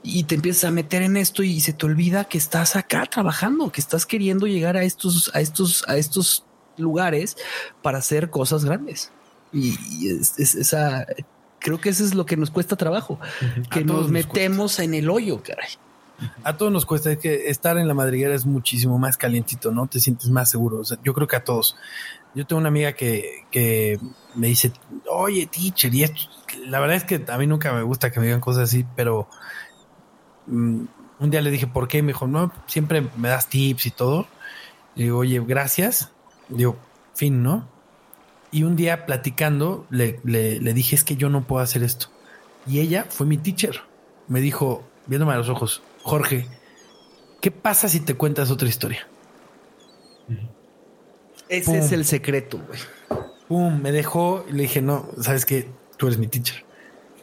y, 0.05 0.23
te 0.24 0.36
empiezas 0.36 0.62
a 0.62 0.70
meter 0.70 1.03
en 1.03 1.16
esto 1.16 1.43
y 1.43 1.61
se 1.61 1.73
te 1.73 1.86
olvida 1.86 2.27
que 2.27 2.39
estás 2.39 2.77
acá 2.77 3.05
trabajando, 3.07 3.73
que 3.73 3.81
estás 3.81 4.07
queriendo 4.07 4.47
llegar 4.47 4.77
a 4.77 4.85
estos, 4.85 5.32
a 5.35 5.40
estos, 5.40 5.85
a 5.89 5.97
estos 5.97 6.45
lugares 6.79 7.37
para 7.83 7.99
hacer 7.99 8.31
cosas 8.31 8.65
grandes. 8.65 9.13
Y, 9.53 9.77
es, 10.09 10.39
esa, 10.39 11.07
creo 11.59 11.81
que 11.81 11.89
eso 11.89 12.05
es 12.05 12.15
lo 12.15 12.27
que 12.27 12.37
nos 12.37 12.51
cuesta 12.51 12.77
trabajo, 12.77 13.19
que 13.71 13.85
nos 13.85 14.11
metemos 14.11 14.79
en 14.79 14.95
el 14.95 15.11
hoyo, 15.11 15.43
caray. 15.43 15.69
A 16.43 16.57
todos 16.57 16.73
nos 16.73 16.85
cuesta, 16.85 17.13
es 17.13 17.19
que 17.19 17.49
estar 17.49 17.79
en 17.79 17.87
la 17.87 17.95
madriguera 17.95 18.35
es 18.35 18.45
muchísimo 18.45 18.99
más 18.99 19.17
calientito, 19.17 19.71
¿no? 19.71 19.87
Te 19.87 20.01
sientes 20.01 20.29
más 20.31 20.51
seguro. 20.51 20.83
yo 21.05 21.15
creo 21.15 21.29
que 21.29 21.37
a 21.37 21.45
todos. 21.45 21.77
Yo 22.35 22.45
tengo 22.45 22.59
una 22.59 22.69
amiga 22.69 22.93
que, 22.93 23.45
que 23.51 24.01
me 24.35 24.49
dice, 24.49 24.73
oye, 25.09 25.47
teacher, 25.47 25.95
y 25.95 26.03
esto, 26.03 26.23
la 26.67 26.81
verdad 26.81 26.97
es 26.97 27.05
que 27.05 27.25
a 27.29 27.39
mí 27.39 27.47
nunca 27.47 27.73
me 27.73 27.83
gusta 27.83 28.11
que 28.11 28.19
me 28.19 28.27
digan 28.27 28.41
cosas 28.41 28.65
así, 28.65 28.85
pero 28.97 29.29
mm, 30.47 30.85
un 31.21 31.31
día 31.31 31.41
le 31.41 31.51
dije, 31.51 31.69
¿por 31.69 31.87
qué? 31.87 32.03
Me 32.03 32.09
dijo, 32.09 32.27
no, 32.27 32.53
siempre 32.67 33.09
me 33.17 33.29
das 33.29 33.49
tips 33.49 33.87
y 33.87 33.91
todo. 33.93 34.27
Le 34.97 35.05
digo, 35.05 35.19
oye, 35.19 35.41
gracias. 35.47 36.11
Digo, 36.49 36.77
fin, 37.15 37.43
¿no? 37.43 37.69
Y 38.51 38.62
un 38.62 38.77
día 38.77 39.07
platicando, 39.07 39.87
le, 39.91 40.20
le, 40.25 40.61
le 40.61 40.75
dije, 40.75 40.97
es 40.97 41.05
que 41.05 41.16
yo 41.16 41.29
no 41.29 41.47
puedo 41.47 41.62
hacer 41.62 41.83
esto. 41.83 42.09
Y 42.66 42.81
ella 42.81 43.07
fue 43.09 43.27
mi 43.27 43.37
teacher. 43.37 43.83
Me 44.27 44.41
dijo, 44.41 44.85
viéndome 45.07 45.33
a 45.33 45.37
los 45.37 45.49
ojos, 45.49 45.83
Jorge, 46.03 46.47
¿qué 47.41 47.51
pasa 47.51 47.89
si 47.89 48.01
te 48.01 48.15
cuentas 48.15 48.51
otra 48.51 48.69
historia? 48.69 49.07
Ese 51.49 51.79
es 51.79 51.93
el 51.93 52.05
secreto, 52.05 52.61
güey. 52.66 52.79
Pum, 53.49 53.81
me 53.81 53.93
dejó 53.93 54.45
y 54.49 54.53
le 54.53 54.62
dije, 54.62 54.83
no, 54.83 55.09
sabes 55.20 55.47
que 55.47 55.69
tú 55.97 56.07
eres 56.07 56.19
mi 56.19 56.27
teacher. 56.27 56.65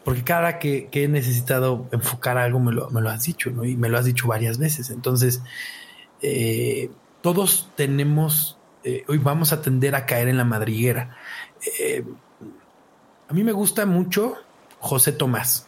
Porque 0.04 0.24
cada 0.24 0.60
que, 0.60 0.88
que 0.92 1.04
he 1.04 1.08
necesitado 1.08 1.88
enfocar 1.92 2.38
algo 2.38 2.60
me 2.60 2.72
lo, 2.72 2.90
me 2.90 3.02
lo, 3.02 3.10
has 3.10 3.24
dicho, 3.24 3.52
¿no? 3.52 3.66
Y 3.66 3.76
me 3.76 3.90
lo 3.90 3.98
has 3.98 4.06
dicho 4.06 4.28
varias 4.28 4.58
veces. 4.58 4.90
Entonces, 4.90 5.42
eh, 6.22 6.90
todos 7.22 7.70
tenemos, 7.76 8.55
eh, 8.86 9.04
hoy 9.08 9.18
vamos 9.18 9.52
a 9.52 9.64
tender 9.64 9.96
a 9.96 10.06
caer 10.06 10.28
en 10.28 10.38
la 10.38 10.46
madriguera. 10.46 11.18
Eh, 11.80 12.06
a 13.28 13.34
mí 13.34 13.44
me 13.44 13.52
gusta 13.52 13.88
mucho 13.88 14.36
José 14.80 15.12
Tomás. 15.12 15.66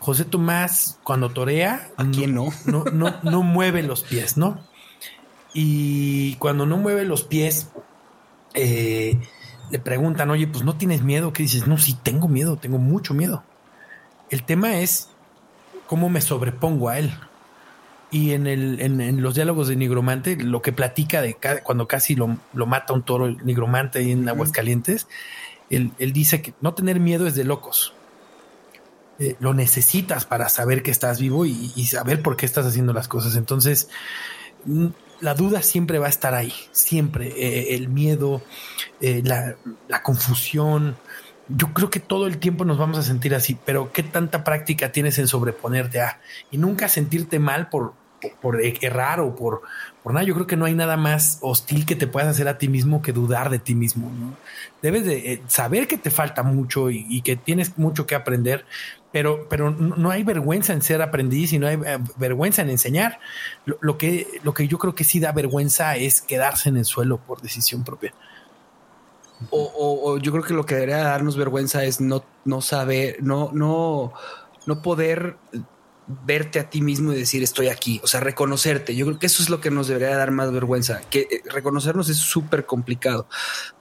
José 0.00 0.24
Tomás, 0.24 0.98
cuando 1.04 1.30
torea, 1.30 1.90
¿a 1.96 2.04
quién 2.06 2.34
no? 2.34 2.48
No, 2.66 2.84
no, 2.84 3.14
no 3.22 3.42
mueve 3.44 3.84
los 3.84 4.02
pies, 4.02 4.36
¿no? 4.36 4.58
Y 5.54 6.34
cuando 6.36 6.66
no 6.66 6.76
mueve 6.76 7.04
los 7.04 7.22
pies, 7.22 7.68
eh, 8.54 9.16
le 9.70 9.78
preguntan, 9.78 10.30
oye, 10.30 10.48
pues 10.48 10.64
no 10.64 10.74
tienes 10.76 11.02
miedo. 11.02 11.32
¿Qué 11.32 11.44
dices? 11.44 11.68
No, 11.68 11.78
sí, 11.78 11.96
tengo 12.02 12.26
miedo, 12.26 12.56
tengo 12.56 12.78
mucho 12.78 13.14
miedo. 13.14 13.44
El 14.28 14.42
tema 14.42 14.80
es 14.80 15.08
cómo 15.86 16.08
me 16.08 16.20
sobrepongo 16.20 16.88
a 16.88 16.98
él. 16.98 17.12
Y 18.10 18.32
en, 18.32 18.46
el, 18.46 18.80
en, 18.80 19.22
los 19.22 19.36
diálogos 19.36 19.68
de 19.68 19.76
Nigromante, 19.76 20.36
lo 20.36 20.62
que 20.62 20.72
platica 20.72 21.22
de 21.22 21.36
cuando 21.62 21.86
casi 21.86 22.16
lo, 22.16 22.38
mata 22.66 22.92
un 22.92 23.02
toro, 23.02 23.26
el 23.26 23.44
Nigromante 23.44 24.00
ahí 24.00 24.10
en 24.10 24.28
Aguascalientes, 24.28 25.06
él, 25.70 25.92
él 25.98 26.12
dice 26.12 26.42
que 26.42 26.52
no 26.60 26.74
tener 26.74 26.98
miedo 26.98 27.26
es 27.28 27.36
de 27.36 27.44
locos. 27.44 27.94
Eh, 29.20 29.36
lo 29.38 29.52
necesitas 29.52 30.24
para 30.24 30.48
saber 30.48 30.82
que 30.82 30.90
estás 30.90 31.20
vivo 31.20 31.44
y, 31.44 31.68
saber 31.84 32.22
por 32.22 32.38
qué 32.38 32.46
estás 32.46 32.64
haciendo 32.64 32.94
las 32.94 33.06
cosas. 33.06 33.36
Entonces, 33.36 33.90
la 35.20 35.34
duda 35.34 35.60
siempre 35.60 35.98
va 35.98 36.06
a 36.06 36.08
estar 36.08 36.34
ahí, 36.34 36.54
siempre. 36.72 37.28
Eh, 37.36 37.74
el 37.74 37.90
miedo, 37.90 38.40
eh, 39.02 39.20
la, 39.22 39.56
la, 39.88 40.02
confusión. 40.02 40.96
Yo 41.48 41.74
creo 41.74 41.90
que 41.90 42.00
todo 42.00 42.26
el 42.26 42.38
tiempo 42.38 42.64
nos 42.64 42.78
vamos 42.78 42.96
a 42.96 43.02
sentir 43.02 43.34
así, 43.34 43.58
pero 43.62 43.92
¿qué 43.92 44.02
tanta 44.02 44.42
práctica 44.42 44.90
tienes 44.90 45.18
en 45.18 45.28
sobreponerte 45.28 46.00
a 46.00 46.18
y 46.50 46.56
nunca 46.56 46.88
sentirte 46.88 47.38
mal 47.38 47.68
por, 47.68 47.92
por 48.40 48.60
errar 48.62 49.20
o 49.20 49.34
por, 49.34 49.62
por 50.02 50.12
nada? 50.12 50.24
Yo 50.24 50.34
creo 50.34 50.46
que 50.46 50.56
no 50.56 50.64
hay 50.64 50.74
nada 50.74 50.96
más 50.96 51.38
hostil 51.40 51.86
que 51.86 51.96
te 51.96 52.06
puedas 52.06 52.28
hacer 52.28 52.48
a 52.48 52.58
ti 52.58 52.68
mismo 52.68 53.02
que 53.02 53.12
dudar 53.12 53.50
de 53.50 53.58
ti 53.58 53.74
mismo. 53.74 54.10
Debes 54.82 55.04
de 55.04 55.42
saber 55.48 55.86
que 55.86 55.96
te 55.96 56.10
falta 56.10 56.42
mucho 56.42 56.90
y, 56.90 57.22
que 57.22 57.36
tienes 57.36 57.78
mucho 57.78 58.06
que 58.06 58.14
aprender, 58.14 58.64
pero, 59.12 59.48
pero 59.48 59.70
no 59.70 60.10
hay 60.10 60.22
vergüenza 60.22 60.72
en 60.72 60.82
ser 60.82 61.02
aprendiz 61.02 61.52
y 61.52 61.58
no 61.58 61.66
hay 61.66 61.74
eh, 61.74 61.98
vergüenza 62.16 62.62
en 62.62 62.70
enseñar. 62.70 63.20
Lo, 63.64 63.98
que, 63.98 64.26
lo 64.42 64.54
que 64.54 64.68
yo 64.68 64.78
creo 64.78 64.94
que 64.94 65.04
sí 65.04 65.20
da 65.20 65.32
vergüenza 65.32 65.96
es 65.96 66.20
quedarse 66.20 66.68
en 66.68 66.76
el 66.76 66.84
suelo 66.84 67.18
por 67.18 67.40
decisión 67.40 67.84
propia. 67.84 68.14
O, 69.50 70.18
yo 70.18 70.32
creo 70.32 70.44
que 70.44 70.52
lo 70.52 70.66
que 70.66 70.74
debería 70.74 70.98
darnos 70.98 71.36
vergüenza 71.36 71.82
es 71.84 72.00
no, 72.00 72.24
no 72.44 72.60
saber, 72.60 73.22
no, 73.22 73.50
no, 73.54 74.12
no 74.66 74.82
poder 74.82 75.36
verte 76.26 76.58
a 76.58 76.68
ti 76.68 76.80
mismo 76.80 77.12
y 77.12 77.16
decir 77.16 77.42
estoy 77.42 77.68
aquí, 77.68 78.00
o 78.02 78.06
sea, 78.06 78.20
reconocerte. 78.20 78.96
Yo 78.96 79.06
creo 79.06 79.18
que 79.18 79.26
eso 79.26 79.42
es 79.42 79.50
lo 79.50 79.60
que 79.60 79.70
nos 79.70 79.86
debería 79.86 80.16
dar 80.16 80.30
más 80.30 80.52
vergüenza, 80.52 81.00
que 81.08 81.20
eh, 81.20 81.42
reconocernos 81.50 82.08
es 82.08 82.16
súper 82.16 82.66
complicado, 82.66 83.28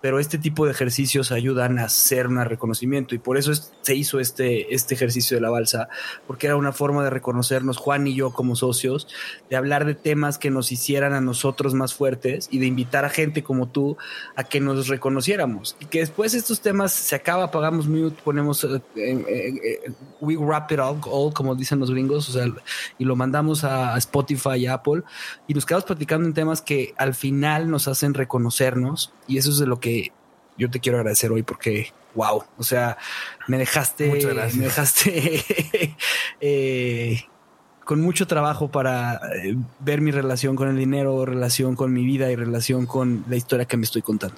pero 0.01 0.19
este 0.19 0.37
tipo 0.37 0.65
de 0.65 0.71
ejercicios 0.71 1.31
ayudan 1.31 1.79
a 1.79 1.85
hacer 1.85 2.27
un 2.27 2.43
reconocimiento 2.43 3.15
y 3.15 3.19
por 3.19 3.37
eso 3.37 3.51
se 3.53 3.95
hizo 3.95 4.19
este, 4.19 4.73
este 4.73 4.93
ejercicio 4.93 5.37
de 5.37 5.41
la 5.41 5.49
balsa, 5.49 5.89
porque 6.27 6.47
era 6.47 6.55
una 6.55 6.71
forma 6.71 7.03
de 7.03 7.09
reconocernos, 7.09 7.77
Juan 7.77 8.05
y 8.05 8.15
yo 8.15 8.31
como 8.31 8.55
socios, 8.55 9.07
de 9.49 9.55
hablar 9.55 9.85
de 9.85 9.95
temas 9.95 10.37
que 10.37 10.51
nos 10.51 10.71
hicieran 10.71 11.13
a 11.13 11.21
nosotros 11.21 11.73
más 11.73 11.93
fuertes 11.93 12.47
y 12.51 12.59
de 12.59 12.67
invitar 12.67 13.05
a 13.05 13.09
gente 13.09 13.43
como 13.43 13.69
tú 13.69 13.97
a 14.35 14.43
que 14.43 14.59
nos 14.59 14.87
reconociéramos 14.87 15.75
y 15.79 15.85
que 15.85 15.99
después 15.99 16.33
estos 16.33 16.61
temas 16.61 16.93
se 16.93 17.15
acaba, 17.15 17.45
apagamos 17.45 17.87
mute, 17.87 18.21
ponemos, 18.23 18.63
eh, 18.63 18.81
eh, 18.95 19.91
we 20.21 20.35
wrap 20.35 20.71
it 20.71 20.79
all, 20.79 20.99
all 21.05 21.33
como 21.33 21.55
dicen 21.55 21.79
los 21.79 21.89
gringos 21.89 22.18
o 22.27 22.31
sea, 22.31 22.45
y 22.97 23.05
lo 23.05 23.15
mandamos 23.15 23.63
a 23.63 23.95
Spotify 23.97 24.55
y 24.57 24.67
Apple, 24.67 25.03
y 25.47 25.53
nos 25.53 25.65
quedamos 25.65 25.85
platicando 25.85 26.27
en 26.27 26.33
temas 26.33 26.61
que 26.61 26.93
al 26.97 27.13
final 27.13 27.69
nos 27.69 27.87
hacen 27.87 28.13
reconocernos, 28.13 29.13
y 29.27 29.37
eso 29.37 29.51
es 29.51 29.59
de 29.59 29.67
lo 29.67 29.79
que 29.79 30.11
yo 30.57 30.69
te 30.69 30.79
quiero 30.79 30.97
agradecer 30.97 31.31
hoy, 31.31 31.43
porque 31.43 31.93
wow, 32.15 32.43
o 32.57 32.63
sea, 32.63 32.97
me 33.47 33.57
dejaste, 33.57 34.11
me 34.55 34.65
dejaste 34.65 35.95
eh, 36.41 37.23
con 37.85 38.01
mucho 38.01 38.27
trabajo 38.27 38.67
para 38.67 39.15
eh, 39.43 39.55
ver 39.79 40.01
mi 40.01 40.11
relación 40.11 40.55
con 40.55 40.67
el 40.67 40.77
dinero, 40.77 41.25
relación 41.25 41.75
con 41.75 41.93
mi 41.93 42.03
vida 42.03 42.29
y 42.31 42.35
relación 42.35 42.85
con 42.85 43.23
la 43.27 43.35
historia 43.35 43.65
que 43.65 43.77
me 43.77 43.83
estoy 43.83 44.01
contando. 44.01 44.35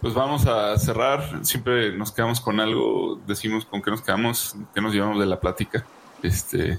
Pues 0.00 0.14
vamos 0.14 0.46
a 0.46 0.76
cerrar. 0.78 1.44
Siempre 1.44 1.96
nos 1.96 2.12
quedamos 2.12 2.40
con 2.40 2.60
algo, 2.60 3.20
decimos 3.26 3.64
con 3.64 3.82
qué 3.82 3.90
nos 3.90 4.02
quedamos, 4.02 4.56
qué 4.74 4.80
nos 4.80 4.92
llevamos 4.92 5.18
de 5.18 5.26
la 5.26 5.40
plática. 5.40 5.86
Este, 6.22 6.78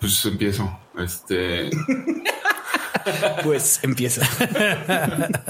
pues 0.00 0.24
empiezo. 0.26 0.78
Este. 0.98 1.70
pues 3.42 3.80
empieza. 3.82 4.22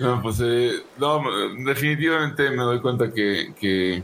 no, 0.00 0.22
pues 0.22 0.40
eh, 0.42 0.82
no, 0.98 1.22
definitivamente 1.64 2.50
me 2.50 2.62
doy 2.62 2.80
cuenta 2.80 3.12
que, 3.12 3.54
que 3.58 4.02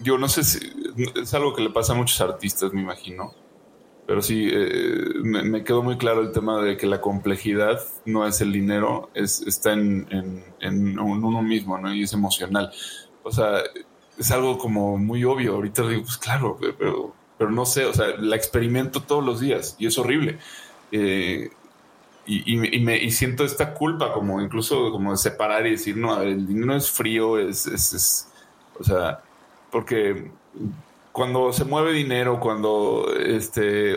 yo 0.00 0.18
no 0.18 0.28
sé 0.28 0.44
si 0.44 0.58
es 1.14 1.34
algo 1.34 1.54
que 1.54 1.62
le 1.62 1.70
pasa 1.70 1.92
a 1.92 1.96
muchos 1.96 2.20
artistas, 2.20 2.72
me 2.72 2.80
imagino. 2.80 3.34
Pero 4.06 4.22
sí, 4.22 4.48
eh, 4.50 5.04
me, 5.22 5.62
quedó 5.62 5.82
muy 5.82 5.96
claro 5.96 6.22
el 6.22 6.32
tema 6.32 6.60
de 6.60 6.76
que 6.76 6.86
la 6.86 7.00
complejidad 7.00 7.80
no 8.06 8.26
es 8.26 8.40
el 8.40 8.52
dinero, 8.52 9.08
es, 9.14 9.40
está 9.42 9.72
en, 9.72 10.08
en, 10.10 10.44
en 10.60 10.98
uno 10.98 11.42
mismo, 11.42 11.78
¿no? 11.78 11.94
Y 11.94 12.02
es 12.02 12.12
emocional. 12.12 12.72
O 13.22 13.30
sea, 13.30 13.62
es 14.20 14.30
algo 14.30 14.58
como 14.58 14.98
muy 14.98 15.24
obvio. 15.24 15.54
Ahorita 15.54 15.88
digo, 15.88 16.02
pues 16.02 16.18
claro, 16.18 16.58
pero, 16.78 17.14
pero 17.38 17.50
no 17.50 17.64
sé, 17.64 17.86
o 17.86 17.94
sea, 17.94 18.08
la 18.18 18.36
experimento 18.36 19.02
todos 19.02 19.24
los 19.24 19.40
días 19.40 19.76
y 19.78 19.86
es 19.86 19.98
horrible. 19.98 20.38
Eh, 20.92 21.50
y, 22.26 22.56
me, 22.58 22.96
y, 22.96 23.10
siento 23.10 23.44
esta 23.44 23.74
culpa, 23.74 24.12
como 24.12 24.40
incluso 24.40 24.92
como 24.92 25.10
de 25.10 25.16
separar 25.16 25.66
y 25.66 25.72
decir, 25.72 25.96
no, 25.96 26.20
el 26.22 26.46
dinero 26.46 26.76
es 26.76 26.88
frío, 26.88 27.38
es, 27.38 27.66
es, 27.66 28.28
o 28.78 28.84
sea, 28.84 29.20
porque 29.72 30.30
cuando 31.10 31.52
se 31.52 31.64
mueve 31.64 31.92
dinero, 31.92 32.38
cuando 32.38 33.08
este 33.16 33.96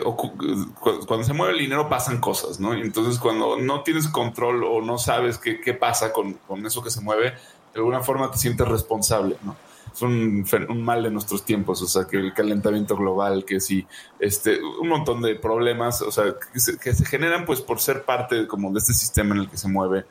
cuando 0.80 1.22
se 1.22 1.32
mueve 1.32 1.52
el 1.52 1.60
dinero 1.60 1.88
pasan 1.88 2.18
cosas, 2.18 2.58
¿no? 2.58 2.76
Y 2.76 2.80
entonces 2.80 3.20
cuando 3.20 3.56
no 3.56 3.82
tienes 3.82 4.08
control 4.08 4.64
o 4.64 4.80
no 4.80 4.98
sabes 4.98 5.38
qué, 5.38 5.60
qué 5.60 5.74
pasa 5.74 6.12
con, 6.12 6.32
con, 6.48 6.66
eso 6.66 6.82
que 6.82 6.90
se 6.90 7.02
mueve, 7.02 7.34
de 7.72 7.76
alguna 7.76 8.00
forma 8.00 8.32
te 8.32 8.38
sientes 8.38 8.66
responsable, 8.66 9.36
¿no? 9.42 9.54
Es 9.94 10.02
un, 10.02 10.44
mal 10.82 11.02
de 11.02 11.10
nuestros 11.10 11.44
tiempos, 11.44 11.80
o 11.82 11.86
sea, 11.86 12.06
que 12.06 12.16
el 12.16 12.34
calentamiento 12.34 12.96
global, 12.96 13.44
que 13.44 13.60
sí, 13.60 13.86
este, 14.18 14.60
un 14.62 14.88
montón 14.88 15.22
de 15.22 15.36
problemas, 15.36 16.02
o 16.02 16.10
sea, 16.10 16.34
que 16.52 16.60
se, 16.60 17.04
generan 17.06 17.44
pues 17.44 17.60
por 17.60 17.80
ser 17.80 18.02
parte 18.02 18.46
como 18.46 18.72
de 18.72 18.78
este 18.78 18.92
sistema 18.92 19.34
en 19.34 19.42
el 19.42 19.48
que 19.48 19.56
se 19.56 19.68
mueve. 19.68 20.04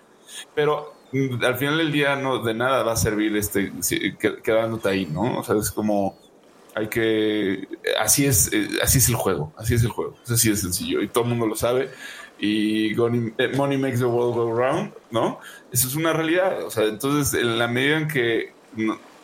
Pero 0.56 0.94
mm, 1.12 1.44
al 1.44 1.56
final 1.58 1.78
del 1.78 1.92
día 1.92 2.16
no 2.16 2.42
de 2.42 2.54
nada 2.54 2.84
va 2.84 2.94
a 2.94 2.98
servir 2.98 3.36
este 3.36 3.74
quedándote 4.44 4.90
ahí, 4.90 5.06
¿no? 5.06 5.40
O 5.40 5.44
sea, 5.44 5.56
es 5.58 5.72
como 5.72 6.18
hay 6.76 6.88
que 6.88 7.68
así 8.00 8.26
es 8.26 8.52
eh, 8.52 8.68
así 8.82 8.98
es 8.98 9.10
el 9.10 9.16
juego, 9.16 9.54
así 9.58 9.76
es 9.76 9.84
el 9.84 9.90
juego, 9.90 10.16
es 10.24 10.32
así 10.32 10.50
de 10.50 10.58
sencillo 10.58 11.02
y 11.02 11.08
todo 11.08 11.26
el 11.26 11.32
mundo 11.32 11.46
lo 11.46 11.56
sabe 11.56 11.92
y 12.40 12.92
eh, 12.92 13.52
money 13.56 13.78
makes 13.78 14.00
the 14.00 14.06
world 14.06 14.36
go 14.36 14.54
round, 14.54 14.92
¿no? 15.12 15.40
Eso 15.72 15.88
es 15.88 15.96
una 15.96 16.12
realidad. 16.12 16.64
O 16.66 16.72
sea, 16.72 16.86
entonces, 16.86 17.40
en 17.40 17.58
la 17.58 17.68
medida 17.68 17.98
en 17.98 18.08
que 18.08 18.54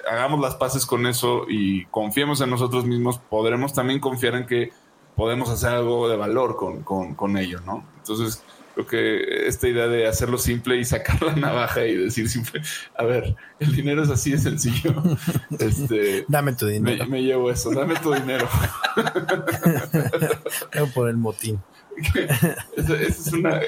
hagamos 0.09 0.39
las 0.39 0.55
paces 0.55 0.85
con 0.85 1.07
eso 1.07 1.45
y 1.47 1.85
confiemos 1.85 2.41
en 2.41 2.49
nosotros 2.49 2.85
mismos, 2.85 3.19
podremos 3.19 3.73
también 3.73 3.99
confiar 3.99 4.35
en 4.35 4.45
que 4.45 4.71
podemos 5.15 5.49
hacer 5.49 5.69
algo 5.69 6.07
de 6.07 6.17
valor 6.17 6.55
con, 6.55 6.83
con, 6.83 7.15
con 7.15 7.37
ello, 7.37 7.59
¿no? 7.65 7.83
Entonces, 7.97 8.43
creo 8.73 8.87
que 8.87 9.47
esta 9.47 9.67
idea 9.67 9.87
de 9.87 10.07
hacerlo 10.07 10.37
simple 10.37 10.77
y 10.77 10.85
sacar 10.85 11.21
la 11.21 11.35
navaja 11.35 11.85
y 11.85 11.95
decir 11.95 12.29
simple, 12.29 12.61
a 12.97 13.03
ver, 13.03 13.35
el 13.59 13.75
dinero 13.75 14.03
es 14.03 14.09
así 14.09 14.31
de 14.31 14.37
sencillo. 14.37 14.95
Este, 15.59 16.25
dame 16.27 16.53
tu 16.53 16.67
dinero. 16.67 17.05
Me, 17.07 17.21
llevo 17.21 17.51
eso, 17.51 17.71
dame 17.71 17.95
tu 17.95 18.13
dinero. 18.13 18.47
por 20.93 21.09
el 21.09 21.17
motín. 21.17 21.59
Esa, 22.77 22.95
es 23.01 23.33
una, 23.33 23.59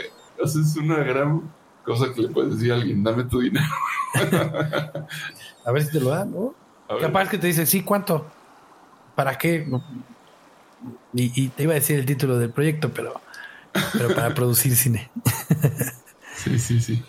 es 0.41 0.75
una 0.77 0.97
gran 1.03 1.51
cosa 1.83 2.13
que 2.13 2.21
le 2.21 2.27
puedes 2.29 2.55
decir 2.55 2.71
a 2.71 2.75
alguien, 2.75 3.03
dame 3.03 3.23
tu 3.25 3.39
dinero. 3.39 3.65
a 5.65 5.71
ver 5.71 5.83
si 5.83 5.91
te 5.91 5.99
lo 5.99 6.09
dan, 6.09 6.31
¿no? 6.31 6.55
Capaz 6.99 7.29
que 7.29 7.37
te 7.37 7.47
dice, 7.47 7.65
sí, 7.65 7.83
¿cuánto? 7.83 8.27
¿Para 9.15 9.37
qué? 9.37 9.67
Y, 11.13 11.43
y, 11.43 11.49
te 11.49 11.63
iba 11.63 11.71
a 11.73 11.75
decir 11.75 11.99
el 11.99 12.05
título 12.05 12.37
del 12.37 12.51
proyecto, 12.51 12.91
pero, 12.93 13.21
pero 13.93 14.13
para 14.13 14.33
producir 14.35 14.75
cine. 14.75 15.09
sí, 16.35 16.59
sí, 16.59 16.81
sí. 16.81 17.03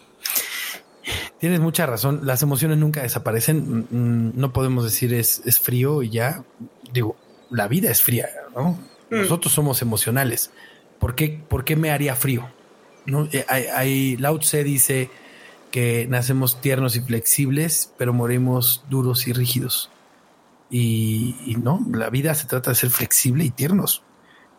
Tienes 1.39 1.59
mucha 1.59 1.87
razón. 1.87 2.21
Las 2.23 2.43
emociones 2.43 2.79
nunca 2.79 3.03
desaparecen. 3.03 3.87
Mm, 3.91 4.39
no 4.39 4.53
podemos 4.53 4.85
decir 4.85 5.13
es, 5.13 5.43
es 5.45 5.59
frío 5.59 6.03
y 6.03 6.11
ya. 6.11 6.45
Digo, 6.93 7.17
la 7.51 7.67
vida 7.67 7.91
es 7.91 8.03
fría, 8.03 8.29
¿no? 8.55 8.79
Mm. 9.11 9.23
Nosotros 9.23 9.53
somos 9.53 9.83
emocionales. 9.83 10.53
¿Por 11.01 11.17
qué, 11.17 11.43
por 11.49 11.65
qué 11.65 11.75
me 11.75 11.91
haría 11.91 12.15
frío? 12.15 12.49
¿No? 13.07 13.29
Eh, 13.33 13.45
hay, 13.49 13.65
hay, 13.65 14.17
Lao 14.17 14.39
Tse 14.39 14.65
dice 14.65 15.11
que 15.73 16.07
nacemos 16.09 16.61
tiernos 16.61 16.95
y 16.97 17.01
flexibles, 17.01 17.93
pero 17.99 18.13
morimos 18.13 18.85
duros 18.89 19.27
y 19.27 19.33
rígidos. 19.33 19.91
Y, 20.71 21.57
no, 21.63 21.85
la 21.93 22.09
vida 22.09 22.35
se 22.35 22.47
trata 22.47 22.71
de 22.71 22.77
ser 22.77 22.91
flexible 22.91 23.45
y 23.45 23.51
tiernos. 23.51 24.03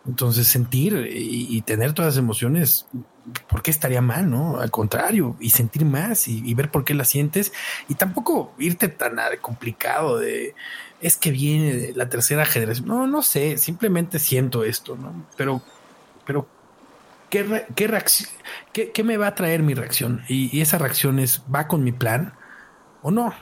Entonces 0.05 0.47
sentir 0.47 1.09
y, 1.09 1.61
tener 1.61 1.93
todas 1.93 2.13
las 2.15 2.19
emociones, 2.19 2.87
¿por 3.47 3.63
qué 3.63 3.71
estaría 3.71 4.01
mal? 4.01 4.29
No, 4.29 4.59
al 4.59 4.69
contrario, 4.69 5.37
y 5.39 5.51
sentir 5.51 5.85
más 5.85 6.27
y, 6.27 6.53
ver 6.53 6.69
por 6.69 6.83
qué 6.83 6.93
las 6.93 7.07
sientes 7.07 7.53
y 7.87 7.95
tampoco 7.95 8.53
irte 8.59 8.89
tan 8.89 9.15
complicado 9.41 10.19
de 10.19 10.55
es 10.99 11.17
que 11.17 11.31
viene 11.31 11.93
la 11.95 12.09
tercera 12.09 12.45
generación. 12.45 12.87
No, 12.87 13.07
no 13.07 13.21
sé, 13.21 13.57
simplemente 13.57 14.19
siento 14.19 14.63
esto, 14.63 14.95
¿no? 14.97 15.25
Pero, 15.37 15.61
pero 16.25 16.47
¿qué, 17.33 17.65
qué 17.75 17.87
reacción, 17.87 18.29
qué, 18.71 19.03
me 19.03 19.17
va 19.17 19.27
a 19.27 19.35
traer 19.35 19.63
mi 19.63 19.73
reacción? 19.73 20.21
Y, 20.29 20.55
y 20.55 20.61
esa 20.61 20.77
reacción 20.77 21.17
es, 21.17 21.41
¿va 21.53 21.67
con 21.67 21.83
mi 21.83 21.91
plan 21.91 22.33
o 23.01 23.09
no? 23.09 23.33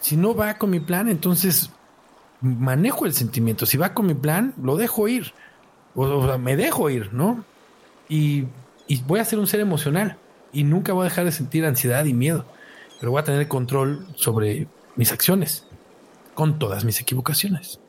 Si 0.00 0.16
no 0.16 0.36
va 0.36 0.54
con 0.54 0.70
mi 0.70 0.78
plan, 0.78 1.08
entonces 1.08 1.70
manejo 2.40 3.04
el 3.04 3.12
sentimiento. 3.12 3.66
Si 3.66 3.76
va 3.76 3.92
con 3.92 4.06
mi 4.06 4.14
plan, 4.14 4.54
lo 4.62 4.76
dejo 4.76 5.08
ir. 5.08 5.32
O, 5.96 6.26
sea, 6.26 6.38
me 6.38 6.56
dejo 6.56 6.88
ir, 6.88 7.12
¿no? 7.12 7.44
Y, 8.08 8.44
voy 9.06 9.18
a 9.18 9.24
ser 9.24 9.40
un 9.40 9.48
ser 9.48 9.58
emocional. 9.58 10.16
Y 10.52 10.62
nunca 10.62 10.92
voy 10.92 11.06
a 11.06 11.08
dejar 11.08 11.24
de 11.24 11.32
sentir 11.32 11.64
ansiedad 11.64 12.04
y 12.04 12.14
miedo. 12.14 12.46
Pero 13.00 13.10
voy 13.10 13.20
a 13.20 13.24
tener 13.24 13.48
control 13.48 14.06
sobre 14.14 14.68
mis 14.94 15.10
acciones. 15.10 15.66
Con 16.34 16.60
todas 16.60 16.84
mis 16.84 17.00
equivocaciones. 17.00 17.80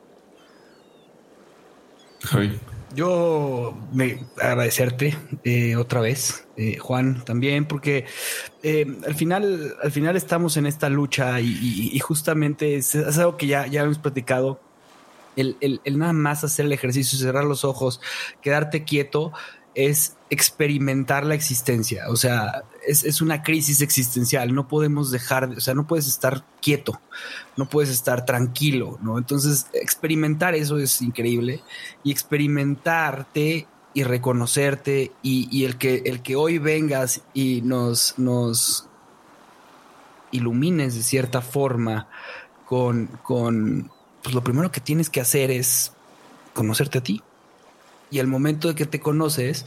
Yo 2.94 3.76
me 3.92 4.24
agradecerte 4.40 5.16
eh, 5.44 5.76
otra 5.76 6.00
vez, 6.00 6.46
eh, 6.56 6.78
Juan, 6.78 7.22
también, 7.24 7.66
porque 7.66 8.06
eh, 8.62 8.86
al 9.06 9.14
final, 9.14 9.76
al 9.82 9.92
final 9.92 10.16
estamos 10.16 10.56
en 10.56 10.66
esta 10.66 10.88
lucha 10.88 11.40
y, 11.40 11.98
justamente 11.98 12.76
es, 12.76 12.94
algo 13.18 13.36
que 13.36 13.46
ya, 13.46 13.66
ya 13.66 13.82
hemos 13.82 13.98
platicado. 13.98 14.60
El, 15.36 15.56
el, 15.60 15.80
el, 15.84 15.98
nada 15.98 16.12
más 16.14 16.42
hacer 16.42 16.66
el 16.66 16.72
ejercicio, 16.72 17.18
cerrar 17.18 17.44
los 17.44 17.64
ojos, 17.64 18.00
quedarte 18.42 18.84
quieto, 18.84 19.32
es 19.74 20.16
experimentar 20.30 21.24
la 21.24 21.34
existencia. 21.34 22.08
O 22.08 22.16
sea, 22.16 22.64
es, 22.88 23.20
una 23.20 23.42
crisis 23.42 23.80
existencial. 23.82 24.54
No 24.54 24.68
podemos 24.68 25.10
dejar, 25.10 25.50
o 25.50 25.60
sea, 25.60 25.74
no 25.74 25.86
puedes 25.86 26.06
estar 26.06 26.44
quieto, 26.60 27.00
no 27.56 27.68
puedes 27.68 27.90
estar 27.90 28.24
tranquilo, 28.24 28.98
¿no? 29.02 29.18
Entonces, 29.18 29.66
experimentar 29.72 30.54
eso 30.54 30.78
es 30.78 31.02
increíble 31.02 31.62
y 32.02 32.10
experimentarte 32.10 33.66
y 33.94 34.02
reconocerte 34.04 35.12
y, 35.22 35.64
el, 35.64 35.76
que, 35.76 36.02
el 36.06 36.22
que 36.22 36.36
hoy 36.36 36.58
vengas 36.58 37.22
y 37.34 37.62
nos, 37.62 38.14
nos 38.18 38.86
ilumines 40.30 40.94
de 40.94 41.02
cierta 41.02 41.40
forma 41.40 42.08
con, 42.64 43.06
con 43.22 43.90
pues 44.22 44.34
lo 44.34 44.44
primero 44.44 44.70
que 44.70 44.80
tienes 44.80 45.10
que 45.10 45.20
hacer 45.20 45.50
es 45.50 45.92
conocerte 46.54 46.98
a 46.98 47.02
ti. 47.02 47.22
Y 48.10 48.20
el 48.20 48.26
momento 48.26 48.68
de 48.68 48.74
que 48.74 48.86
te 48.86 49.00
conoces, 49.00 49.66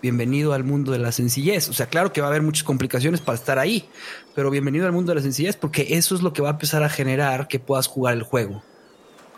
bienvenido 0.00 0.52
al 0.52 0.64
mundo 0.64 0.92
de 0.92 0.98
la 0.98 1.12
sencillez. 1.12 1.68
O 1.68 1.72
sea, 1.72 1.86
claro 1.86 2.12
que 2.12 2.20
va 2.20 2.28
a 2.28 2.30
haber 2.30 2.42
muchas 2.42 2.64
complicaciones 2.64 3.20
para 3.20 3.36
estar 3.36 3.58
ahí, 3.58 3.88
pero 4.34 4.50
bienvenido 4.50 4.86
al 4.86 4.92
mundo 4.92 5.12
de 5.12 5.16
la 5.16 5.22
sencillez 5.22 5.56
porque 5.56 5.86
eso 5.90 6.14
es 6.14 6.22
lo 6.22 6.32
que 6.32 6.42
va 6.42 6.48
a 6.48 6.52
empezar 6.52 6.82
a 6.82 6.88
generar 6.88 7.48
que 7.48 7.58
puedas 7.58 7.86
jugar 7.86 8.14
el 8.14 8.22
juego. 8.22 8.62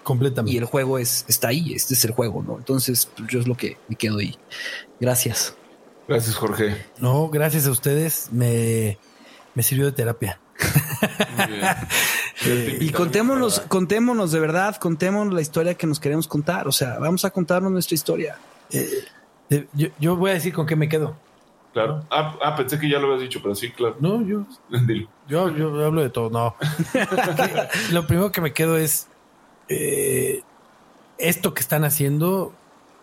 Completamente. 0.03 0.55
Y 0.55 0.59
el 0.59 0.65
juego 0.65 0.99
es, 0.99 1.25
está 1.29 1.49
ahí, 1.49 1.75
este 1.75 1.95
es 1.95 2.05
el 2.05 2.13
juego, 2.13 2.43
¿no? 2.43 2.59
Entonces, 2.59 3.09
pues, 3.17 3.31
yo 3.31 3.41
es 3.41 3.47
lo 3.47 3.57
que 3.57 3.77
me 3.89 3.97
quedo 3.97 4.19
ahí. 4.19 4.37
Gracias. 4.99 5.55
Gracias, 6.09 6.37
Jorge. 6.37 6.87
No, 6.99 7.29
gracias 7.29 7.67
a 7.67 7.71
ustedes. 7.71 8.29
Me, 8.33 8.99
me 9.55 9.63
sirvió 9.63 9.87
de 9.87 9.93
terapia. 9.93 10.41
y 12.81 12.91
contémonos, 12.91 13.61
contémonos 13.61 14.33
de 14.33 14.41
verdad, 14.41 14.77
contémonos 14.77 15.33
la 15.33 15.41
historia 15.41 15.75
que 15.75 15.87
nos 15.87 16.01
queremos 16.01 16.27
contar. 16.27 16.67
O 16.67 16.73
sea, 16.73 16.99
vamos 16.99 17.25
a 17.25 17.31
contarnos 17.31 17.71
nuestra 17.71 17.95
historia. 17.95 18.39
Eh, 18.71 18.89
yo, 19.99 20.17
voy 20.17 20.31
a 20.31 20.35
decir 20.35 20.53
con 20.53 20.67
qué 20.67 20.77
me 20.77 20.89
quedo. 20.89 21.17
Claro. 21.73 22.05
Ah, 22.11 22.37
ah, 22.43 22.57
pensé 22.57 22.79
que 22.79 22.89
ya 22.89 22.99
lo 22.99 23.07
habías 23.07 23.23
dicho, 23.23 23.41
pero 23.43 23.55
sí, 23.55 23.71
claro. 23.71 23.97
No, 24.01 24.23
yo. 24.23 24.45
Yo, 25.29 25.49
yo 25.57 25.87
hablo 25.87 26.03
de 26.03 26.11
todo. 26.11 26.29
No. 26.29 26.57
lo 27.93 28.05
primero 28.09 28.33
que 28.33 28.41
me 28.41 28.53
quedo 28.53 28.77
es 28.77 29.07
eh, 29.69 30.43
esto 31.19 31.55
que 31.55 31.61
están 31.61 31.85
haciendo. 31.85 32.53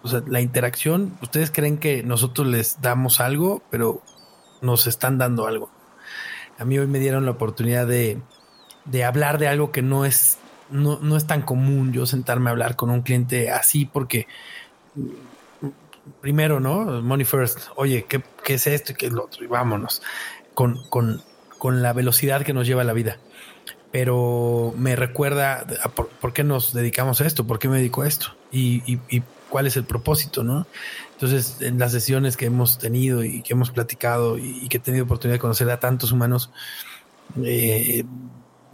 O 0.03 0.09
sea, 0.09 0.21
la 0.27 0.41
interacción. 0.41 1.17
Ustedes 1.21 1.51
creen 1.51 1.77
que 1.77 2.03
nosotros 2.03 2.47
les 2.47 2.81
damos 2.81 3.21
algo, 3.21 3.61
pero 3.69 4.01
nos 4.61 4.87
están 4.87 5.17
dando 5.17 5.47
algo. 5.47 5.69
A 6.59 6.65
mí 6.65 6.77
hoy 6.77 6.87
me 6.87 6.99
dieron 6.99 7.23
la 7.23 7.31
oportunidad 7.31 7.87
de, 7.87 8.19
de 8.83 9.03
hablar 9.05 9.37
de 9.37 9.47
algo 9.47 9.71
que 9.71 9.81
no 9.81 10.03
es, 10.03 10.37
no, 10.69 10.99
no 10.99 11.15
es 11.15 11.27
tan 11.27 11.43
común. 11.43 11.93
Yo 11.93 12.05
sentarme 12.05 12.49
a 12.49 12.51
hablar 12.51 12.75
con 12.75 12.89
un 12.89 13.03
cliente 13.03 13.51
así 13.51 13.85
porque 13.85 14.27
primero, 16.21 16.59
¿no? 16.59 17.01
Money 17.01 17.25
first. 17.25 17.59
Oye, 17.75 18.05
¿qué, 18.07 18.21
es 18.53 18.67
esto 18.67 18.91
y 18.91 18.95
qué 18.95 19.07
es 19.07 19.11
lo 19.11 19.25
otro? 19.25 19.43
Y 19.43 19.47
vámonos 19.47 20.01
con, 20.53 20.83
con, 20.89 21.21
con, 21.57 21.81
la 21.81 21.93
velocidad 21.93 22.43
que 22.43 22.53
nos 22.53 22.67
lleva 22.67 22.83
la 22.83 22.93
vida. 22.93 23.17
Pero 23.91 24.73
me 24.77 24.95
recuerda 24.95 25.65
por, 25.95 26.33
qué 26.33 26.43
nos 26.43 26.73
dedicamos 26.73 27.21
a 27.21 27.25
esto, 27.25 27.47
por 27.47 27.59
qué 27.59 27.69
me 27.69 27.77
dedico 27.77 28.01
a 28.01 28.07
esto 28.07 28.35
y, 28.51 28.99
y, 29.09 29.23
cuál 29.49 29.65
es 29.65 29.77
el 29.77 29.85
propósito, 29.85 30.43
¿no? 30.43 30.67
Entonces, 31.13 31.61
en 31.61 31.79
las 31.79 31.93
sesiones 31.93 32.35
que 32.35 32.47
hemos 32.47 32.77
tenido 32.79 33.23
y 33.23 33.41
que 33.43 33.53
hemos 33.53 33.71
platicado 33.71 34.37
y, 34.37 34.67
que 34.67 34.77
he 34.77 34.79
tenido 34.81 35.05
oportunidad 35.05 35.35
de 35.35 35.39
conocer 35.39 35.69
a 35.69 35.79
tantos 35.79 36.11
humanos, 36.11 36.51
eh, 37.43 38.03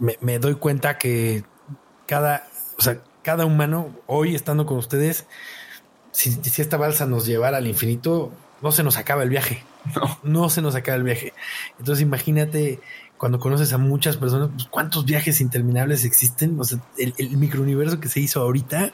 me, 0.00 0.18
me 0.20 0.40
doy 0.40 0.56
cuenta 0.56 0.98
que 0.98 1.44
cada, 2.06 2.48
o 2.76 2.82
sea, 2.82 3.00
cada 3.22 3.46
humano 3.46 3.90
hoy 4.06 4.34
estando 4.34 4.66
con 4.66 4.76
ustedes 4.76 5.26
si, 6.14 6.62
esta 6.62 6.76
balsa 6.76 7.06
nos 7.06 7.26
llevara 7.26 7.58
al 7.58 7.66
infinito, 7.66 8.32
no 8.62 8.72
se 8.72 8.82
nos 8.82 8.96
acaba 8.96 9.22
el 9.22 9.28
viaje. 9.28 9.62
No. 9.94 10.18
no 10.22 10.48
se 10.48 10.62
nos 10.62 10.74
acaba 10.76 10.96
el 10.96 11.02
viaje. 11.02 11.34
Entonces 11.78 12.02
imagínate 12.02 12.80
cuando 13.18 13.38
conoces 13.38 13.72
a 13.72 13.78
muchas 13.78 14.16
personas, 14.16 14.48
pues, 14.54 14.66
cuántos 14.68 15.04
viajes 15.04 15.40
interminables 15.40 16.04
existen. 16.04 16.58
O 16.58 16.64
sea, 16.64 16.78
el, 16.96 17.36
microuniverso 17.36 18.00
que 18.00 18.08
se 18.08 18.20
hizo 18.20 18.40
ahorita 18.40 18.92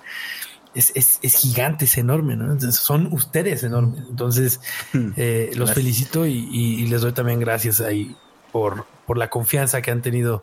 es, 0.74 0.92
gigante, 1.36 1.84
es 1.84 1.98
enorme, 1.98 2.36
¿no? 2.36 2.58
son 2.72 3.12
ustedes 3.12 3.62
enormes. 3.62 4.02
Entonces, 4.08 4.60
hmm. 4.92 5.10
eh, 5.16 5.50
los 5.54 5.72
felicito 5.72 6.26
y, 6.26 6.86
les 6.86 7.02
doy 7.02 7.12
también 7.12 7.38
gracias 7.38 7.80
ahí 7.80 8.16
por, 8.52 8.86
por 9.06 9.18
la 9.18 9.30
confianza 9.30 9.82
que 9.82 9.90
han 9.90 10.02
tenido 10.02 10.42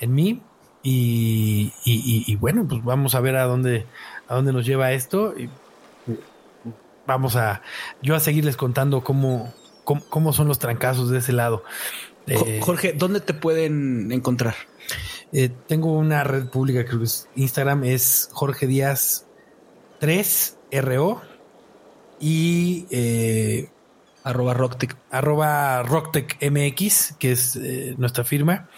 en 0.00 0.14
mí. 0.14 0.42
Y, 0.82 1.72
y, 1.84 2.36
bueno, 2.36 2.66
pues 2.68 2.82
vamos 2.84 3.14
a 3.16 3.20
ver 3.20 3.36
a 3.36 3.44
dónde, 3.44 3.86
a 4.28 4.34
dónde 4.34 4.52
nos 4.52 4.64
lleva 4.64 4.92
esto. 4.92 5.34
Y 5.36 5.50
vamos 7.06 7.36
a 7.36 7.62
yo 8.02 8.14
a 8.14 8.20
seguirles 8.20 8.56
contando 8.56 9.02
cómo, 9.02 9.52
cómo, 9.84 10.32
son 10.32 10.48
los 10.48 10.58
trancazos 10.58 11.10
de 11.10 11.18
ese 11.18 11.32
lado. 11.32 11.62
Eh, 12.26 12.60
Jorge, 12.62 12.92
¿dónde 12.92 13.20
te 13.20 13.34
pueden 13.34 14.10
encontrar? 14.12 14.54
Eh, 15.32 15.50
tengo 15.66 15.92
una 15.92 16.24
red 16.24 16.46
pública 16.46 16.84
que 16.84 17.02
es 17.02 17.28
Instagram, 17.36 17.84
es 17.84 18.28
Jorge 18.32 18.66
Díaz 18.66 19.26
3 20.00 20.56
RO 20.82 21.22
y 22.20 22.86
eh, 22.90 23.68
Arroba 24.24 24.54
Rocktech. 24.54 24.96
Arroba 25.10 25.82
Rocktech 25.82 26.38
MX, 26.42 27.14
que 27.18 27.32
es 27.32 27.56
eh, 27.56 27.94
nuestra 27.98 28.24
firma, 28.24 28.68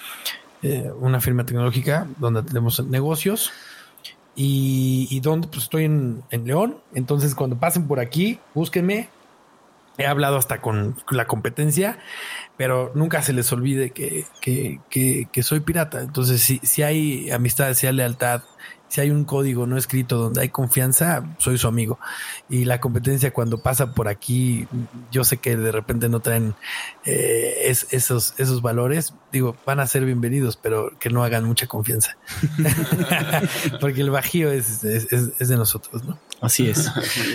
eh, 0.62 0.90
una 0.98 1.20
firma 1.20 1.46
tecnológica 1.46 2.06
donde 2.18 2.42
tenemos 2.42 2.84
negocios. 2.84 3.50
Y, 4.40 5.18
donde 5.20 5.48
pues 5.48 5.64
estoy 5.64 5.84
en, 5.84 6.22
en 6.30 6.46
León. 6.46 6.78
Entonces, 6.94 7.34
cuando 7.34 7.58
pasen 7.58 7.88
por 7.88 7.98
aquí, 7.98 8.38
búsquenme, 8.54 9.08
He 9.98 10.06
hablado 10.06 10.36
hasta 10.36 10.60
con 10.60 10.94
la 11.10 11.26
competencia, 11.26 11.98
pero 12.56 12.92
nunca 12.94 13.20
se 13.20 13.32
les 13.32 13.52
olvide 13.52 13.90
que, 13.90 14.26
que, 14.40 14.78
que, 14.88 15.26
que 15.32 15.42
soy 15.42 15.58
pirata. 15.58 16.00
Entonces, 16.02 16.40
si, 16.40 16.60
si 16.62 16.84
hay 16.84 17.32
amistad, 17.32 17.74
si 17.74 17.88
hay 17.88 17.94
lealtad, 17.94 18.42
si 18.88 19.00
hay 19.00 19.10
un 19.10 19.24
código 19.24 19.66
no 19.66 19.76
escrito 19.76 20.16
donde 20.16 20.40
hay 20.40 20.48
confianza, 20.48 21.24
soy 21.38 21.58
su 21.58 21.68
amigo. 21.68 21.98
Y 22.48 22.64
la 22.64 22.80
competencia 22.80 23.32
cuando 23.32 23.58
pasa 23.58 23.92
por 23.94 24.08
aquí, 24.08 24.66
yo 25.12 25.24
sé 25.24 25.36
que 25.36 25.56
de 25.56 25.72
repente 25.72 26.08
no 26.08 26.20
traen 26.20 26.54
eh, 27.04 27.74
esos, 27.90 28.34
esos 28.38 28.62
valores, 28.62 29.14
digo, 29.30 29.56
van 29.66 29.80
a 29.80 29.86
ser 29.86 30.04
bienvenidos, 30.04 30.56
pero 30.56 30.98
que 30.98 31.10
no 31.10 31.22
hagan 31.22 31.44
mucha 31.44 31.66
confianza. 31.66 32.16
Porque 33.80 34.00
el 34.00 34.10
bajío 34.10 34.50
es, 34.50 34.82
es, 34.84 35.48
de 35.48 35.56
nosotros, 35.56 36.04
¿no? 36.04 36.18
Así 36.40 36.68
es. 36.68 36.90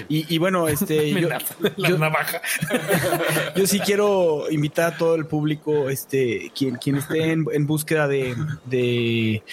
Y, 0.07 0.37
bueno, 0.37 0.67
este 0.67 1.11
yo, 1.21 1.29
la 1.75 1.89
navaja. 1.89 2.41
yo 3.55 3.67
sí 3.67 3.79
quiero 3.79 4.49
invitar 4.49 4.93
a 4.93 4.97
todo 4.97 5.15
el 5.15 5.25
público, 5.25 5.89
este, 5.89 6.51
quien, 6.55 6.75
quien 6.77 6.95
esté 6.97 7.31
en, 7.31 7.45
en 7.51 7.67
búsqueda 7.67 8.07
de, 8.07 8.35
de 8.65 9.43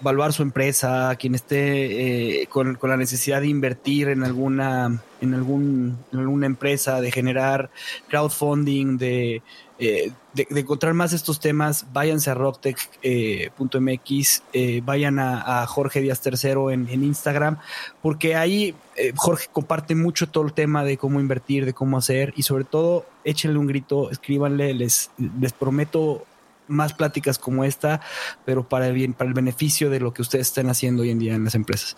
evaluar 0.00 0.32
su 0.32 0.42
empresa, 0.42 1.14
quien 1.16 1.34
esté 1.34 2.42
eh, 2.42 2.46
con, 2.46 2.78
la 2.82 2.96
necesidad 2.96 3.40
de 3.40 3.48
invertir 3.48 4.08
en 4.08 4.24
alguna, 4.24 5.02
en 5.20 5.34
algún, 5.34 5.98
en 6.12 6.18
alguna 6.18 6.46
empresa, 6.46 7.00
de 7.00 7.12
generar 7.12 7.70
crowdfunding, 8.08 8.98
de, 8.98 9.42
eh, 9.78 10.12
de, 10.32 10.46
encontrar 10.50 10.94
más 10.94 11.12
estos 11.12 11.40
temas, 11.40 11.86
váyanse 11.92 12.30
a 12.30 12.34
rocktech.mx, 12.34 14.42
eh, 14.52 14.80
vayan 14.84 15.18
a, 15.18 15.66
Jorge 15.66 16.00
Díaz 16.00 16.20
Tercero 16.20 16.70
en, 16.70 16.88
en 16.88 17.04
Instagram, 17.04 17.58
porque 18.00 18.36
ahí 18.36 18.74
Jorge 19.16 19.48
comparte 19.52 19.94
mucho 19.94 20.28
todo 20.28 20.44
el 20.44 20.52
tema 20.52 20.84
de 20.84 20.96
cómo 20.96 21.20
invertir, 21.20 21.64
de 21.64 21.74
cómo 21.74 21.98
hacer, 21.98 22.32
y 22.36 22.42
sobre 22.42 22.64
todo 22.64 23.06
échenle 23.24 23.58
un 23.58 23.66
grito, 23.66 24.10
escríbanle, 24.10 24.74
les, 24.74 25.10
les 25.38 25.52
prometo 25.52 26.26
más 26.70 26.94
pláticas 26.94 27.38
como 27.38 27.64
esta, 27.64 28.00
pero 28.46 28.68
para 28.68 28.86
el 28.86 28.94
bien, 28.94 29.12
para 29.12 29.28
el 29.28 29.34
beneficio 29.34 29.90
de 29.90 30.00
lo 30.00 30.14
que 30.14 30.22
ustedes 30.22 30.46
están 30.46 30.70
haciendo 30.70 31.02
hoy 31.02 31.10
en 31.10 31.18
día 31.18 31.34
en 31.34 31.44
las 31.44 31.54
empresas. 31.54 31.96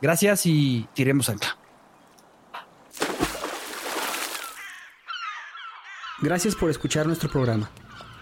Gracias 0.00 0.46
y 0.46 0.88
tiremos 0.94 1.28
ancla. 1.28 1.56
Gracias 6.20 6.56
por 6.56 6.68
escuchar 6.70 7.06
nuestro 7.06 7.30
programa. 7.30 7.70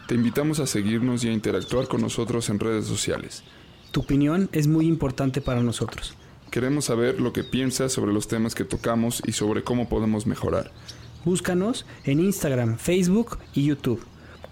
Te 0.06 0.14
invitamos 0.14 0.60
a 0.60 0.66
seguirnos 0.66 1.24
y 1.24 1.28
a 1.28 1.32
interactuar 1.32 1.88
con 1.88 2.02
nosotros 2.02 2.50
en 2.50 2.60
redes 2.60 2.86
sociales. 2.86 3.42
Tu 3.90 4.00
opinión 4.00 4.50
es 4.52 4.66
muy 4.66 4.86
importante 4.86 5.40
para 5.40 5.62
nosotros. 5.62 6.14
Queremos 6.50 6.84
saber 6.84 7.20
lo 7.20 7.32
que 7.32 7.42
piensas 7.42 7.92
sobre 7.92 8.12
los 8.12 8.28
temas 8.28 8.54
que 8.54 8.64
tocamos 8.64 9.22
y 9.26 9.32
sobre 9.32 9.64
cómo 9.64 9.88
podemos 9.88 10.26
mejorar. 10.26 10.70
Búscanos 11.24 11.86
en 12.04 12.20
Instagram, 12.20 12.78
Facebook 12.78 13.38
y 13.54 13.64
YouTube 13.64 14.04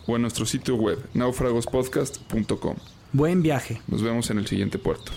o 0.07 0.17
en 0.17 0.23
nuestro 0.23 0.47
sitio 0.47 0.77
web 0.77 0.99
naufragospodcast.com. 1.15 2.77
Buen 3.13 3.43
viaje. 3.43 3.81
Nos 3.87 4.03
vemos 4.03 4.31
en 4.31 4.39
el 4.39 4.47
siguiente 4.47 4.79
puerto. 4.79 5.13